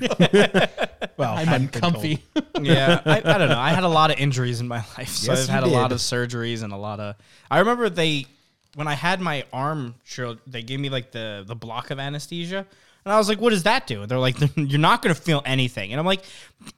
Well, 1.16 1.34
I'm 1.34 1.46
hadn't 1.46 1.72
been 1.72 1.80
told. 1.80 1.94
uncomfy. 1.96 2.24
yeah, 2.62 3.00
I, 3.04 3.18
I 3.18 3.38
don't 3.38 3.48
know. 3.48 3.58
I 3.58 3.70
had 3.70 3.84
a 3.84 3.88
lot 3.88 4.10
of 4.10 4.18
injuries 4.18 4.60
in 4.60 4.68
my 4.68 4.78
life, 4.98 5.08
so 5.08 5.32
Yes, 5.32 5.44
I've 5.44 5.48
had 5.54 5.62
a 5.64 5.68
lot 5.68 5.92
of 5.92 5.98
surgeries 5.98 6.62
and 6.62 6.72
a 6.72 6.76
lot 6.76 7.00
of. 7.00 7.16
I 7.50 7.58
remember 7.60 7.88
they 7.90 8.26
when 8.74 8.86
I 8.88 8.94
had 8.94 9.20
my 9.20 9.44
arm 9.52 9.94
shrill, 10.04 10.36
they 10.46 10.62
gave 10.62 10.80
me 10.80 10.88
like 10.90 11.10
the 11.12 11.44
the 11.46 11.54
block 11.56 11.90
of 11.90 11.98
anesthesia. 11.98 12.66
And 13.02 13.14
I 13.14 13.16
was 13.16 13.30
like, 13.30 13.40
"What 13.40 13.50
does 13.50 13.62
that 13.62 13.86
do?" 13.86 14.04
They're 14.06 14.18
like, 14.18 14.36
"You're 14.56 14.78
not 14.78 15.00
going 15.02 15.14
to 15.14 15.20
feel 15.20 15.42
anything." 15.46 15.90
And 15.92 15.98
I'm 15.98 16.04
like, 16.06 16.22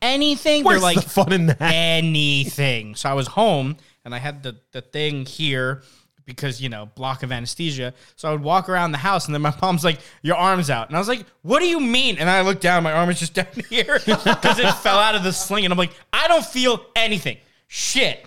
"Anything?" 0.00 0.62
Where's 0.62 0.80
They're 0.80 0.94
like, 0.94 1.02
the 1.02 1.10
fun 1.10 1.32
in 1.32 1.46
that? 1.46 1.60
anything. 1.60 2.94
So 2.94 3.08
I 3.10 3.14
was 3.14 3.26
home 3.26 3.76
and 4.04 4.14
I 4.14 4.18
had 4.18 4.42
the, 4.42 4.56
the 4.72 4.80
thing 4.82 5.26
here 5.26 5.82
because, 6.24 6.60
you 6.60 6.68
know, 6.68 6.86
block 6.94 7.22
of 7.22 7.32
anesthesia. 7.32 7.94
So 8.16 8.28
I 8.28 8.32
would 8.32 8.42
walk 8.42 8.68
around 8.68 8.92
the 8.92 8.98
house 8.98 9.26
and 9.26 9.34
then 9.34 9.42
my 9.42 9.54
mom's 9.62 9.84
like, 9.84 10.00
Your 10.22 10.36
arm's 10.36 10.70
out. 10.70 10.88
And 10.88 10.96
I 10.96 10.98
was 10.98 11.08
like, 11.08 11.24
What 11.42 11.60
do 11.60 11.66
you 11.66 11.80
mean? 11.80 12.18
And 12.18 12.28
I 12.28 12.42
looked 12.42 12.62
down, 12.62 12.82
my 12.82 12.92
arm 12.92 13.10
is 13.10 13.18
just 13.20 13.34
down 13.34 13.46
here 13.68 13.98
because 14.04 14.58
it 14.58 14.72
fell 14.76 14.98
out 14.98 15.14
of 15.14 15.22
the 15.22 15.32
sling. 15.32 15.64
And 15.64 15.72
I'm 15.72 15.78
like, 15.78 15.92
I 16.12 16.28
don't 16.28 16.44
feel 16.44 16.84
anything. 16.96 17.38
Shit. 17.68 18.26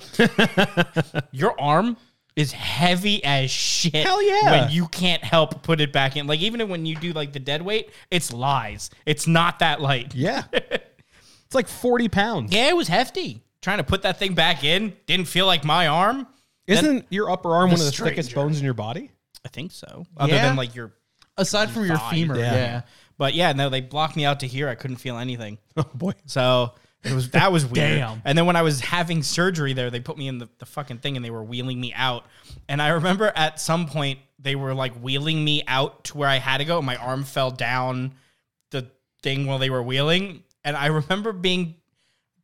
Your 1.31 1.59
arm 1.59 1.97
is 2.35 2.51
heavy 2.51 3.23
as 3.23 3.49
shit. 3.49 3.93
Hell 3.93 4.21
yeah. 4.21 4.51
When 4.51 4.71
you 4.71 4.87
can't 4.87 5.23
help 5.23 5.63
put 5.63 5.79
it 5.79 5.93
back 5.93 6.17
in. 6.17 6.27
Like, 6.27 6.41
even 6.41 6.67
when 6.67 6.85
you 6.85 6.95
do 6.95 7.13
like 7.13 7.31
the 7.31 7.39
dead 7.39 7.61
weight, 7.61 7.91
it's 8.11 8.33
lies. 8.33 8.89
It's 9.05 9.27
not 9.27 9.59
that 9.59 9.81
light. 9.81 10.13
Yeah. 10.13 10.43
it's 10.51 11.53
like 11.53 11.67
40 11.67 12.09
pounds. 12.09 12.53
Yeah, 12.53 12.69
it 12.69 12.75
was 12.75 12.87
hefty. 12.87 13.41
Trying 13.61 13.77
to 13.77 13.83
put 13.83 14.01
that 14.03 14.19
thing 14.19 14.33
back 14.33 14.63
in 14.63 14.93
didn't 15.07 15.27
feel 15.27 15.45
like 15.45 15.63
my 15.63 15.87
arm. 15.87 16.27
Isn't 16.67 17.05
your 17.09 17.29
upper 17.29 17.53
arm 17.55 17.69
one 17.71 17.79
of 17.79 17.85
the 17.85 17.91
stranger. 17.91 18.15
thickest 18.15 18.35
bones 18.35 18.57
in 18.59 18.65
your 18.65 18.73
body? 18.73 19.11
I 19.45 19.49
think 19.49 19.71
so. 19.71 20.05
Other 20.17 20.33
Yeah? 20.33 20.47
than 20.47 20.55
like 20.55 20.73
your, 20.75 20.93
Aside 21.37 21.69
from 21.69 21.85
your 21.85 21.97
Thigh. 21.97 22.09
femur, 22.11 22.37
Yeah. 22.39 22.53
yeah. 22.53 22.81
but 23.17 23.33
yeah, 23.33 23.51
no, 23.53 23.69
they 23.69 23.81
blocked 23.81 24.15
me 24.15 24.25
out 24.25 24.39
to 24.39 24.47
here. 24.47 24.67
I 24.69 24.75
couldn't 24.75 24.97
feel 24.97 25.17
anything. 25.17 25.57
Oh 25.77 25.83
boy. 25.93 26.13
So 26.25 26.73
it 27.03 27.13
was 27.13 27.31
that 27.31 27.51
was 27.51 27.65
weird. 27.65 27.99
Damn. 27.99 28.21
And 28.25 28.37
then 28.37 28.45
when 28.45 28.55
I 28.55 28.61
was 28.61 28.79
having 28.79 29.21
surgery 29.21 29.73
there, 29.73 29.89
they 29.91 29.99
put 29.99 30.17
me 30.17 30.27
in 30.27 30.37
the, 30.39 30.47
the 30.59 30.65
fucking 30.65 30.99
thing 30.99 31.15
and 31.17 31.23
they 31.25 31.29
were 31.29 31.43
wheeling 31.43 31.79
me 31.79 31.93
out. 31.93 32.25
And 32.69 32.81
I 32.81 32.87
remember 32.89 33.31
at 33.35 33.59
some 33.59 33.87
point 33.87 34.19
they 34.39 34.55
were 34.55 34.73
like 34.73 34.93
wheeling 34.95 35.43
me 35.43 35.63
out 35.67 36.05
to 36.05 36.17
where 36.17 36.29
I 36.29 36.37
had 36.37 36.57
to 36.57 36.65
go. 36.65 36.77
And 36.77 36.85
my 36.85 36.95
arm 36.95 37.23
fell 37.25 37.51
down 37.51 38.13
the 38.71 38.89
thing 39.21 39.45
while 39.45 39.59
they 39.59 39.69
were 39.69 39.83
wheeling. 39.83 40.43
And 40.63 40.75
I 40.77 40.87
remember 40.87 41.31
being 41.33 41.75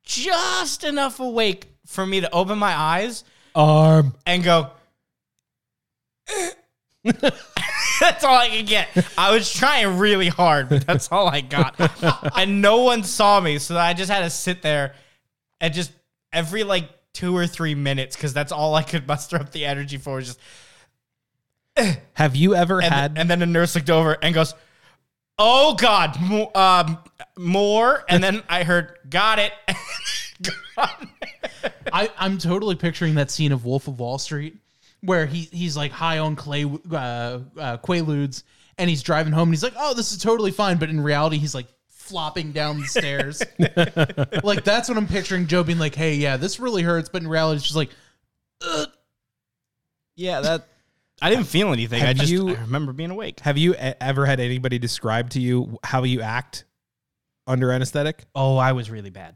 just 0.03 0.83
enough 0.83 1.19
awake 1.19 1.67
for 1.85 2.05
me 2.05 2.21
to 2.21 2.31
open 2.31 2.57
my 2.57 2.73
eyes 2.75 3.23
Arm. 3.55 4.13
and 4.25 4.43
go. 4.43 4.71
that's 7.03 8.23
all 8.23 8.35
I 8.35 8.49
could 8.49 8.67
get. 8.67 8.87
I 9.17 9.33
was 9.33 9.51
trying 9.51 9.97
really 9.97 10.27
hard, 10.27 10.69
but 10.69 10.85
that's 10.85 11.11
all 11.11 11.27
I 11.27 11.41
got. 11.41 11.75
and 12.37 12.61
no 12.61 12.83
one 12.83 13.03
saw 13.03 13.39
me, 13.39 13.57
so 13.57 13.77
I 13.77 13.93
just 13.93 14.11
had 14.11 14.21
to 14.21 14.29
sit 14.29 14.61
there 14.61 14.93
and 15.59 15.73
just 15.73 15.91
every 16.31 16.63
like 16.63 16.89
two 17.13 17.35
or 17.35 17.47
three 17.47 17.75
minutes, 17.75 18.15
because 18.15 18.33
that's 18.33 18.51
all 18.51 18.75
I 18.75 18.83
could 18.83 19.07
muster 19.07 19.37
up 19.37 19.51
the 19.51 19.65
energy 19.65 19.97
for. 19.97 20.15
Was 20.15 20.37
just 21.75 21.97
Have 22.13 22.35
you 22.35 22.55
ever 22.55 22.81
and, 22.81 22.93
had 22.93 23.17
and 23.17 23.29
then 23.29 23.39
the 23.39 23.45
nurse 23.45 23.75
looked 23.75 23.89
over 23.89 24.17
and 24.21 24.33
goes, 24.33 24.53
"Oh 25.37 25.75
God, 25.75 26.17
um, 26.55 26.97
more." 27.37 28.03
And 28.07 28.23
then 28.23 28.43
I 28.47 28.63
heard, 28.63 28.97
"Got 29.09 29.39
it." 29.39 29.53
Gone. 30.41 31.09
I, 31.93 32.09
I'm 32.17 32.37
totally 32.37 32.75
picturing 32.75 33.15
that 33.15 33.29
scene 33.31 33.51
of 33.51 33.65
Wolf 33.65 33.87
of 33.87 33.99
Wall 33.99 34.17
Street 34.17 34.57
where 35.01 35.25
he 35.25 35.49
he's 35.51 35.75
like 35.75 35.91
high 35.91 36.19
on 36.19 36.35
clay 36.35 36.63
uh, 36.63 36.95
uh, 36.95 37.39
quaaludes 37.77 38.43
and 38.77 38.89
he's 38.89 39.01
driving 39.01 39.33
home 39.33 39.49
and 39.49 39.53
he's 39.53 39.63
like, 39.63 39.73
"Oh, 39.77 39.93
this 39.93 40.11
is 40.11 40.17
totally 40.19 40.51
fine," 40.51 40.77
but 40.77 40.89
in 40.89 40.99
reality, 41.01 41.37
he's 41.37 41.53
like 41.55 41.67
flopping 41.89 42.51
down 42.51 42.79
the 42.79 42.87
stairs. 42.87 43.41
like 44.43 44.63
that's 44.63 44.89
what 44.89 44.97
I'm 44.97 45.07
picturing. 45.07 45.47
Joe 45.47 45.63
being 45.63 45.79
like, 45.79 45.95
"Hey, 45.95 46.15
yeah, 46.15 46.37
this 46.37 46.59
really 46.59 46.81
hurts," 46.83 47.09
but 47.09 47.21
in 47.21 47.27
reality, 47.27 47.57
it's 47.57 47.65
just 47.65 47.75
like, 47.75 47.89
yeah, 50.15 50.41
that. 50.41 50.67
I 51.21 51.29
didn't 51.29 51.45
feel 51.45 51.71
anything. 51.71 52.01
I 52.01 52.13
just 52.13 52.31
you- 52.31 52.49
I 52.49 52.61
remember 52.61 52.93
being 52.93 53.11
awake. 53.11 53.41
have 53.41 53.57
you 53.57 53.75
ever 53.75 54.25
had 54.25 54.39
anybody 54.39 54.79
describe 54.79 55.29
to 55.31 55.39
you 55.39 55.77
how 55.83 56.03
you 56.03 56.21
act 56.21 56.65
under 57.45 57.71
anesthetic? 57.71 58.25
Oh, 58.33 58.57
I 58.57 58.71
was 58.71 58.89
really 58.89 59.11
bad. 59.11 59.35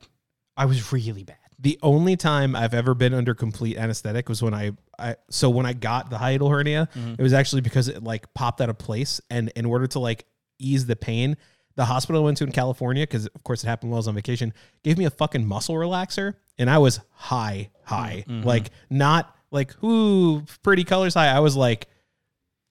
I 0.58 0.66
was 0.66 0.92
really 0.92 1.24
bad. 1.24 1.38
The 1.58 1.80
only 1.82 2.16
time 2.18 2.56
I've 2.56 2.74
ever 2.74 2.94
been 2.94 3.14
under 3.14 3.34
complete 3.34 3.78
anesthetic 3.78 4.28
was 4.28 4.44
when 4.44 4.54
I, 4.54 4.72
I 5.00 5.16
so 5.30 5.50
when 5.50 5.66
I 5.66 5.74
got 5.74 6.10
the 6.10 6.18
hiatal 6.18 6.50
hernia, 6.50 6.90
mm-hmm. 6.94 7.14
it 7.18 7.22
was 7.22 7.34
actually 7.34 7.62
because 7.62 7.88
it 7.88 8.04
like 8.04 8.34
popped 8.34 8.62
out 8.62 8.70
of 8.70 8.78
place, 8.78 9.22
and 9.30 9.52
in 9.56 9.66
order 9.66 9.88
to 9.88 10.00
like 10.00 10.26
ease 10.60 10.86
the 10.86 10.96
pain, 10.96 11.38
the 11.76 11.86
hospital 11.86 12.22
I 12.22 12.26
went 12.26 12.38
to 12.38 12.44
in 12.44 12.52
California, 12.52 13.04
because 13.04 13.26
of 13.28 13.44
course 13.44 13.64
it 13.64 13.68
happened 13.68 13.92
while 13.92 13.98
I 13.98 14.00
was 14.00 14.08
on 14.08 14.16
vacation, 14.16 14.54
gave 14.84 14.98
me 14.98 15.06
a 15.06 15.10
fucking 15.10 15.46
muscle 15.46 15.76
relaxer, 15.76 16.36
and 16.58 16.70
I 16.70 16.78
was 16.78 17.00
high, 17.12 17.70
high, 17.84 18.26
mm-hmm. 18.28 18.46
like 18.46 18.72
not 18.90 19.36
like 19.50 19.82
ooh 19.84 20.44
pretty 20.62 20.84
colors 20.84 21.14
high. 21.14 21.28
I 21.28 21.40
was 21.40 21.56
like 21.56 21.88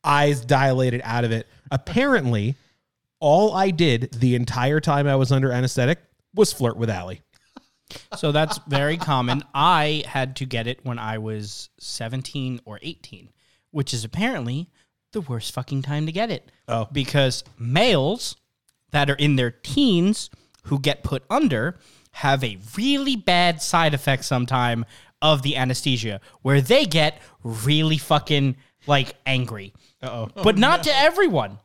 eyes 0.05 0.45
dilated 0.45 1.01
out 1.05 1.24
of 1.24 1.32
it. 1.32 1.47
Apparently, 1.70 2.55
all 3.18 3.55
I 3.55 3.70
did 3.70 4.12
the 4.12 4.35
entire 4.35 4.80
time 4.80 5.07
I 5.07 5.16
was 5.16 5.32
under 5.32 5.51
anesthetic 5.51 5.99
was 6.35 6.53
flirt 6.53 6.76
with 6.76 6.91
Allie. 6.91 7.22
So 8.16 8.32
that's 8.32 8.59
very 8.66 8.97
common. 8.97 9.43
I 9.55 10.05
had 10.07 10.37
to 10.37 10.47
get 10.47 10.66
it 10.66 10.80
when 10.85 10.99
I 10.99 11.18
was 11.18 11.68
17 11.78 12.61
or 12.64 12.78
18, 12.82 13.30
which 13.70 13.93
is 13.93 14.05
apparently 14.05 14.70
the 15.12 15.20
worst 15.20 15.53
fucking 15.53 15.82
time 15.82 16.07
to 16.07 16.12
get 16.12 16.30
it. 16.30 16.51
Oh. 16.68 16.89
Because 16.93 17.45
males 17.59 18.37
that 18.91 19.11
are 19.11 19.16
in 19.16 19.37
their 19.37 19.51
teens 19.51 20.30
who 20.64 20.78
get 20.78 21.03
put 21.03 21.24
under 21.30 21.78
have 22.12 22.45
a 22.45 22.59
really 22.76 23.16
bad 23.16 23.61
side 23.61 23.95
effect 23.95 24.24
sometime 24.24 24.85
of 25.20 25.43
the 25.43 25.57
anesthesia 25.57 26.20
where 26.43 26.61
they 26.61 26.85
get 26.85 27.20
really 27.43 27.99
fucking 27.99 28.57
like 28.86 29.15
angry. 29.27 29.73
Uh-oh. 30.02 30.28
But 30.43 30.59
not 30.59 30.81
oh, 30.81 30.82
to 30.85 30.97
everyone. 30.97 31.59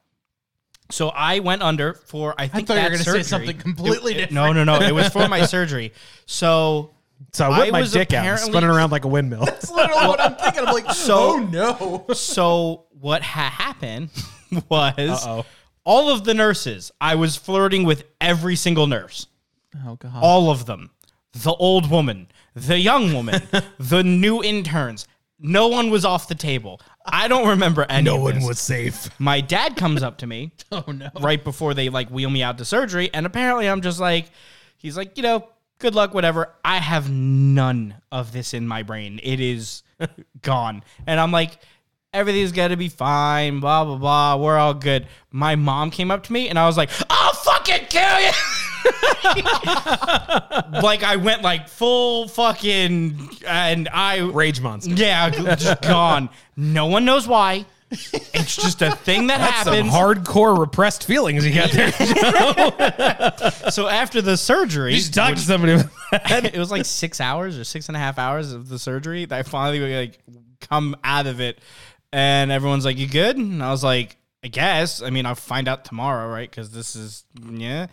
So 0.91 1.09
I 1.09 1.39
went 1.39 1.61
under 1.61 1.93
for 1.93 2.33
I 2.37 2.43
I 2.43 2.47
think 2.47 2.67
thought 2.67 2.77
you 2.77 2.83
were 2.83 2.89
going 2.89 3.03
to 3.03 3.11
say 3.11 3.23
something 3.23 3.57
completely 3.57 4.13
It- 4.13 4.17
it- 4.17 4.19
different. 4.29 4.33
No, 4.33 4.63
no, 4.63 4.63
no. 4.79 4.81
It 4.85 4.93
was 4.93 5.09
for 5.09 5.27
my 5.27 5.45
surgery. 5.55 5.93
So 6.25 6.91
So 7.33 7.45
I 7.45 7.57
whipped 7.59 7.67
I 7.67 7.71
my 7.71 7.81
was 7.81 7.91
dick 7.91 8.13
out, 8.13 8.19
and 8.19 8.25
apparently- 8.27 8.51
spun 8.51 8.63
it 8.63 8.67
around 8.73 8.91
like 8.91 9.05
a 9.05 9.07
windmill. 9.07 9.45
That's 9.45 9.69
literally 9.69 10.07
what 10.07 10.19
I'm 10.21 10.35
thinking. 10.35 10.65
I'm 10.67 10.73
like, 10.73 10.91
So- 10.93 11.17
oh 11.19 11.37
no. 11.39 12.13
so 12.13 12.85
what 12.99 13.21
ha- 13.21 13.53
happened 13.55 14.09
was 14.69 15.25
Uh-oh. 15.25 15.45
all 15.83 16.09
of 16.09 16.23
the 16.23 16.33
nurses. 16.33 16.91
I 16.99 17.15
was 17.15 17.35
flirting 17.35 17.83
with 17.83 18.03
every 18.19 18.55
single 18.55 18.87
nurse, 18.87 19.27
Oh 19.85 19.95
god. 19.95 20.11
all 20.21 20.49
of 20.49 20.65
them. 20.65 20.89
The 21.33 21.53
old 21.53 21.91
woman, 21.91 22.27
the 22.55 22.79
young 22.79 23.13
woman, 23.13 23.43
the 23.77 24.03
new 24.03 24.41
interns. 24.43 25.07
No 25.41 25.67
one 25.67 25.89
was 25.91 26.03
off 26.03 26.27
the 26.27 26.35
table. 26.35 26.81
I 27.11 27.27
don't 27.27 27.47
remember 27.47 27.85
any. 27.89 28.03
No 28.03 28.15
of 28.15 28.21
one 28.21 28.35
this. 28.35 28.47
Was 28.47 28.59
safe. 28.59 29.09
My 29.19 29.41
dad 29.41 29.75
comes 29.75 30.03
up 30.03 30.17
to 30.19 30.27
me 30.27 30.51
oh 30.71 30.83
no. 30.91 31.09
right 31.19 31.43
before 31.43 31.73
they 31.73 31.89
like 31.89 32.09
wheel 32.09 32.29
me 32.29 32.43
out 32.43 32.57
to 32.59 32.65
surgery, 32.65 33.09
and 33.13 33.25
apparently 33.25 33.67
I'm 33.67 33.81
just 33.81 33.99
like, 33.99 34.31
he's 34.77 34.97
like, 34.97 35.17
you 35.17 35.23
know, 35.23 35.49
good 35.79 35.95
luck, 35.95 36.13
whatever. 36.13 36.53
I 36.63 36.77
have 36.77 37.09
none 37.09 37.95
of 38.11 38.31
this 38.31 38.53
in 38.53 38.67
my 38.67 38.83
brain. 38.83 39.19
It 39.23 39.39
is 39.39 39.83
gone, 40.41 40.83
and 41.07 41.19
I'm 41.19 41.31
like, 41.31 41.59
everything's 42.13 42.51
gonna 42.51 42.77
be 42.77 42.89
fine. 42.89 43.59
Blah 43.59 43.85
blah 43.85 43.97
blah. 43.97 44.35
We're 44.37 44.57
all 44.57 44.73
good. 44.73 45.07
My 45.31 45.55
mom 45.55 45.91
came 45.91 46.11
up 46.11 46.23
to 46.23 46.33
me, 46.33 46.49
and 46.49 46.57
I 46.57 46.65
was 46.65 46.77
like, 46.77 46.89
I'll 47.09 47.33
fucking 47.33 47.87
kill 47.89 48.21
you. 48.21 48.31
like 50.83 51.03
I 51.03 51.15
went 51.17 51.41
like 51.41 51.67
full 51.67 52.27
fucking, 52.27 53.29
and 53.47 53.89
I 53.89 54.19
Rage 54.19 54.61
monster. 54.61 54.93
yeah, 54.93 55.29
just 55.29 55.81
gone. 55.83 56.29
No 56.55 56.85
one 56.87 57.05
knows 57.05 57.27
why. 57.27 57.65
It's 57.91 58.55
just 58.55 58.83
a 58.83 58.91
thing 58.95 59.27
that 59.27 59.63
Some 59.63 59.73
happens. 59.73 59.91
hardcore 59.91 60.55
repressed 60.59 61.05
feelings 61.05 61.43
you 61.45 61.53
got 61.55 61.71
there. 61.71 61.91
So 63.71 63.87
after 63.87 64.21
the 64.21 64.37
surgery, 64.37 64.93
you 64.93 65.01
should 65.01 65.13
talk 65.13 65.33
to 65.35 65.39
somebody. 65.41 65.81
it 66.11 66.57
was 66.57 66.69
like 66.71 66.85
six 66.85 67.19
hours 67.19 67.57
or 67.57 67.63
six 67.63 67.87
and 67.87 67.95
a 67.95 67.99
half 67.99 68.19
hours 68.19 68.51
of 68.53 68.69
the 68.69 68.77
surgery 68.77 69.25
that 69.25 69.35
I 69.39 69.43
finally 69.43 69.79
like 69.95 70.19
come 70.61 70.95
out 71.03 71.25
of 71.27 71.39
it, 71.41 71.59
and 72.13 72.51
everyone's 72.51 72.85
like, 72.85 72.97
"You 72.97 73.07
good?" 73.07 73.37
And 73.37 73.63
I 73.63 73.71
was 73.71 73.83
like, 73.83 74.17
"I 74.43 74.47
guess." 74.49 75.01
I 75.01 75.09
mean, 75.09 75.25
I'll 75.25 75.33
find 75.35 75.67
out 75.67 75.83
tomorrow, 75.85 76.27
right? 76.31 76.49
Because 76.49 76.69
this 76.71 76.95
is 76.95 77.25
yeah. 77.51 77.87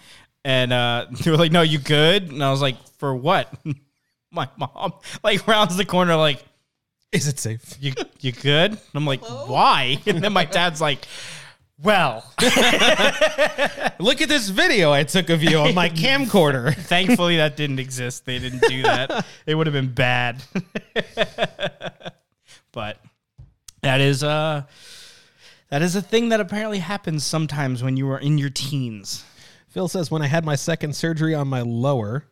And 0.46 0.72
uh, 0.72 1.06
they 1.10 1.30
were 1.30 1.36
like, 1.36 1.50
"No, 1.50 1.62
you 1.62 1.78
good?" 1.78 2.30
And 2.30 2.42
I 2.42 2.52
was 2.52 2.62
like, 2.62 2.76
"For 2.98 3.14
what?" 3.14 3.52
My 4.30 4.48
mom 4.56 4.92
like 5.22 5.46
rounds 5.46 5.76
the 5.76 5.84
corner, 5.84 6.14
like, 6.14 6.42
Is 7.10 7.26
it 7.26 7.38
safe? 7.40 7.76
"You 7.80 7.92
you 8.20 8.30
good?" 8.30 8.70
And 8.70 8.80
I'm 8.94 9.04
like, 9.06 9.22
"Why?" 9.22 9.98
And 10.06 10.22
then 10.22 10.32
my 10.32 10.44
dad's 10.44 10.80
like, 10.80 11.04
"Well." 11.82 12.24
Look 13.98 14.20
at 14.22 14.28
this 14.28 14.48
video 14.48 14.92
I 14.92 15.02
took 15.02 15.30
of 15.30 15.42
you 15.42 15.58
on 15.58 15.74
my 15.74 15.88
camcorder. 15.88 16.72
Thankfully, 16.74 17.38
that 17.38 17.56
didn't 17.56 17.80
exist. 17.80 18.24
They 18.24 18.38
didn't 18.38 18.62
do 18.68 18.82
that. 18.82 19.26
it 19.46 19.56
would 19.56 19.66
have 19.66 19.74
been 19.74 19.92
bad. 19.92 20.44
but 22.70 23.00
that 23.82 24.00
is 24.00 24.22
uh 24.22 24.62
that 25.70 25.82
is 25.82 25.96
a 25.96 26.02
thing 26.02 26.28
that 26.28 26.38
apparently 26.38 26.78
happens 26.78 27.24
sometimes 27.24 27.82
when 27.82 27.96
you 27.96 28.08
are 28.10 28.18
in 28.20 28.38
your 28.38 28.50
teens. 28.50 29.24
Phil 29.76 29.88
says 29.88 30.10
when 30.10 30.22
I 30.22 30.26
had 30.26 30.42
my 30.46 30.54
second 30.54 30.96
surgery 30.96 31.34
on 31.34 31.48
my 31.48 31.60
lower, 31.60 32.24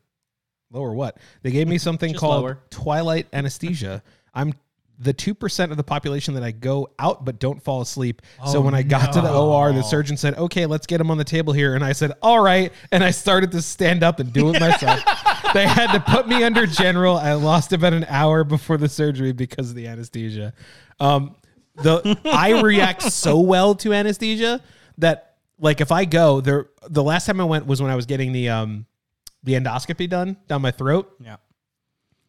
lower 0.71 0.95
what? 0.95 1.19
They 1.43 1.51
gave 1.51 1.69
me 1.69 1.77
something 1.89 2.13
Just 2.13 2.21
called 2.21 2.41
lower. 2.41 2.59
twilight 2.71 3.27
anesthesia. 3.35 4.03
I'm 4.33 4.55
the 4.99 5.13
2% 5.13 5.71
of 5.71 5.77
the 5.77 5.85
population 5.85 6.33
that 6.35 6.43
I 6.43 6.53
go 6.53 6.89
out 6.99 7.27
but 7.27 7.39
don't 7.39 7.63
fall 7.63 7.83
asleep. 7.83 8.23
so 8.47 8.63
when 8.63 8.73
I 8.73 8.83
got 8.83 9.13
to 9.13 9.21
the 9.21 9.31
OR, 9.31 9.75
the 9.75 9.83
surgeon 9.83 10.17
said, 10.17 10.39
"Okay, 10.39 10.65
let's 10.65 10.87
get 10.87 11.03
him 11.03 11.11
on 11.11 11.19
the 11.19 11.25
table 11.25 11.53
here." 11.53 11.75
And 11.75 11.85
I 11.85 11.93
said, 11.93 12.13
"All 12.23 12.41
right." 12.43 12.73
And 12.91 13.05
I 13.05 13.11
started 13.11 13.53
to 13.53 13.61
stand 13.61 14.03
up 14.03 14.21
and 14.21 14.33
do 14.33 14.49
it 14.49 14.59
myself. 14.59 15.01
they 15.53 15.67
had 15.67 15.93
to 15.93 16.01
put 16.01 16.27
me 16.27 16.45
under 16.45 16.65
general. 16.65 17.19
I 17.19 17.35
lost 17.35 17.75
about 17.75 17.93
an 17.93 18.07
hour 18.09 18.45
before 18.45 18.79
the 18.79 18.89
surgery 18.89 19.33
because 19.33 19.69
of 19.69 19.77
the 19.77 19.87
anesthesia. 19.87 20.55
Um, 20.99 21.37
the 21.77 22.19
I 22.25 22.63
react 22.63 23.03
so 23.03 23.39
well 23.41 23.75
to 23.75 23.93
anesthesia 23.93 24.63
that 24.97 25.35
like 25.59 25.81
if 25.81 25.93
I 25.93 26.05
go 26.05 26.41
there, 26.41 26.69
the 26.89 27.03
last 27.03 27.27
time 27.27 27.41
I 27.41 27.45
went 27.45 27.67
was 27.67 27.81
when 27.81 27.91
I 27.91 27.97
was 27.97 28.07
getting 28.07 28.33
the 28.33 28.49
um 28.49 28.87
the 29.43 29.55
endoscopy 29.55 30.09
done 30.09 30.37
down 30.49 30.63
my 30.63 30.71
throat. 30.71 31.15
Yeah. 31.21 31.37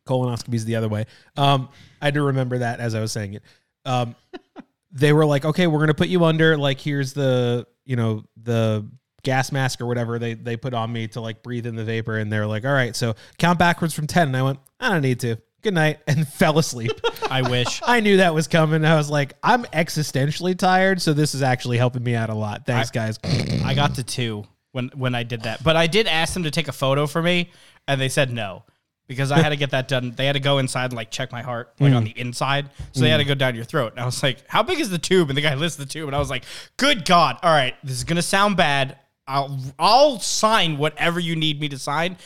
Colonoscopy's 0.07 0.65
the 0.65 0.75
other 0.75 0.89
way. 0.89 1.05
Um, 1.35 1.69
I 2.01 2.11
do 2.11 2.25
remember 2.25 2.59
that 2.59 2.79
as 2.79 2.93
I 2.93 3.01
was 3.01 3.11
saying 3.11 3.35
it. 3.35 3.43
Um, 3.85 4.15
they 4.91 5.13
were 5.13 5.25
like, 5.25 5.45
okay, 5.45 5.67
we're 5.67 5.79
gonna 5.79 5.93
put 5.93 6.09
you 6.09 6.23
under. 6.25 6.57
Like, 6.57 6.79
here's 6.79 7.13
the 7.13 7.67
you 7.85 7.95
know 7.95 8.23
the 8.41 8.87
gas 9.23 9.51
mask 9.51 9.81
or 9.81 9.87
whatever 9.87 10.19
they 10.19 10.35
they 10.35 10.55
put 10.55 10.73
on 10.73 10.93
me 10.93 11.07
to 11.09 11.21
like 11.21 11.41
breathe 11.41 11.65
in 11.65 11.75
the 11.75 11.83
vapor. 11.83 12.17
And 12.17 12.31
they're 12.31 12.47
like, 12.47 12.65
all 12.65 12.73
right, 12.73 12.95
so 12.95 13.15
count 13.37 13.59
backwards 13.59 13.93
from 13.93 14.07
ten. 14.07 14.27
And 14.27 14.37
I 14.37 14.43
went, 14.43 14.59
I 14.79 14.89
don't 14.89 15.01
need 15.01 15.19
to. 15.21 15.37
Good 15.65 15.73
night, 15.73 15.97
and 16.05 16.27
fell 16.33 16.59
asleep. 16.59 16.91
I 17.27 17.41
wish. 17.41 17.81
I 17.83 17.99
knew 17.99 18.17
that 18.17 18.35
was 18.35 18.47
coming. 18.47 18.85
I 18.85 18.97
was 18.97 19.09
like, 19.09 19.33
I'm 19.41 19.63
existentially 19.63 20.55
tired, 20.55 21.01
so 21.01 21.11
this 21.11 21.33
is 21.33 21.41
actually 21.41 21.79
helping 21.79 22.03
me 22.03 22.13
out 22.13 22.29
a 22.29 22.35
lot. 22.35 22.67
Thanks, 22.67 22.91
guys. 22.91 23.17
I 23.23 23.73
got 23.73 23.95
to 23.95 24.03
two 24.03 24.45
when 24.73 24.89
when 24.89 25.15
I 25.15 25.23
did 25.23 25.41
that. 25.41 25.63
But 25.63 25.75
I 25.75 25.87
did 25.87 26.05
ask 26.05 26.35
them 26.35 26.43
to 26.43 26.51
take 26.51 26.67
a 26.67 26.71
photo 26.71 27.07
for 27.07 27.19
me, 27.19 27.49
and 27.87 27.99
they 27.99 28.09
said 28.09 28.31
no 28.31 28.61
because 29.07 29.31
I 29.31 29.39
had 29.39 29.49
to 29.49 29.55
get 29.55 29.71
that 29.71 29.87
done. 29.87 30.11
They 30.15 30.27
had 30.27 30.33
to 30.33 30.39
go 30.39 30.59
inside 30.59 30.85
and 30.85 30.93
like 30.93 31.09
check 31.09 31.31
my 31.31 31.41
heart 31.41 31.73
like 31.79 31.93
on 31.93 32.03
mm. 32.03 32.13
the 32.13 32.19
inside, 32.19 32.69
so 32.91 33.01
they 33.01 33.09
had 33.09 33.17
to 33.17 33.25
go 33.25 33.33
down 33.33 33.55
your 33.55 33.65
throat. 33.65 33.93
And 33.93 33.99
I 33.99 34.05
was 34.05 34.21
like, 34.21 34.47
"How 34.47 34.61
big 34.61 34.79
is 34.79 34.91
the 34.91 34.99
tube?" 34.99 35.31
And 35.31 35.35
the 35.35 35.41
guy 35.41 35.55
lists 35.55 35.79
the 35.79 35.87
tube, 35.87 36.05
and 36.05 36.15
I 36.15 36.19
was 36.19 36.29
like, 36.29 36.43
"Good 36.77 37.05
God! 37.05 37.39
All 37.41 37.51
right, 37.51 37.73
this 37.83 37.93
is 37.93 38.03
gonna 38.03 38.21
sound 38.21 38.55
bad. 38.55 38.99
I'll 39.25 39.59
I'll 39.79 40.19
sign 40.19 40.77
whatever 40.77 41.19
you 41.19 41.35
need 41.35 41.59
me 41.59 41.69
to 41.69 41.79
sign. 41.79 42.17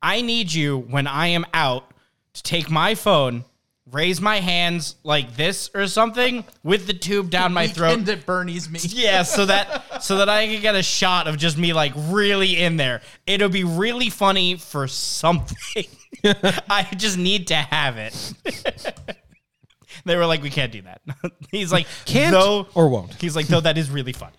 I 0.00 0.20
need 0.20 0.52
you 0.52 0.78
when 0.78 1.08
I 1.08 1.26
am 1.26 1.44
out 1.52 1.90
to 2.34 2.42
take 2.42 2.70
my 2.70 2.94
phone." 2.94 3.44
Raise 3.92 4.18
my 4.18 4.40
hands 4.40 4.96
like 5.04 5.36
this 5.36 5.70
or 5.74 5.86
something 5.86 6.42
with 6.62 6.86
the 6.86 6.94
tube 6.94 7.28
down 7.28 7.52
my 7.52 7.68
throat. 7.68 7.90
Weekend 7.98 8.08
at 8.08 8.24
Bernie's 8.26 8.68
me. 8.68 8.80
Yeah, 8.82 9.24
so 9.24 9.44
that 9.44 10.02
so 10.02 10.16
that 10.16 10.28
I 10.30 10.46
can 10.46 10.62
get 10.62 10.74
a 10.74 10.82
shot 10.82 11.26
of 11.26 11.36
just 11.36 11.58
me 11.58 11.74
like 11.74 11.92
really 11.94 12.56
in 12.56 12.78
there. 12.78 13.02
It'll 13.26 13.50
be 13.50 13.62
really 13.62 14.08
funny 14.08 14.56
for 14.56 14.88
something. 14.88 15.84
I 16.24 16.88
just 16.96 17.18
need 17.18 17.48
to 17.48 17.56
have 17.56 17.98
it. 17.98 19.14
they 20.06 20.16
were 20.16 20.26
like, 20.26 20.42
we 20.42 20.50
can't 20.50 20.72
do 20.72 20.82
that. 20.82 21.00
He's 21.50 21.72
like, 21.72 21.86
Can't 22.04 22.32
though, 22.32 22.66
or 22.74 22.88
won't. 22.88 23.14
He's 23.20 23.34
like, 23.36 23.46
though 23.46 23.60
that 23.60 23.78
is 23.78 23.90
really 23.90 24.12
funny. 24.12 24.36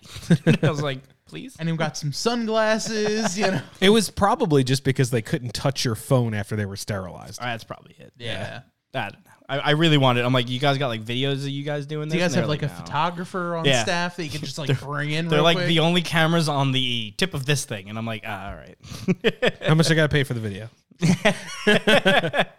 I 0.62 0.70
was 0.70 0.82
like, 0.82 1.00
please. 1.26 1.56
And 1.58 1.68
he 1.68 1.76
got 1.76 1.96
some 1.96 2.12
sunglasses, 2.12 3.38
you 3.38 3.46
know. 3.50 3.60
It 3.80 3.90
was 3.90 4.10
probably 4.10 4.64
just 4.64 4.84
because 4.84 5.10
they 5.10 5.22
couldn't 5.22 5.54
touch 5.54 5.84
your 5.84 5.94
phone 5.94 6.34
after 6.34 6.56
they 6.56 6.66
were 6.66 6.76
sterilized. 6.76 7.40
That's 7.40 7.64
probably 7.64 7.94
it. 7.98 8.12
Yeah. 8.16 8.60
I 8.94 9.10
don't 9.10 9.24
know. 9.24 9.30
I, 9.48 9.58
I 9.58 9.70
really 9.72 9.98
wanted. 9.98 10.24
I'm 10.24 10.32
like, 10.32 10.48
you 10.48 10.58
guys 10.58 10.78
got 10.78 10.88
like 10.88 11.04
videos 11.04 11.34
of 11.42 11.48
you 11.48 11.62
guys 11.62 11.86
doing 11.86 12.08
this? 12.08 12.14
Do 12.14 12.18
you 12.18 12.24
guys 12.24 12.32
And 12.32 12.40
have 12.40 12.48
they're 12.48 12.48
like 12.48 12.62
a 12.62 12.66
no. 12.66 12.72
photographer 12.84 13.54
on 13.56 13.64
Yeah. 13.64 13.82
staff 13.82 14.16
that 14.16 14.24
you 14.24 14.30
can 14.30 14.40
just 14.40 14.58
like 14.58 14.80
bring 14.80 15.10
in? 15.10 15.28
They're 15.28 15.38
real 15.38 15.44
like 15.44 15.56
quick? 15.58 15.68
the 15.68 15.80
only 15.80 16.02
cameras 16.02 16.48
on 16.48 16.72
the 16.72 17.12
tip 17.16 17.34
of 17.34 17.44
this 17.46 17.64
thing, 17.64 17.88
and 17.88 17.98
I'm 17.98 18.06
like, 18.06 18.22
ah, 18.26 18.48
all 18.50 18.54
right. 18.56 19.54
How 19.66 19.74
much 19.74 19.90
I 19.90 19.94
got 19.94 20.04
to 20.04 20.08
pay 20.08 20.24
for 20.24 20.34
the 20.34 20.40
video? 20.40 20.68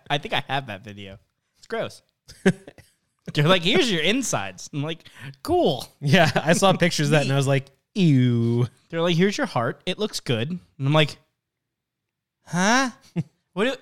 I 0.09 0.17
think 0.19 0.33
I 0.33 0.43
have 0.47 0.67
that 0.67 0.83
video. 0.83 1.17
It's 1.57 1.67
gross. 1.67 2.01
They're 3.33 3.47
like, 3.47 3.63
here's 3.63 3.91
your 3.91 4.01
insides. 4.01 4.69
I'm 4.73 4.83
like, 4.83 5.09
cool. 5.43 5.87
Yeah, 5.99 6.31
I 6.35 6.53
saw 6.53 6.73
pictures 6.73 7.07
of 7.07 7.11
that 7.11 7.23
and 7.23 7.31
I 7.31 7.35
was 7.35 7.47
like, 7.47 7.67
ew. 7.93 8.67
They're 8.89 9.01
like, 9.01 9.15
here's 9.15 9.37
your 9.37 9.47
heart. 9.47 9.81
It 9.85 9.99
looks 9.99 10.19
good. 10.19 10.49
And 10.49 10.61
I'm 10.79 10.93
like, 10.93 11.17
huh? 12.45 12.91
What? 13.53 13.65
Do, 13.65 13.75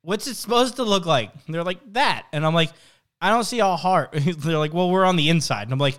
what's 0.00 0.26
it 0.26 0.36
supposed 0.36 0.76
to 0.76 0.84
look 0.84 1.04
like? 1.04 1.30
And 1.46 1.54
they're 1.54 1.64
like 1.64 1.80
that, 1.92 2.26
and 2.32 2.46
I'm 2.46 2.54
like, 2.54 2.70
I 3.20 3.28
don't 3.28 3.44
see 3.44 3.60
a 3.60 3.76
heart. 3.76 4.10
they're 4.14 4.58
like, 4.58 4.72
well, 4.72 4.90
we're 4.90 5.04
on 5.04 5.16
the 5.16 5.28
inside, 5.28 5.64
and 5.64 5.72
I'm 5.72 5.78
like, 5.78 5.98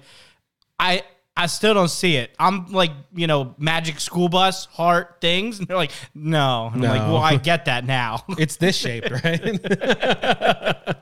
I. 0.79 1.03
I 1.35 1.47
still 1.47 1.73
don't 1.73 1.89
see 1.89 2.17
it. 2.17 2.35
I'm 2.37 2.71
like, 2.71 2.91
you 3.13 3.25
know, 3.25 3.55
magic 3.57 3.99
school 3.99 4.29
bus 4.29 4.65
heart 4.65 5.17
things. 5.19 5.59
And 5.59 5.67
they're 5.67 5.77
like, 5.77 5.91
no. 6.13 6.69
And 6.73 6.85
I'm 6.85 6.97
like, 6.97 7.07
well, 7.07 7.17
I 7.17 7.37
get 7.37 7.65
that 7.65 7.85
now. 7.85 8.23
It's 8.37 8.57
this 8.57 8.75
shape, 8.75 9.09
right? 9.09 9.59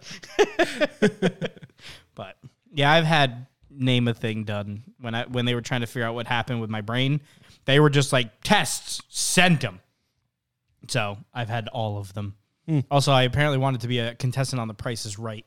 But 2.13 2.37
yeah, 2.73 2.91
I've 2.91 3.05
had 3.05 3.47
name 3.69 4.07
a 4.07 4.13
thing 4.13 4.43
done 4.43 4.83
when 4.99 5.15
I 5.15 5.25
when 5.25 5.45
they 5.45 5.55
were 5.55 5.61
trying 5.61 5.81
to 5.81 5.87
figure 5.87 6.05
out 6.05 6.13
what 6.13 6.27
happened 6.27 6.61
with 6.61 6.69
my 6.69 6.81
brain. 6.81 7.21
They 7.65 7.79
were 7.79 7.89
just 7.89 8.11
like 8.11 8.41
tests, 8.43 9.01
send 9.09 9.61
them. 9.61 9.79
So 10.87 11.17
I've 11.33 11.49
had 11.49 11.67
all 11.69 11.97
of 11.97 12.13
them. 12.13 12.35
Hmm. 12.67 12.79
Also, 12.91 13.11
I 13.11 13.23
apparently 13.23 13.57
wanted 13.57 13.81
to 13.81 13.87
be 13.87 13.99
a 13.99 14.13
contestant 14.15 14.59
on 14.59 14.67
The 14.67 14.73
Price 14.73 15.05
is 15.05 15.17
Right 15.17 15.45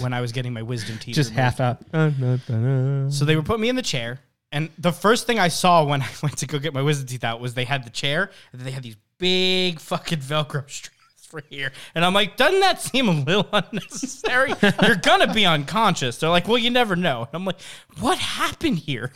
when 0.00 0.12
I 0.12 0.20
was 0.20 0.32
getting 0.32 0.52
my 0.52 0.62
wisdom 0.62 0.98
teeth. 0.98 1.14
Just 1.14 1.30
removed. 1.30 1.58
half 1.58 1.60
out. 1.60 3.12
So 3.12 3.24
they 3.24 3.36
would 3.36 3.46
put 3.46 3.60
me 3.60 3.68
in 3.68 3.76
the 3.76 3.82
chair, 3.82 4.20
and 4.52 4.68
the 4.78 4.92
first 4.92 5.26
thing 5.26 5.38
I 5.38 5.48
saw 5.48 5.84
when 5.84 6.02
I 6.02 6.08
went 6.22 6.38
to 6.38 6.46
go 6.46 6.58
get 6.58 6.74
my 6.74 6.82
wisdom 6.82 7.06
teeth 7.06 7.24
out 7.24 7.40
was 7.40 7.54
they 7.54 7.64
had 7.64 7.84
the 7.84 7.90
chair, 7.90 8.30
and 8.52 8.60
they 8.62 8.70
had 8.70 8.82
these 8.82 8.96
big 9.18 9.78
fucking 9.80 10.18
Velcro 10.20 10.64
straps 10.70 11.26
for 11.28 11.42
here. 11.48 11.70
And 11.94 12.04
I'm 12.04 12.12
like, 12.14 12.36
doesn't 12.36 12.60
that 12.60 12.80
seem 12.80 13.08
a 13.08 13.12
little 13.12 13.48
unnecessary? 13.52 14.52
You're 14.82 14.96
gonna 14.96 15.32
be 15.32 15.46
unconscious. 15.46 16.18
They're 16.18 16.30
like, 16.30 16.48
well, 16.48 16.58
you 16.58 16.70
never 16.70 16.96
know. 16.96 17.20
And 17.20 17.28
I'm 17.34 17.44
like, 17.44 17.60
what 18.00 18.18
happened 18.18 18.78
here? 18.78 19.12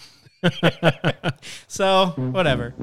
so 1.66 2.09
whatever. 2.16 2.75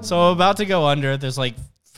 so 0.00 0.30
about 0.30 0.56
to 0.58 0.64
go 0.64 0.86
under. 0.86 1.16
There's 1.16 1.36
like 1.36 1.54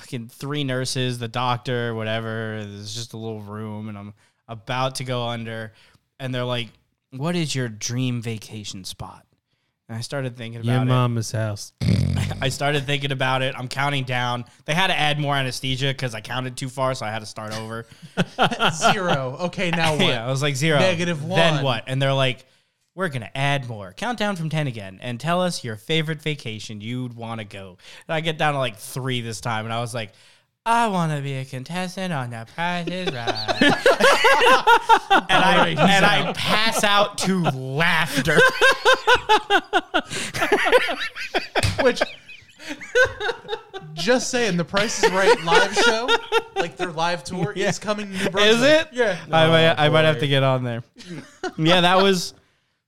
fucking 0.09 0.29
three 0.29 0.65
nurses, 0.65 1.19
the 1.19 1.29
doctor, 1.29 1.95
whatever. 1.95 2.65
There's 2.65 2.95
just 2.95 3.13
a 3.13 3.19
little 3.19 3.43
room, 3.43 3.89
and 3.91 3.99
I'm 3.99 4.15
about 4.49 4.97
to 4.97 5.05
go 5.05 5.27
under, 5.29 5.75
and 6.19 6.35
they're 6.35 6.45
like, 6.45 6.69
"What 7.11 7.37
is 7.37 7.55
your 7.55 7.69
dream 7.69 8.23
vacation 8.23 8.85
spot?" 8.85 9.27
And 9.87 9.99
I 9.99 10.01
started 10.01 10.37
thinking 10.37 10.65
Your 10.65 10.77
about 10.77 10.87
it. 10.87 10.91
Your 10.91 10.97
mama's 10.97 11.33
house. 11.33 11.73
I 12.41 12.49
started 12.49 12.87
thinking 12.87 13.13
about 13.13 13.43
it. 13.43 13.55
I'm 13.57 13.69
counting 13.69 14.05
down. 14.05 14.47
They 14.65 14.75
had 14.75 14.87
to 14.87 14.99
add 14.99 15.19
more 15.19 15.35
anesthesia 15.35 15.89
because 15.89 16.15
I 16.15 16.21
counted 16.23 16.57
too 16.57 16.69
far, 16.71 16.95
so 16.95 17.05
I 17.05 17.11
had 17.11 17.21
to 17.21 17.27
start 17.27 17.55
over. 17.55 17.87
zero. 18.93 19.37
Okay, 19.41 19.71
now 19.71 19.93
what? 19.97 20.07
Yeah, 20.07 20.27
I 20.27 20.31
was 20.31 20.41
like 20.41 20.57
zero. 20.57 20.79
one. 21.23 21.39
Then 21.39 21.65
what? 21.65 21.85
And 21.87 22.01
they're 22.01 22.15
like, 22.15 22.47
we're 22.99 23.09
gonna 23.09 23.31
add 23.33 23.69
more. 23.69 23.93
Count 23.97 24.19
down 24.19 24.35
from 24.35 24.49
ten 24.51 24.67
again, 24.67 24.99
and 25.01 25.21
tell 25.21 25.41
us 25.41 25.63
your 25.63 25.77
favorite 25.77 26.21
vacation 26.21 26.81
you'd 26.81 27.15
want 27.15 27.39
to 27.41 27.45
go. 27.45 27.79
And 28.09 28.15
I 28.17 28.21
get 28.21 28.39
down 28.39 28.55
to 28.55 28.59
like 28.59 28.77
three 28.77 29.21
this 29.21 29.41
time, 29.41 29.65
and 29.67 29.73
I 29.73 29.79
was 29.81 29.95
like, 29.95 30.11
I 30.67 30.89
want 30.89 31.13
to 31.13 31.23
be 31.23 31.35
a 31.35 31.45
contestant 31.45 32.13
on 32.13 32.31
The 32.31 32.45
Price 32.57 32.89
is 32.89 33.07
Right. 33.07 33.63
and 35.31 35.45
I 35.45 35.69
and 35.79 36.05
I 36.05 36.33
pass 36.33 36.83
out 36.83 37.19
to 37.19 37.39
laughter. 37.51 38.37
Which, 41.83 42.03
just 43.95 44.29
saying, 44.31 44.57
the 44.57 44.65
Price 44.65 45.05
is 45.05 45.13
Right 45.13 45.41
live 45.45 45.73
show, 45.73 46.09
like 46.57 46.77
their 46.77 46.91
live 46.91 47.23
tour, 47.23 47.53
is 47.53 47.79
coming 47.79 48.07
to 48.07 48.13
New 48.25 48.31
Brunswick. 48.31 48.57
Is 48.57 48.63
it? 48.63 48.89
Yeah. 48.91 49.17
I 49.31 49.47
might, 49.47 49.69
oh, 49.71 49.75
I 49.79 49.89
might 49.89 50.05
have 50.05 50.19
to 50.19 50.27
get 50.27 50.43
on 50.43 50.65
there. 50.65 50.83
yeah, 51.57 51.83
that 51.83 52.03
was, 52.03 52.35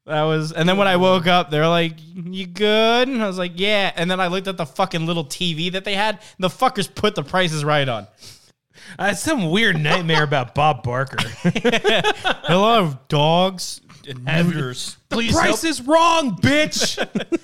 that 0.06 0.22
was, 0.22 0.52
and 0.52 0.68
then 0.68 0.76
when 0.76 0.88
I 0.88 0.96
woke 0.96 1.26
up, 1.26 1.50
they're 1.50 1.68
like, 1.68 1.94
"You 1.98 2.46
good?" 2.46 3.08
And 3.08 3.22
I 3.22 3.26
was 3.26 3.38
like, 3.38 3.52
"Yeah." 3.56 3.92
And 3.94 4.10
then 4.10 4.20
I 4.20 4.28
looked 4.28 4.48
at 4.48 4.56
the 4.56 4.66
fucking 4.66 5.06
little 5.06 5.24
TV 5.24 5.72
that 5.72 5.84
they 5.84 5.94
had. 5.94 6.16
And 6.16 6.44
the 6.44 6.48
fuckers 6.48 6.92
put 6.92 7.14
the 7.14 7.22
Price 7.22 7.52
is 7.52 7.64
Right 7.64 7.88
on. 7.88 8.06
That's 8.98 9.20
some 9.20 9.50
weird 9.50 9.80
nightmare 9.80 10.24
about 10.24 10.54
Bob 10.54 10.82
Barker. 10.82 11.18
A 11.44 12.56
lot 12.56 12.80
of 12.80 13.08
dogs 13.08 13.80
and 14.08 14.24
neuters. 14.24 14.96
Please 15.08 15.32
help, 15.32 15.44
Price 15.44 15.64
is 15.64 15.82
wrong, 15.82 16.36
bitch. 16.36 16.98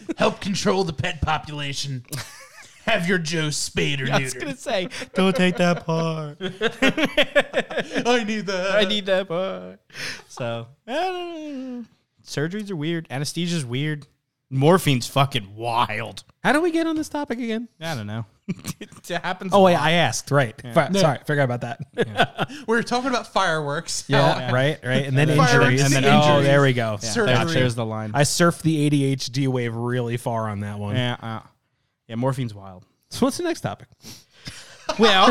help 0.19 0.41
control 0.41 0.85
the 0.85 0.93
pet 0.93 1.21
population. 1.23 2.05
Have 2.85 3.09
your 3.09 3.19
Joe 3.19 3.51
spayed 3.51 4.01
or 4.01 4.13
I 4.13 4.21
was 4.21 4.35
gonna 4.35 4.57
say, 4.57 4.89
don't 5.15 5.35
take 5.35 5.57
that 5.57 5.85
part. 5.85 6.39
I 6.41 8.25
need 8.25 8.47
that. 8.47 8.77
I 8.77 8.85
need 8.85 9.07
that 9.07 9.27
part. 9.27 9.81
So, 10.29 10.69
I 10.87 10.93
don't 10.93 11.79
know. 11.79 11.85
Surgeries 12.27 12.71
are 12.71 12.77
weird. 12.77 13.09
Anesthesia's 13.11 13.65
weird. 13.65 14.07
Morphine's 14.51 15.09
fucking 15.09 15.57
wild. 15.57 16.23
How 16.45 16.53
do 16.53 16.61
we 16.61 16.71
get 16.71 16.87
on 16.87 16.95
this 16.95 17.09
topic 17.09 17.39
again? 17.41 17.69
I 17.81 17.97
don't 17.97 18.07
know. 18.07 18.25
it 18.49 19.09
happens. 19.09 19.51
Oh 19.53 19.63
wait. 19.63 19.75
I 19.75 19.93
asked. 19.93 20.31
Right. 20.31 20.55
Fi- 20.73 20.93
Sorry, 20.93 21.19
forgot 21.27 21.51
about 21.51 21.63
that. 21.63 21.81
We 22.69 22.77
were 22.77 22.83
talking 22.85 23.11
about 23.11 23.33
fireworks. 23.33 24.05
Yeah, 24.07 24.53
right, 24.53 24.79
right. 24.85 25.05
And 25.05 25.19
then 25.19 25.29
Fireworks 25.37 25.53
injuries. 25.81 25.83
and 25.83 25.93
then 25.93 26.05
oh, 26.05 26.21
injuries. 26.23 26.47
there 26.47 26.63
we 26.63 26.73
go. 26.75 26.93
Yeah, 26.93 26.97
Surgery. 27.11 27.35
there- 27.35 27.45
there's 27.47 27.75
the 27.75 27.85
line. 27.85 28.13
I 28.15 28.23
surfed 28.23 28.63
the 28.63 28.89
ADHD 28.89 29.49
wave 29.49 29.75
really 29.75 30.17
far 30.17 30.49
on 30.49 30.61
that 30.61 30.79
one. 30.79 30.95
yeah, 30.95 31.17
uh, 31.21 31.41
yeah. 32.07 32.15
Morphine's 32.15 32.55
wild. 32.55 32.85
So 33.11 33.27
what's 33.27 33.39
the 33.39 33.43
next 33.45 33.63
topic? 33.63 33.89
Well, 35.01 35.27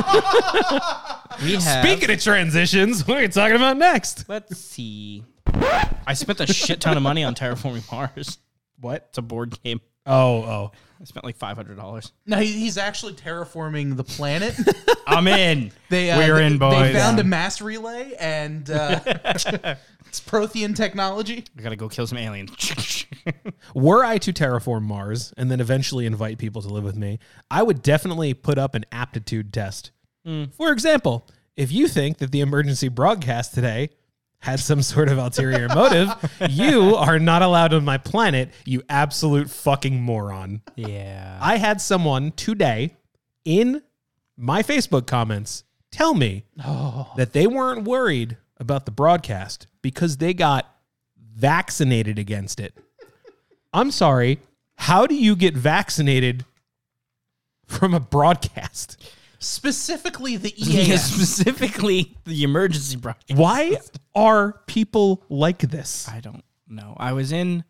we 1.42 1.54
have. 1.56 1.86
Speaking 1.86 2.12
of 2.12 2.22
transitions, 2.22 3.08
what 3.08 3.18
are 3.18 3.22
you 3.22 3.28
talking 3.30 3.56
about 3.56 3.78
next? 3.78 4.28
let's 4.28 4.58
see. 4.58 5.24
I 5.48 6.14
spent 6.14 6.40
a 6.40 6.48
shit 6.48 6.82
ton 6.82 6.98
of 6.98 7.04
money 7.04 7.24
on 7.24 7.36
Terraforming 7.36 7.90
Mars. 7.92 8.40
What? 8.80 9.08
It's 9.10 9.18
a 9.18 9.22
board 9.22 9.58
game. 9.64 9.82
Oh, 10.06 10.44
oh. 10.44 10.72
I 11.02 11.04
spent 11.06 11.26
like 11.26 11.36
five 11.36 11.58
hundred 11.58 11.78
dollars. 11.78 12.12
No, 12.26 12.38
he- 12.38 12.52
he's 12.54 12.78
actually 12.78 13.14
terraforming 13.14 13.98
the 13.98 14.04
planet. 14.04 14.56
I'm 15.08 15.28
in. 15.28 15.72
They 15.90 16.12
uh, 16.12 16.18
We're 16.18 16.36
they, 16.36 16.46
in, 16.46 16.58
boys. 16.58 16.94
They 16.94 16.94
found 16.94 17.20
a 17.20 17.24
mass 17.24 17.62
relay 17.62 18.14
and 18.20 18.70
uh, 18.70 19.00
it's 19.06 20.22
Prothean 20.22 20.76
technology. 20.76 21.44
I 21.58 21.62
gotta 21.62 21.76
go 21.76 21.90
kill 21.90 22.08
some 22.08 22.18
aliens. 22.18 23.06
Were 23.76 24.06
I 24.06 24.18
to 24.20 24.32
terraform 24.32 24.84
Mars 24.84 25.34
and 25.38 25.52
then 25.52 25.60
eventually 25.60 26.06
invite 26.06 26.38
people 26.38 26.62
to 26.62 26.70
live 26.70 26.84
with 26.84 26.96
me, 26.96 27.20
I 27.52 27.64
would 27.64 27.82
definitely 27.82 28.34
put 28.34 28.58
up 28.58 28.76
an 28.76 28.86
aptitude 28.92 29.52
test. 29.52 29.92
For 30.58 30.72
example, 30.72 31.28
if 31.56 31.72
you 31.72 31.88
think 31.88 32.18
that 32.18 32.32
the 32.32 32.42
emergency 32.42 32.88
broadcast 32.88 33.54
today 33.54 33.90
had 34.40 34.60
some 34.60 34.82
sort 34.82 35.10
of 35.10 35.18
ulterior 35.18 35.68
motive, 35.70 36.10
you 36.50 36.96
are 36.96 37.20
not 37.20 37.42
allowed 37.42 37.74
on 37.74 37.84
my 37.84 37.98
planet, 37.98 38.52
you 38.66 38.84
absolute 38.90 39.50
fucking 39.50 40.02
moron. 40.02 40.62
yeah. 40.76 41.40
I 41.42 41.58
had 41.58 41.82
someone 41.82 42.32
today 42.32 42.96
in 43.44 43.82
my 44.38 44.64
Facebook 44.64 45.08
comments 45.08 45.64
tell 45.92 46.14
me 46.14 46.46
oh. 46.64 47.12
that 47.16 47.34
they 47.34 47.48
weren't 47.48 47.86
worried 47.86 48.38
about 48.58 48.86
the 48.86 48.92
broadcast 48.92 49.68
because 49.82 50.18
they 50.18 50.34
got 50.34 50.70
vaccinated 51.36 52.20
against 52.20 52.60
it. 52.60 52.74
I'm 53.74 53.92
sorry. 53.92 54.40
How 54.78 55.08
do 55.08 55.16
you 55.16 55.36
get 55.36 55.56
vaccinated 55.56 56.46
from 57.66 57.94
a 57.94 58.00
broadcast? 58.00 59.04
Specifically 59.46 60.38
the 60.38 60.54
Yeah, 60.58 60.96
specifically 60.98 62.18
the 62.26 62.44
emergency 62.44 62.98
broadcast. 62.98 63.40
Why 63.40 63.78
are 64.16 64.62
people 64.66 65.24
like 65.30 65.60
this? 65.60 66.08
I 66.10 66.20
don't 66.20 66.44
know. 66.68 66.96
I 66.98 67.14
was 67.14 67.32
in, 67.32 67.64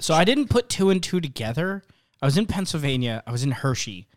so 0.00 0.14
I 0.14 0.24
didn't 0.24 0.48
put 0.48 0.68
two 0.68 0.90
and 0.90 1.00
two 1.02 1.20
together. 1.20 1.84
I 2.20 2.26
was 2.26 2.36
in 2.36 2.46
Pennsylvania. 2.46 3.22
I 3.24 3.30
was 3.30 3.44
in 3.44 3.52
Hershey 3.52 4.08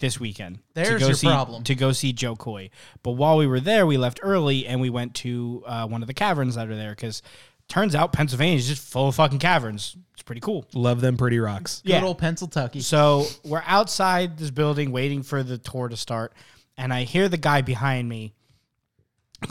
this 0.00 0.18
weekend. 0.18 0.56
to 0.56 0.62
There's 0.74 1.00
go 1.00 1.06
your 1.06 1.14
see, 1.14 1.28
problem. 1.28 1.62
To 1.62 1.74
go 1.76 1.92
see 1.92 2.12
Jo 2.12 2.34
Koy. 2.34 2.70
But 3.04 3.12
while 3.12 3.36
we 3.36 3.46
were 3.46 3.60
there, 3.60 3.86
we 3.86 3.96
left 3.96 4.18
early 4.22 4.66
and 4.66 4.80
we 4.80 4.90
went 4.90 5.14
to 5.16 5.62
uh, 5.64 5.86
one 5.86 6.02
of 6.02 6.08
the 6.08 6.14
caverns 6.14 6.56
that 6.56 6.68
are 6.68 6.76
there 6.76 6.90
because 6.90 7.22
turns 7.68 7.94
out 7.94 8.12
Pennsylvania 8.12 8.56
is 8.56 8.66
just 8.66 8.82
full 8.82 9.08
of 9.08 9.14
fucking 9.14 9.38
caverns. 9.38 9.96
It's 10.22 10.26
pretty 10.28 10.40
cool. 10.40 10.64
Love 10.72 11.00
them 11.00 11.16
pretty 11.16 11.40
rocks. 11.40 11.82
Good 11.84 12.04
old 12.04 12.18
Pennsylvania. 12.18 12.80
So 12.80 13.24
we're 13.44 13.64
outside 13.66 14.38
this 14.38 14.52
building 14.52 14.92
waiting 14.92 15.24
for 15.24 15.42
the 15.42 15.58
tour 15.58 15.88
to 15.88 15.96
start, 15.96 16.32
and 16.76 16.94
I 16.94 17.02
hear 17.02 17.28
the 17.28 17.36
guy 17.36 17.60
behind 17.62 18.08
me 18.08 18.32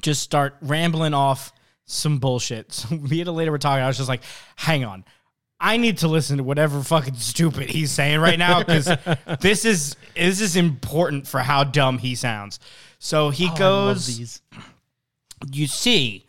just 0.02 0.22
start 0.22 0.56
rambling 0.62 1.14
off 1.14 1.52
some 1.84 2.20
bullshit. 2.20 2.72
So 2.72 2.96
me 2.96 3.20
and 3.20 3.28
a 3.28 3.34
later 3.34 3.52
were 3.52 3.58
talking. 3.58 3.84
I 3.84 3.88
was 3.88 3.98
just 3.98 4.08
like, 4.08 4.22
"Hang 4.56 4.86
on, 4.86 5.04
I 5.60 5.76
need 5.76 5.98
to 5.98 6.08
listen 6.08 6.38
to 6.38 6.44
whatever 6.46 6.82
fucking 6.82 7.16
stupid 7.16 7.70
he's 7.70 7.92
saying 7.92 8.22
right 8.22 8.40
now 8.40 8.60
because 8.60 8.86
this 9.42 9.66
is 9.66 9.98
this 10.16 10.40
is 10.40 10.56
important 10.56 11.28
for 11.28 11.42
how 11.42 11.66
dumb 11.66 11.98
he 11.98 12.16
sounds." 12.16 12.62
So 12.98 13.30
he 13.30 13.48
Oh, 13.48 13.48
I 13.48 13.50
love 13.50 13.58
goes 13.98 14.18
these. 14.18 14.42
you 15.52 15.68
see, 15.68 16.28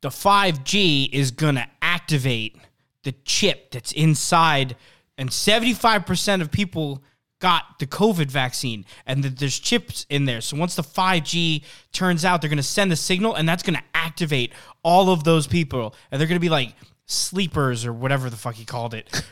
the 0.00 0.08
5G 0.08 1.08
is 1.12 1.30
going 1.30 1.54
to 1.54 1.66
activate 1.80 2.56
the 3.04 3.12
chip 3.24 3.70
that's 3.70 3.92
inside, 3.92 4.76
and 5.16 5.30
75% 5.30 6.40
of 6.40 6.50
people 6.50 7.02
got 7.40 7.78
the 7.78 7.86
COVID 7.86 8.30
vaccine, 8.30 8.84
and 9.06 9.22
that 9.22 9.38
there's 9.38 9.58
chips 9.58 10.06
in 10.08 10.24
there. 10.24 10.40
So 10.40 10.56
once 10.56 10.74
the 10.74 10.82
5G 10.82 11.62
turns 11.92 12.24
out, 12.24 12.40
they're 12.40 12.48
going 12.48 12.56
to 12.56 12.62
send 12.62 12.90
a 12.92 12.96
signal, 12.96 13.34
and 13.34 13.48
that's 13.48 13.62
going 13.62 13.76
to 13.76 13.84
activate 13.94 14.52
all 14.82 15.10
of 15.10 15.24
those 15.24 15.46
people, 15.46 15.94
and 16.10 16.20
they're 16.20 16.28
going 16.28 16.40
to 16.40 16.44
be 16.44 16.48
like 16.48 16.74
sleepers 17.06 17.84
or 17.84 17.92
whatever 17.92 18.30
the 18.30 18.36
fuck 18.36 18.54
he 18.54 18.64
called 18.64 18.94
it. 18.94 19.22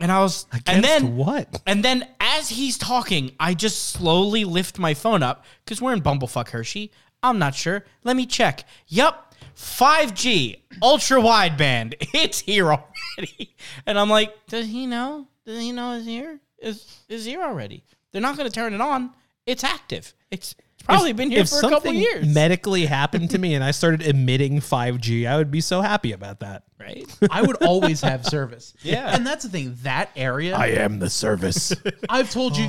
And 0.00 0.10
I 0.10 0.20
was, 0.20 0.46
and 0.66 0.82
then 0.82 1.14
what? 1.14 1.60
and 1.66 1.84
then 1.84 2.08
as 2.20 2.48
he's 2.48 2.78
talking, 2.78 3.32
I 3.38 3.52
just 3.52 3.90
slowly 3.90 4.46
lift 4.46 4.78
my 4.78 4.94
phone 4.94 5.22
up 5.22 5.44
because 5.64 5.82
we're 5.82 5.92
in 5.92 6.00
Bumblefuck 6.00 6.48
Hershey. 6.48 6.90
I'm 7.22 7.38
not 7.38 7.54
sure. 7.54 7.84
Let 8.02 8.16
me 8.16 8.24
check. 8.24 8.64
Yup, 8.88 9.29
5G, 9.60 10.60
ultra 10.82 11.20
wideband. 11.20 11.94
It's 12.14 12.40
here 12.40 12.72
already. 12.72 13.54
And 13.86 13.98
I'm 13.98 14.08
like, 14.10 14.34
does 14.46 14.66
he 14.66 14.86
know? 14.86 15.26
Does 15.44 15.60
he 15.60 15.70
know 15.72 15.92
it's 15.96 16.06
here? 16.06 16.40
Is 16.58 17.00
is 17.08 17.24
here 17.24 17.42
already? 17.42 17.84
They're 18.12 18.22
not 18.22 18.36
going 18.36 18.48
to 18.48 18.54
turn 18.54 18.74
it 18.74 18.80
on. 18.80 19.10
It's 19.46 19.62
active. 19.64 20.14
It's, 20.30 20.54
it's 20.74 20.82
probably 20.84 21.12
been 21.12 21.30
here 21.30 21.44
for 21.44 21.58
a 21.58 21.60
couple 21.62 21.76
something 21.76 21.94
years. 21.94 22.26
medically 22.34 22.86
happened 22.86 23.30
to 23.30 23.38
me 23.44 23.54
and 23.54 23.62
I 23.64 23.70
started 23.70 24.02
emitting 24.02 24.60
5G, 24.60 25.26
I 25.26 25.36
would 25.36 25.50
be 25.50 25.60
so 25.60 25.80
happy 25.80 26.12
about 26.12 26.40
that. 26.40 26.64
right? 26.78 27.04
I 27.30 27.42
would 27.42 27.62
always 27.62 28.00
have 28.02 28.24
service. 28.26 28.74
Yeah. 28.82 29.14
And 29.14 29.26
that's 29.26 29.44
the 29.44 29.50
thing. 29.50 29.76
That 29.82 30.10
area, 30.16 30.56
I 30.56 30.68
am 30.68 30.98
the 30.98 31.10
service. 31.10 31.72
I've 32.08 32.30
told 32.30 32.56
you, 32.56 32.68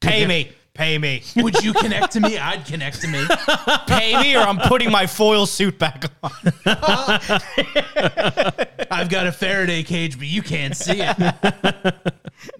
Pay 0.00 0.26
me. 0.26 0.52
Pay 0.76 0.98
me. 0.98 1.22
would 1.36 1.62
you 1.62 1.72
connect 1.72 2.12
to 2.12 2.20
me? 2.20 2.36
I'd 2.36 2.66
connect 2.66 3.00
to 3.00 3.08
me. 3.08 3.24
Pay 3.86 4.20
me 4.20 4.36
or 4.36 4.40
I'm 4.40 4.58
putting 4.58 4.90
my 4.90 5.06
foil 5.06 5.46
suit 5.46 5.78
back 5.78 6.04
on. 6.22 6.30
I've 8.90 9.08
got 9.08 9.26
a 9.26 9.32
Faraday 9.32 9.82
cage, 9.82 10.18
but 10.18 10.26
you 10.26 10.42
can't 10.42 10.76
see 10.76 11.00
it. 11.00 11.16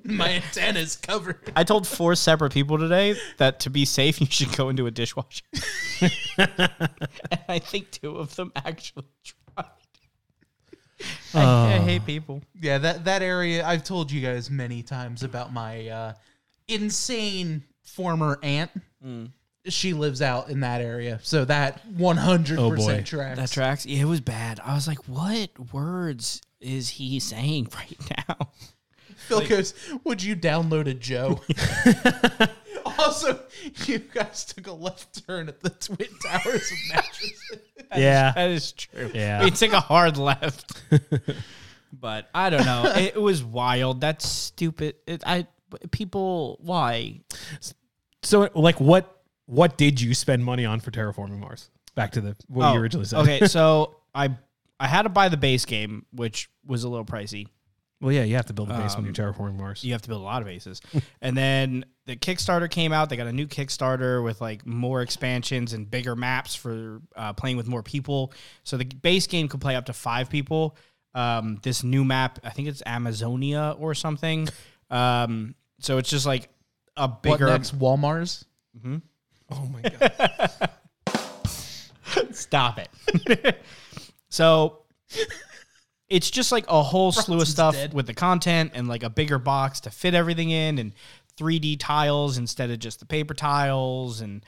My 0.02 0.30
antenna's 0.30 0.96
covered. 0.96 1.52
I 1.54 1.64
told 1.64 1.86
four 1.86 2.14
separate 2.14 2.52
people 2.54 2.78
today 2.78 3.16
that 3.36 3.60
to 3.60 3.70
be 3.70 3.84
safe, 3.84 4.20
you 4.20 4.26
should 4.30 4.56
go 4.56 4.70
into 4.70 4.86
a 4.86 4.90
dishwasher. 4.90 5.44
and 6.38 6.70
I 7.48 7.58
think 7.58 7.90
two 7.90 8.16
of 8.16 8.34
them 8.36 8.52
actually 8.56 9.04
tried. 9.24 9.66
I, 11.34 11.74
I 11.74 11.78
hate 11.80 12.06
people. 12.06 12.42
Yeah, 12.58 12.78
that 12.78 13.04
that 13.04 13.20
area. 13.20 13.66
I've 13.66 13.84
told 13.84 14.10
you 14.10 14.22
guys 14.22 14.50
many 14.50 14.82
times 14.82 15.22
about 15.22 15.52
my 15.52 15.88
uh, 15.88 16.12
insane 16.68 17.62
former 17.96 18.38
aunt. 18.42 18.70
Mm. 19.04 19.30
She 19.68 19.94
lives 19.94 20.22
out 20.22 20.48
in 20.48 20.60
that 20.60 20.80
area, 20.80 21.18
so 21.24 21.44
that 21.46 21.84
one 21.86 22.16
hundred 22.16 22.58
Oh, 22.60 22.70
boy. 22.70 22.76
percent 22.76 23.06
tracks. 23.06 23.38
That 23.38 23.50
tracks. 23.50 23.84
Yeah, 23.84 24.02
it 24.02 24.04
was 24.04 24.20
bad. 24.20 24.60
I 24.64 24.74
was 24.74 24.86
like, 24.86 24.98
what 25.08 25.50
words 25.72 26.40
is 26.60 26.88
he 26.88 27.18
saying 27.18 27.68
right 27.74 27.98
now? 28.28 28.50
Phil 29.16 29.44
goes, 29.46 29.74
"Would 30.04 30.22
you 30.22 30.36
download 30.36 30.86
a 30.86 30.94
Joe?" 30.94 31.40
also, 32.98 33.40
you 33.86 33.98
guys 33.98 34.44
took 34.44 34.68
a 34.68 34.72
left 34.72 35.26
turn 35.26 35.48
at 35.48 35.60
the 35.60 35.70
Twin 35.70 36.08
Towers 36.24 36.70
of 36.70 36.78
Mattresses. 36.94 37.58
yeah. 37.96 38.32
That 38.36 38.50
is 38.50 38.70
true. 38.72 39.10
Yeah. 39.12 39.42
We 39.42 39.50
took 39.50 39.72
a 39.72 39.80
hard 39.80 40.16
left. 40.16 40.80
but 41.92 42.28
I 42.34 42.50
don't 42.50 42.64
know. 42.64 42.92
It, 42.96 43.20
was 43.20 43.42
wild. 43.42 44.00
That's 44.00 44.28
stupid. 44.28 44.94
It, 45.08 45.22
I 45.26 45.48
people 45.90 46.58
why? 46.60 47.20
So, 48.22 48.48
like, 48.54 48.80
what 48.80 49.20
what 49.46 49.76
did 49.76 50.00
you 50.00 50.14
spend 50.14 50.44
money 50.44 50.64
on 50.64 50.80
for 50.80 50.90
terraforming 50.90 51.38
Mars? 51.38 51.70
Back 51.94 52.12
to 52.12 52.20
the 52.20 52.36
what 52.48 52.72
you 52.72 52.78
Oh, 52.78 52.80
originally 52.82 53.06
said. 53.06 53.20
Okay, 53.20 53.46
so 53.46 53.96
I 54.14 54.36
I 54.78 54.86
had 54.86 55.02
to 55.02 55.08
buy 55.08 55.28
the 55.28 55.36
base 55.36 55.64
game, 55.64 56.04
which 56.12 56.48
was 56.66 56.84
a 56.84 56.88
little 56.88 57.04
pricey. 57.06 57.46
Well, 58.00 58.12
yeah, 58.12 58.24
you 58.24 58.34
have 58.36 58.44
to 58.46 58.52
build 58.52 58.70
a 58.70 58.76
base 58.76 58.94
when 58.94 59.06
you're 59.06 59.14
terraforming 59.14 59.56
Mars. 59.56 59.82
you 59.82 59.92
have 59.92 60.02
to 60.02 60.08
build 60.08 60.20
a 60.20 60.24
lot 60.24 60.42
of 60.42 60.46
bases. 60.48 60.82
and 61.22 61.34
then 61.34 61.86
the 62.04 62.14
Kickstarter 62.14 62.70
came 62.70 62.92
out. 62.92 63.08
They 63.08 63.16
got 63.16 63.26
a 63.26 63.32
new 63.32 63.46
Kickstarter 63.46 64.22
with 64.22 64.38
like 64.42 64.66
more 64.66 65.00
expansions 65.00 65.72
and 65.72 65.90
bigger 65.90 66.14
maps 66.14 66.54
for 66.54 67.00
uh, 67.16 67.32
playing 67.32 67.56
with 67.56 67.66
more 67.68 67.82
people. 67.82 68.34
So 68.64 68.76
the 68.76 68.84
base 68.84 69.26
game 69.26 69.48
could 69.48 69.62
play 69.62 69.76
up 69.76 69.86
to 69.86 69.94
five 69.94 70.28
people. 70.28 70.76
Um, 71.14 71.58
this 71.62 71.82
new 71.82 72.04
map, 72.04 72.38
I 72.44 72.50
think 72.50 72.68
it's 72.68 72.82
Amazonia 72.84 73.74
or 73.78 73.94
something. 73.94 74.46
Um, 74.90 75.54
so 75.80 75.96
it's 75.96 76.10
just 76.10 76.26
like 76.26 76.50
a 76.96 77.08
bigger. 77.08 77.46
What 77.46 77.52
next? 77.52 77.78
Walmars. 77.78 78.44
Oh 79.50 79.68
my 79.72 79.82
god. 79.82 80.70
Stop 82.34 82.78
it. 82.78 83.62
so 84.28 84.82
it's 86.08 86.30
just 86.30 86.52
like 86.52 86.64
a 86.68 86.82
whole 86.82 87.12
slew 87.12 87.40
of 87.40 87.48
stuff 87.48 87.74
dead. 87.74 87.94
with 87.94 88.06
the 88.06 88.14
content 88.14 88.72
and 88.74 88.88
like 88.88 89.02
a 89.02 89.10
bigger 89.10 89.38
box 89.38 89.80
to 89.80 89.90
fit 89.90 90.14
everything 90.14 90.50
in 90.50 90.78
and 90.78 90.92
3D 91.36 91.76
tiles 91.78 92.38
instead 92.38 92.70
of 92.70 92.78
just 92.78 93.00
the 93.00 93.06
paper 93.06 93.34
tiles 93.34 94.20
and 94.20 94.44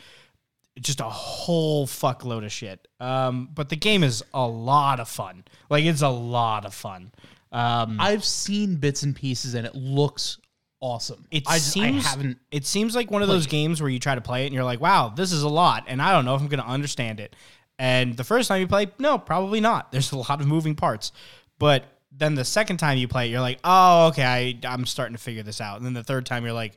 just 0.80 1.00
a 1.00 1.04
whole 1.04 1.86
fuckload 1.86 2.44
of 2.44 2.52
shit. 2.52 2.86
Um, 3.00 3.48
but 3.52 3.68
the 3.68 3.76
game 3.76 4.04
is 4.04 4.22
a 4.32 4.46
lot 4.46 5.00
of 5.00 5.08
fun. 5.08 5.44
Like 5.68 5.84
it's 5.84 6.02
a 6.02 6.08
lot 6.08 6.64
of 6.64 6.74
fun. 6.74 7.12
Um, 7.50 7.96
I've 7.98 8.24
seen 8.24 8.76
bits 8.76 9.02
and 9.02 9.16
pieces, 9.16 9.54
and 9.54 9.66
it 9.66 9.74
looks 9.74 10.38
awesome. 10.80 11.26
it 11.30 11.44
I, 11.46 11.55
just- 11.55 11.72
seems 11.72 12.05
I 12.06 12.09
haven't. 12.10 12.38
It 12.50 12.66
seems 12.66 12.94
like 12.94 13.10
one 13.10 13.22
of 13.22 13.28
those 13.28 13.46
games 13.46 13.80
where 13.80 13.90
you 13.90 13.98
try 13.98 14.14
to 14.14 14.20
play 14.20 14.44
it 14.44 14.46
and 14.46 14.55
you're 14.55 14.64
like, 14.64 14.80
"Wow, 14.80 15.09
this 15.14 15.32
is 15.32 15.42
a 15.42 15.48
lot," 15.48 15.84
and 15.86 16.00
I 16.02 16.12
don't 16.12 16.24
know 16.24 16.34
if 16.34 16.40
I'm 16.40 16.48
going 16.48 16.62
to 16.62 16.66
understand 16.68 17.20
it. 17.20 17.34
And 17.78 18.16
the 18.16 18.24
first 18.24 18.48
time 18.48 18.60
you 18.60 18.66
play, 18.66 18.88
no, 18.98 19.18
probably 19.18 19.60
not. 19.60 19.92
There's 19.92 20.12
a 20.12 20.18
lot 20.18 20.40
of 20.40 20.46
moving 20.46 20.74
parts. 20.74 21.12
But 21.59 21.84
then 22.12 22.34
the 22.34 22.44
second 22.44 22.78
time 22.78 22.98
you 22.98 23.06
play 23.09 23.26
it, 23.28 23.30
you're 23.30 23.40
like, 23.40 23.59
"Oh, 23.64 24.09
okay, 24.09 24.24
I, 24.24 24.59
I'm 24.72 24.86
starting 24.86 25.16
to 25.16 25.22
figure 25.22 25.42
this 25.42 25.60
out." 25.60 25.76
And 25.76 25.86
then 25.86 25.94
the 25.94 26.05
third 26.05 26.26
time, 26.26 26.44
you're 26.44 26.52
like, 26.52 26.76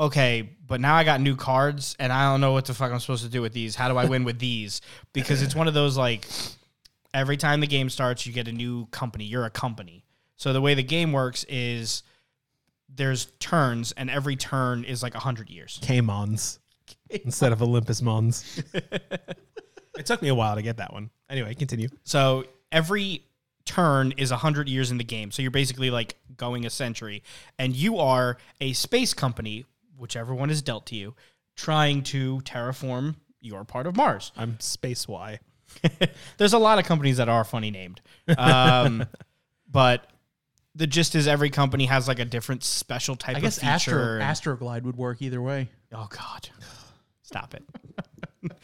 "Okay, 0.00 0.50
but 0.66 0.80
now 0.80 0.94
I 0.94 1.04
got 1.04 1.20
new 1.20 1.36
cards, 1.36 1.96
and 1.98 2.12
I 2.12 2.30
don't 2.30 2.40
know 2.40 2.52
what 2.52 2.64
the 2.64 2.74
fuck 2.74 2.90
I'm 2.92 3.00
supposed 3.00 3.24
to 3.24 3.30
do 3.30 3.40
with 3.42 3.52
these. 3.52 3.74
How 3.76 3.88
do 3.88 3.96
I 3.96 4.04
win 4.06 4.24
with 4.24 4.38
these?" 4.38 4.80
Because 5.12 5.42
it's 5.42 5.54
one 5.54 5.68
of 5.68 5.74
those 5.74 5.96
like 5.96 6.26
every 7.12 7.36
time 7.36 7.60
the 7.60 7.66
game 7.66 7.88
starts, 7.88 8.26
you 8.26 8.32
get 8.32 8.48
a 8.48 8.52
new 8.52 8.86
company. 8.86 9.24
You're 9.24 9.44
a 9.44 9.50
company. 9.50 10.04
So 10.36 10.52
the 10.52 10.60
way 10.60 10.74
the 10.74 10.82
game 10.82 11.12
works 11.12 11.44
is 11.48 12.02
there's 12.88 13.26
turns, 13.38 13.92
and 13.92 14.10
every 14.10 14.36
turn 14.36 14.84
is 14.84 15.02
like 15.02 15.14
hundred 15.14 15.50
years. 15.50 15.78
K-Mons 15.82 16.60
instead 17.10 17.52
of 17.52 17.62
Olympus 17.62 18.02
Mons. 18.02 18.62
it 18.74 20.06
took 20.06 20.22
me 20.22 20.28
a 20.28 20.34
while 20.34 20.56
to 20.56 20.62
get 20.62 20.78
that 20.78 20.92
one. 20.92 21.10
Anyway, 21.28 21.54
continue. 21.54 21.88
So 22.04 22.44
every 22.72 23.22
turn 23.64 24.12
is 24.16 24.30
hundred 24.30 24.68
years 24.68 24.90
in 24.90 24.98
the 24.98 25.04
game. 25.04 25.30
So 25.30 25.42
you're 25.42 25.50
basically 25.50 25.90
like 25.90 26.16
going 26.36 26.66
a 26.66 26.70
century, 26.70 27.22
and 27.58 27.74
you 27.74 27.98
are 27.98 28.38
a 28.60 28.72
space 28.72 29.14
company, 29.14 29.64
whichever 29.96 30.34
one 30.34 30.50
is 30.50 30.62
dealt 30.62 30.86
to 30.86 30.96
you, 30.96 31.14
trying 31.56 32.02
to 32.04 32.40
terraform 32.40 33.16
your 33.40 33.64
part 33.64 33.86
of 33.86 33.96
Mars. 33.96 34.32
I'm 34.36 34.58
Space 34.60 35.06
Y. 35.06 35.38
There's 36.38 36.52
a 36.52 36.58
lot 36.58 36.78
of 36.78 36.84
companies 36.84 37.16
that 37.16 37.28
are 37.28 37.44
funny 37.44 37.70
named, 37.70 38.00
um, 38.38 39.06
but 39.70 40.06
the 40.74 40.86
gist 40.86 41.14
is 41.14 41.26
every 41.28 41.50
company 41.50 41.86
has 41.86 42.08
like 42.08 42.18
a 42.18 42.24
different 42.24 42.64
special 42.64 43.14
type 43.16 43.36
I 43.36 43.40
guess 43.40 43.56
of 43.58 43.62
feature. 43.62 44.18
Astro 44.20 44.56
Astroglide 44.56 44.82
would 44.82 44.96
work 44.96 45.22
either 45.22 45.40
way. 45.40 45.68
Oh 45.92 46.08
God, 46.10 46.48
stop 47.22 47.54
it! 47.54 47.62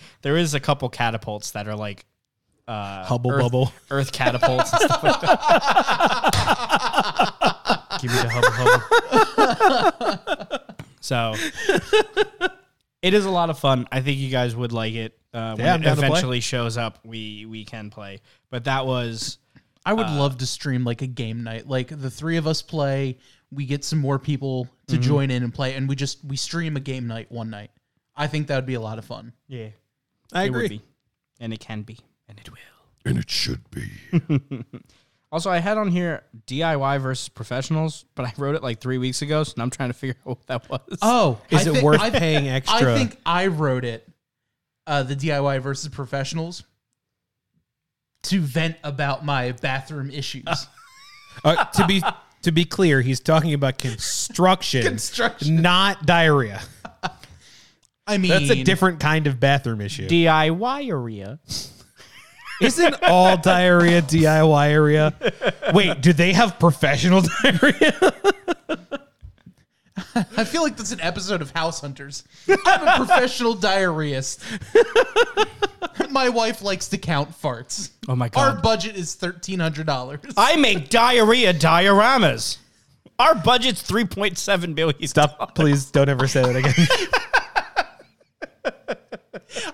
there 0.23 0.37
is 0.37 0.55
a 0.55 0.61
couple 0.61 0.89
catapults 0.89 1.53
that 1.53 1.69
are 1.69 1.77
like 1.77 2.05
uh, 2.67 3.05
Hubble 3.05 3.33
Earth, 3.33 3.43
bubble. 3.43 3.73
Earth 3.91 4.13
catapults 4.13 4.73
and 4.73 4.83
stuff 4.83 5.03
like 5.03 5.21
that. 5.21 5.41
Give 8.01 8.11
me 8.13 8.19
the 8.19 8.29
hubble 8.29 8.51
hubble. 8.53 10.59
so 11.01 11.35
it 13.03 13.15
is 13.15 13.25
a 13.25 13.31
lot 13.31 13.51
of 13.51 13.59
fun. 13.59 13.89
I 13.91 14.01
think 14.01 14.19
you 14.19 14.31
guys 14.31 14.55
would 14.55 14.73
like 14.73 14.95
it. 14.95 15.17
Uh, 15.33 15.55
when 15.55 15.65
Yeah, 15.67 15.75
it 15.77 15.83
down 15.83 15.97
to 15.97 16.01
play. 16.03 16.09
eventually 16.09 16.41
shows 16.41 16.77
up, 16.77 16.99
we 17.05 17.47
we 17.47 17.65
can 17.65 17.91
play. 17.91 18.21
But 18.51 18.65
that 18.65 18.87
was 18.87 19.39
I 19.85 19.93
Uh, 19.93 19.97
would 19.97 20.11
love 20.11 20.39
to 20.39 20.47
stream 20.47 20.85
like 20.85 21.03
a 21.03 21.07
game 21.07 21.43
night. 21.43 21.67
Like 21.69 21.89
the 21.89 22.11
three 22.11 22.37
of 22.37 22.47
us 22.47 22.61
play, 22.63 23.19
we 23.51 23.67
get 23.67 23.85
some 23.85 23.99
more 23.99 24.19
people 24.19 24.69
to 24.89 24.95
Mm-hmm. 24.95 25.03
join 25.03 25.31
in 25.31 25.43
and 25.43 25.53
play, 25.55 25.75
and 25.75 25.89
we 25.89 25.97
just 25.97 26.25
we 26.25 26.37
stream 26.37 26.77
a 26.77 26.81
game 26.81 27.07
night 27.07 27.31
one 27.33 27.51
night. 27.51 27.71
I 28.17 28.27
think 28.27 28.49
that 28.49 28.57
would 28.57 28.67
be 28.67 28.75
a 28.75 28.81
lot 28.81 28.99
of 28.99 29.05
fun. 29.05 29.33
yeah, 29.49 29.69
I 30.33 30.45
it 30.45 30.49
agree. 30.49 30.63
would 30.63 30.69
be, 30.71 30.83
and 31.41 31.53
it 31.53 31.61
can 31.61 31.83
be, 31.83 31.99
and 32.29 32.39
it 32.39 32.51
will. 32.51 32.59
And 33.05 33.19
it 33.19 33.31
should 33.31 33.63
be. 33.71 33.91
Also, 35.33 35.49
I 35.49 35.59
had 35.59 35.79
on 35.79 35.93
here 35.93 36.25
DIY 36.49 37.01
versus 37.01 37.29
professionals, 37.29 38.05
but 38.17 38.27
I 38.27 38.33
wrote 38.37 38.57
it 38.57 38.65
like 38.65 38.81
three 38.81 38.99
weeks 38.99 39.23
ago, 39.23 39.45
so 39.45 39.55
now 39.57 39.63
I'm 39.63 39.71
trying 39.71 39.91
to 39.91 39.95
figure 39.95 40.17
out 40.27 40.27
what 40.27 40.47
that 40.49 40.69
was. 40.69 40.99
Oh, 41.03 41.39
Is 41.51 41.69
I 41.69 41.71
it 41.71 41.75
thi- 41.77 41.83
worth 41.85 42.01
I, 42.01 42.11
paying 42.11 42.49
extra? 42.59 42.93
I 42.93 42.99
think 42.99 43.17
I 43.25 43.47
wrote 43.47 43.85
it, 43.85 44.09
uh, 44.89 45.05
the 45.05 45.15
DIY 45.15 45.61
versus 45.63 45.89
professionals, 45.89 46.65
to 48.25 48.41
vent 48.41 48.77
about 48.85 49.25
my 49.25 49.53
bathroom 49.53 50.11
issues. 50.11 50.45
Uh, 51.45 51.65
to 51.67 51.87
be 51.87 52.03
to 52.43 52.51
be 52.51 52.65
clear, 52.65 53.01
he's 53.01 53.21
talking 53.21 53.55
about 53.55 53.79
construction, 53.79 54.83
Construction. 54.83 55.63
not 55.63 56.05
diarrhea. 56.05 56.61
I 58.07 58.19
mean, 58.19 58.31
That's 58.31 58.51
a 58.51 58.65
different 58.65 58.99
kind 59.01 59.27
of 59.29 59.39
bathroom 59.39 59.81
issue. 59.81 60.09
DIY 60.09 60.89
area. 60.91 61.39
Isn't 62.61 62.97
all 63.05 63.37
diarrhea 63.39 64.03
DIY 64.03 64.69
area? 64.71 65.15
Wait, 65.73 66.01
do 66.03 66.13
they 66.13 66.33
have 66.33 66.59
professional 66.59 67.23
diarrhea? 67.43 68.13
I 70.15 70.45
feel 70.45 70.63
like 70.63 70.77
that's 70.77 70.93
an 70.93 71.01
episode 71.01 71.43
of 71.43 71.51
House 71.53 71.81
Hunters. 71.81 72.25
I'm 72.49 72.89
a 72.89 72.97
professional 72.97 73.55
diarrheist. 73.55 74.43
My 76.11 76.29
wife 76.29 76.63
likes 76.63 76.89
to 76.89 76.99
count 76.99 77.31
farts. 77.41 77.91
Oh 78.09 78.17
my 78.17 78.29
god. 78.29 78.41
Our 78.41 78.61
budget 78.61 78.97
is 78.97 79.15
thirteen 79.15 79.61
hundred 79.61 79.87
dollars. 79.87 80.21
I 80.37 80.57
make 80.57 80.89
diarrhea 80.89 81.55
dioramas. 81.55 82.59
Our 83.19 83.35
budget's 83.35 83.83
three 83.83 84.05
point 84.05 84.39
seven 84.39 84.75
billion. 84.75 85.07
Stop, 85.07 85.55
please. 85.55 85.91
Don't 85.91 86.09
ever 86.09 86.27
say 86.27 86.43
that 86.43 86.57
again. 86.57 86.75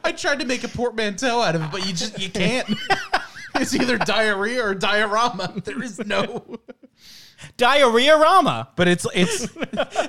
I 0.04 0.12
tried 0.12 0.40
to 0.40 0.46
make 0.46 0.64
a 0.64 0.68
portmanteau 0.68 1.40
out 1.40 1.54
of 1.54 1.62
it, 1.62 1.70
but 1.70 1.86
you 1.86 1.92
just 1.92 2.18
you 2.20 2.28
can't. 2.30 2.68
It's 3.54 3.74
either 3.74 3.96
diarrhea 3.98 4.62
or 4.64 4.74
diorama. 4.74 5.54
There 5.64 5.82
is 5.82 5.98
no. 5.98 6.58
Diarrhea 7.56 8.16
rama. 8.16 8.68
But 8.76 8.88
it's 8.88 9.06
it's 9.14 9.40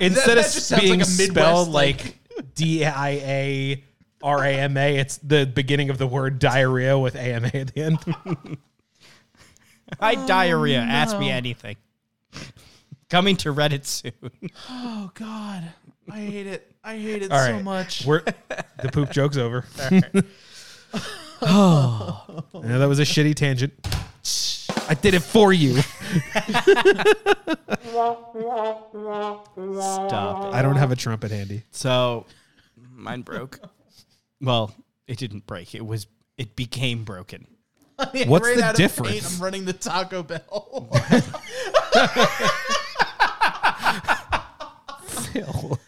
that 0.00 0.34
just 0.36 0.56
of 0.56 0.62
sounds 0.62 0.82
being 0.82 1.00
like 1.00 1.08
a 1.08 1.10
Midwest, 1.10 1.30
spelled 1.30 1.68
like- 1.68 2.04
like 2.04 2.54
D 2.54 2.84
I 2.84 3.10
A 3.10 3.84
R 4.22 4.44
A 4.44 4.48
M 4.50 4.76
A, 4.76 4.96
it's 4.96 5.18
the 5.18 5.46
beginning 5.46 5.90
of 5.90 5.98
the 5.98 6.06
word 6.06 6.38
diarrhea 6.38 6.98
with 6.98 7.14
A 7.14 7.20
M 7.20 7.44
A 7.44 7.48
at 7.48 7.74
the 7.74 7.82
end. 7.82 7.98
I 10.00 10.16
oh, 10.16 10.26
diarrhea. 10.26 10.80
Ask 10.80 11.18
me 11.18 11.30
anything. 11.30 11.76
Coming 13.08 13.36
to 13.38 13.54
Reddit 13.54 13.86
soon. 13.86 14.12
Oh 14.68 15.10
God, 15.14 15.64
I 16.10 16.18
hate 16.18 16.46
it. 16.46 16.70
I 16.84 16.98
hate 16.98 17.22
it 17.22 17.32
All 17.32 17.38
so 17.44 17.52
right. 17.52 17.64
much. 17.64 18.04
We're 18.04 18.22
the 18.82 18.90
poop 18.92 19.10
joke's 19.10 19.36
over. 19.36 19.64
oh, 21.42 22.44
yeah, 22.54 22.78
that 22.78 22.88
was 22.88 22.98
a 22.98 23.02
shitty 23.04 23.34
tangent. 23.34 23.72
I 24.88 24.94
did 24.94 25.14
it 25.14 25.22
for 25.22 25.52
you. 25.52 25.76
Stop 25.78 26.64
it. 30.46 30.54
I 30.54 30.62
don't 30.62 30.76
have 30.76 30.92
a 30.92 30.96
trumpet 30.96 31.30
handy. 31.30 31.64
So 31.70 32.26
mine 32.76 33.22
broke. 33.22 33.60
Well, 34.40 34.74
it 35.06 35.18
didn't 35.18 35.46
break. 35.46 35.74
It 35.74 35.84
was 35.84 36.06
it 36.36 36.56
became 36.56 37.04
broken. 37.04 37.46
I 37.98 38.24
What's 38.28 38.46
ran 38.46 38.58
the 38.58 38.64
out 38.64 38.70
of 38.70 38.76
paint. 38.78 38.96
difference? 38.96 39.36
I'm 39.36 39.44
running 39.44 39.64
the 39.64 39.72
Taco 39.72 40.22
Bell. 40.22 40.88
Phil. 45.06 45.78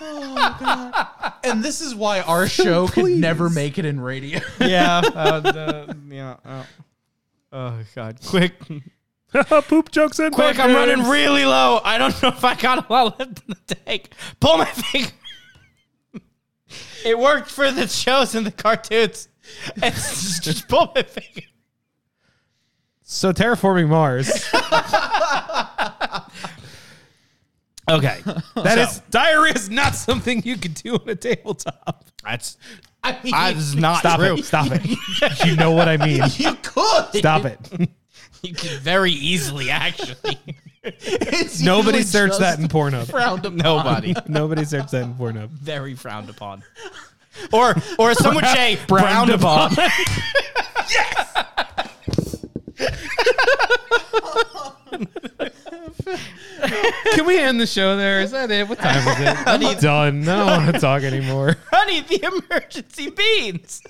and 1.44 1.62
this 1.62 1.80
is 1.80 1.94
why 1.94 2.20
our 2.20 2.48
show 2.48 2.88
could 2.88 3.12
never 3.12 3.48
make 3.48 3.78
it 3.78 3.84
in 3.84 4.00
radio. 4.00 4.40
Yeah. 4.60 5.02
Uh, 5.14 5.40
the, 5.40 5.96
yeah. 6.10 6.36
Uh, 6.44 6.64
oh 7.52 7.80
god. 7.94 8.20
Quick. 8.26 8.54
poop 9.68 9.90
jokes 9.90 10.18
in 10.18 10.30
Quick, 10.30 10.58
I'm 10.58 10.74
running 10.74 11.08
really 11.08 11.44
low. 11.44 11.80
I 11.82 11.98
don't 11.98 12.22
know 12.22 12.28
if 12.28 12.44
I 12.44 12.54
got 12.54 12.88
a 12.88 12.92
lot 12.92 13.18
left 13.18 13.42
in 13.46 13.54
the 13.66 13.74
tank. 13.74 14.10
Pull 14.40 14.58
my 14.58 14.66
finger. 14.66 15.10
It 17.04 17.18
worked 17.18 17.50
for 17.50 17.70
the 17.70 17.88
shows 17.88 18.34
and 18.34 18.46
the 18.46 18.52
cartoons. 18.52 19.28
It's 19.76 20.22
just, 20.22 20.42
just 20.42 20.68
pull 20.68 20.92
my 20.94 21.02
finger. 21.02 21.46
So 23.02 23.32
terraforming 23.32 23.88
Mars. 23.88 24.30
Okay. 27.90 28.20
That 28.54 28.78
is 28.78 29.02
diarrhea 29.10 29.54
is 29.54 29.68
not 29.68 29.94
something 29.94 30.42
you 30.44 30.56
can 30.56 30.72
do 30.72 30.94
on 30.94 31.08
a 31.08 31.14
tabletop. 31.14 32.06
That's 32.22 32.56
I 33.04 33.18
mean, 33.24 33.34
I, 33.34 33.52
this 33.52 33.64
is 33.64 33.74
not 33.76 33.98
Stop 33.98 34.18
true. 34.20 34.34
it. 34.38 34.44
Stop 34.44 34.68
it. 34.70 35.44
you 35.46 35.56
know 35.56 35.72
what 35.72 35.88
I 35.88 35.96
mean. 35.96 36.22
you 36.36 36.54
could. 36.62 37.14
Stop 37.14 37.44
it. 37.44 37.58
You 38.44 38.54
could 38.54 38.80
very 38.80 39.12
easily 39.12 39.70
actually. 39.70 40.36
It's 40.82 41.60
Nobody 41.60 41.98
usually 41.98 42.02
searched 42.02 42.40
that 42.40 42.58
in 42.58 42.66
Pornhub. 42.66 43.08
frowned 43.08 43.46
upon. 43.46 43.56
Nobody. 43.56 44.14
Nobody 44.26 44.64
searched 44.64 44.90
that 44.90 45.04
in 45.04 45.14
Pornhub. 45.14 45.48
Very 45.50 45.94
frowned 45.94 46.28
upon. 46.28 46.64
Or 47.52 47.76
or 48.00 48.14
some 48.14 48.34
would 48.34 48.44
say 48.46 48.80
browned 48.88 49.30
upon. 49.30 49.76
Can 57.14 57.26
we 57.26 57.38
end 57.38 57.60
the 57.60 57.66
show 57.66 57.96
there? 57.96 58.20
Is 58.20 58.30
that 58.32 58.50
it? 58.50 58.68
What 58.68 58.78
time 58.78 59.06
is 59.08 59.20
it? 59.20 59.36
I'm 59.46 59.80
done. 59.80 60.28
I 60.28 60.38
don't 60.38 60.46
want 60.46 60.74
to 60.74 60.80
talk 60.80 61.02
anymore. 61.02 61.56
Honey, 61.72 62.00
the 62.00 62.22
emergency 62.22 63.10
beans. 63.10 63.82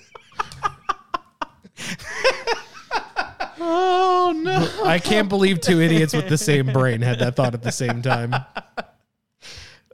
Oh 3.59 4.33
no! 4.37 4.85
I 4.85 4.99
can't 4.99 5.29
believe 5.29 5.61
two 5.61 5.81
idiots 5.81 6.15
with 6.15 6.29
the 6.29 6.39
same 6.39 6.67
brain 6.67 7.01
had 7.01 7.19
that 7.21 7.37
thought 7.37 7.55
at 7.55 7.63
the 7.63 7.73
same 7.73 8.03
time. 8.03 8.35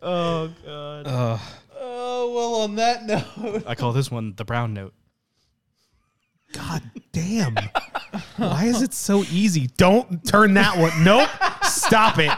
Oh 0.01 0.53
god. 0.65 1.07
Oh 1.79 2.33
well. 2.35 2.55
On 2.63 2.75
that 2.77 3.05
note, 3.05 3.65
I 3.67 3.75
call 3.75 3.93
this 3.93 4.11
one 4.11 4.35
the 4.37 4.45
brown 4.45 4.75
note. 4.75 4.95
God 6.53 6.83
damn. 7.13 7.57
Why 8.37 8.65
is 8.65 8.83
it 8.83 8.95
so 8.95 9.25
easy? 9.25 9.69
Don't 9.77 10.25
turn 10.25 10.55
that 10.55 10.77
one. 10.79 11.05
Nope. 11.05 11.29
Stop 11.63 12.19
it. 12.19 12.33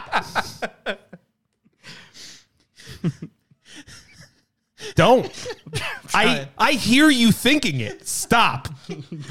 Don't. 4.95 5.31
I 6.13 6.47
I 6.57 6.73
hear 6.73 7.09
you 7.09 7.31
thinking 7.31 7.79
it. 7.79 8.07
Stop. 8.07 8.67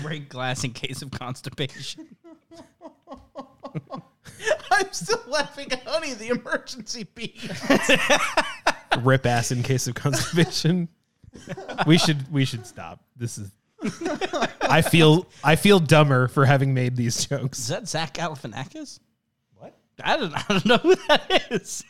Break 0.03 0.29
glass 0.29 0.65
in 0.65 0.73
case 0.73 1.03
of 1.03 1.11
constipation. 1.11 2.17
I'm 4.71 4.93
still 4.93 5.23
laughing 5.27 5.71
at 5.73 5.83
Honey, 5.87 6.15
the 6.15 6.29
emergency 6.29 7.07
bee. 7.15 7.39
Rip 9.01 9.27
ass 9.27 9.53
in 9.53 9.63
case 9.63 9.87
of 9.87 9.95
constipation. 9.95 10.89
We 11.87 11.99
should 11.99 12.33
we 12.33 12.45
should 12.45 12.67
stop. 12.67 13.05
This 13.17 13.39
is 13.39 13.51
I 14.63 14.83
feel 14.83 15.27
I 15.43 15.57
feel 15.57 15.81
dumber 15.81 16.29
for 16.29 16.45
having 16.45 16.75
made 16.75 16.97
these 16.97 17.25
jokes. 17.27 17.59
Is 17.59 17.69
that 17.69 17.89
Zach 17.89 18.15
Galifianakis? 18.15 19.01
What? 19.57 19.75
I 20.03 20.17
don't, 20.17 20.33
I 20.35 20.45
don't 20.49 20.67
know 20.67 20.77
who 20.79 20.95
that 21.09 21.47
is. 21.51 21.83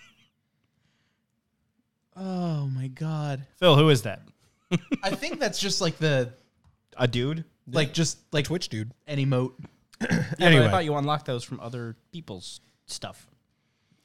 Oh 2.16 2.66
my 2.66 2.88
god! 2.88 3.46
Phil, 3.58 3.76
who 3.76 3.88
is 3.88 4.02
that? 4.02 4.22
I 5.02 5.10
think 5.10 5.40
that's 5.40 5.58
just 5.58 5.80
like 5.80 5.96
the 5.98 6.32
A 6.96 7.08
dude? 7.08 7.44
like 7.72 7.92
just 7.92 8.18
like 8.32 8.44
Twitch 8.46 8.68
dude. 8.68 8.92
an 9.06 9.18
emote. 9.18 9.52
Yeah, 10.00 10.24
Anyway. 10.40 10.62
but 10.62 10.68
I 10.68 10.70
thought 10.70 10.84
you 10.84 10.94
unlocked 10.96 11.26
those 11.26 11.44
from 11.44 11.60
other 11.60 11.94
people's 12.12 12.60
stuff. 12.86 13.26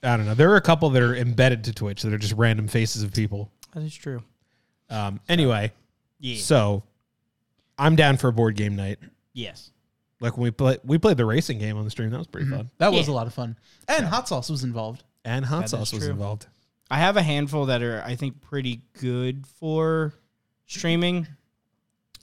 I 0.04 0.18
don't 0.18 0.26
know. 0.26 0.34
There 0.36 0.52
are 0.52 0.56
a 0.58 0.62
couple 0.62 0.90
that 0.92 1.02
are 1.02 1.16
embedded 1.16 1.64
to 1.66 1.74
Twitch 1.74 2.02
that 2.04 2.14
are 2.14 2.18
just 2.18 2.34
random 2.34 2.68
faces 2.68 3.02
of 3.02 3.14
people. 3.14 3.50
That 3.74 3.82
is 3.84 3.96
true. 3.96 4.22
Um, 4.90 5.20
anyway, 5.30 5.72
Yeah. 6.20 6.38
so 6.38 6.84
I'm 7.78 7.96
down 7.96 8.18
for 8.18 8.28
a 8.30 8.34
board 8.34 8.56
game 8.56 8.76
night. 8.76 9.00
yes. 9.34 9.72
Like 10.22 10.38
when 10.38 10.44
we 10.46 10.52
play, 10.52 10.78
we 10.86 10.98
played 10.98 11.18
the 11.18 11.26
racing 11.26 11.60
game 11.60 11.78
on 11.78 11.84
the 11.84 11.90
stream. 11.92 12.10
That 12.10 12.18
was 12.18 12.28
pretty 12.28 12.50
fun. 12.50 12.70
That 12.78 12.94
was 12.94 13.10
a 13.10 13.12
lot 13.12 13.28
of 13.28 13.34
fun, 13.34 13.58
and 13.90 14.06
hot 14.06 14.30
sauce 14.30 14.50
was 14.50 14.64
involved. 14.64 15.04
And 15.26 15.44
hot 15.44 15.64
That 15.64 15.70
sauce 15.72 15.88
is 15.90 15.94
was 15.94 16.04
true. 16.04 16.12
involved. 16.12 16.48
I 16.90 17.00
have 17.00 17.18
a 17.18 17.22
handful 17.22 17.66
that 17.66 17.82
are, 17.84 18.02
I 18.06 18.16
think, 18.16 18.40
pretty 18.42 18.82
good 19.00 19.46
for 19.46 20.14
streaming 20.68 21.28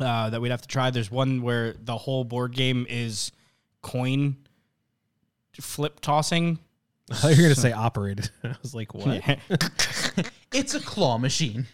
uh, 0.01 0.31
that 0.31 0.41
we'd 0.41 0.51
have 0.51 0.63
to 0.63 0.69
try. 0.69 0.91
There's 0.91 1.11
one 1.11 1.43
where 1.43 1.75
the 1.75 1.99
whole 1.99 2.25
board 2.25 2.53
game 2.55 2.87
is 2.89 3.31
coin 3.83 4.37
flip 5.61 6.01
tossing. 6.01 6.61
I 7.25 7.31
you 7.31 7.37
were 7.37 7.43
gonna 7.43 7.55
say 7.55 7.73
operated. 7.73 8.31
I 8.45 8.55
was 8.63 8.75
like, 8.75 8.95
what? 8.95 9.23
It's 10.55 10.75
a 10.75 10.81
claw 10.81 11.17
machine. 11.17 11.67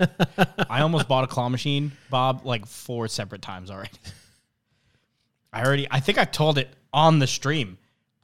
I 0.70 0.82
almost 0.82 1.08
bought 1.08 1.24
a 1.24 1.26
claw 1.26 1.48
machine, 1.48 1.90
Bob, 2.10 2.42
like 2.44 2.64
four 2.64 3.08
separate 3.08 3.42
times 3.42 3.72
already. 3.72 3.90
I 5.52 5.64
already, 5.64 5.88
I 5.90 5.98
think 5.98 6.16
I 6.18 6.24
told 6.24 6.58
it 6.58 6.68
on 6.92 7.18
the 7.18 7.26
stream. 7.26 7.78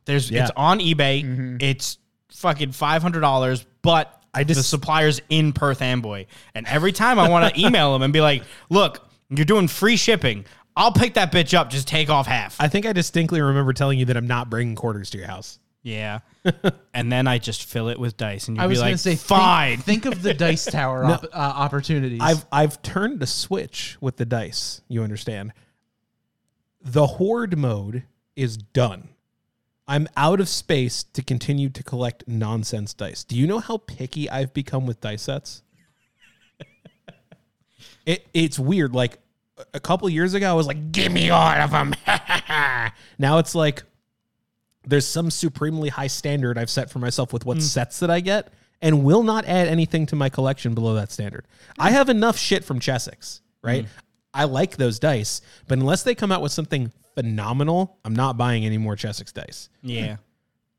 There's, 0.05 0.31
Yeah. 0.31 0.43
it's 0.43 0.53
on 0.57 0.79
eBay. 0.79 1.25
Mm-hmm. 1.25 1.57
It's 1.61 1.99
fucking 2.31 2.71
five 2.73 3.03
hundred 3.03 3.21
dollars, 3.23 3.67
but 3.83 4.23
I 4.33 4.45
just- 4.45 4.59
the 4.59 4.65
supplier's 4.65 5.21
in 5.29 5.53
Perth 5.53 5.83
Amboy, 5.83 6.27
and 6.55 6.67
every 6.67 6.93
time 6.93 7.19
I 7.19 7.29
want 7.29 7.53
to 7.53 7.61
email 7.61 7.93
them 7.93 8.03
and 8.03 8.13
be 8.13 8.21
like, 8.21 8.43
"Look, 8.71 9.09
you're 9.31 9.45
doing 9.45 9.67
free 9.69 9.97
shipping. 9.97 10.45
I'll 10.77 10.93
pick 10.93 11.15
that 11.15 11.33
bitch 11.33 11.55
up. 11.55 11.71
Just 11.71 11.89
take 11.89 12.11
off 12.11 12.27
half." 12.27 12.57
I 12.61 12.69
think 12.69 12.85
I 12.87 12.93
distinctly 12.93 13.41
remember 13.41 13.73
telling 13.73 13.99
you 13.99 14.05
that 14.07 14.17
I'm 14.17 14.27
not 14.27 14.51
bringing 14.51 14.75
quarters 14.77 15.11
to 15.11 15.19
your 15.19 15.27
house. 15.27 15.59
Yeah, 15.85 16.21
and 16.95 17.13
then 17.13 17.29
I 17.29 17.39
just 17.39 17.65
fill 17.65 17.89
it 17.91 17.99
with 18.01 18.17
dice, 18.17 18.49
and 18.49 18.57
you'd 18.57 18.63
I 18.63 18.67
was 18.67 18.79
be 18.79 18.83
going 18.83 18.93
like, 18.93 18.97
to 18.97 19.03
say, 19.03 19.17
"Fine." 19.17 19.79
Think, 19.81 20.03
think 20.05 20.15
of 20.17 20.23
the 20.23 20.33
dice 20.33 20.65
tower 20.65 21.05
op- 21.05 21.25
uh, 21.25 21.29
opportunities. 21.37 22.21
I've 22.23 22.47
I've 22.51 22.81
turned 22.81 23.21
the 23.21 23.27
switch 23.27 23.99
with 24.01 24.17
the 24.17 24.25
dice. 24.25 24.81
You 24.89 25.03
understand? 25.03 25.53
The 26.81 27.07
horde 27.07 27.57
mode 27.59 28.05
is 28.35 28.57
done. 28.57 29.11
I'm 29.87 30.09
out 30.17 30.41
of 30.41 30.49
space 30.49 31.03
to 31.13 31.23
continue 31.23 31.69
to 31.69 31.83
collect 31.83 32.25
nonsense 32.27 32.95
dice. 32.95 33.23
Do 33.23 33.37
you 33.37 33.47
know 33.47 33.59
how 33.59 33.77
picky 33.77 34.31
I've 34.31 34.55
become 34.55 34.87
with 34.87 35.03
dice 35.03 35.23
sets? 35.23 35.63
it 38.07 38.27
it's 38.33 38.59
weird. 38.59 38.95
Like 38.95 39.19
a- 39.59 39.67
a 39.75 39.81
couple 39.81 40.09
years 40.09 40.33
ago, 40.33 40.51
I 40.51 40.55
was 40.55 40.67
like, 40.67 40.93
"Give 40.93 41.13
me 41.13 41.29
all 41.29 41.47
of 41.47 41.71
them." 41.73 41.95
now 43.19 43.37
it's 43.39 43.55
like 43.55 43.83
there's 44.87 45.07
some 45.07 45.31
supremely 45.31 45.89
high 45.89 46.07
standard 46.07 46.59
I've 46.59 46.71
set 46.71 46.91
for 46.91 46.99
myself 46.99 47.33
with 47.33 47.45
what 47.45 47.59
mm. 47.59 47.63
sets 47.63 48.01
that 48.01 48.11
I 48.11 48.21
get, 48.21 48.53
and 48.83 49.05
will 49.05 49.23
not 49.23 49.45
add 49.47 49.69
anything 49.69 50.07
to 50.07 50.17
my 50.17 50.29
collection 50.29 50.75
below 50.75 50.95
that 50.95 51.11
standard. 51.11 51.47
I 51.79 51.91
have 51.91 52.09
enough 52.09 52.37
shit 52.37 52.65
from 52.65 52.81
Chessex, 52.81 53.41
right? 53.63 53.85
Mm. 53.85 53.89
I 54.35 54.45
like 54.45 54.77
those 54.77 54.99
dice, 54.99 55.41
but 55.69 55.79
unless 55.79 56.03
they 56.03 56.15
come 56.15 56.33
out 56.33 56.43
with 56.43 56.53
something 56.53 56.93
phenomenal, 57.15 57.99
I'm 58.05 58.15
not 58.15 58.37
buying 58.37 58.67
any 58.67 58.79
more 58.79 58.97
Chessex 58.97 59.33
dice. 59.33 59.69
yeah, 59.83 60.17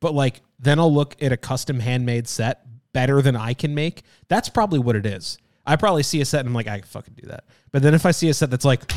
But 0.01 0.13
like, 0.13 0.41
then 0.59 0.77
I'll 0.77 0.93
look 0.93 1.15
at 1.21 1.31
a 1.31 1.37
custom 1.37 1.79
handmade 1.79 2.27
set 2.27 2.65
better 2.93 3.21
than 3.21 3.35
I 3.35 3.53
can 3.53 3.73
make. 3.73 4.03
That's 4.27 4.49
probably 4.49 4.79
what 4.79 4.95
it 4.95 5.05
is. 5.05 5.37
I 5.65 5.77
probably 5.77 6.03
see 6.03 6.21
a 6.21 6.25
set 6.25 6.41
and 6.41 6.49
I'm 6.49 6.53
like, 6.53 6.67
I 6.67 6.79
can 6.79 6.87
fucking 6.87 7.15
do 7.19 7.27
that. 7.29 7.45
But 7.71 7.81
then 7.81 7.93
if 7.93 8.05
I 8.05 8.11
see 8.11 8.29
a 8.29 8.33
set 8.33 8.51
that's 8.51 8.65
like, 8.65 8.91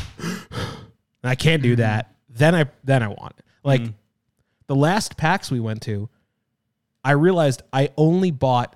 I 1.23 1.35
can't 1.35 1.63
do 1.63 1.73
mm. 1.73 1.77
that, 1.77 2.13
then 2.29 2.53
I 2.55 2.65
then 2.83 3.01
I 3.01 3.07
want 3.07 3.33
it. 3.37 3.45
Like 3.63 3.81
the 4.69 4.75
last 4.75 5.17
PAX 5.17 5.49
we 5.49 5.59
went 5.59 5.81
to, 5.81 6.09
I 7.03 7.13
realized 7.13 7.63
I 7.73 7.89
only 7.97 8.29
bought 8.29 8.75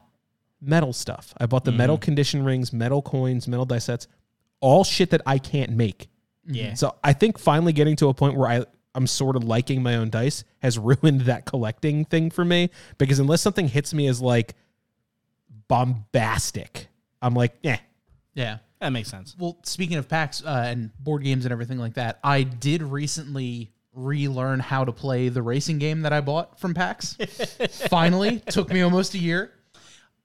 metal 0.59 0.91
stuff. 0.91 1.35
I 1.37 1.45
bought 1.45 1.65
the 1.65 1.71
metal 1.71 1.99
condition 1.99 2.43
rings, 2.43 2.73
metal 2.73 3.03
coins, 3.03 3.47
metal 3.47 3.65
die 3.65 3.77
sets, 3.77 4.07
all 4.59 4.83
shit 4.83 5.11
that 5.11 5.21
I 5.27 5.37
can't 5.37 5.69
make. 5.73 6.09
yeah. 6.47 6.73
So 6.73 6.95
I 7.03 7.13
think 7.13 7.37
finally 7.37 7.73
getting 7.73 7.95
to 7.97 8.09
a 8.09 8.13
point 8.13 8.35
where 8.35 8.49
I 8.49 8.65
I'm 8.95 9.05
sort 9.05 9.35
of 9.35 9.43
liking 9.43 9.83
my 9.83 9.97
own 9.97 10.09
dice 10.09 10.43
has 10.63 10.79
ruined 10.79 11.21
that 11.21 11.45
collecting 11.45 12.05
thing 12.05 12.31
for 12.31 12.43
me 12.43 12.71
because 12.97 13.19
unless 13.19 13.41
something 13.41 13.67
hits 13.67 13.93
me 13.93 14.07
as 14.07 14.19
like 14.19 14.55
bombastic, 15.67 16.87
I'm 17.21 17.35
like, 17.35 17.53
eh. 17.63 17.77
yeah. 18.33 18.57
That 18.79 18.89
makes 18.89 19.09
sense. 19.09 19.35
Well, 19.37 19.59
speaking 19.63 19.97
of 19.97 20.09
PAX 20.09 20.43
uh, 20.43 20.65
and 20.67 20.91
board 20.97 21.23
games 21.23 21.45
and 21.45 21.51
everything 21.51 21.77
like 21.77 21.93
that, 21.93 22.19
I 22.23 22.41
did 22.43 22.81
recently 22.81 23.72
relearn 23.93 24.59
how 24.59 24.83
to 24.85 24.91
play 24.91 25.29
the 25.29 25.41
racing 25.41 25.77
game 25.77 26.01
that 26.01 26.13
I 26.13 26.21
bought 26.21 26.59
from 26.59 26.73
PAX. 26.73 27.13
Finally, 27.89 28.39
took 28.47 28.69
me 28.71 28.81
almost 28.81 29.13
a 29.13 29.19
year. 29.19 29.51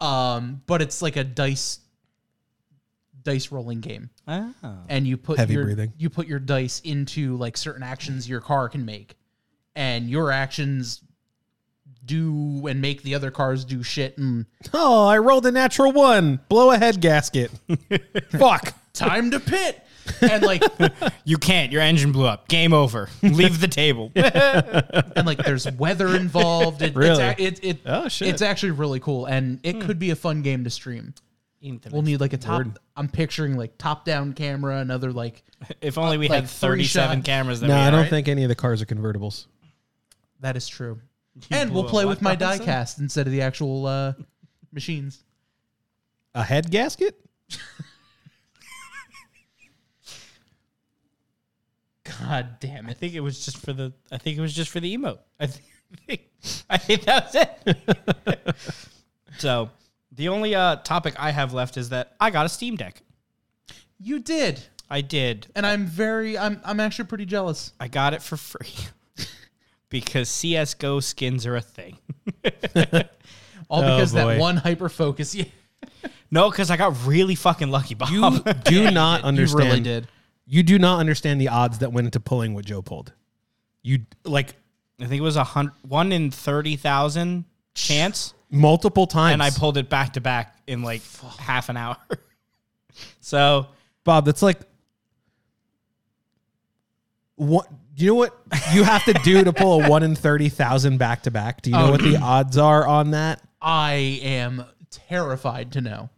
Um, 0.00 0.62
but 0.66 0.80
it's 0.80 1.02
like 1.02 1.16
a 1.16 1.24
dice 1.24 1.80
dice 3.22 3.50
rolling 3.52 3.80
game, 3.80 4.10
Oh. 4.26 4.54
and 4.88 5.06
you 5.06 5.16
put 5.16 5.38
Heavy 5.38 5.54
your 5.54 5.64
breathing. 5.64 5.92
you 5.98 6.08
put 6.08 6.26
your 6.28 6.38
dice 6.38 6.80
into 6.80 7.36
like 7.36 7.56
certain 7.56 7.82
actions 7.82 8.28
your 8.28 8.40
car 8.40 8.68
can 8.68 8.84
make, 8.84 9.16
and 9.74 10.08
your 10.08 10.30
actions 10.30 11.02
do 12.04 12.66
and 12.68 12.80
make 12.80 13.02
the 13.02 13.14
other 13.14 13.30
cars 13.30 13.64
do 13.66 13.82
shit 13.82 14.16
and 14.16 14.46
Oh, 14.72 15.06
I 15.06 15.18
rolled 15.18 15.44
a 15.46 15.52
natural 15.52 15.92
one. 15.92 16.40
Blow 16.48 16.70
a 16.70 16.78
head 16.78 17.00
gasket. 17.02 17.50
Fuck. 18.30 18.72
time 18.94 19.30
to 19.32 19.40
pit 19.40 19.84
and 20.22 20.42
like 20.42 20.62
You 21.24 21.36
can't. 21.38 21.72
Your 21.72 21.82
engine 21.82 22.12
blew 22.12 22.26
up. 22.26 22.48
Game 22.48 22.72
over. 22.72 23.08
Leave 23.22 23.60
the 23.60 23.68
table. 23.68 24.10
and 24.16 25.26
like 25.26 25.38
there's 25.38 25.70
weather 25.72 26.14
involved. 26.16 26.82
It, 26.82 26.94
Really? 26.94 27.22
It's, 27.22 27.40
a- 27.60 27.66
it, 27.68 27.76
it, 27.76 27.80
Oh, 27.86 28.08
shit. 28.08 28.28
It's 28.28 28.42
actually 28.42 28.72
really 28.72 29.00
cool, 29.00 29.26
and 29.26 29.60
it 29.62 29.80
could 29.80 29.98
be 29.98 30.10
a 30.10 30.16
fun 30.16 30.42
game 30.42 30.64
to 30.64 30.70
stream. 30.70 31.14
We'll 31.90 32.02
need 32.02 32.20
like 32.20 32.32
a 32.32 32.36
top. 32.38 32.66
I'm 32.96 33.08
picturing 33.08 33.56
like 33.56 33.76
top 33.78 34.04
down 34.04 34.32
camera, 34.32 34.78
another 34.78 35.12
like 35.12 35.42
If 35.80 35.98
only 35.98 36.16
we 36.18 36.28
Like 36.28 36.42
had 36.42 36.48
three 36.50 36.84
37 36.84 37.18
shot- 37.18 37.24
cameras. 37.24 37.60
That 37.60 37.66
No, 37.66 37.74
we 37.74 37.80
I 37.80 37.84
had, 37.84 37.90
don't 37.90 38.00
right? 38.02 38.10
think 38.10 38.28
any 38.28 38.44
of 38.44 38.48
the 38.48 38.54
cars 38.54 38.80
are 38.80 38.86
convertibles. 38.86 39.46
that 40.40 40.56
is 40.56 40.68
true. 40.68 41.00
and 41.50 41.72
we'll 41.72 41.84
a 41.86 41.88
play 41.88 42.04
with 42.04 42.22
my 42.22 42.30
Robinson? 42.34 42.64
diecast 42.66 43.00
instead 43.00 43.26
of 43.26 43.32
the 43.32 43.42
actual 43.42 43.86
uh, 43.86 44.12
machines. 44.72 45.24
A 46.34 46.44
head 46.44 46.70
gasket? 46.70 47.18
God 52.20 52.56
damn 52.60 52.86
I 52.88 52.92
think 52.94 53.14
it 53.14 53.20
was 53.20 53.44
just 53.44 53.58
for 53.58 53.72
the. 53.72 53.92
I 54.10 54.18
think 54.18 54.38
it 54.38 54.40
was 54.40 54.54
just 54.54 54.70
for 54.70 54.80
the 54.80 54.96
emote. 54.96 55.18
I 55.38 55.46
think. 55.46 56.22
I 56.70 56.76
think 56.78 57.02
that 57.04 57.24
was 57.24 57.34
it. 57.34 58.56
so, 59.38 59.70
the 60.12 60.28
only 60.28 60.54
uh, 60.54 60.76
topic 60.76 61.14
I 61.18 61.30
have 61.30 61.52
left 61.54 61.76
is 61.76 61.88
that 61.90 62.14
I 62.20 62.30
got 62.30 62.46
a 62.46 62.48
Steam 62.48 62.76
Deck. 62.76 63.02
You 63.98 64.18
did. 64.18 64.62
I 64.90 65.00
did. 65.00 65.46
And 65.54 65.66
I'm 65.66 65.86
very 65.86 66.38
I'm 66.38 66.60
I'm 66.64 66.80
actually 66.80 67.06
pretty 67.06 67.26
jealous. 67.26 67.72
I 67.80 67.88
got 67.88 68.14
it 68.14 68.22
for 68.22 68.36
free 68.36 68.74
because 69.90 70.28
CS:GO 70.28 71.00
skins 71.00 71.46
are 71.46 71.56
a 71.56 71.60
thing. 71.60 71.98
All 73.68 73.80
Oh, 73.80 73.82
because 73.82 74.12
boy. 74.12 74.18
that 74.34 74.38
one 74.40 74.56
hyper 74.56 74.88
focus. 74.88 75.34
Yeah. 75.34 75.44
No, 76.30 76.50
because 76.50 76.70
I 76.70 76.76
got 76.76 77.06
really 77.06 77.34
fucking 77.34 77.70
lucky, 77.70 77.94
Bob. 77.94 78.10
You 78.10 78.40
do 78.64 78.90
not 78.90 79.20
You 79.22 79.26
understand. 79.28 79.64
really 79.64 79.80
did. 79.80 80.08
You 80.50 80.62
do 80.62 80.78
not 80.78 80.98
understand 80.98 81.40
the 81.40 81.48
odds 81.48 81.80
that 81.80 81.92
went 81.92 82.06
into 82.06 82.20
pulling 82.20 82.54
what 82.54 82.64
Joe 82.64 82.80
pulled. 82.80 83.12
You 83.82 84.00
like 84.24 84.56
I 85.00 85.04
think 85.06 85.20
it 85.20 85.22
was 85.22 85.36
a 85.36 85.44
hundred, 85.44 85.74
one 85.86 86.10
in 86.10 86.30
thirty 86.30 86.76
thousand 86.76 87.44
chance, 87.74 88.32
multiple 88.50 89.06
times. 89.06 89.34
and 89.34 89.42
I 89.42 89.50
pulled 89.50 89.76
it 89.76 89.88
back 89.90 90.14
to 90.14 90.20
back 90.22 90.56
in 90.66 90.82
like 90.82 91.02
half 91.38 91.68
an 91.68 91.76
hour. 91.76 91.96
so 93.20 93.66
Bob, 94.04 94.24
that's 94.24 94.40
like 94.42 94.58
what 97.36 97.68
you 97.96 98.08
know 98.08 98.14
what 98.14 98.34
you 98.72 98.84
have 98.84 99.04
to 99.04 99.12
do 99.24 99.42
to 99.44 99.52
pull 99.52 99.82
a 99.84 99.88
one 99.88 100.02
in 100.02 100.14
thirty 100.14 100.48
thousand 100.48 100.98
back 100.98 101.22
to 101.24 101.30
back? 101.30 101.62
Do 101.62 101.70
you 101.70 101.76
know 101.76 101.86
Oh. 101.88 101.90
what 101.92 102.00
the 102.02 102.16
odds 102.22 102.56
are 102.58 102.86
on 102.86 103.10
that? 103.12 103.40
I 103.60 103.92
am 104.22 104.64
terrified 104.90 105.72
to 105.72 105.80
know. 105.80 106.10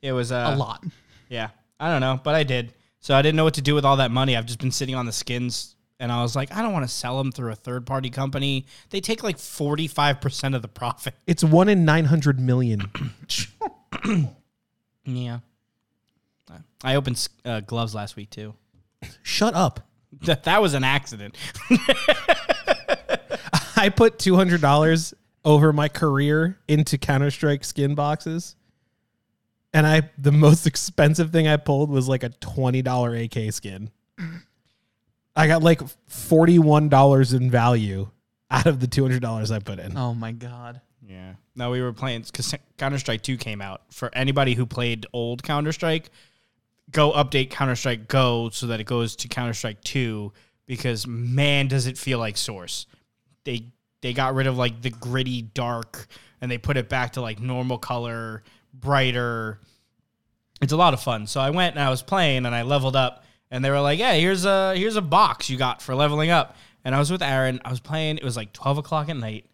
it 0.00 0.12
was 0.12 0.32
uh, 0.32 0.52
A 0.54 0.56
lot. 0.56 0.82
Yeah, 1.28 1.50
I 1.78 1.88
don't 1.90 2.00
know, 2.00 2.20
but 2.22 2.34
I 2.34 2.42
did. 2.42 2.72
So 3.02 3.14
I 3.14 3.20
didn't 3.20 3.36
know 3.36 3.44
what 3.44 3.54
to 3.54 3.62
do 3.62 3.74
with 3.74 3.84
all 3.84 3.96
that 3.96 4.10
money. 4.10 4.36
I've 4.36 4.46
just 4.46 4.60
been 4.60 4.70
sitting 4.70 4.94
on 4.94 5.06
the 5.06 5.12
skins, 5.12 5.74
and 5.98 6.10
I 6.12 6.22
was 6.22 6.34
like, 6.36 6.54
I 6.54 6.62
don't 6.62 6.72
want 6.72 6.84
to 6.84 6.94
sell 6.94 7.18
them 7.18 7.32
through 7.32 7.50
a 7.50 7.56
third 7.56 7.84
party 7.84 8.10
company. 8.10 8.64
They 8.90 9.00
take 9.00 9.22
like 9.24 9.38
forty 9.38 9.88
five 9.88 10.20
percent 10.20 10.54
of 10.54 10.62
the 10.62 10.68
profit. 10.68 11.14
It's 11.26 11.42
one 11.42 11.68
in 11.68 11.84
nine 11.84 12.06
hundred 12.06 12.40
million. 12.40 12.90
Yeah. 15.04 15.40
I 16.84 16.94
opened 16.94 17.28
uh, 17.44 17.58
gloves 17.60 17.92
last 17.92 18.14
week 18.14 18.30
too. 18.30 18.54
Shut 19.22 19.54
up. 19.54 19.80
That 20.26 20.44
that 20.44 20.60
was 20.60 20.74
an 20.74 20.84
accident. 20.84 21.36
I 23.76 23.88
put 23.88 24.18
two 24.18 24.36
hundred 24.36 24.60
dollars 24.60 25.14
over 25.42 25.72
my 25.72 25.88
career 25.88 26.58
into 26.68 26.98
Counter 26.98 27.30
Strike 27.30 27.64
skin 27.64 27.94
boxes, 27.94 28.54
and 29.72 29.86
I 29.86 30.10
the 30.18 30.32
most 30.32 30.66
expensive 30.66 31.30
thing 31.30 31.48
I 31.48 31.56
pulled 31.56 31.90
was 31.90 32.08
like 32.08 32.22
a 32.22 32.28
twenty 32.28 32.82
dollar 32.82 33.14
AK 33.14 33.52
skin. 33.52 33.90
I 35.34 35.46
got 35.46 35.62
like 35.62 35.80
forty 36.06 36.58
one 36.58 36.88
dollars 36.88 37.32
in 37.32 37.50
value 37.50 38.08
out 38.50 38.66
of 38.66 38.80
the 38.80 38.86
two 38.86 39.02
hundred 39.02 39.22
dollars 39.22 39.50
I 39.50 39.58
put 39.58 39.78
in. 39.78 39.96
Oh 39.96 40.14
my 40.14 40.32
god. 40.32 40.80
Yeah. 41.06 41.34
No, 41.54 41.70
we 41.70 41.82
were 41.82 41.92
playing 41.92 42.22
because 42.22 42.54
Counter 42.78 42.98
Strike 42.98 43.22
2 43.22 43.36
came 43.36 43.60
out. 43.60 43.82
For 43.90 44.10
anybody 44.14 44.54
who 44.54 44.64
played 44.64 45.06
old 45.12 45.42
Counter 45.42 45.72
Strike, 45.72 46.10
go 46.90 47.12
update 47.12 47.50
Counter 47.50 47.76
Strike 47.76 48.08
Go 48.08 48.48
so 48.50 48.68
that 48.68 48.80
it 48.80 48.84
goes 48.84 49.16
to 49.16 49.28
Counter 49.28 49.52
Strike 49.52 49.82
2 49.82 50.32
because 50.66 51.06
man, 51.06 51.68
does 51.68 51.86
it 51.86 51.98
feel 51.98 52.18
like 52.18 52.36
Source. 52.36 52.86
They 53.44 53.66
they 54.00 54.12
got 54.12 54.34
rid 54.34 54.46
of 54.46 54.56
like 54.56 54.80
the 54.82 54.90
gritty 54.90 55.42
dark 55.42 56.06
and 56.40 56.50
they 56.50 56.58
put 56.58 56.76
it 56.76 56.88
back 56.88 57.12
to 57.12 57.20
like 57.20 57.40
normal 57.40 57.78
color, 57.78 58.42
brighter. 58.72 59.60
It's 60.60 60.72
a 60.72 60.76
lot 60.76 60.94
of 60.94 61.00
fun. 61.00 61.26
So 61.26 61.40
I 61.40 61.50
went 61.50 61.74
and 61.74 61.84
I 61.84 61.90
was 61.90 62.02
playing 62.02 62.46
and 62.46 62.54
I 62.54 62.62
leveled 62.62 62.96
up 62.96 63.24
and 63.50 63.64
they 63.64 63.70
were 63.70 63.80
like, 63.80 63.98
"Yeah, 63.98 64.14
here's 64.14 64.44
a 64.44 64.74
here's 64.76 64.96
a 64.96 65.02
box 65.02 65.50
you 65.50 65.58
got 65.58 65.82
for 65.82 65.94
leveling 65.94 66.30
up." 66.30 66.56
And 66.84 66.94
I 66.94 66.98
was 66.98 67.10
with 67.10 67.22
Aaron. 67.22 67.60
I 67.64 67.70
was 67.70 67.80
playing. 67.80 68.18
It 68.18 68.24
was 68.24 68.36
like 68.36 68.52
12 68.52 68.78
o'clock 68.78 69.08
at 69.08 69.16
night. 69.16 69.46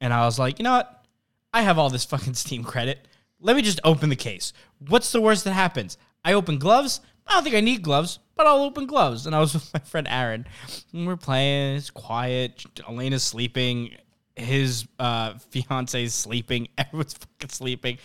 And 0.00 0.12
I 0.12 0.24
was 0.24 0.38
like, 0.38 0.58
you 0.58 0.64
know 0.64 0.72
what? 0.72 1.04
I 1.52 1.62
have 1.62 1.78
all 1.78 1.90
this 1.90 2.04
fucking 2.04 2.34
Steam 2.34 2.64
credit. 2.64 3.06
Let 3.40 3.56
me 3.56 3.62
just 3.62 3.80
open 3.84 4.08
the 4.10 4.16
case. 4.16 4.52
What's 4.88 5.12
the 5.12 5.20
worst 5.20 5.44
that 5.44 5.52
happens? 5.52 5.98
I 6.24 6.32
open 6.32 6.58
gloves. 6.58 7.00
I 7.26 7.34
don't 7.34 7.44
think 7.44 7.54
I 7.54 7.60
need 7.60 7.82
gloves, 7.82 8.18
but 8.34 8.46
I'll 8.46 8.62
open 8.62 8.86
gloves. 8.86 9.26
And 9.26 9.34
I 9.34 9.40
was 9.40 9.54
with 9.54 9.72
my 9.72 9.80
friend 9.80 10.06
Aaron. 10.10 10.46
And 10.92 11.06
we're 11.06 11.16
playing. 11.16 11.76
It's 11.76 11.90
quiet. 11.90 12.64
Elena's 12.88 13.22
sleeping. 13.22 13.96
His 14.36 14.86
uh, 14.98 15.34
fiance's 15.50 16.12
sleeping. 16.12 16.68
Everyone's 16.78 17.14
fucking 17.14 17.50
sleeping. 17.50 17.98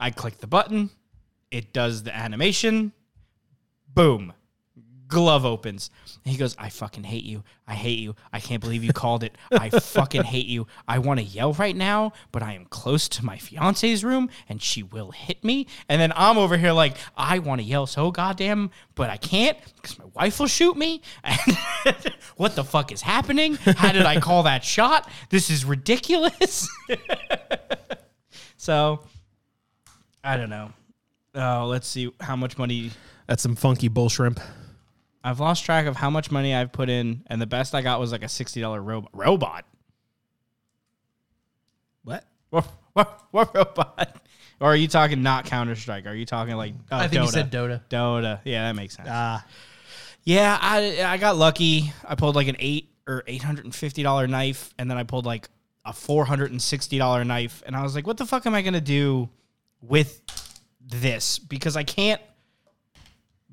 I 0.00 0.10
click 0.10 0.38
the 0.38 0.46
button. 0.46 0.90
It 1.50 1.72
does 1.72 2.02
the 2.02 2.16
animation. 2.16 2.92
Boom 3.92 4.32
glove 5.10 5.44
opens. 5.44 5.90
And 6.24 6.32
he 6.32 6.38
goes, 6.38 6.56
I 6.58 6.70
fucking 6.70 7.04
hate 7.04 7.24
you. 7.24 7.42
I 7.66 7.74
hate 7.74 7.98
you. 7.98 8.14
I 8.32 8.40
can't 8.40 8.62
believe 8.62 8.82
you 8.82 8.92
called 8.92 9.22
it. 9.22 9.36
I 9.52 9.68
fucking 9.68 10.22
hate 10.22 10.46
you. 10.46 10.66
I 10.88 10.98
want 11.00 11.20
to 11.20 11.26
yell 11.26 11.52
right 11.52 11.76
now, 11.76 12.12
but 12.32 12.42
I 12.42 12.54
am 12.54 12.64
close 12.66 13.08
to 13.10 13.24
my 13.24 13.36
fiance's 13.36 14.02
room 14.02 14.30
and 14.48 14.62
she 14.62 14.82
will 14.82 15.10
hit 15.10 15.44
me. 15.44 15.66
And 15.88 16.00
then 16.00 16.12
I'm 16.16 16.38
over 16.38 16.56
here 16.56 16.72
like, 16.72 16.96
I 17.16 17.40
want 17.40 17.60
to 17.60 17.66
yell 17.66 17.86
so 17.86 18.10
goddamn, 18.10 18.70
but 18.94 19.10
I 19.10 19.18
can't 19.18 19.58
because 19.76 19.98
my 19.98 20.06
wife 20.14 20.40
will 20.40 20.46
shoot 20.46 20.76
me. 20.76 21.02
What 22.36 22.54
the 22.56 22.64
fuck 22.64 22.90
is 22.90 23.02
happening? 23.02 23.56
How 23.56 23.92
did 23.92 24.06
I 24.06 24.18
call 24.18 24.44
that 24.44 24.64
shot? 24.64 25.10
This 25.28 25.50
is 25.50 25.62
ridiculous. 25.62 26.70
so, 28.56 29.04
I 30.22 30.36
don't 30.36 30.50
know. 30.50 30.72
Oh, 31.34 31.66
let's 31.66 31.86
see 31.86 32.12
how 32.20 32.36
much 32.36 32.58
money 32.58 32.90
That's 33.26 33.42
some 33.42 33.56
funky 33.56 33.88
bull 33.88 34.08
shrimp. 34.08 34.40
I've 35.22 35.38
lost 35.38 35.64
track 35.64 35.86
of 35.86 35.96
how 35.96 36.10
much 36.10 36.30
money 36.30 36.54
I've 36.54 36.72
put 36.72 36.88
in, 36.88 37.22
and 37.26 37.40
the 37.40 37.46
best 37.46 37.74
I 37.74 37.82
got 37.82 38.00
was 38.00 38.10
like 38.10 38.22
a 38.22 38.28
sixty 38.28 38.60
dollar 38.60 38.82
robot. 38.82 39.10
Robot? 39.12 39.64
What? 42.04 42.24
What, 42.48 42.66
what, 42.94 43.22
what 43.30 43.54
robot? 43.54 44.16
Or 44.60 44.72
are 44.72 44.76
you 44.76 44.88
talking 44.88 45.22
not 45.22 45.44
Counter 45.44 45.76
Strike? 45.76 46.06
Are 46.06 46.14
you 46.14 46.26
talking 46.26 46.56
like 46.56 46.74
uh, 46.90 46.96
I 46.96 47.08
think 47.08 47.22
Dota? 47.22 47.26
you 47.26 47.30
said 47.30 47.52
Dota. 47.52 47.80
Dota. 47.88 48.40
Yeah, 48.44 48.66
that 48.66 48.76
makes 48.76 48.96
sense. 48.96 49.08
Ah, 49.10 49.46
yeah, 50.24 50.58
I 50.60 51.02
I 51.04 51.16
got 51.18 51.36
lucky. 51.36 51.92
I 52.06 52.14
pulled 52.14 52.34
like 52.34 52.48
an 52.48 52.56
eight 52.58 52.90
or 53.06 53.22
eight 53.26 53.42
hundred 53.42 53.64
and 53.66 53.74
fifty 53.74 54.02
dollar 54.02 54.26
knife, 54.26 54.74
and 54.78 54.90
then 54.90 54.98
I 54.98 55.04
pulled 55.04 55.26
like 55.26 55.48
a 55.84 55.92
four 55.92 56.24
hundred 56.24 56.50
and 56.50 56.60
sixty 56.60 56.98
dollar 56.98 57.24
knife, 57.24 57.62
and 57.66 57.76
I 57.76 57.82
was 57.82 57.94
like, 57.94 58.06
what 58.06 58.16
the 58.16 58.26
fuck 58.26 58.44
am 58.46 58.54
I 58.54 58.62
gonna 58.62 58.80
do 58.80 59.28
with 59.80 60.20
this? 60.80 61.38
Because 61.38 61.76
I 61.76 61.82
can't 61.84 62.20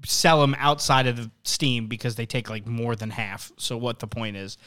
sell 0.06 0.42
them 0.42 0.56
outside 0.60 1.08
of 1.08 1.18
the 1.18 1.32
Steam 1.44 1.88
because 1.88 2.16
they 2.16 2.26
take 2.26 2.50
like 2.50 2.66
more 2.66 2.96
than 2.96 3.10
half. 3.10 3.52
So 3.58 3.78
what 3.78 4.00
the 4.00 4.08
point 4.08 4.38
is? 4.38 4.58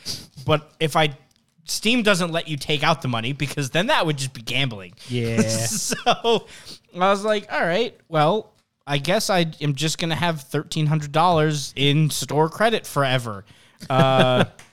But 0.45 0.73
if 0.81 0.97
I 0.97 1.17
Steam 1.65 2.03
doesn't 2.03 2.33
let 2.33 2.49
you 2.49 2.57
take 2.57 2.83
out 2.83 3.03
the 3.03 3.09
money 3.09 3.33
because 3.33 3.71
then 3.71 3.87
that 3.87 4.05
would 4.05 4.17
just 4.17 4.33
be 4.33 4.43
gambling. 4.43 4.95
Yeah. 5.09 5.41
so 5.43 6.47
I 6.95 7.11
was 7.11 7.25
like, 7.25 7.51
all 7.53 7.65
right, 7.65 7.97
well, 8.09 8.55
I 8.87 8.99
guess 8.99 9.31
I 9.31 9.47
am 9.61 9.75
just 9.75 9.99
gonna 9.99 10.17
have 10.17 10.41
thirteen 10.43 10.87
hundred 10.87 11.13
dollars 11.13 11.73
in 11.77 12.11
store 12.11 12.49
credit 12.49 12.87
forever. 12.87 13.45
Uh, 13.89 14.47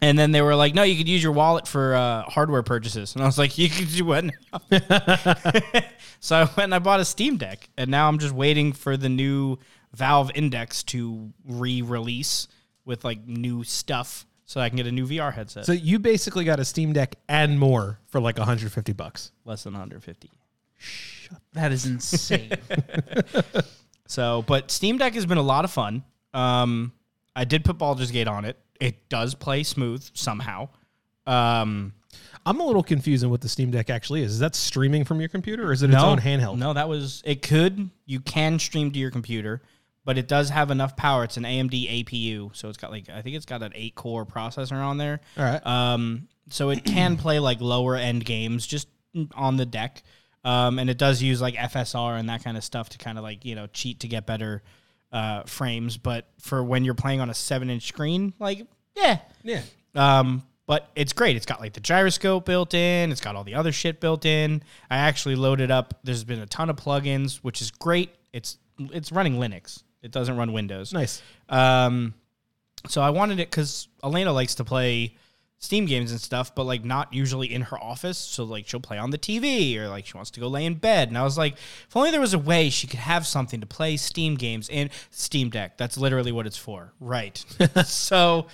and 0.00 0.18
then 0.18 0.32
they 0.32 0.42
were 0.42 0.54
like, 0.54 0.74
no, 0.74 0.82
you 0.82 0.96
could 0.96 1.08
use 1.08 1.22
your 1.22 1.32
wallet 1.32 1.66
for 1.66 1.94
uh, 1.94 2.22
hardware 2.22 2.62
purchases. 2.62 3.14
And 3.14 3.22
I 3.22 3.26
was 3.26 3.38
like, 3.38 3.56
you 3.58 3.68
could 3.68 3.88
do 3.90 4.04
what 4.04 4.24
so 6.20 6.36
I 6.36 6.40
went 6.44 6.58
and 6.58 6.74
I 6.74 6.78
bought 6.78 7.00
a 7.00 7.04
Steam 7.04 7.36
Deck, 7.36 7.68
and 7.76 7.90
now 7.90 8.08
I'm 8.08 8.18
just 8.18 8.34
waiting 8.34 8.72
for 8.72 8.96
the 8.96 9.08
new 9.08 9.58
Valve 9.92 10.30
Index 10.34 10.82
to 10.84 11.32
re-release 11.46 12.48
with 12.84 13.04
like 13.04 13.26
new 13.26 13.64
stuff, 13.64 14.26
so 14.44 14.60
I 14.60 14.68
can 14.68 14.76
get 14.76 14.86
a 14.86 14.92
new 14.92 15.06
VR 15.06 15.32
headset. 15.32 15.66
so 15.66 15.72
you 15.72 15.98
basically 15.98 16.44
got 16.44 16.60
a 16.60 16.64
Steam 16.64 16.92
Deck 16.92 17.16
and 17.28 17.58
more 17.58 17.98
for 18.06 18.20
like 18.20 18.38
150 18.38 18.92
bucks. 18.92 19.32
Less 19.44 19.64
than 19.64 19.72
150. 19.72 20.30
That 21.54 21.72
is 21.72 21.86
insane. 21.86 22.52
So, 24.08 24.42
but 24.46 24.70
Steam 24.70 24.98
Deck 24.98 25.14
has 25.14 25.26
been 25.26 25.38
a 25.38 25.42
lot 25.42 25.64
of 25.64 25.70
fun. 25.70 26.04
Um, 26.32 26.92
I 27.34 27.44
did 27.44 27.64
put 27.64 27.78
Baldur's 27.78 28.10
Gate 28.10 28.28
on 28.28 28.44
it. 28.44 28.58
It 28.80 29.08
does 29.08 29.34
play 29.34 29.62
smooth 29.62 30.08
somehow. 30.14 30.68
Um, 31.26 31.92
I'm 32.44 32.60
a 32.60 32.64
little 32.64 32.82
confused 32.82 33.24
on 33.24 33.30
what 33.30 33.40
the 33.40 33.48
Steam 33.48 33.70
Deck 33.70 33.90
actually 33.90 34.22
is. 34.22 34.32
Is 34.32 34.38
that 34.38 34.54
streaming 34.54 35.04
from 35.04 35.20
your 35.20 35.28
computer 35.28 35.68
or 35.68 35.72
is 35.72 35.82
it 35.82 35.90
its 35.90 36.02
own 36.02 36.18
handheld? 36.18 36.58
No, 36.58 36.72
that 36.72 36.88
was 36.88 37.22
it. 37.24 37.42
Could 37.42 37.90
you 38.04 38.20
can 38.20 38.58
stream 38.58 38.92
to 38.92 38.98
your 38.98 39.10
computer, 39.10 39.62
but 40.04 40.16
it 40.16 40.28
does 40.28 40.50
have 40.50 40.70
enough 40.70 40.96
power. 40.96 41.24
It's 41.24 41.36
an 41.36 41.42
AMD 41.42 42.04
APU, 42.04 42.54
so 42.54 42.68
it's 42.68 42.78
got 42.78 42.92
like 42.92 43.08
I 43.08 43.22
think 43.22 43.34
it's 43.34 43.46
got 43.46 43.62
an 43.62 43.72
eight 43.74 43.96
core 43.96 44.24
processor 44.24 44.76
on 44.76 44.96
there. 44.96 45.20
All 45.36 45.44
right. 45.44 45.66
Um, 45.66 46.28
so 46.48 46.70
it 46.70 46.84
can 46.84 47.16
play 47.16 47.40
like 47.40 47.60
lower 47.60 47.96
end 47.96 48.24
games 48.24 48.66
just 48.66 48.88
on 49.34 49.56
the 49.56 49.66
deck. 49.66 50.02
Um, 50.44 50.78
and 50.78 50.88
it 50.88 50.96
does 50.96 51.20
use 51.20 51.40
like 51.40 51.54
FSR 51.56 52.20
and 52.20 52.28
that 52.28 52.44
kind 52.44 52.56
of 52.56 52.62
stuff 52.62 52.90
to 52.90 52.98
kind 52.98 53.18
of 53.18 53.24
like, 53.24 53.44
you 53.44 53.56
know, 53.56 53.66
cheat 53.66 54.00
to 54.00 54.08
get 54.08 54.26
better 54.26 54.62
uh, 55.16 55.42
frames. 55.44 55.96
But 55.96 56.28
for 56.38 56.62
when 56.62 56.84
you're 56.84 56.94
playing 56.94 57.20
on 57.20 57.30
a 57.30 57.34
seven 57.34 57.70
inch 57.70 57.88
screen, 57.88 58.34
like, 58.38 58.66
yeah. 58.94 59.18
yeah. 59.42 59.62
Um, 59.94 60.42
but 60.66 60.90
it's 60.94 61.12
great. 61.12 61.36
It's 61.36 61.46
got 61.46 61.60
like 61.60 61.72
the 61.72 61.80
gyroscope 61.80 62.44
built 62.44 62.74
in. 62.74 63.12
It's 63.12 63.20
got 63.20 63.36
all 63.36 63.44
the 63.44 63.54
other 63.54 63.72
shit 63.72 64.00
built 64.00 64.24
in. 64.24 64.62
I 64.90 64.96
actually 64.98 65.36
loaded 65.36 65.70
up. 65.70 65.94
There's 66.04 66.24
been 66.24 66.40
a 66.40 66.46
ton 66.46 66.68
of 66.70 66.76
plugins, 66.76 67.36
which 67.36 67.62
is 67.62 67.70
great. 67.70 68.10
It's 68.32 68.58
it's 68.78 69.10
running 69.12 69.34
Linux. 69.34 69.82
It 70.02 70.10
doesn't 70.10 70.36
run 70.36 70.52
Windows. 70.52 70.92
Nice. 70.92 71.22
Um, 71.48 72.14
So 72.88 73.00
I 73.00 73.10
wanted 73.10 73.40
it 73.40 73.50
because 73.50 73.88
Elena 74.04 74.32
likes 74.32 74.56
to 74.56 74.64
play 74.64 75.16
Steam 75.58 75.86
games 75.86 76.10
and 76.10 76.20
stuff, 76.20 76.54
but 76.54 76.64
like 76.64 76.84
not 76.84 77.12
usually 77.12 77.52
in 77.52 77.62
her 77.62 77.82
office. 77.82 78.18
So 78.18 78.44
like 78.44 78.68
she'll 78.68 78.80
play 78.80 78.98
on 78.98 79.10
the 79.10 79.18
TV 79.18 79.76
or 79.78 79.88
like 79.88 80.06
she 80.06 80.14
wants 80.14 80.30
to 80.32 80.40
go 80.40 80.48
lay 80.48 80.64
in 80.64 80.74
bed. 80.74 81.08
And 81.08 81.16
I 81.16 81.22
was 81.22 81.38
like, 81.38 81.54
if 81.54 81.96
only 81.96 82.10
there 82.10 82.20
was 82.20 82.34
a 82.34 82.38
way 82.38 82.68
she 82.68 82.86
could 82.86 83.00
have 83.00 83.26
something 83.26 83.60
to 83.60 83.66
play 83.66 83.96
Steam 83.96 84.34
games 84.34 84.68
in 84.68 84.90
Steam 85.10 85.48
Deck. 85.48 85.78
That's 85.78 85.96
literally 85.96 86.32
what 86.32 86.46
it's 86.46 86.58
for. 86.58 86.92
Right. 87.00 87.42
so 87.84 88.46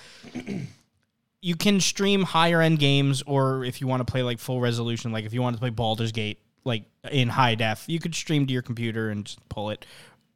you 1.42 1.56
can 1.56 1.80
stream 1.80 2.22
higher 2.22 2.60
end 2.62 2.78
games, 2.78 3.22
or 3.26 3.64
if 3.64 3.80
you 3.80 3.88
want 3.88 4.06
to 4.06 4.10
play 4.10 4.22
like 4.22 4.38
full 4.38 4.60
resolution, 4.60 5.10
like 5.10 5.24
if 5.24 5.34
you 5.34 5.42
want 5.42 5.56
to 5.56 5.60
play 5.60 5.70
Baldur's 5.70 6.12
Gate 6.12 6.38
like 6.64 6.84
in 7.10 7.28
high 7.28 7.56
def, 7.56 7.84
you 7.88 7.98
could 7.98 8.14
stream 8.14 8.46
to 8.46 8.52
your 8.52 8.62
computer 8.62 9.10
and 9.10 9.26
just 9.26 9.46
pull 9.48 9.70
it. 9.70 9.84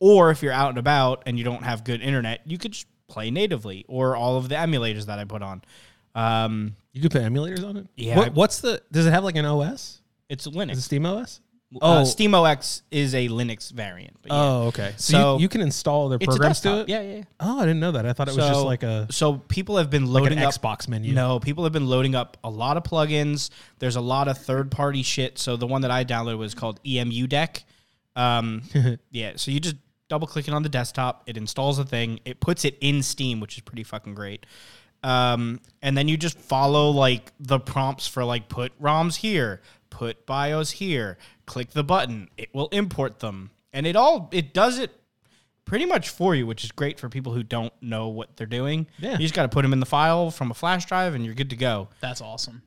Or 0.00 0.30
if 0.30 0.42
you're 0.42 0.52
out 0.52 0.70
and 0.70 0.78
about 0.78 1.22
and 1.26 1.38
you 1.38 1.44
don't 1.44 1.62
have 1.62 1.84
good 1.84 2.02
internet, 2.02 2.40
you 2.44 2.58
could 2.58 2.72
just 2.72 2.86
play 3.08 3.30
natively 3.30 3.84
or 3.88 4.16
all 4.16 4.36
of 4.36 4.48
the 4.48 4.56
emulators 4.56 5.06
that 5.06 5.18
I 5.18 5.24
put 5.24 5.42
on. 5.42 5.62
Um, 6.16 6.74
You 6.92 7.02
could 7.02 7.10
put 7.12 7.22
emulators 7.22 7.64
on 7.68 7.76
it. 7.76 7.86
Yeah, 7.96 8.16
What, 8.16 8.34
what's 8.34 8.60
the? 8.60 8.82
Does 8.90 9.06
it 9.06 9.10
have 9.12 9.22
like 9.24 9.36
an 9.36 9.44
OS? 9.44 10.00
it's 10.28 10.46
Is 10.46 10.54
it 10.54 10.58
Linux. 10.58 10.76
Steam 10.78 11.06
OS? 11.06 11.40
Uh, 11.40 11.78
Oh. 11.82 12.02
SteamOS 12.04 12.82
is 12.92 13.12
a 13.14 13.28
Linux 13.28 13.72
variant. 13.72 14.16
But 14.22 14.30
yeah. 14.32 14.38
Oh, 14.40 14.62
okay. 14.68 14.94
So, 14.96 15.12
So- 15.12 15.36
you, 15.36 15.42
you 15.42 15.48
can 15.48 15.60
install 15.60 16.08
their 16.08 16.16
it's 16.16 16.24
a 16.24 16.28
programs 16.28 16.60
to 16.60 16.68
desktop. 16.68 16.88
it. 16.88 16.90
Yeah, 16.92 17.00
yeah. 17.02 17.16
yeah. 17.18 17.22
Oh, 17.40 17.58
I 17.58 17.62
didn't 17.66 17.80
know 17.80 17.90
that. 17.92 18.06
I 18.06 18.12
thought 18.12 18.28
it 18.28 18.36
was 18.36 18.46
just 18.46 18.64
like 18.64 18.82
a 18.84 19.08
So 19.12 19.34
people 19.38 19.76
have 19.76 19.90
been 19.90 20.06
like 20.06 20.22
loading 20.22 20.38
an 20.38 20.44
up 20.44 20.54
Xbox 20.54 20.88
menu. 20.88 21.12
No, 21.12 21.38
people 21.40 21.64
have 21.64 21.72
been 21.72 21.86
loading 21.88 22.14
up 22.14 22.36
a 22.44 22.48
lot 22.50 22.76
of 22.76 22.84
plugins. 22.84 23.50
There's 23.80 23.96
a 23.96 24.00
lot 24.00 24.28
of 24.28 24.38
third 24.38 24.70
party 24.70 25.02
shit. 25.02 25.38
So 25.38 25.56
the 25.56 25.66
one 25.66 25.82
that 25.82 25.90
I 25.90 26.04
downloaded 26.04 26.38
was 26.38 26.54
called 26.54 26.80
EMU 26.86 27.26
Deck. 27.26 27.64
Um, 28.14 28.62
yeah, 29.10 29.32
so 29.36 29.50
you 29.50 29.60
just 29.60 29.76
double 30.08 30.28
click 30.28 30.46
it 30.48 30.54
on 30.54 30.62
the 30.62 30.68
desktop. 30.68 31.24
It 31.26 31.36
installs 31.36 31.78
a 31.80 31.84
thing. 31.84 32.20
It 32.24 32.38
puts 32.40 32.64
it 32.64 32.78
in 32.80 33.02
Steam, 33.02 33.40
which 33.40 33.56
is 33.56 33.62
pretty 33.62 33.82
fucking 33.84 34.14
great. 34.14 34.46
Um, 35.02 35.60
and 35.82 35.96
then 35.96 36.08
you 36.08 36.16
just 36.16 36.38
follow 36.38 36.90
like 36.90 37.32
the 37.38 37.58
prompts 37.60 38.06
for 38.06 38.24
like 38.24 38.48
put 38.48 38.78
ROMs 38.80 39.16
here, 39.16 39.60
put 39.90 40.26
BIOS 40.26 40.72
here, 40.72 41.18
click 41.46 41.70
the 41.70 41.84
button. 41.84 42.28
It 42.36 42.48
will 42.54 42.68
import 42.68 43.20
them, 43.20 43.50
and 43.72 43.86
it 43.86 43.94
all 43.96 44.28
it 44.32 44.52
does 44.52 44.78
it 44.78 44.90
pretty 45.64 45.84
much 45.84 46.08
for 46.08 46.34
you, 46.34 46.46
which 46.46 46.64
is 46.64 46.72
great 46.72 46.98
for 46.98 47.08
people 47.08 47.32
who 47.32 47.42
don't 47.42 47.72
know 47.80 48.08
what 48.08 48.36
they're 48.36 48.46
doing. 48.46 48.86
Yeah. 48.98 49.12
You 49.12 49.18
just 49.18 49.34
got 49.34 49.42
to 49.42 49.48
put 49.48 49.62
them 49.62 49.72
in 49.72 49.80
the 49.80 49.86
file 49.86 50.30
from 50.30 50.50
a 50.50 50.54
flash 50.54 50.86
drive 50.86 51.14
and 51.14 51.24
you're 51.24 51.34
good 51.34 51.50
to 51.50 51.56
go. 51.56 51.88
That's 52.00 52.20
awesome. 52.20 52.62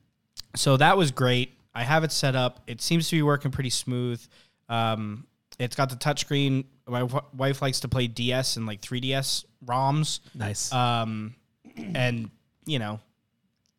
So 0.55 0.75
that 0.77 0.97
was 0.97 1.11
great. 1.11 1.53
I 1.73 1.83
have 1.83 2.03
it 2.03 2.11
set 2.11 2.35
up. 2.35 2.61
It 2.67 2.81
seems 2.81 3.07
to 3.09 3.15
be 3.15 3.21
working 3.21 3.51
pretty 3.51 3.69
smooth. 3.69 4.21
Um, 4.67 5.27
it's 5.59 5.77
got 5.77 5.89
the 5.89 5.95
touchscreen. 5.95 6.65
My 6.87 6.99
w- 7.01 7.21
wife 7.33 7.61
likes 7.61 7.79
to 7.81 7.87
play 7.87 8.07
DS 8.07 8.57
and 8.57 8.65
like 8.65 8.81
3DS 8.81 9.45
ROMs. 9.65 10.19
nice. 10.35 10.71
Um, 10.73 11.35
and, 11.95 12.29
you 12.65 12.79
know, 12.79 12.99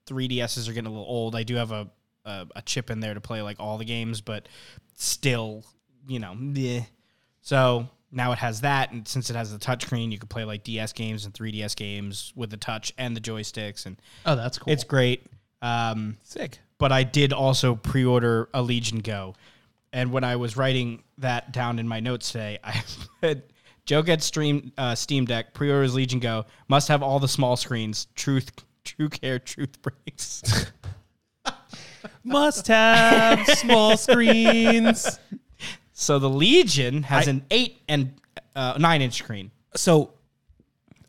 3DSs 0.07 0.69
are 0.69 0.73
getting 0.73 0.87
a 0.87 0.91
little 0.91 1.05
old. 1.07 1.35
I 1.37 1.43
do 1.43 1.55
have 1.57 1.71
a, 1.73 1.89
a, 2.25 2.47
a 2.57 2.63
chip 2.63 2.91
in 2.91 3.01
there 3.01 3.15
to 3.15 3.21
play 3.21 3.43
like 3.43 3.57
all 3.61 3.79
the 3.79 3.85
games, 3.85 4.21
but 4.21 4.49
still, 4.95 5.65
you 6.09 6.19
know, 6.19 6.35
meh. 6.35 6.83
So 7.43 7.89
now 8.11 8.33
it 8.33 8.39
has 8.39 8.63
that, 8.63 8.91
and 8.93 9.07
since 9.07 9.31
it 9.31 9.37
has 9.37 9.53
the 9.53 9.59
touchscreen, 9.59 10.11
you 10.13 10.19
can 10.19 10.29
play 10.29 10.45
like 10.45 10.65
DS 10.65 10.93
games 10.93 11.25
and 11.25 11.33
3DS 11.35 11.77
games 11.77 12.33
with 12.35 12.51
the 12.51 12.57
touch 12.57 12.93
and 12.99 13.17
the 13.17 13.21
joysticks, 13.21 13.87
and 13.87 13.97
Oh, 14.27 14.35
that's 14.37 14.59
cool. 14.59 14.73
it's 14.73 14.85
great. 14.85 15.27
Um, 15.63 16.17
Sick. 16.23 16.59
but 16.79 16.91
I 16.91 17.03
did 17.03 17.33
also 17.33 17.75
pre-order 17.77 18.49
a 18.53 18.63
Legion 18.63 18.99
Go, 18.99 19.35
and 19.93 20.11
when 20.13 20.25
I 20.25 20.37
was 20.37 20.57
writing 20.57 21.03
that 21.19 21.53
down 21.53 21.79
in 21.79 21.87
my 21.87 22.01
notes 22.01 22.33
today, 22.33 22.59
I 22.65 22.83
said, 23.21 23.45
"Joe 23.87 24.03
gets 24.03 24.25
stream 24.25 24.73
uh, 24.79 24.95
Steam 24.95 25.25
Deck 25.25 25.55
pre-orders 25.55 25.95
Legion 25.95 26.21
Go 26.21 26.47
must 26.69 26.89
have 26.89 27.03
all 27.03 27.19
the 27.19 27.29
small 27.29 27.57
screens. 27.57 28.07
Truth, 28.15 28.65
True 28.85 29.09
Care, 29.09 29.39
Truth 29.39 29.83
breaks." 29.83 30.43
Must 32.25 32.67
have 32.69 33.47
small 33.47 33.97
screens. 33.97 35.19
so 35.93 36.19
the 36.19 36.31
Legion 36.31 37.03
has 37.03 37.29
an 37.29 37.45
eight 37.51 37.83
and 37.89 38.15
uh, 38.55 38.77
nine 38.79 39.03
inch 39.03 39.15
screen. 39.15 39.51
So 39.75 40.13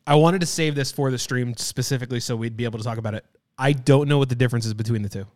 I 0.05 0.15
wanted 0.15 0.41
to 0.41 0.47
save 0.47 0.75
this 0.75 0.91
for 0.91 1.11
the 1.11 1.17
stream 1.17 1.55
specifically 1.55 2.19
so 2.19 2.35
we'd 2.35 2.57
be 2.57 2.65
able 2.65 2.79
to 2.79 2.83
talk 2.83 2.97
about 2.97 3.13
it. 3.13 3.25
I 3.57 3.73
don't 3.73 4.07
know 4.07 4.17
what 4.17 4.29
the 4.29 4.35
difference 4.35 4.65
is 4.65 4.73
between 4.73 5.01
the 5.01 5.09
two. 5.09 5.27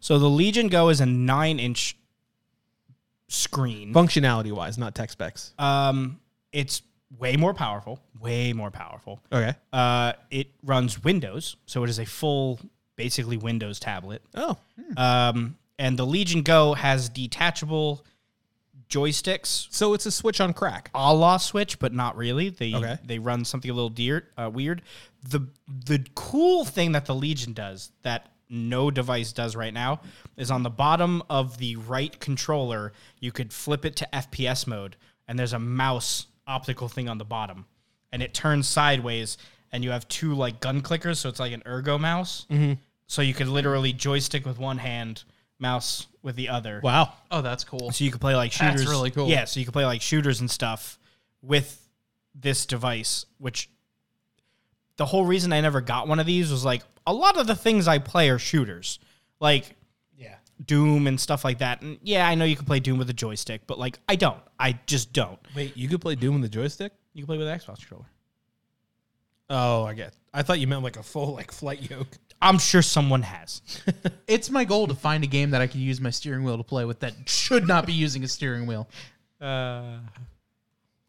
So 0.00 0.18
the 0.18 0.28
Legion 0.28 0.68
Go 0.68 0.88
is 0.90 1.00
a 1.00 1.06
nine 1.06 1.58
inch 1.58 1.96
screen. 3.28 3.94
Functionality 3.94 4.52
wise, 4.52 4.78
not 4.78 4.94
tech 4.94 5.10
specs. 5.10 5.54
Um, 5.58 6.19
it's 6.52 6.82
way 7.18 7.36
more 7.36 7.54
powerful. 7.54 8.00
Way 8.20 8.52
more 8.52 8.70
powerful. 8.70 9.20
Okay. 9.32 9.54
Uh, 9.72 10.12
it 10.30 10.48
runs 10.62 11.02
Windows, 11.02 11.56
so 11.66 11.82
it 11.84 11.90
is 11.90 11.98
a 11.98 12.04
full, 12.06 12.60
basically 12.96 13.36
Windows 13.36 13.80
tablet. 13.80 14.22
Oh. 14.34 14.56
Um, 14.96 15.56
and 15.78 15.98
the 15.98 16.06
Legion 16.06 16.42
Go 16.42 16.74
has 16.74 17.08
detachable 17.08 18.04
joysticks, 18.88 19.68
So 19.70 19.94
it's 19.94 20.04
a 20.06 20.10
switch 20.10 20.40
on 20.40 20.52
crack. 20.52 20.90
a 20.94 21.14
la 21.14 21.36
Switch, 21.36 21.78
but 21.78 21.92
not 21.92 22.16
really. 22.16 22.48
They 22.50 22.74
Okay. 22.74 22.98
they 23.04 23.18
run 23.20 23.44
something 23.44 23.70
a 23.70 23.74
little 23.74 23.88
dear, 23.88 24.28
uh, 24.36 24.50
weird. 24.52 24.82
The 25.28 25.46
the 25.68 26.04
cool 26.14 26.64
thing 26.64 26.92
that 26.92 27.06
the 27.06 27.14
Legion 27.14 27.52
does 27.52 27.92
that 28.02 28.32
no 28.48 28.90
device 28.90 29.32
does 29.32 29.54
right 29.54 29.72
now 29.72 30.00
is 30.36 30.50
on 30.50 30.64
the 30.64 30.70
bottom 30.70 31.22
of 31.30 31.58
the 31.58 31.76
right 31.76 32.18
controller, 32.18 32.92
you 33.20 33.30
could 33.30 33.52
flip 33.52 33.84
it 33.84 33.94
to 33.96 34.08
FPS 34.12 34.66
mode, 34.66 34.96
and 35.28 35.38
there's 35.38 35.52
a 35.52 35.58
mouse 35.60 36.26
optical 36.50 36.88
thing 36.88 37.08
on 37.08 37.18
the 37.18 37.24
bottom, 37.24 37.64
and 38.12 38.22
it 38.22 38.34
turns 38.34 38.68
sideways, 38.68 39.38
and 39.72 39.82
you 39.84 39.90
have 39.90 40.06
two 40.08 40.34
like 40.34 40.60
gun 40.60 40.82
clickers, 40.82 41.16
so 41.18 41.28
it's 41.28 41.40
like 41.40 41.52
an 41.52 41.62
ergo 41.66 41.96
mouse. 41.98 42.46
Mm-hmm. 42.50 42.74
So 43.06 43.22
you 43.22 43.34
could 43.34 43.48
literally 43.48 43.92
joystick 43.92 44.44
with 44.44 44.58
one 44.58 44.78
hand, 44.78 45.24
mouse 45.58 46.06
with 46.22 46.36
the 46.36 46.48
other. 46.48 46.80
Wow. 46.82 47.12
oh, 47.30 47.40
that's 47.42 47.64
cool. 47.64 47.90
So 47.90 48.04
you 48.04 48.10
could 48.10 48.20
play 48.20 48.34
like 48.34 48.52
That's 48.52 48.80
shooters. 48.80 48.88
really 48.90 49.10
cool. 49.10 49.28
Yeah, 49.28 49.44
so 49.46 49.58
you 49.60 49.66
could 49.66 49.72
play 49.72 49.84
like 49.84 50.02
shooters 50.02 50.40
and 50.40 50.50
stuff 50.50 50.98
with 51.42 51.80
this 52.34 52.66
device, 52.66 53.26
which 53.38 53.68
the 54.96 55.06
whole 55.06 55.24
reason 55.24 55.52
I 55.52 55.60
never 55.60 55.80
got 55.80 56.08
one 56.08 56.20
of 56.20 56.26
these 56.26 56.50
was 56.50 56.64
like 56.64 56.82
a 57.06 57.12
lot 57.12 57.36
of 57.38 57.46
the 57.46 57.56
things 57.56 57.88
I 57.88 57.98
play 57.98 58.28
are 58.30 58.38
shooters. 58.38 58.98
Like 59.40 59.64
Yeah. 59.64 59.74
Doom 60.66 61.06
and 61.06 61.18
stuff 61.20 61.44
like 61.44 61.58
that. 61.58 61.82
And 61.82 61.98
yeah, 62.02 62.26
I 62.28 62.34
know 62.34 62.44
you 62.44 62.56
can 62.56 62.66
play 62.66 62.80
Doom 62.80 62.98
with 62.98 63.08
a 63.10 63.14
joystick, 63.14 63.66
but 63.66 63.78
like 63.78 63.98
I 64.08 64.16
don't. 64.16 64.40
I 64.58 64.78
just 64.86 65.12
don't. 65.12 65.38
Wait, 65.56 65.76
you 65.76 65.88
could 65.88 66.00
play 66.00 66.14
Doom 66.14 66.34
with 66.36 66.44
a 66.44 66.48
joystick? 66.48 66.92
You 67.14 67.22
can 67.22 67.26
play 67.26 67.38
with 67.38 67.48
an 67.48 67.58
Xbox 67.58 67.78
controller. 67.78 68.06
Oh, 69.48 69.84
I 69.84 69.94
get. 69.94 70.14
I 70.32 70.42
thought 70.42 70.60
you 70.60 70.66
meant 70.66 70.82
like 70.82 70.96
a 70.96 71.02
full 71.02 71.34
like 71.34 71.50
flight 71.52 71.90
yoke. 71.90 72.08
I'm 72.42 72.58
sure 72.58 72.82
someone 72.82 73.22
has. 73.22 73.62
It's 74.26 74.48
my 74.48 74.64
goal 74.64 74.86
to 74.86 74.94
find 74.94 75.24
a 75.24 75.26
game 75.26 75.50
that 75.50 75.60
I 75.60 75.66
can 75.66 75.80
use 75.80 76.00
my 76.00 76.10
steering 76.10 76.44
wheel 76.44 76.56
to 76.56 76.62
play 76.62 76.84
with 76.84 77.00
that 77.00 77.14
should 77.28 77.66
not 77.66 77.84
be 77.84 77.92
using 77.92 78.22
a 78.24 78.28
steering 78.28 78.66
wheel. 78.66 78.88
Uh, 79.40 79.96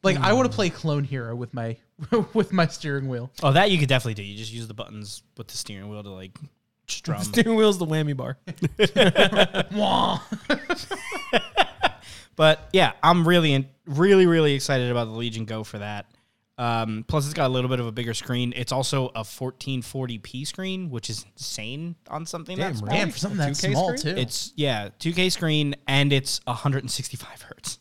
Like 0.03 0.15
I 0.18 0.32
want 0.34 0.49
to 0.49 0.56
play 0.56 0.69
Clone 0.69 1.03
Hero 1.03 1.36
with 1.36 1.53
my 1.53 1.76
with 2.34 2.52
my 2.53 2.65
steering 2.68 3.10
wheel. 3.10 3.30
oh, 3.44 3.52
that 3.52 3.69
you 3.72 3.78
could 3.78 3.90
definitely 3.90 4.14
do. 4.15 4.23
You 4.23 4.38
just 4.38 4.53
use 4.53 4.68
the 4.69 4.73
buttons 4.73 5.22
with 5.38 5.48
the 5.49 5.57
steering 5.57 5.90
wheel 5.90 6.02
to 6.02 6.10
like 6.10 6.40
strum. 6.88 7.22
Steering 7.24 7.56
wheel's 7.56 7.78
the 7.78 7.86
whammy 7.86 8.16
bar. 8.16 8.38
Wah. 9.78 10.20
But 12.38 12.70
yeah, 12.74 12.94
I'm 13.03 13.28
really, 13.28 13.53
in, 13.53 13.68
really, 13.86 14.26
really 14.26 14.53
excited 14.53 14.90
about 14.90 15.06
the 15.06 15.12
Legion 15.12 15.45
Go 15.45 15.64
for 15.64 15.78
that. 15.80 16.08
Um, 16.58 17.06
plus, 17.08 17.26
it's 17.26 17.34
got 17.34 17.48
a 17.48 17.53
little 17.53 17.70
bit 17.70 17.80
of 17.80 17.86
a 17.88 17.91
bigger 17.91 18.14
screen. 18.14 18.53
It's 18.56 18.72
also 18.72 19.08
a 19.10 19.22
1440p 19.22 20.48
screen, 20.48 20.90
which 20.90 21.10
is 21.10 21.26
insane 21.36 21.95
on 22.08 22.26
something 22.26 22.58
Damn, 22.58 22.76
small. 22.76 22.88
really? 22.88 22.99
Damn, 22.99 23.12
for 23.12 23.18
something 23.18 23.38
that 23.38 23.52
2K 23.52 23.72
small 23.72 23.98
screen? 23.98 24.16
too. 24.16 24.22
It's 24.22 24.53
yeah, 24.56 24.90
2K 24.99 25.32
screen, 25.32 25.76
and 25.88 26.14
it's 26.14 26.40
165 26.45 27.41
hertz 27.44 27.80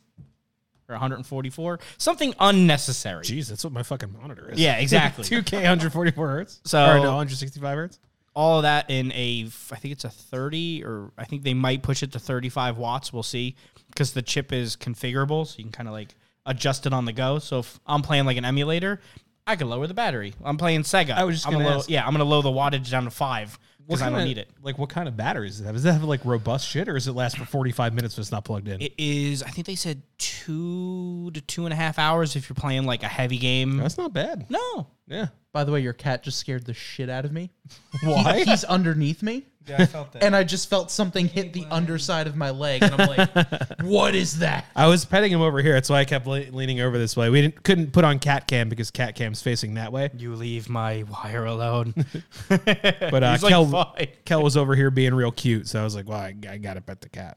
or 0.88 0.94
144, 0.94 1.78
something 1.98 2.34
unnecessary. 2.40 3.24
Jeez, 3.24 3.48
that's 3.48 3.62
what 3.64 3.72
my 3.72 3.82
fucking 3.82 4.12
monitor 4.20 4.50
is. 4.50 4.58
Yeah, 4.58 4.76
exactly. 4.76 5.24
2K 5.24 5.52
144 5.54 6.28
hertz. 6.28 6.60
So- 6.64 6.84
or 6.84 6.94
no, 6.96 7.02
165 7.14 7.76
hertz. 7.76 7.98
All 8.34 8.58
of 8.58 8.62
that 8.62 8.88
in 8.90 9.10
a, 9.12 9.48
I 9.72 9.76
think 9.76 9.92
it's 9.92 10.04
a 10.04 10.08
30, 10.10 10.84
or 10.84 11.10
I 11.18 11.24
think 11.24 11.42
they 11.42 11.54
might 11.54 11.82
push 11.82 12.02
it 12.02 12.12
to 12.12 12.18
35 12.18 12.78
watts. 12.78 13.12
We'll 13.12 13.22
see, 13.24 13.56
because 13.90 14.12
the 14.12 14.22
chip 14.22 14.52
is 14.52 14.76
configurable, 14.76 15.46
so 15.46 15.56
you 15.58 15.64
can 15.64 15.72
kind 15.72 15.88
of 15.88 15.92
like 15.94 16.14
adjust 16.46 16.86
it 16.86 16.92
on 16.92 17.04
the 17.04 17.12
go. 17.12 17.38
So 17.40 17.58
if 17.58 17.80
I'm 17.86 18.02
playing 18.02 18.26
like 18.26 18.36
an 18.36 18.44
emulator, 18.44 19.00
I 19.46 19.56
could 19.56 19.66
lower 19.66 19.86
the 19.88 19.94
battery. 19.94 20.32
I'm 20.44 20.56
playing 20.56 20.82
Sega. 20.82 21.10
I 21.16 21.24
was 21.24 21.36
just 21.36 21.46
I'm 21.46 21.54
gonna 21.54 21.78
low, 21.78 21.82
yeah, 21.88 22.06
I'm 22.06 22.12
gonna 22.12 22.24
lower 22.24 22.42
the 22.42 22.50
wattage 22.50 22.88
down 22.90 23.04
to 23.04 23.10
five 23.10 23.58
because 23.84 24.02
I 24.02 24.10
don't 24.10 24.24
need 24.24 24.38
it. 24.38 24.48
Like, 24.62 24.78
what 24.78 24.88
kind 24.90 25.08
of 25.08 25.16
batteries 25.16 25.54
does 25.54 25.62
it 25.62 25.64
have? 25.64 25.74
Does 25.74 25.84
it 25.84 25.92
have 25.92 26.04
like 26.04 26.24
robust 26.24 26.68
shit, 26.68 26.88
or 26.88 26.92
does 26.94 27.08
it 27.08 27.12
last 27.12 27.36
for 27.36 27.44
45 27.44 27.92
minutes 27.94 28.14
if 28.14 28.20
it's 28.20 28.30
not 28.30 28.44
plugged 28.44 28.68
in? 28.68 28.80
It 28.80 28.94
is, 28.96 29.42
I 29.42 29.50
think 29.50 29.66
they 29.66 29.74
said 29.74 30.02
two 30.18 31.30
to 31.32 31.40
two 31.40 31.64
and 31.64 31.72
a 31.72 31.76
half 31.76 31.98
hours 31.98 32.36
if 32.36 32.48
you're 32.48 32.54
playing 32.54 32.84
like 32.84 33.02
a 33.02 33.08
heavy 33.08 33.38
game. 33.38 33.78
That's 33.78 33.98
not 33.98 34.12
bad. 34.12 34.46
No, 34.48 34.86
Yeah. 35.08 35.26
By 35.52 35.64
the 35.64 35.72
way, 35.72 35.80
your 35.80 35.92
cat 35.92 36.22
just 36.22 36.38
scared 36.38 36.64
the 36.64 36.74
shit 36.74 37.08
out 37.10 37.24
of 37.24 37.32
me. 37.32 37.50
He- 38.00 38.06
Why? 38.06 38.44
he's 38.44 38.64
underneath 38.64 39.22
me. 39.22 39.46
Yeah, 39.66 39.82
I 39.82 39.86
felt 39.86 40.12
that. 40.12 40.24
And 40.24 40.34
I 40.34 40.42
just 40.42 40.70
felt 40.70 40.90
something 40.90 41.28
hit 41.28 41.52
the 41.52 41.66
underside 41.70 42.26
of 42.26 42.34
my 42.34 42.48
leg, 42.50 42.82
and 42.82 42.94
I'm 42.94 43.08
like, 43.08 43.80
"What 43.82 44.14
is 44.14 44.38
that?" 44.38 44.64
I 44.74 44.86
was 44.86 45.04
petting 45.04 45.30
him 45.30 45.42
over 45.42 45.60
here. 45.60 45.74
That's 45.74 45.90
why 45.90 46.00
I 46.00 46.04
kept 46.06 46.26
le- 46.26 46.46
leaning 46.50 46.80
over 46.80 46.96
this 46.96 47.14
way. 47.16 47.28
We 47.28 47.42
didn't, 47.42 47.62
couldn't 47.62 47.92
put 47.92 48.02
on 48.02 48.18
cat 48.20 48.48
cam 48.48 48.68
because 48.70 48.90
cat 48.90 49.14
cam's 49.16 49.42
facing 49.42 49.74
that 49.74 49.92
way. 49.92 50.08
you 50.16 50.34
leave 50.34 50.68
my 50.70 51.04
wire 51.10 51.44
alone. 51.44 51.94
But 52.48 53.22
uh, 53.22 53.32
He's 53.32 53.42
like, 53.42 53.50
Kel, 53.50 53.66
"Fine." 53.66 54.08
Kel 54.24 54.42
was 54.42 54.56
over 54.56 54.74
here 54.74 54.90
being 54.90 55.12
real 55.14 55.30
cute, 55.30 55.68
so 55.68 55.78
I 55.80 55.84
was 55.84 55.94
like, 55.94 56.08
"Well, 56.08 56.18
I, 56.18 56.34
I 56.48 56.56
gotta 56.56 56.80
pet 56.80 57.02
the 57.02 57.08
cat." 57.10 57.36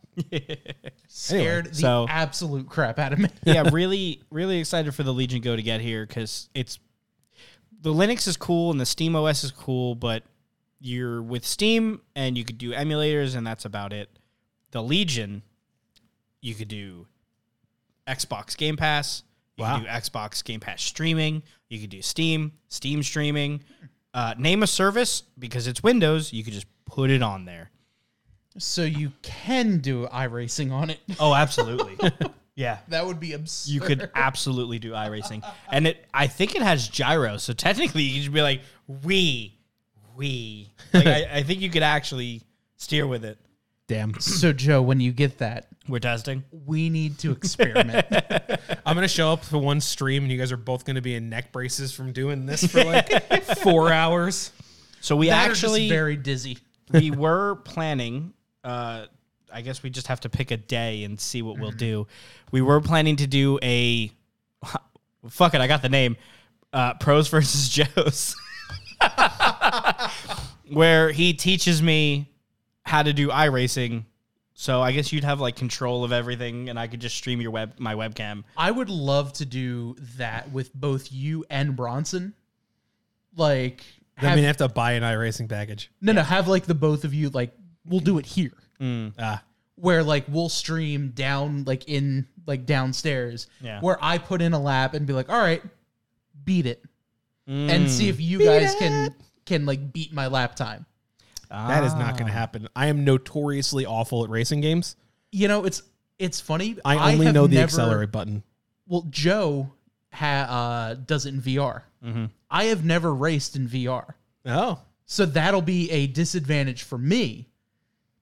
Scared 1.07 1.71
the 1.71 1.75
so- 1.75 2.07
absolute 2.09 2.67
crap 2.69 2.99
out 2.99 3.13
of 3.13 3.19
me. 3.19 3.29
yeah, 3.43 3.69
really, 3.71 4.21
really 4.31 4.59
excited 4.59 4.95
for 4.95 5.03
the 5.03 5.13
Legion 5.13 5.41
Go 5.41 5.55
to 5.55 5.61
get 5.61 5.81
here 5.81 6.05
because 6.05 6.49
it's 6.55 6.79
the 7.83 7.93
Linux 7.93 8.27
is 8.27 8.37
cool 8.37 8.71
and 8.71 8.79
the 8.79 8.85
Steam 8.85 9.15
OS 9.15 9.43
is 9.43 9.51
cool, 9.51 9.93
but 9.93 10.23
you're 10.79 11.21
with 11.21 11.45
Steam 11.45 12.01
and 12.15 12.37
you 12.37 12.43
could 12.43 12.57
do 12.57 12.71
emulators 12.71 13.35
and 13.35 13.45
that's 13.45 13.65
about 13.65 13.93
it. 13.93 14.09
The 14.71 14.81
Legion, 14.81 15.43
you 16.41 16.55
could 16.55 16.67
do 16.69 17.05
Xbox 18.07 18.57
Game 18.57 18.75
Pass, 18.77 19.23
you 19.57 19.63
Wow. 19.63 19.77
could 19.77 19.83
do 19.85 19.89
Xbox 19.89 20.43
Game 20.43 20.59
Pass 20.59 20.81
streaming, 20.81 21.43
you 21.69 21.79
could 21.79 21.89
do 21.89 22.01
Steam, 22.01 22.53
Steam 22.69 23.03
streaming. 23.03 23.61
Uh, 24.13 24.33
name 24.37 24.61
a 24.63 24.67
service 24.67 25.23
because 25.39 25.67
it's 25.67 25.81
Windows, 25.83 26.31
you 26.33 26.43
could 26.43 26.53
just 26.53 26.67
put 26.85 27.09
it 27.09 27.21
on 27.23 27.45
there. 27.45 27.69
So 28.59 28.83
you 28.83 29.11
can 29.23 29.79
do 29.79 30.05
iRacing 30.07 30.71
on 30.71 30.89
it. 30.91 30.99
Oh, 31.19 31.33
absolutely. 31.33 31.97
yeah. 32.55 32.79
That 32.89 33.05
would 33.05 33.19
be 33.19 33.33
absurd. 33.33 33.71
You 33.71 33.81
could 33.81 34.09
absolutely 34.15 34.79
do 34.79 34.91
iRacing, 34.91 35.43
and 35.71 35.87
it. 35.87 36.05
I 36.13 36.27
think 36.27 36.55
it 36.55 36.61
has 36.61 36.87
gyro, 36.87 37.37
so 37.37 37.53
technically 37.53 38.03
you 38.03 38.13
could 38.13 38.21
just 38.23 38.33
be 38.33 38.41
like 38.41 38.61
we, 38.87 39.57
we. 40.15 40.71
Like 40.93 41.07
I, 41.07 41.27
I 41.37 41.43
think 41.43 41.61
you 41.61 41.69
could 41.69 41.83
actually 41.83 42.41
steer 42.77 43.07
with 43.07 43.25
it. 43.25 43.37
Damn. 43.87 44.19
So 44.19 44.53
Joe, 44.53 44.81
when 44.81 44.99
you 44.99 45.11
get 45.11 45.39
that, 45.39 45.67
We're 45.87 45.99
testing. 45.99 46.43
we 46.65 46.89
need 46.89 47.19
to 47.19 47.31
experiment. 47.31 48.05
I'm 48.85 48.95
gonna 48.95 49.07
show 49.07 49.31
up 49.33 49.43
for 49.43 49.57
one 49.57 49.81
stream, 49.81 50.23
and 50.23 50.31
you 50.31 50.37
guys 50.37 50.51
are 50.51 50.57
both 50.57 50.85
gonna 50.85 51.01
be 51.01 51.15
in 51.15 51.29
neck 51.29 51.51
braces 51.51 51.91
from 51.93 52.11
doing 52.13 52.45
this 52.45 52.65
for 52.65 52.83
like 52.83 53.43
four 53.57 53.91
hours. 53.91 54.51
So 55.01 55.15
we 55.17 55.27
That 55.29 55.47
or 55.47 55.51
actually 55.51 55.81
just 55.87 55.91
very 55.91 56.15
dizzy. 56.15 56.57
we 56.91 57.11
were 57.11 57.55
planning. 57.65 58.33
Uh, 58.63 59.07
I 59.53 59.61
guess 59.61 59.83
we 59.83 59.89
just 59.89 60.07
have 60.07 60.19
to 60.21 60.29
pick 60.29 60.51
a 60.51 60.57
day 60.57 61.03
and 61.03 61.19
see 61.19 61.41
what 61.41 61.59
we'll 61.59 61.71
do. 61.71 62.07
We 62.51 62.61
were 62.61 62.81
planning 62.81 63.15
to 63.17 63.27
do 63.27 63.59
a. 63.61 64.11
Fuck 65.29 65.53
it, 65.53 65.61
I 65.61 65.67
got 65.67 65.81
the 65.81 65.89
name. 65.89 66.17
Uh, 66.73 66.95
Pros 66.95 67.27
versus 67.29 67.69
Joes. 67.95 68.35
Where 70.71 71.11
he 71.11 71.33
teaches 71.33 71.81
me 71.81 72.29
how 72.83 73.03
to 73.03 73.13
do 73.13 73.29
iRacing. 73.29 74.05
So 74.53 74.81
I 74.81 74.91
guess 74.91 75.11
you'd 75.11 75.23
have 75.23 75.39
like 75.39 75.55
control 75.55 76.03
of 76.03 76.11
everything, 76.11 76.69
and 76.69 76.79
I 76.79 76.87
could 76.87 76.99
just 77.01 77.15
stream 77.15 77.41
your 77.41 77.51
web 77.51 77.73
my 77.79 77.95
webcam. 77.95 78.43
I 78.57 78.71
would 78.71 78.89
love 78.89 79.33
to 79.33 79.45
do 79.45 79.95
that 80.17 80.51
with 80.51 80.73
both 80.73 81.11
you 81.11 81.45
and 81.49 81.75
Bronson. 81.75 82.33
Like, 83.35 83.83
I 84.17 84.35
mean, 84.35 84.43
I 84.43 84.47
have 84.47 84.57
to 84.57 84.69
buy 84.69 84.91
an 84.93 85.03
iRacing 85.03 85.49
package. 85.49 85.91
no, 86.01 86.11
no, 86.13 86.21
have 86.21 86.47
like 86.47 86.65
the 86.65 86.75
both 86.75 87.03
of 87.03 87.13
you. 87.13 87.29
Like, 87.29 87.51
we'll 87.85 87.99
do 87.99 88.19
it 88.19 88.25
here, 88.25 88.53
Ah, 89.19 89.43
where 89.75 90.03
like 90.03 90.25
we'll 90.27 90.49
stream 90.49 91.09
down, 91.15 91.63
like 91.65 91.87
in 91.87 92.27
like 92.45 92.65
downstairs, 92.65 93.47
Yeah. 93.61 93.79
where 93.81 93.97
I 94.01 94.17
put 94.17 94.41
in 94.41 94.53
a 94.53 94.59
lap 94.59 94.93
and 94.93 95.05
be 95.07 95.13
like, 95.13 95.29
all 95.29 95.39
right, 95.39 95.61
beat 96.43 96.65
it, 96.65 96.83
and 97.47 97.89
see 97.89 98.09
if 98.09 98.19
you 98.19 98.39
guys 98.43 98.75
can 98.75 99.13
can 99.45 99.65
like 99.65 99.91
beat 99.93 100.13
my 100.13 100.27
lap 100.27 100.55
time. 100.55 100.85
that 101.49 101.83
is 101.83 101.93
not 101.93 102.17
gonna 102.17 102.31
happen. 102.31 102.67
I 102.75 102.87
am 102.87 103.03
notoriously 103.05 103.85
awful 103.85 104.23
at 104.23 104.29
racing 104.29 104.61
games. 104.61 104.95
You 105.31 105.47
know, 105.47 105.65
it's 105.65 105.81
it's 106.19 106.39
funny. 106.39 106.77
I 106.85 107.13
only 107.13 107.25
have 107.25 107.35
know 107.35 107.47
the 107.47 107.55
never- 107.55 107.63
accelerate 107.65 108.11
button. 108.11 108.43
Well, 108.87 109.05
Joe 109.09 109.71
ha, 110.11 110.45
uh, 110.49 110.93
does 110.95 111.25
it 111.25 111.33
in 111.33 111.41
VR. 111.41 111.83
I 112.51 112.65
have 112.65 112.83
never 112.85 113.13
raced 113.15 113.55
in 113.55 113.67
VR. 113.67 114.13
Oh, 114.45 114.79
So 115.05 115.25
that'll 115.25 115.61
be 115.61 115.89
a 115.89 116.07
disadvantage 116.07 116.83
for 116.83 116.97
me, 116.97 117.47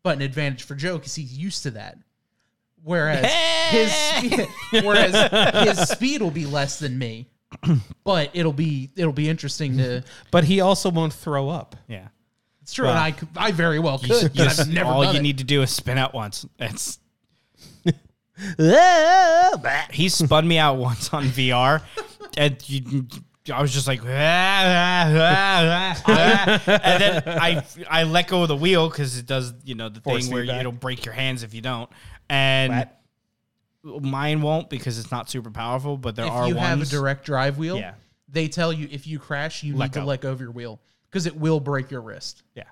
but 0.03 0.15
an 0.15 0.21
advantage 0.21 0.63
for 0.63 0.75
Joe 0.75 0.97
because 0.97 1.15
he's 1.15 1.37
used 1.37 1.63
to 1.63 1.71
that. 1.71 1.97
Whereas 2.83 3.25
his 3.69 3.91
speed, 3.93 4.47
whereas 4.83 5.67
his 5.67 5.89
speed 5.89 6.21
will 6.21 6.31
be 6.31 6.47
less 6.47 6.79
than 6.79 6.97
me, 6.97 7.27
but 8.03 8.31
it'll 8.33 8.53
be 8.53 8.89
it'll 8.95 9.13
be 9.13 9.29
interesting 9.29 9.77
to. 9.77 10.03
but 10.31 10.45
he 10.45 10.61
also 10.61 10.89
won't 10.89 11.13
throw 11.13 11.49
up. 11.49 11.75
Yeah. 11.87 12.07
It's 12.63 12.73
true, 12.73 12.87
and 12.87 12.97
I 12.97 13.13
I 13.35 13.51
very 13.51 13.79
well 13.79 13.99
could. 13.99 14.09
You 14.09 14.29
but 14.45 14.59
I've 14.59 14.69
never 14.69 14.89
all 14.89 15.03
done 15.03 15.15
you 15.15 15.19
it. 15.19 15.23
need 15.23 15.37
to 15.39 15.43
do 15.43 15.61
is 15.61 15.71
spin 15.71 15.97
out 15.97 16.13
once. 16.13 16.45
It's 16.59 16.99
he 19.91 20.09
spun 20.09 20.47
me 20.47 20.57
out 20.57 20.77
once 20.77 21.13
on 21.13 21.25
VR, 21.25 21.81
and 22.37 22.57
you, 22.69 23.07
I 23.51 23.61
was 23.61 23.73
just 23.73 23.87
like, 23.87 24.01
and 24.05 24.11
then 27.01 27.23
I 27.27 27.63
I 27.89 28.03
let 28.03 28.27
go 28.27 28.43
of 28.43 28.47
the 28.49 28.55
wheel 28.55 28.89
because 28.89 29.17
it 29.17 29.25
does 29.25 29.53
you 29.63 29.75
know 29.75 29.89
the 29.89 29.99
Force 30.01 30.25
thing 30.25 30.33
where 30.33 30.43
feedback. 30.43 30.59
it'll 30.59 30.71
break 30.71 31.05
your 31.05 31.13
hands 31.13 31.43
if 31.43 31.53
you 31.53 31.61
don't, 31.61 31.89
and 32.29 32.87
mine 33.83 34.41
won't 34.41 34.69
because 34.69 34.99
it's 34.99 35.11
not 35.11 35.29
super 35.29 35.49
powerful. 35.49 35.97
But 35.97 36.15
there 36.15 36.25
if 36.25 36.31
are 36.31 36.47
you 36.47 36.55
ones. 36.55 36.67
have 36.67 36.81
a 36.81 36.85
direct 36.85 37.25
drive 37.25 37.57
wheel, 37.57 37.77
Yeah. 37.77 37.93
they 38.29 38.47
tell 38.47 38.71
you 38.71 38.87
if 38.91 39.07
you 39.07 39.17
crash, 39.19 39.63
you 39.63 39.75
Let 39.75 39.87
need 39.95 40.01
to 40.01 40.05
let 40.05 40.21
go 40.21 40.31
of 40.31 40.39
your 40.39 40.51
wheel 40.51 40.79
because 41.09 41.25
it 41.25 41.35
will 41.35 41.59
break 41.59 41.89
your 41.89 42.01
wrist. 42.01 42.43
yeah, 42.55 42.63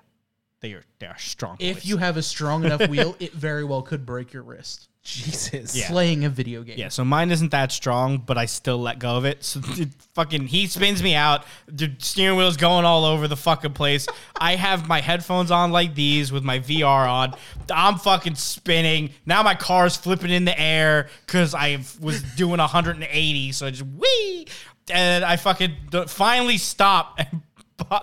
they 0.60 0.72
are 0.74 0.84
they 1.00 1.06
are 1.06 1.18
strong. 1.18 1.56
If 1.58 1.78
boys. 1.78 1.84
you 1.86 1.96
have 1.96 2.16
a 2.16 2.22
strong 2.22 2.64
enough 2.64 2.88
wheel, 2.88 3.16
it 3.18 3.32
very 3.32 3.64
well 3.64 3.82
could 3.82 4.06
break 4.06 4.32
your 4.32 4.44
wrist. 4.44 4.88
Jesus. 5.02 5.74
Yeah. 5.74 5.88
Playing 5.88 6.24
a 6.24 6.28
video 6.28 6.62
game. 6.62 6.76
Yeah, 6.78 6.88
so 6.88 7.04
mine 7.04 7.30
isn't 7.30 7.50
that 7.52 7.72
strong, 7.72 8.18
but 8.18 8.36
I 8.36 8.44
still 8.44 8.78
let 8.78 8.98
go 8.98 9.16
of 9.16 9.24
it. 9.24 9.42
So 9.42 9.60
it 9.70 9.88
fucking 10.14 10.46
he 10.46 10.66
spins 10.66 11.02
me 11.02 11.14
out. 11.14 11.44
The 11.66 11.92
steering 11.98 12.36
wheel's 12.36 12.58
going 12.58 12.84
all 12.84 13.04
over 13.04 13.26
the 13.26 13.36
fucking 13.36 13.72
place. 13.72 14.06
I 14.38 14.56
have 14.56 14.88
my 14.88 15.00
headphones 15.00 15.50
on 15.50 15.72
like 15.72 15.94
these 15.94 16.32
with 16.32 16.44
my 16.44 16.58
VR 16.58 17.10
on. 17.10 17.34
I'm 17.72 17.96
fucking 17.96 18.34
spinning. 18.34 19.10
Now 19.24 19.42
my 19.42 19.54
car's 19.54 19.96
flipping 19.96 20.30
in 20.30 20.44
the 20.44 20.58
air 20.60 21.08
because 21.26 21.54
I 21.54 21.78
was 22.00 22.22
doing 22.34 22.58
180. 22.58 23.52
So 23.52 23.66
I 23.66 23.70
just 23.70 23.84
wee, 23.84 24.46
and 24.92 25.24
I 25.24 25.36
fucking 25.36 25.76
finally 26.08 26.58
stop. 26.58 27.18
And 27.30 27.42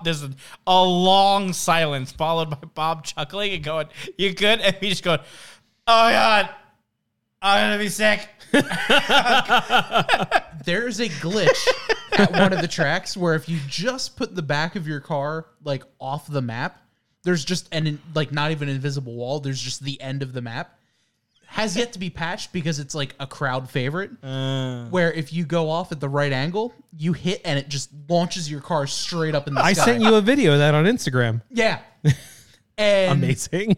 there's 0.03 0.23
a, 0.23 0.31
a 0.65 0.83
long 0.83 1.53
silence 1.53 2.11
followed 2.11 2.49
by 2.49 2.57
Bob 2.73 3.03
chuckling 3.05 3.53
and 3.53 3.63
going, 3.63 3.87
"You 4.17 4.33
good?" 4.33 4.59
And 4.59 4.75
me 4.81 4.89
just 4.89 5.03
going, 5.03 5.19
"Oh 5.85 6.03
my 6.03 6.11
god." 6.11 6.49
I'm 7.41 7.69
gonna 7.71 7.83
be 7.83 7.89
sick. 7.89 8.27
There's 10.65 10.99
a 10.99 11.07
glitch 11.09 11.67
at 12.17 12.31
one 12.31 12.51
of 12.53 12.61
the 12.61 12.67
tracks 12.67 13.15
where 13.15 13.35
if 13.35 13.47
you 13.47 13.59
just 13.67 14.17
put 14.17 14.35
the 14.35 14.41
back 14.41 14.75
of 14.75 14.87
your 14.87 14.99
car 14.99 15.45
like 15.63 15.83
off 15.99 16.27
the 16.27 16.41
map, 16.41 16.81
there's 17.23 17.45
just 17.45 17.67
an 17.73 18.01
like 18.15 18.31
not 18.31 18.51
even 18.51 18.69
an 18.69 18.75
invisible 18.75 19.13
wall. 19.15 19.39
There's 19.39 19.61
just 19.61 19.81
the 19.83 20.01
end 20.01 20.23
of 20.23 20.33
the 20.33 20.41
map. 20.41 20.73
Has 21.47 21.77
yet 21.77 21.93
to 21.93 21.99
be 21.99 22.09
patched 22.09 22.51
because 22.51 22.79
it's 22.79 22.93
like 22.93 23.15
a 23.21 23.27
crowd 23.27 23.69
favorite. 23.69 24.11
Uh. 24.21 24.85
where 24.87 25.13
if 25.13 25.31
you 25.31 25.45
go 25.45 25.69
off 25.69 25.91
at 25.93 25.99
the 26.01 26.09
right 26.09 26.33
angle, 26.33 26.73
you 26.97 27.13
hit 27.13 27.41
and 27.45 27.57
it 27.57 27.69
just 27.69 27.89
launches 28.09 28.51
your 28.51 28.59
car 28.59 28.85
straight 28.87 29.33
up 29.35 29.47
in 29.47 29.53
the 29.53 29.61
sky. 29.61 29.69
I 29.69 29.73
sky. 29.73 29.85
sent 29.85 30.01
you 30.03 30.15
a 30.15 30.21
video 30.21 30.53
of 30.53 30.59
that 30.59 30.73
on 30.75 30.85
Instagram. 30.85 31.41
yeah. 31.51 31.79
And 32.79 33.23
Amazing. 33.23 33.75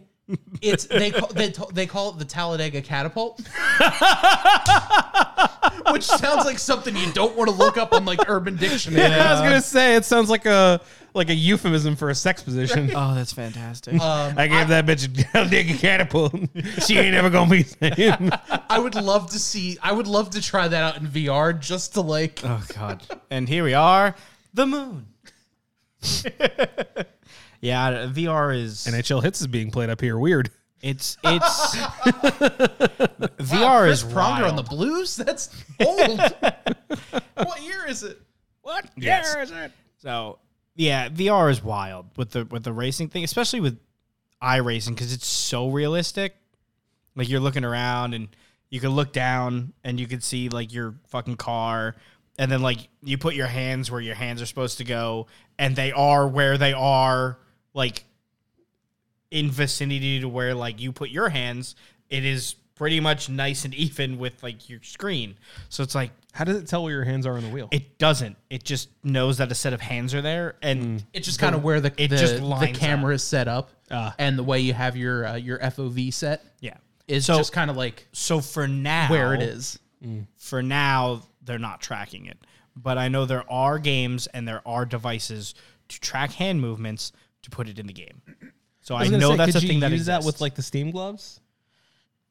It's 0.62 0.84
they 0.86 1.10
call, 1.10 1.28
they, 1.28 1.50
t- 1.50 1.62
they 1.72 1.86
call 1.86 2.10
it 2.10 2.18
the 2.18 2.24
Talladega 2.24 2.82
catapult, 2.82 3.40
which 5.92 6.04
sounds 6.04 6.44
like 6.44 6.58
something 6.58 6.96
you 6.96 7.10
don't 7.12 7.36
want 7.36 7.50
to 7.50 7.56
look 7.56 7.76
up 7.76 7.92
on 7.92 8.04
like 8.04 8.20
Urban 8.28 8.56
Dictionary. 8.56 9.12
I 9.12 9.32
was 9.32 9.40
gonna 9.40 9.60
say 9.60 9.96
it 9.96 10.04
sounds 10.04 10.30
like 10.30 10.46
a 10.46 10.80
like 11.14 11.28
a 11.28 11.34
euphemism 11.34 11.96
for 11.96 12.10
a 12.10 12.14
sex 12.14 12.42
position. 12.42 12.90
Oh, 13.00 13.14
that's 13.14 13.32
fantastic. 13.32 14.00
Um, 14.00 14.34
I 14.38 14.46
gave 14.46 14.68
that 14.68 14.84
bitch 14.86 15.08
a 15.34 15.48
dig 15.50 15.78
catapult. 15.78 16.34
she 16.80 16.98
ain't 16.98 17.14
ever 17.14 17.30
gonna 17.30 17.50
be 17.50 17.62
the 17.62 17.94
same. 17.94 18.30
I 18.68 18.78
would 18.78 18.94
love 18.94 19.30
to 19.30 19.38
see. 19.38 19.78
I 19.82 19.92
would 19.92 20.06
love 20.06 20.30
to 20.30 20.42
try 20.42 20.68
that 20.68 20.82
out 20.82 21.00
in 21.00 21.06
VR 21.08 21.58
just 21.58 21.94
to 21.94 22.00
like. 22.00 22.40
oh 22.44 22.62
God. 22.76 23.02
And 23.30 23.48
here 23.48 23.64
we 23.64 23.74
are, 23.74 24.14
the 24.54 24.66
moon. 24.66 25.06
Yeah, 27.60 28.06
VR 28.06 28.56
is 28.56 28.86
NHL 28.88 29.22
hits 29.22 29.40
is 29.40 29.46
being 29.46 29.70
played 29.70 29.90
up 29.90 30.00
here. 30.00 30.18
Weird. 30.18 30.50
it's 30.82 31.18
it's 31.24 31.76
VR 33.36 33.88
is 33.88 34.02
Chris 34.02 34.14
Pronger 34.14 34.48
on 34.48 34.56
the. 34.56 34.62
Blues. 34.62 35.16
That's 35.16 35.54
old. 35.84 36.18
what 37.34 37.62
year 37.62 37.86
is 37.86 38.02
it? 38.02 38.20
What? 38.62 38.86
Yes. 38.96 39.34
is 39.36 39.50
it? 39.50 39.72
So 39.98 40.38
yeah, 40.76 41.08
VR 41.08 41.50
is 41.50 41.62
wild 41.62 42.06
with 42.16 42.30
the 42.30 42.46
with 42.46 42.64
the 42.64 42.72
racing 42.72 43.08
thing, 43.08 43.24
especially 43.24 43.60
with 43.60 43.78
iRacing 44.42 44.90
because 44.90 45.12
it's 45.12 45.26
so 45.26 45.68
realistic. 45.68 46.36
Like 47.14 47.28
you're 47.28 47.40
looking 47.40 47.64
around 47.64 48.14
and 48.14 48.28
you 48.70 48.80
can 48.80 48.90
look 48.90 49.12
down 49.12 49.74
and 49.84 50.00
you 50.00 50.06
can 50.06 50.20
see 50.20 50.48
like 50.48 50.72
your 50.72 50.94
fucking 51.08 51.36
car, 51.36 51.96
and 52.38 52.50
then 52.50 52.62
like 52.62 52.88
you 53.02 53.18
put 53.18 53.34
your 53.34 53.48
hands 53.48 53.90
where 53.90 54.00
your 54.00 54.14
hands 54.14 54.40
are 54.40 54.46
supposed 54.46 54.78
to 54.78 54.84
go, 54.84 55.26
and 55.58 55.76
they 55.76 55.92
are 55.92 56.26
where 56.26 56.56
they 56.56 56.72
are, 56.72 57.38
like 57.74 58.04
in 59.30 59.50
vicinity 59.50 60.20
to 60.20 60.28
where 60.28 60.54
like 60.54 60.80
you 60.80 60.92
put 60.92 61.10
your 61.10 61.28
hands. 61.28 61.76
It 62.08 62.24
is 62.24 62.54
pretty 62.74 62.98
much 62.98 63.28
nice 63.28 63.64
and 63.64 63.74
even 63.74 64.18
with 64.18 64.42
like 64.42 64.68
your 64.68 64.80
screen. 64.82 65.36
So 65.68 65.82
it's 65.82 65.94
like 65.94 66.10
How 66.32 66.44
does 66.44 66.56
it 66.56 66.66
tell 66.66 66.82
where 66.82 66.92
your 66.92 67.04
hands 67.04 67.26
are 67.26 67.36
on 67.36 67.42
the 67.42 67.48
wheel? 67.50 67.68
it 67.70 67.98
doesn't. 67.98 68.36
It 68.48 68.64
just 68.64 68.88
knows 69.04 69.38
that 69.38 69.52
a 69.52 69.54
set 69.54 69.72
of 69.72 69.80
hands 69.80 70.14
are 70.14 70.22
there, 70.22 70.56
and 70.62 71.04
It's 71.12 71.26
just 71.26 71.38
kind 71.38 71.54
of 71.54 71.62
where 71.62 71.80
the 71.80 71.92
it 71.96 72.08
the, 72.08 72.16
just 72.16 72.36
the 72.36 72.44
lines 72.44 72.76
camera 72.78 73.14
is 73.14 73.22
set 73.22 73.46
up, 73.48 73.70
Ah. 73.90 74.14
and 74.18 74.38
the 74.38 74.42
way 74.42 74.60
you 74.60 74.72
have 74.72 74.96
your 74.96 75.26
uh, 75.26 75.34
your 75.36 75.58
FOV 75.58 76.12
set 76.12 76.42
yeah. 76.60 76.74
is 77.06 77.26
So- 77.26 77.36
just 77.36 77.52
kind 77.52 77.70
of 77.70 77.76
like 77.76 78.08
So 78.12 78.40
for 78.40 78.66
now, 78.66 79.08
where 79.10 79.34
it 79.34 79.42
is. 79.42 79.78
for 80.38 80.62
now 80.62 81.22
they're 81.42 81.58
not 81.58 81.80
tracking 81.82 82.24
it 82.26 82.38
but 82.76 82.96
i 82.96 83.08
know 83.08 83.24
there 83.26 83.50
are 83.52 83.78
games 83.78 84.26
and 84.28 84.46
there 84.48 84.62
are 84.66 84.84
devices 84.86 85.54
to 85.88 86.00
track 86.00 86.32
hand 86.32 86.58
movements 86.60 87.12
to 87.42 87.50
put 87.50 87.68
it 87.68 87.78
in 87.78 87.86
the 87.86 87.92
game 87.92 88.20
so 88.80 88.94
i, 88.94 89.04
gonna 89.04 89.18
know 89.18 89.30
say, 89.30 89.36
that's 89.36 89.56
a 89.56 89.60
you 89.60 89.68
thing 89.68 89.80
that 89.80 89.90
use 89.90 90.00
exists. 90.02 90.24
that 90.24 90.26
with 90.26 90.40
like 90.40 90.54
the 90.54 90.62
Steam 90.62 90.90
gloves. 90.90 91.40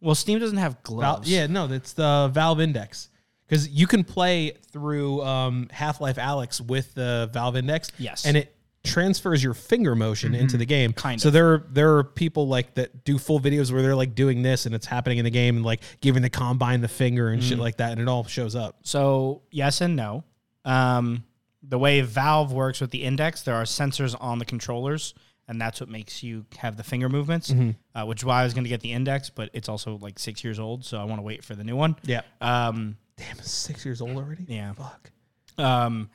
well 0.02 0.15
steam 0.15 0.40
doesn't 0.40 0.57
have 0.57 0.73
Val- 0.73 0.81
gloves 0.84 1.31
yeah, 1.31 1.48
no, 1.48 1.68
that's 1.68 1.94
the 1.94 2.30
Valve 2.34 2.61
Index 2.61 3.10
because 3.48 3.68
you 3.69 3.88
can 3.88 4.03
play 4.03 4.52
through 4.72 5.23
um, 5.23 5.68
Half 5.72 5.99
Life 6.02 6.18
Alyx 6.18 6.61
with 6.61 6.94
the 6.94 7.30
Valve 7.34 7.56
Index. 7.57 7.91
Yes. 7.98 8.23
and 8.27 8.38
it 8.38 8.56
transfers 8.84 9.44
your 9.44 9.53
finger 9.53 9.94
motion 9.95 10.34
into 10.36 10.56
the 10.56 10.65
game. 10.65 10.94
Kind 10.94 11.19
so 11.19 11.30
there, 11.30 11.53
are, 11.53 11.68
there 11.72 11.98
are 11.98 12.03
people 12.03 12.48
like 12.48 12.76
that 12.76 13.03
do 13.03 13.18
full 13.18 13.40
videos 13.40 13.72
where 13.73 13.81
they're 13.81 13.95
like 13.95 14.15
doing 14.15 14.41
this 14.41 14.65
and 14.68 14.73
it's 14.76 14.86
happening 14.86 15.18
in 15.18 15.26
the 15.26 15.31
game 15.31 15.57
and 15.57 15.65
like 15.65 15.81
giving 15.99 16.22
the 16.22 16.30
combine 16.30 16.80
the 16.81 16.88
finger 16.88 17.30
and 17.30 17.44
shit 17.44 17.57
like 17.60 17.77
that, 17.77 17.91
and 17.91 17.99
it 18.02 18.07
all 18.07 18.23
shows 18.23 18.56
up. 18.56 18.77
so 18.84 19.41
yes 19.52 19.81
and 19.81 19.95
no 19.95 20.23
um, 20.64 21.23
the 21.61 21.77
way 21.80 22.02
valve 22.02 22.52
works 22.53 22.80
with 22.81 22.91
the 22.91 23.03
index 23.03 23.41
there 23.41 23.56
are 23.56 23.64
sensors 23.64 24.15
on 24.22 24.40
the 24.40 24.45
controllers 24.45 25.14
and 25.48 25.60
that's 25.60 25.80
what 25.81 25.90
makes 25.90 26.22
you 26.23 26.45
have 26.57 26.77
the 26.77 26.84
finger 26.84 27.10
movements 27.10 27.52
uh, 27.95 28.03
which 28.06 28.19
is 28.22 28.26
why 28.26 28.41
i 28.41 28.44
was 28.44 28.53
going 28.53 28.64
to 28.64 28.69
get 28.69 28.81
the 28.81 28.91
index 28.94 29.30
but 29.30 29.49
it's 29.53 29.68
also 29.68 29.98
like 29.98 30.18
six 30.19 30.44
years 30.44 30.60
old 30.60 30.86
so 30.86 30.98
i 30.98 31.03
want 31.03 31.18
to 31.19 31.23
wait 31.23 31.44
for 31.44 31.56
the 31.56 31.64
new 31.64 31.76
one 31.76 31.95
Yeah. 32.03 32.22
um, 32.41 32.98
Damn, 33.18 33.38
it's 33.40 33.52
six 33.52 33.84
years 33.84 33.99
old 33.99 34.15
already. 34.15 34.45
Yeah. 34.48 34.72
Fuck. 34.72 35.11
um, 35.57 36.10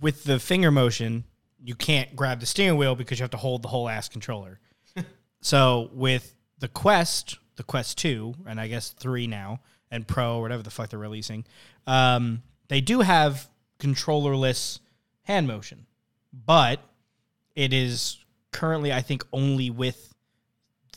with 0.00 0.24
the 0.24 0.38
finger 0.40 0.70
motion, 0.70 1.24
you 1.62 1.74
can't 1.74 2.16
grab 2.16 2.40
the 2.40 2.46
steering 2.46 2.78
wheel 2.78 2.94
because 2.94 3.18
you 3.18 3.22
have 3.24 3.30
to 3.32 3.36
hold 3.36 3.60
the 3.60 3.68
whole 3.68 3.86
ass 3.86 4.08
controller. 4.08 4.58
so 5.42 5.90
with 5.92 6.34
the 6.58 6.68
Quest, 6.68 7.36
the 7.56 7.62
Quest 7.62 7.98
Two, 7.98 8.34
and 8.46 8.58
I 8.58 8.68
guess 8.68 8.88
three 8.90 9.26
now, 9.26 9.60
and 9.90 10.08
Pro, 10.08 10.40
whatever 10.40 10.62
the 10.62 10.70
fuck 10.70 10.88
they're 10.88 10.98
releasing, 10.98 11.44
um, 11.86 12.42
they 12.68 12.80
do 12.80 13.00
have 13.00 13.46
controllerless 13.82 14.78
hand 15.24 15.46
motion, 15.46 15.86
but 16.32 16.80
it 17.54 17.72
is 17.72 18.18
currently, 18.52 18.92
I 18.92 19.02
think, 19.02 19.24
only 19.32 19.70
with 19.70 20.14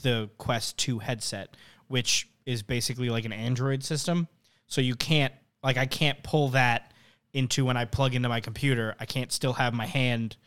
the 0.04 0.30
Quest 0.38 0.78
2 0.78 1.00
headset, 1.00 1.58
which 1.88 2.30
is 2.46 2.62
basically 2.62 3.10
like 3.10 3.26
an 3.26 3.34
Android 3.34 3.84
system. 3.84 4.28
So 4.68 4.82
you 4.82 4.96
can't, 4.96 5.34
like, 5.64 5.78
I 5.78 5.86
can't 5.86 6.22
pull 6.24 6.50
that 6.50 6.94
into 7.34 7.66
when 7.66 7.76
I 7.76 7.86
plug 7.86 8.16
into 8.16 8.30
my 8.30 8.40
computer. 8.40 8.96
I 9.00 9.06
can't 9.06 9.32
still 9.32 9.54
have 9.54 9.74
my 9.74 9.86
hand. 9.86 10.38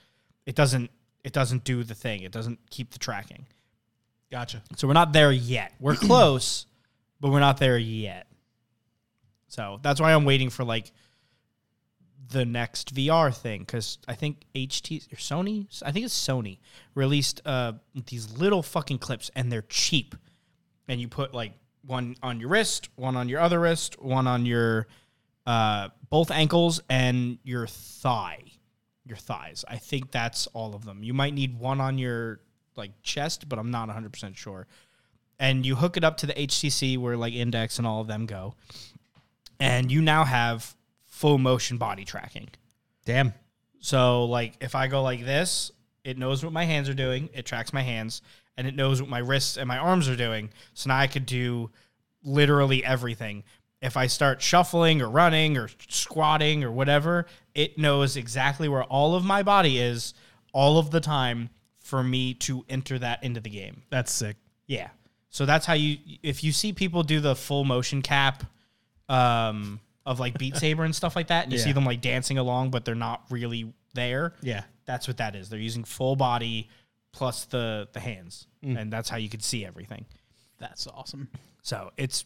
It 0.46 0.54
doesn't. 0.54 0.90
It 1.24 1.32
doesn't 1.32 1.64
do 1.64 1.82
the 1.82 1.94
thing. 1.94 2.22
It 2.22 2.32
doesn't 2.32 2.58
keep 2.70 2.92
the 2.92 2.98
tracking. 2.98 3.44
Gotcha. 4.30 4.62
So 4.76 4.86
we're 4.86 4.94
not 4.94 5.12
there 5.12 5.32
yet. 5.32 5.72
We're 5.80 5.94
close, 5.96 6.66
but 7.20 7.30
we're 7.30 7.40
not 7.40 7.58
there 7.58 7.76
yet. 7.76 8.28
So 9.48 9.80
that's 9.82 10.00
why 10.00 10.14
I'm 10.14 10.24
waiting 10.24 10.48
for 10.48 10.64
like 10.64 10.92
the 12.30 12.44
next 12.44 12.94
VR 12.94 13.34
thing 13.34 13.60
because 13.60 13.98
I 14.06 14.14
think 14.14 14.44
HT 14.54 15.12
or 15.12 15.16
Sony, 15.16 15.66
I 15.84 15.92
think 15.92 16.04
it's 16.04 16.18
Sony, 16.18 16.58
released 16.94 17.40
uh, 17.44 17.72
these 18.06 18.38
little 18.38 18.62
fucking 18.62 18.98
clips 18.98 19.30
and 19.34 19.50
they're 19.50 19.64
cheap. 19.68 20.14
And 20.88 21.00
you 21.00 21.08
put 21.08 21.34
like 21.34 21.52
one 21.86 22.16
on 22.22 22.40
your 22.40 22.50
wrist, 22.50 22.88
one 22.96 23.16
on 23.16 23.28
your 23.28 23.40
other 23.40 23.60
wrist, 23.60 24.00
one 24.00 24.26
on 24.26 24.46
your 24.46 24.86
uh, 25.46 25.88
both 26.10 26.30
ankles 26.30 26.80
and 26.88 27.38
your 27.42 27.66
thigh, 27.66 28.42
your 29.04 29.16
thighs. 29.16 29.64
I 29.68 29.76
think 29.76 30.10
that's 30.10 30.46
all 30.48 30.74
of 30.74 30.84
them. 30.84 31.02
You 31.02 31.14
might 31.14 31.34
need 31.34 31.58
one 31.58 31.80
on 31.80 31.98
your 31.98 32.40
like 32.76 32.92
chest, 33.02 33.48
but 33.48 33.58
I'm 33.58 33.70
not 33.70 33.88
100% 33.88 34.36
sure. 34.36 34.66
And 35.38 35.64
you 35.64 35.76
hook 35.76 35.96
it 35.96 36.04
up 36.04 36.16
to 36.18 36.26
the 36.26 36.34
HTC 36.34 36.98
where 36.98 37.16
like 37.16 37.32
Index 37.32 37.78
and 37.78 37.86
all 37.86 38.00
of 38.00 38.06
them 38.06 38.26
go. 38.26 38.54
And 39.60 39.90
you 39.90 40.02
now 40.02 40.24
have 40.24 40.76
full 41.18 41.36
motion 41.36 41.78
body 41.78 42.04
tracking. 42.04 42.48
Damn. 43.04 43.34
So 43.80 44.26
like 44.26 44.54
if 44.60 44.76
I 44.76 44.86
go 44.86 45.02
like 45.02 45.24
this, 45.24 45.72
it 46.04 46.16
knows 46.16 46.44
what 46.44 46.52
my 46.52 46.64
hands 46.64 46.88
are 46.88 46.94
doing, 46.94 47.28
it 47.34 47.44
tracks 47.44 47.72
my 47.72 47.82
hands, 47.82 48.22
and 48.56 48.68
it 48.68 48.76
knows 48.76 49.02
what 49.02 49.10
my 49.10 49.18
wrists 49.18 49.56
and 49.56 49.66
my 49.66 49.78
arms 49.78 50.08
are 50.08 50.14
doing. 50.14 50.50
So 50.74 50.88
now 50.88 50.98
I 50.98 51.08
could 51.08 51.26
do 51.26 51.70
literally 52.22 52.84
everything. 52.84 53.42
If 53.82 53.96
I 53.96 54.06
start 54.06 54.40
shuffling 54.40 55.02
or 55.02 55.10
running 55.10 55.56
or 55.56 55.68
squatting 55.88 56.62
or 56.62 56.70
whatever, 56.70 57.26
it 57.52 57.78
knows 57.78 58.16
exactly 58.16 58.68
where 58.68 58.84
all 58.84 59.16
of 59.16 59.24
my 59.24 59.42
body 59.42 59.78
is 59.78 60.14
all 60.52 60.78
of 60.78 60.92
the 60.92 61.00
time 61.00 61.50
for 61.80 62.04
me 62.04 62.32
to 62.34 62.64
enter 62.68 62.96
that 62.96 63.24
into 63.24 63.40
the 63.40 63.50
game. 63.50 63.82
That's 63.90 64.12
sick. 64.12 64.36
Yeah. 64.68 64.90
So 65.30 65.46
that's 65.46 65.66
how 65.66 65.74
you 65.74 65.98
if 66.22 66.44
you 66.44 66.52
see 66.52 66.72
people 66.72 67.02
do 67.02 67.18
the 67.18 67.34
full 67.34 67.64
motion 67.64 68.02
cap 68.02 68.44
um 69.08 69.80
of 70.08 70.18
like 70.18 70.38
Beat 70.38 70.56
Saber 70.62 70.84
and 70.84 70.96
stuff 70.96 71.14
like 71.14 71.28
that 71.28 71.44
and 71.44 71.52
you 71.52 71.58
see 71.58 71.72
them 71.72 71.84
like 71.84 72.00
dancing 72.00 72.38
along 72.38 72.70
but 72.70 72.84
they're 72.84 72.94
not 72.94 73.22
really 73.30 73.72
there. 73.94 74.32
Yeah. 74.42 74.62
That's 74.86 75.06
what 75.06 75.18
that 75.18 75.36
is. 75.36 75.50
They're 75.50 75.58
using 75.58 75.84
full 75.84 76.16
body 76.16 76.70
plus 77.12 77.44
the 77.44 77.88
the 77.92 78.00
hands. 78.00 78.46
Mm. 78.64 78.80
And 78.80 78.92
that's 78.92 79.08
how 79.08 79.18
you 79.18 79.28
can 79.28 79.40
see 79.40 79.66
everything. 79.66 80.06
That's 80.58 80.86
awesome. 80.86 81.28
So 81.62 81.92
it's 81.96 82.24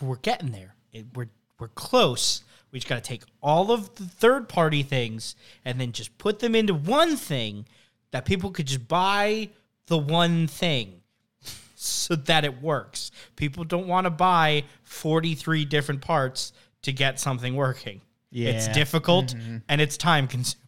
we're 0.00 0.16
getting 0.16 0.50
there. 0.50 0.74
It, 0.92 1.06
we're 1.14 1.28
we're 1.58 1.68
close. 1.68 2.42
We 2.72 2.78
just 2.80 2.88
got 2.88 2.96
to 2.96 3.08
take 3.08 3.22
all 3.42 3.70
of 3.70 3.94
the 3.96 4.04
third 4.04 4.48
party 4.48 4.82
things 4.82 5.36
and 5.64 5.80
then 5.80 5.92
just 5.92 6.16
put 6.18 6.40
them 6.40 6.54
into 6.54 6.74
one 6.74 7.16
thing 7.16 7.66
that 8.10 8.24
people 8.24 8.50
could 8.50 8.66
just 8.66 8.88
buy 8.88 9.50
the 9.86 9.98
one 9.98 10.46
thing 10.48 11.02
so 11.74 12.16
that 12.16 12.44
it 12.44 12.62
works. 12.62 13.10
People 13.36 13.62
don't 13.62 13.86
want 13.86 14.06
to 14.06 14.10
buy 14.10 14.64
43 14.82 15.64
different 15.66 16.00
parts 16.00 16.52
to 16.84 16.92
get 16.92 17.20
something 17.20 17.54
working. 17.54 18.00
It's 18.32 18.66
Yeah. 18.66 18.72
difficult 18.72 19.34
and 19.68 19.80
it's 19.80 19.96
time 19.96 20.26
consuming. 20.26 20.60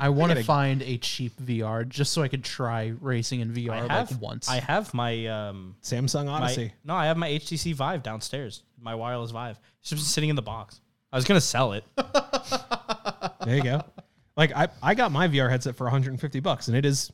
I 0.00 0.08
want 0.10 0.32
to 0.36 0.42
find 0.44 0.80
a 0.82 0.96
cheap 0.98 1.32
VR 1.40 1.86
just 1.88 2.12
so 2.12 2.22
I 2.22 2.28
could 2.28 2.44
try 2.44 2.92
racing 3.00 3.40
in 3.40 3.52
VR 3.52 3.72
I 3.72 3.92
have 3.92 4.12
like 4.12 4.20
once. 4.20 4.48
I 4.48 4.60
have 4.60 4.92
my 4.94 5.26
um 5.26 5.76
Samsung 5.82 6.26
my, 6.26 6.32
Odyssey. 6.32 6.72
no, 6.84 6.94
I 6.94 7.06
have 7.06 7.16
my 7.16 7.28
HTC 7.28 7.74
Vive 7.74 8.02
downstairs. 8.02 8.62
My 8.80 8.94
wireless 8.94 9.30
Vive. 9.32 9.58
It's 9.80 9.90
just 9.90 10.08
sitting 10.12 10.30
in 10.30 10.36
the 10.36 10.42
box. 10.42 10.80
I 11.12 11.16
was 11.16 11.24
gonna 11.24 11.40
sell 11.40 11.72
it. 11.72 11.84
There 13.44 13.56
you 13.56 13.62
go. 13.62 13.82
Like 14.36 14.52
I, 14.54 14.68
I 14.82 14.94
got 14.94 15.12
my 15.12 15.26
VR 15.28 15.50
headset 15.50 15.74
for 15.76 15.84
150 15.84 16.40
bucks, 16.40 16.68
and 16.68 16.76
it 16.76 16.84
is 16.84 17.10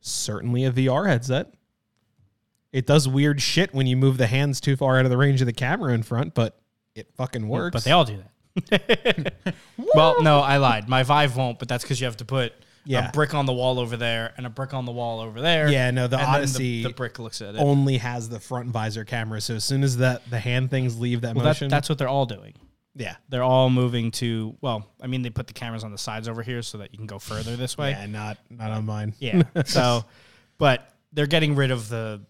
certainly 0.00 0.64
a 0.64 0.72
VR 0.72 1.06
headset. 1.06 1.52
It 2.72 2.86
does 2.86 3.08
weird 3.08 3.40
shit 3.42 3.74
when 3.74 3.86
you 3.86 3.96
move 3.96 4.16
the 4.16 4.26
hands 4.26 4.60
too 4.60 4.76
far 4.76 4.98
out 4.98 5.04
of 5.04 5.10
the 5.10 5.16
range 5.16 5.40
of 5.40 5.46
the 5.46 5.52
camera 5.52 5.92
in 5.92 6.02
front, 6.02 6.34
but 6.34 6.59
it 7.00 7.08
fucking 7.16 7.46
works. 7.48 7.72
But 7.74 7.84
they 7.84 7.90
all 7.90 8.04
do 8.04 8.18
that. 8.18 9.34
well, 9.94 10.22
no, 10.22 10.40
I 10.40 10.56
lied. 10.58 10.88
My 10.88 11.02
Vive 11.02 11.36
won't, 11.36 11.58
but 11.58 11.68
that's 11.68 11.84
because 11.84 12.00
you 12.00 12.04
have 12.06 12.16
to 12.18 12.24
put 12.24 12.52
Yeah. 12.84 13.08
a 13.08 13.12
brick 13.12 13.34
on 13.34 13.46
the 13.46 13.52
wall 13.52 13.78
over 13.78 13.96
there 13.96 14.32
and 14.36 14.46
a 14.46 14.50
brick 14.50 14.74
on 14.74 14.84
the 14.86 14.92
wall 14.92 15.20
over 15.20 15.40
there. 15.40 15.68
Yeah, 15.68 15.90
no, 15.90 16.06
the 16.08 16.18
and 16.18 16.26
Odyssey 16.28 16.82
the, 16.82 16.90
brick 16.90 17.18
looks 17.18 17.40
at 17.42 17.54
it. 17.54 17.58
only 17.58 17.98
has 17.98 18.28
the 18.28 18.40
front 18.40 18.68
visor 18.70 19.04
camera. 19.04 19.40
So 19.40 19.54
as 19.54 19.64
soon 19.64 19.82
as 19.82 19.98
that 19.98 20.28
the 20.30 20.38
hand 20.40 20.70
things 20.70 20.98
leave 20.98 21.20
that 21.22 21.34
well, 21.34 21.44
that, 21.44 21.50
motion, 21.50 21.68
that's 21.68 21.88
what 21.88 21.98
they're 21.98 22.08
all 22.08 22.26
doing. 22.26 22.54
yeah, 22.96 23.16
They're 23.28 23.42
all 23.44 23.70
moving 23.70 24.10
to. 24.12 24.56
Well, 24.60 24.86
I 25.00 25.06
mean, 25.06 25.22
they 25.22 25.30
put 25.30 25.46
the 25.46 25.52
cameras 25.52 25.84
on 25.84 25.92
the 25.92 25.98
sides 25.98 26.28
over 26.28 26.42
here 26.42 26.62
so 26.62 26.78
that 26.78 26.92
you 26.92 26.98
can 26.98 27.06
go 27.06 27.18
further 27.18 27.56
this 27.56 27.78
way. 27.78 27.90
yeah, 27.90 28.06
not 28.06 28.38
not 28.50 28.70
on 28.72 28.84
mine. 28.84 29.14
Yeah. 29.20 29.42
so, 29.64 30.04
but 30.58 30.92
they're 31.12 31.26
getting 31.26 31.54
rid 31.54 31.70
of 31.70 31.88
the 31.88 32.22
the 32.22 32.26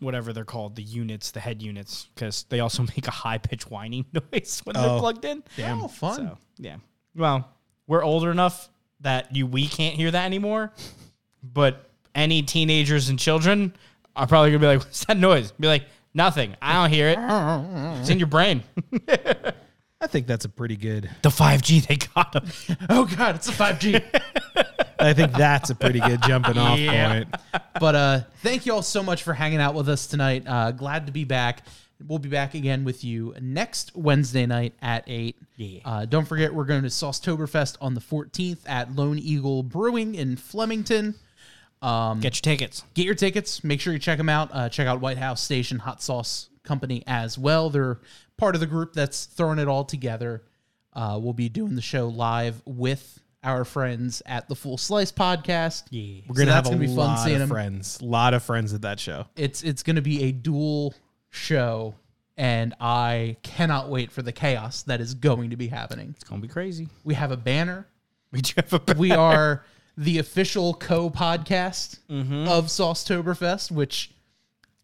whatever 0.00 0.32
they're 0.32 0.44
called, 0.44 0.76
the 0.76 0.82
units, 0.82 1.30
the 1.30 1.40
head 1.40 1.62
units, 1.62 2.08
because 2.14 2.44
they 2.48 2.60
also 2.60 2.82
make 2.96 3.06
a 3.08 3.12
high 3.12 3.38
pitched 3.38 3.70
whining 3.70 4.04
noise 4.32 4.60
when 4.64 4.74
they're 4.74 4.84
Oh. 4.90 4.98
plugged 4.98 5.24
in. 5.24 5.42
Damn. 5.56 5.82
oh, 5.82 5.88
fun. 5.88 6.16
So 6.16 6.38
yeah. 6.58 6.76
Well, 7.14 7.48
we're 7.86 8.02
older 8.04 8.30
enough 8.30 8.68
that 9.00 9.34
you 9.34 9.46
we 9.46 9.66
can't 9.66 9.94
hear 9.94 10.10
that 10.10 10.24
anymore. 10.24 10.72
But 11.42 11.88
any 12.14 12.42
teenagers 12.42 13.08
and 13.08 13.18
children 13.18 13.74
are 14.16 14.26
probably 14.26 14.50
gonna 14.50 14.60
be 14.60 14.66
like, 14.66 14.78
"What's 14.84 15.04
that 15.04 15.16
noise?" 15.18 15.52
Be 15.52 15.68
like, 15.68 15.84
"Nothing. 16.14 16.56
I 16.62 16.72
don't 16.74 16.90
hear 16.90 17.08
it. 17.08 17.18
It's 18.00 18.08
in 18.10 18.18
your 18.18 18.26
brain." 18.28 18.62
I 19.98 20.06
think 20.08 20.26
that's 20.26 20.44
a 20.44 20.48
pretty 20.48 20.76
good. 20.76 21.08
the 21.22 21.30
five 21.30 21.62
G 21.62 21.80
they 21.80 21.96
got 21.96 22.32
them. 22.32 22.46
Oh 22.90 23.04
god, 23.06 23.36
it's 23.36 23.48
a 23.48 23.52
5G. 23.52 24.02
I 25.06 25.14
think 25.14 25.32
that's 25.32 25.70
a 25.70 25.74
pretty 25.74 26.00
good 26.00 26.22
jumping 26.22 26.58
off 26.58 26.78
Yeah. 26.78 27.12
point. 27.24 27.34
but 27.80 27.94
uh 27.94 28.20
thank 28.42 28.66
you 28.66 28.72
all 28.74 28.82
so 28.82 29.02
much 29.02 29.22
for 29.22 29.32
hanging 29.32 29.60
out 29.60 29.74
with 29.74 29.88
us 29.88 30.06
tonight. 30.06 30.44
Uh 30.46 30.72
glad 30.72 31.06
to 31.06 31.12
be 31.12 31.24
back. 31.24 31.62
We'll 32.06 32.18
be 32.18 32.28
back 32.28 32.52
again 32.54 32.84
with 32.84 33.04
you 33.04 33.34
next 33.40 33.96
Wednesday 33.96 34.44
night 34.44 34.74
at 34.82 35.04
8. 35.06 35.34
Yeah. 35.56 35.80
Uh, 35.82 36.04
don't 36.04 36.28
forget, 36.28 36.52
we're 36.52 36.66
going 36.66 36.82
to 36.82 36.88
Saucetoberfest 36.88 37.78
on 37.80 37.94
the 37.94 38.02
14th 38.02 38.58
at 38.66 38.94
Lone 38.94 39.18
Eagle 39.18 39.62
Brewing 39.62 40.14
in 40.14 40.36
Flemington. 40.36 41.14
Get 41.82 42.22
your 42.22 42.30
tickets. 42.32 42.82
Get 42.92 43.06
your 43.06 43.14
tickets. 43.14 43.64
Make 43.64 43.80
sure 43.80 43.94
you 43.94 43.98
check 43.98 44.18
them 44.18 44.28
out. 44.28 44.50
Uh, 44.52 44.68
check 44.68 44.86
out 44.86 45.00
Whitehouse 45.00 45.40
Station 45.40 45.78
Hot 45.78 46.02
Sauce 46.02 46.50
Company 46.64 47.02
as 47.06 47.38
well. 47.38 47.70
They're 47.70 47.98
part 48.36 48.54
of 48.54 48.60
the 48.60 48.66
group 48.66 48.92
that's 48.92 49.24
throwing 49.24 49.58
it 49.58 49.66
all 49.66 49.84
together. 49.84 50.42
Uh, 50.92 51.18
we'll 51.22 51.32
be 51.32 51.48
doing 51.48 51.76
the 51.76 51.82
show 51.82 52.08
live 52.08 52.60
with 52.66 53.20
our 53.46 53.64
friends 53.64 54.22
at 54.26 54.48
the 54.48 54.54
Full 54.56 54.76
Slice 54.76 55.12
podcast. 55.12 55.84
Yeah. 55.90 56.22
We're 56.28 56.34
gonna 56.34 56.46
that's 56.46 56.56
have 56.56 56.66
a 56.66 56.70
gonna 56.70 56.80
be 56.80 56.86
fun 56.88 56.96
lot 56.96 57.24
seeing 57.24 57.36
of 57.36 57.42
'em. 57.42 57.48
friends. 57.48 58.00
A 58.00 58.04
lot 58.04 58.34
of 58.34 58.42
friends 58.42 58.74
at 58.74 58.82
that 58.82 59.00
show. 59.00 59.26
It's 59.36 59.62
it's 59.62 59.82
going 59.82 59.96
to 59.96 60.02
be 60.02 60.24
a 60.24 60.32
dual 60.32 60.94
show, 61.30 61.94
and 62.36 62.74
I 62.80 63.36
cannot 63.42 63.88
wait 63.88 64.10
for 64.10 64.22
the 64.22 64.32
chaos 64.32 64.82
that 64.82 65.00
is 65.00 65.14
going 65.14 65.50
to 65.50 65.56
be 65.56 65.68
happening. 65.68 66.14
It's 66.16 66.24
gonna 66.24 66.42
be 66.42 66.48
crazy. 66.48 66.88
We 67.04 67.14
have 67.14 67.30
a 67.30 67.36
banner. 67.36 67.86
We 68.32 68.42
do 68.42 68.52
have 68.56 68.72
a 68.72 68.94
We 68.98 69.12
are 69.12 69.64
the 69.96 70.18
official 70.18 70.74
co-podcast 70.74 72.00
mm-hmm. 72.10 72.48
of 72.48 72.66
Saucetoberfest, 72.66 73.70
which 73.70 74.10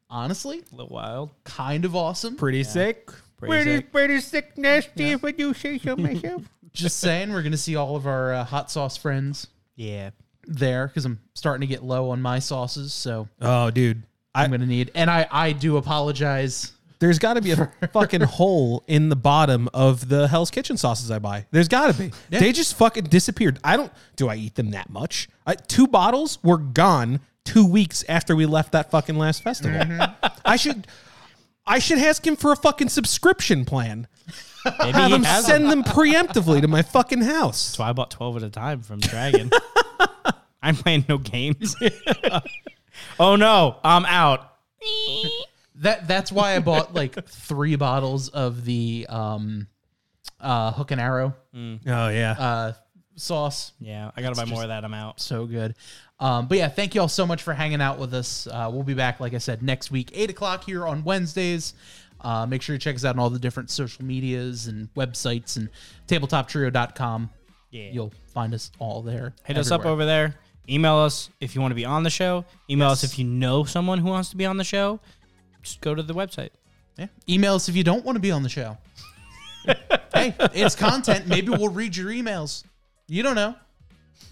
honestly, 0.09 0.62
a 0.72 0.76
little 0.76 0.94
wild. 0.94 1.30
kind 1.44 1.84
of 1.84 1.97
awesome. 1.97 2.36
Pretty 2.36 2.64
sick. 2.64 3.10
Pretty 3.39 3.76
sick. 3.78 3.93
pretty 3.93 4.20
sick, 4.20 4.56
nasty. 4.56 5.10
If 5.10 5.24
I 5.24 5.32
do 5.32 5.52
say 5.52 5.78
so 5.78 5.97
myself. 5.97 6.43
Just 6.72 6.98
saying, 7.00 7.32
we're 7.32 7.42
going 7.42 7.52
to 7.52 7.58
see 7.58 7.76
all 7.76 7.96
of 7.96 8.06
our 8.06 8.32
uh, 8.32 8.44
hot 8.44 8.70
sauce 8.70 8.96
friends 8.96 9.46
Yeah. 9.76 10.10
there 10.46 10.86
because 10.88 11.04
I'm 11.04 11.20
starting 11.34 11.60
to 11.60 11.66
get 11.66 11.82
low 11.84 12.10
on 12.10 12.22
my 12.22 12.38
sauces, 12.38 12.92
so 12.94 13.28
oh, 13.40 13.70
dude. 13.70 14.02
I'm 14.34 14.50
going 14.50 14.60
to 14.62 14.66
need. 14.66 14.90
And 14.94 15.10
I 15.10 15.26
I 15.30 15.52
do 15.52 15.76
apologize. 15.76 16.72
There's 17.00 17.18
got 17.18 17.34
to 17.34 17.42
be 17.42 17.50
a 17.50 17.70
fucking 17.92 18.20
hole 18.22 18.84
in 18.86 19.08
the 19.08 19.16
bottom 19.16 19.68
of 19.74 20.08
the 20.08 20.28
Hell's 20.28 20.50
Kitchen 20.50 20.76
sauces 20.76 21.10
I 21.10 21.18
buy. 21.18 21.46
There's 21.50 21.68
got 21.68 21.92
to 21.94 21.98
be. 22.00 22.12
They 22.30 22.52
just 22.52 22.76
fucking 22.76 23.04
disappeared. 23.04 23.58
I 23.64 23.76
don't. 23.76 23.92
Do 24.16 24.28
I 24.28 24.36
eat 24.36 24.54
them 24.54 24.70
that 24.70 24.88
much? 24.88 25.28
I, 25.46 25.56
two 25.56 25.86
bottles 25.86 26.38
were 26.42 26.58
gone 26.58 27.20
two 27.44 27.66
weeks 27.66 28.04
after 28.08 28.34
we 28.36 28.46
left 28.46 28.72
that 28.72 28.90
fucking 28.90 29.18
last 29.18 29.42
festival. 29.42 29.80
I 30.44 30.56
should. 30.56 30.86
I 31.66 31.78
should 31.78 31.98
ask 31.98 32.26
him 32.26 32.36
for 32.36 32.52
a 32.52 32.56
fucking 32.56 32.88
subscription 32.88 33.64
plan. 33.64 34.06
Maybe 34.64 34.93
Have 34.93 35.09
he 35.10 35.14
him 35.16 35.24
has 35.24 35.47
send 35.47 35.70
them 35.70 35.82
preemptively 35.84 36.60
to 36.60 36.68
my 36.68 36.82
fucking 36.82 37.22
house. 37.22 37.68
That's 37.70 37.78
why 37.78 37.89
I 37.89 37.93
bought 37.93 38.10
12 38.10 38.36
at 38.39 38.43
a 38.44 38.51
time 38.51 38.80
from 38.82 39.01
Dragon. 39.01 39.51
I'm 40.62 40.76
playing 40.76 41.05
no 41.09 41.18
games. 41.18 41.74
oh 43.20 43.36
no, 43.36 43.78
I'm 43.82 44.05
out. 44.05 44.52
That 45.76 46.06
that's 46.06 46.30
why 46.30 46.55
I 46.55 46.60
bought 46.60 46.94
like 46.94 47.24
three 47.26 47.76
bottles 47.76 48.28
of 48.28 48.64
the 48.64 49.06
um 49.09 49.66
uh 50.40 50.72
hook 50.72 50.90
and 50.90 51.01
arrow 51.01 51.34
Oh 51.55 52.09
yeah. 52.09 52.32
uh 52.39 52.72
sauce. 53.16 53.72
Yeah, 53.80 54.10
I 54.16 54.22
gotta 54.22 54.36
buy 54.36 54.44
more 54.44 54.62
of 54.62 54.68
that. 54.68 54.84
I'm 54.84 54.94
out. 54.94 55.20
So 55.20 55.47
good. 55.47 55.74
Um, 56.20 56.47
but 56.47 56.59
yeah, 56.59 56.68
thank 56.68 56.94
you 56.94 57.01
all 57.01 57.09
so 57.09 57.26
much 57.26 57.43
for 57.43 57.52
hanging 57.52 57.80
out 57.80 57.98
with 57.98 58.14
us. 58.14 58.47
Uh, 58.47 58.70
we'll 58.72 58.84
be 58.84 58.94
back, 58.94 59.18
like 59.18 59.34
I 59.34 59.39
said, 59.39 59.60
next 59.60 59.90
week, 59.90 60.10
eight 60.14 60.30
o'clock 60.30 60.62
here 60.64 60.86
on 60.86 61.02
Wednesdays. 61.02 61.74
Uh, 62.22 62.46
make 62.46 62.62
sure 62.62 62.74
you 62.74 62.78
check 62.78 62.94
us 62.94 63.04
out 63.04 63.16
on 63.16 63.18
all 63.18 63.30
the 63.30 63.38
different 63.38 63.68
social 63.70 64.04
medias 64.04 64.68
and 64.68 64.92
websites 64.94 65.56
and 65.56 65.68
tabletoptrio.com. 66.06 67.30
Yeah. 67.70 67.90
You'll 67.90 68.12
find 68.32 68.54
us 68.54 68.70
all 68.78 69.02
there. 69.02 69.34
Hit 69.44 69.58
us 69.58 69.70
up 69.70 69.84
over 69.84 70.04
there. 70.04 70.36
Email 70.68 70.96
us 70.96 71.30
if 71.40 71.54
you 71.54 71.60
want 71.60 71.72
to 71.72 71.76
be 71.76 71.84
on 71.84 72.02
the 72.02 72.10
show. 72.10 72.44
Email 72.70 72.90
us 72.90 73.02
if 73.02 73.18
you 73.18 73.24
know 73.24 73.64
someone 73.64 73.98
who 73.98 74.08
wants 74.08 74.30
to 74.30 74.36
be 74.36 74.46
on 74.46 74.56
the 74.56 74.64
show. 74.64 75.00
Just 75.62 75.80
go 75.80 75.94
to 75.94 76.02
the 76.02 76.14
website. 76.14 76.50
Yeah. 76.98 77.06
Email 77.28 77.54
us 77.54 77.68
if 77.68 77.74
you 77.74 77.82
don't 77.82 78.04
want 78.04 78.16
to 78.16 78.20
be 78.20 78.30
on 78.30 78.42
the 78.42 78.48
show. 78.48 78.76
hey, 80.14 80.34
it's 80.54 80.76
content. 80.76 81.26
Maybe 81.26 81.48
we'll 81.50 81.68
read 81.68 81.96
your 81.96 82.10
emails. 82.10 82.64
You 83.08 83.22
don't 83.22 83.34
know. 83.34 83.54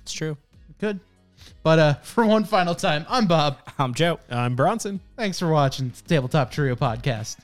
It's 0.03 0.13
true. 0.13 0.37
Good. 0.79 1.01
But 1.63 1.79
uh, 1.79 1.95
for 1.95 2.25
one 2.27 2.45
final 2.45 2.75
time, 2.75 3.07
I'm 3.09 3.27
Bob. 3.27 3.59
I'm 3.79 3.95
Joe. 3.95 4.21
I'm 4.31 4.55
Bronson. 4.55 5.01
Thanks 5.17 5.39
for 5.39 5.49
watching 5.49 5.93
Tabletop 6.07 6.51
Trio 6.51 6.77
Podcast. 6.77 7.37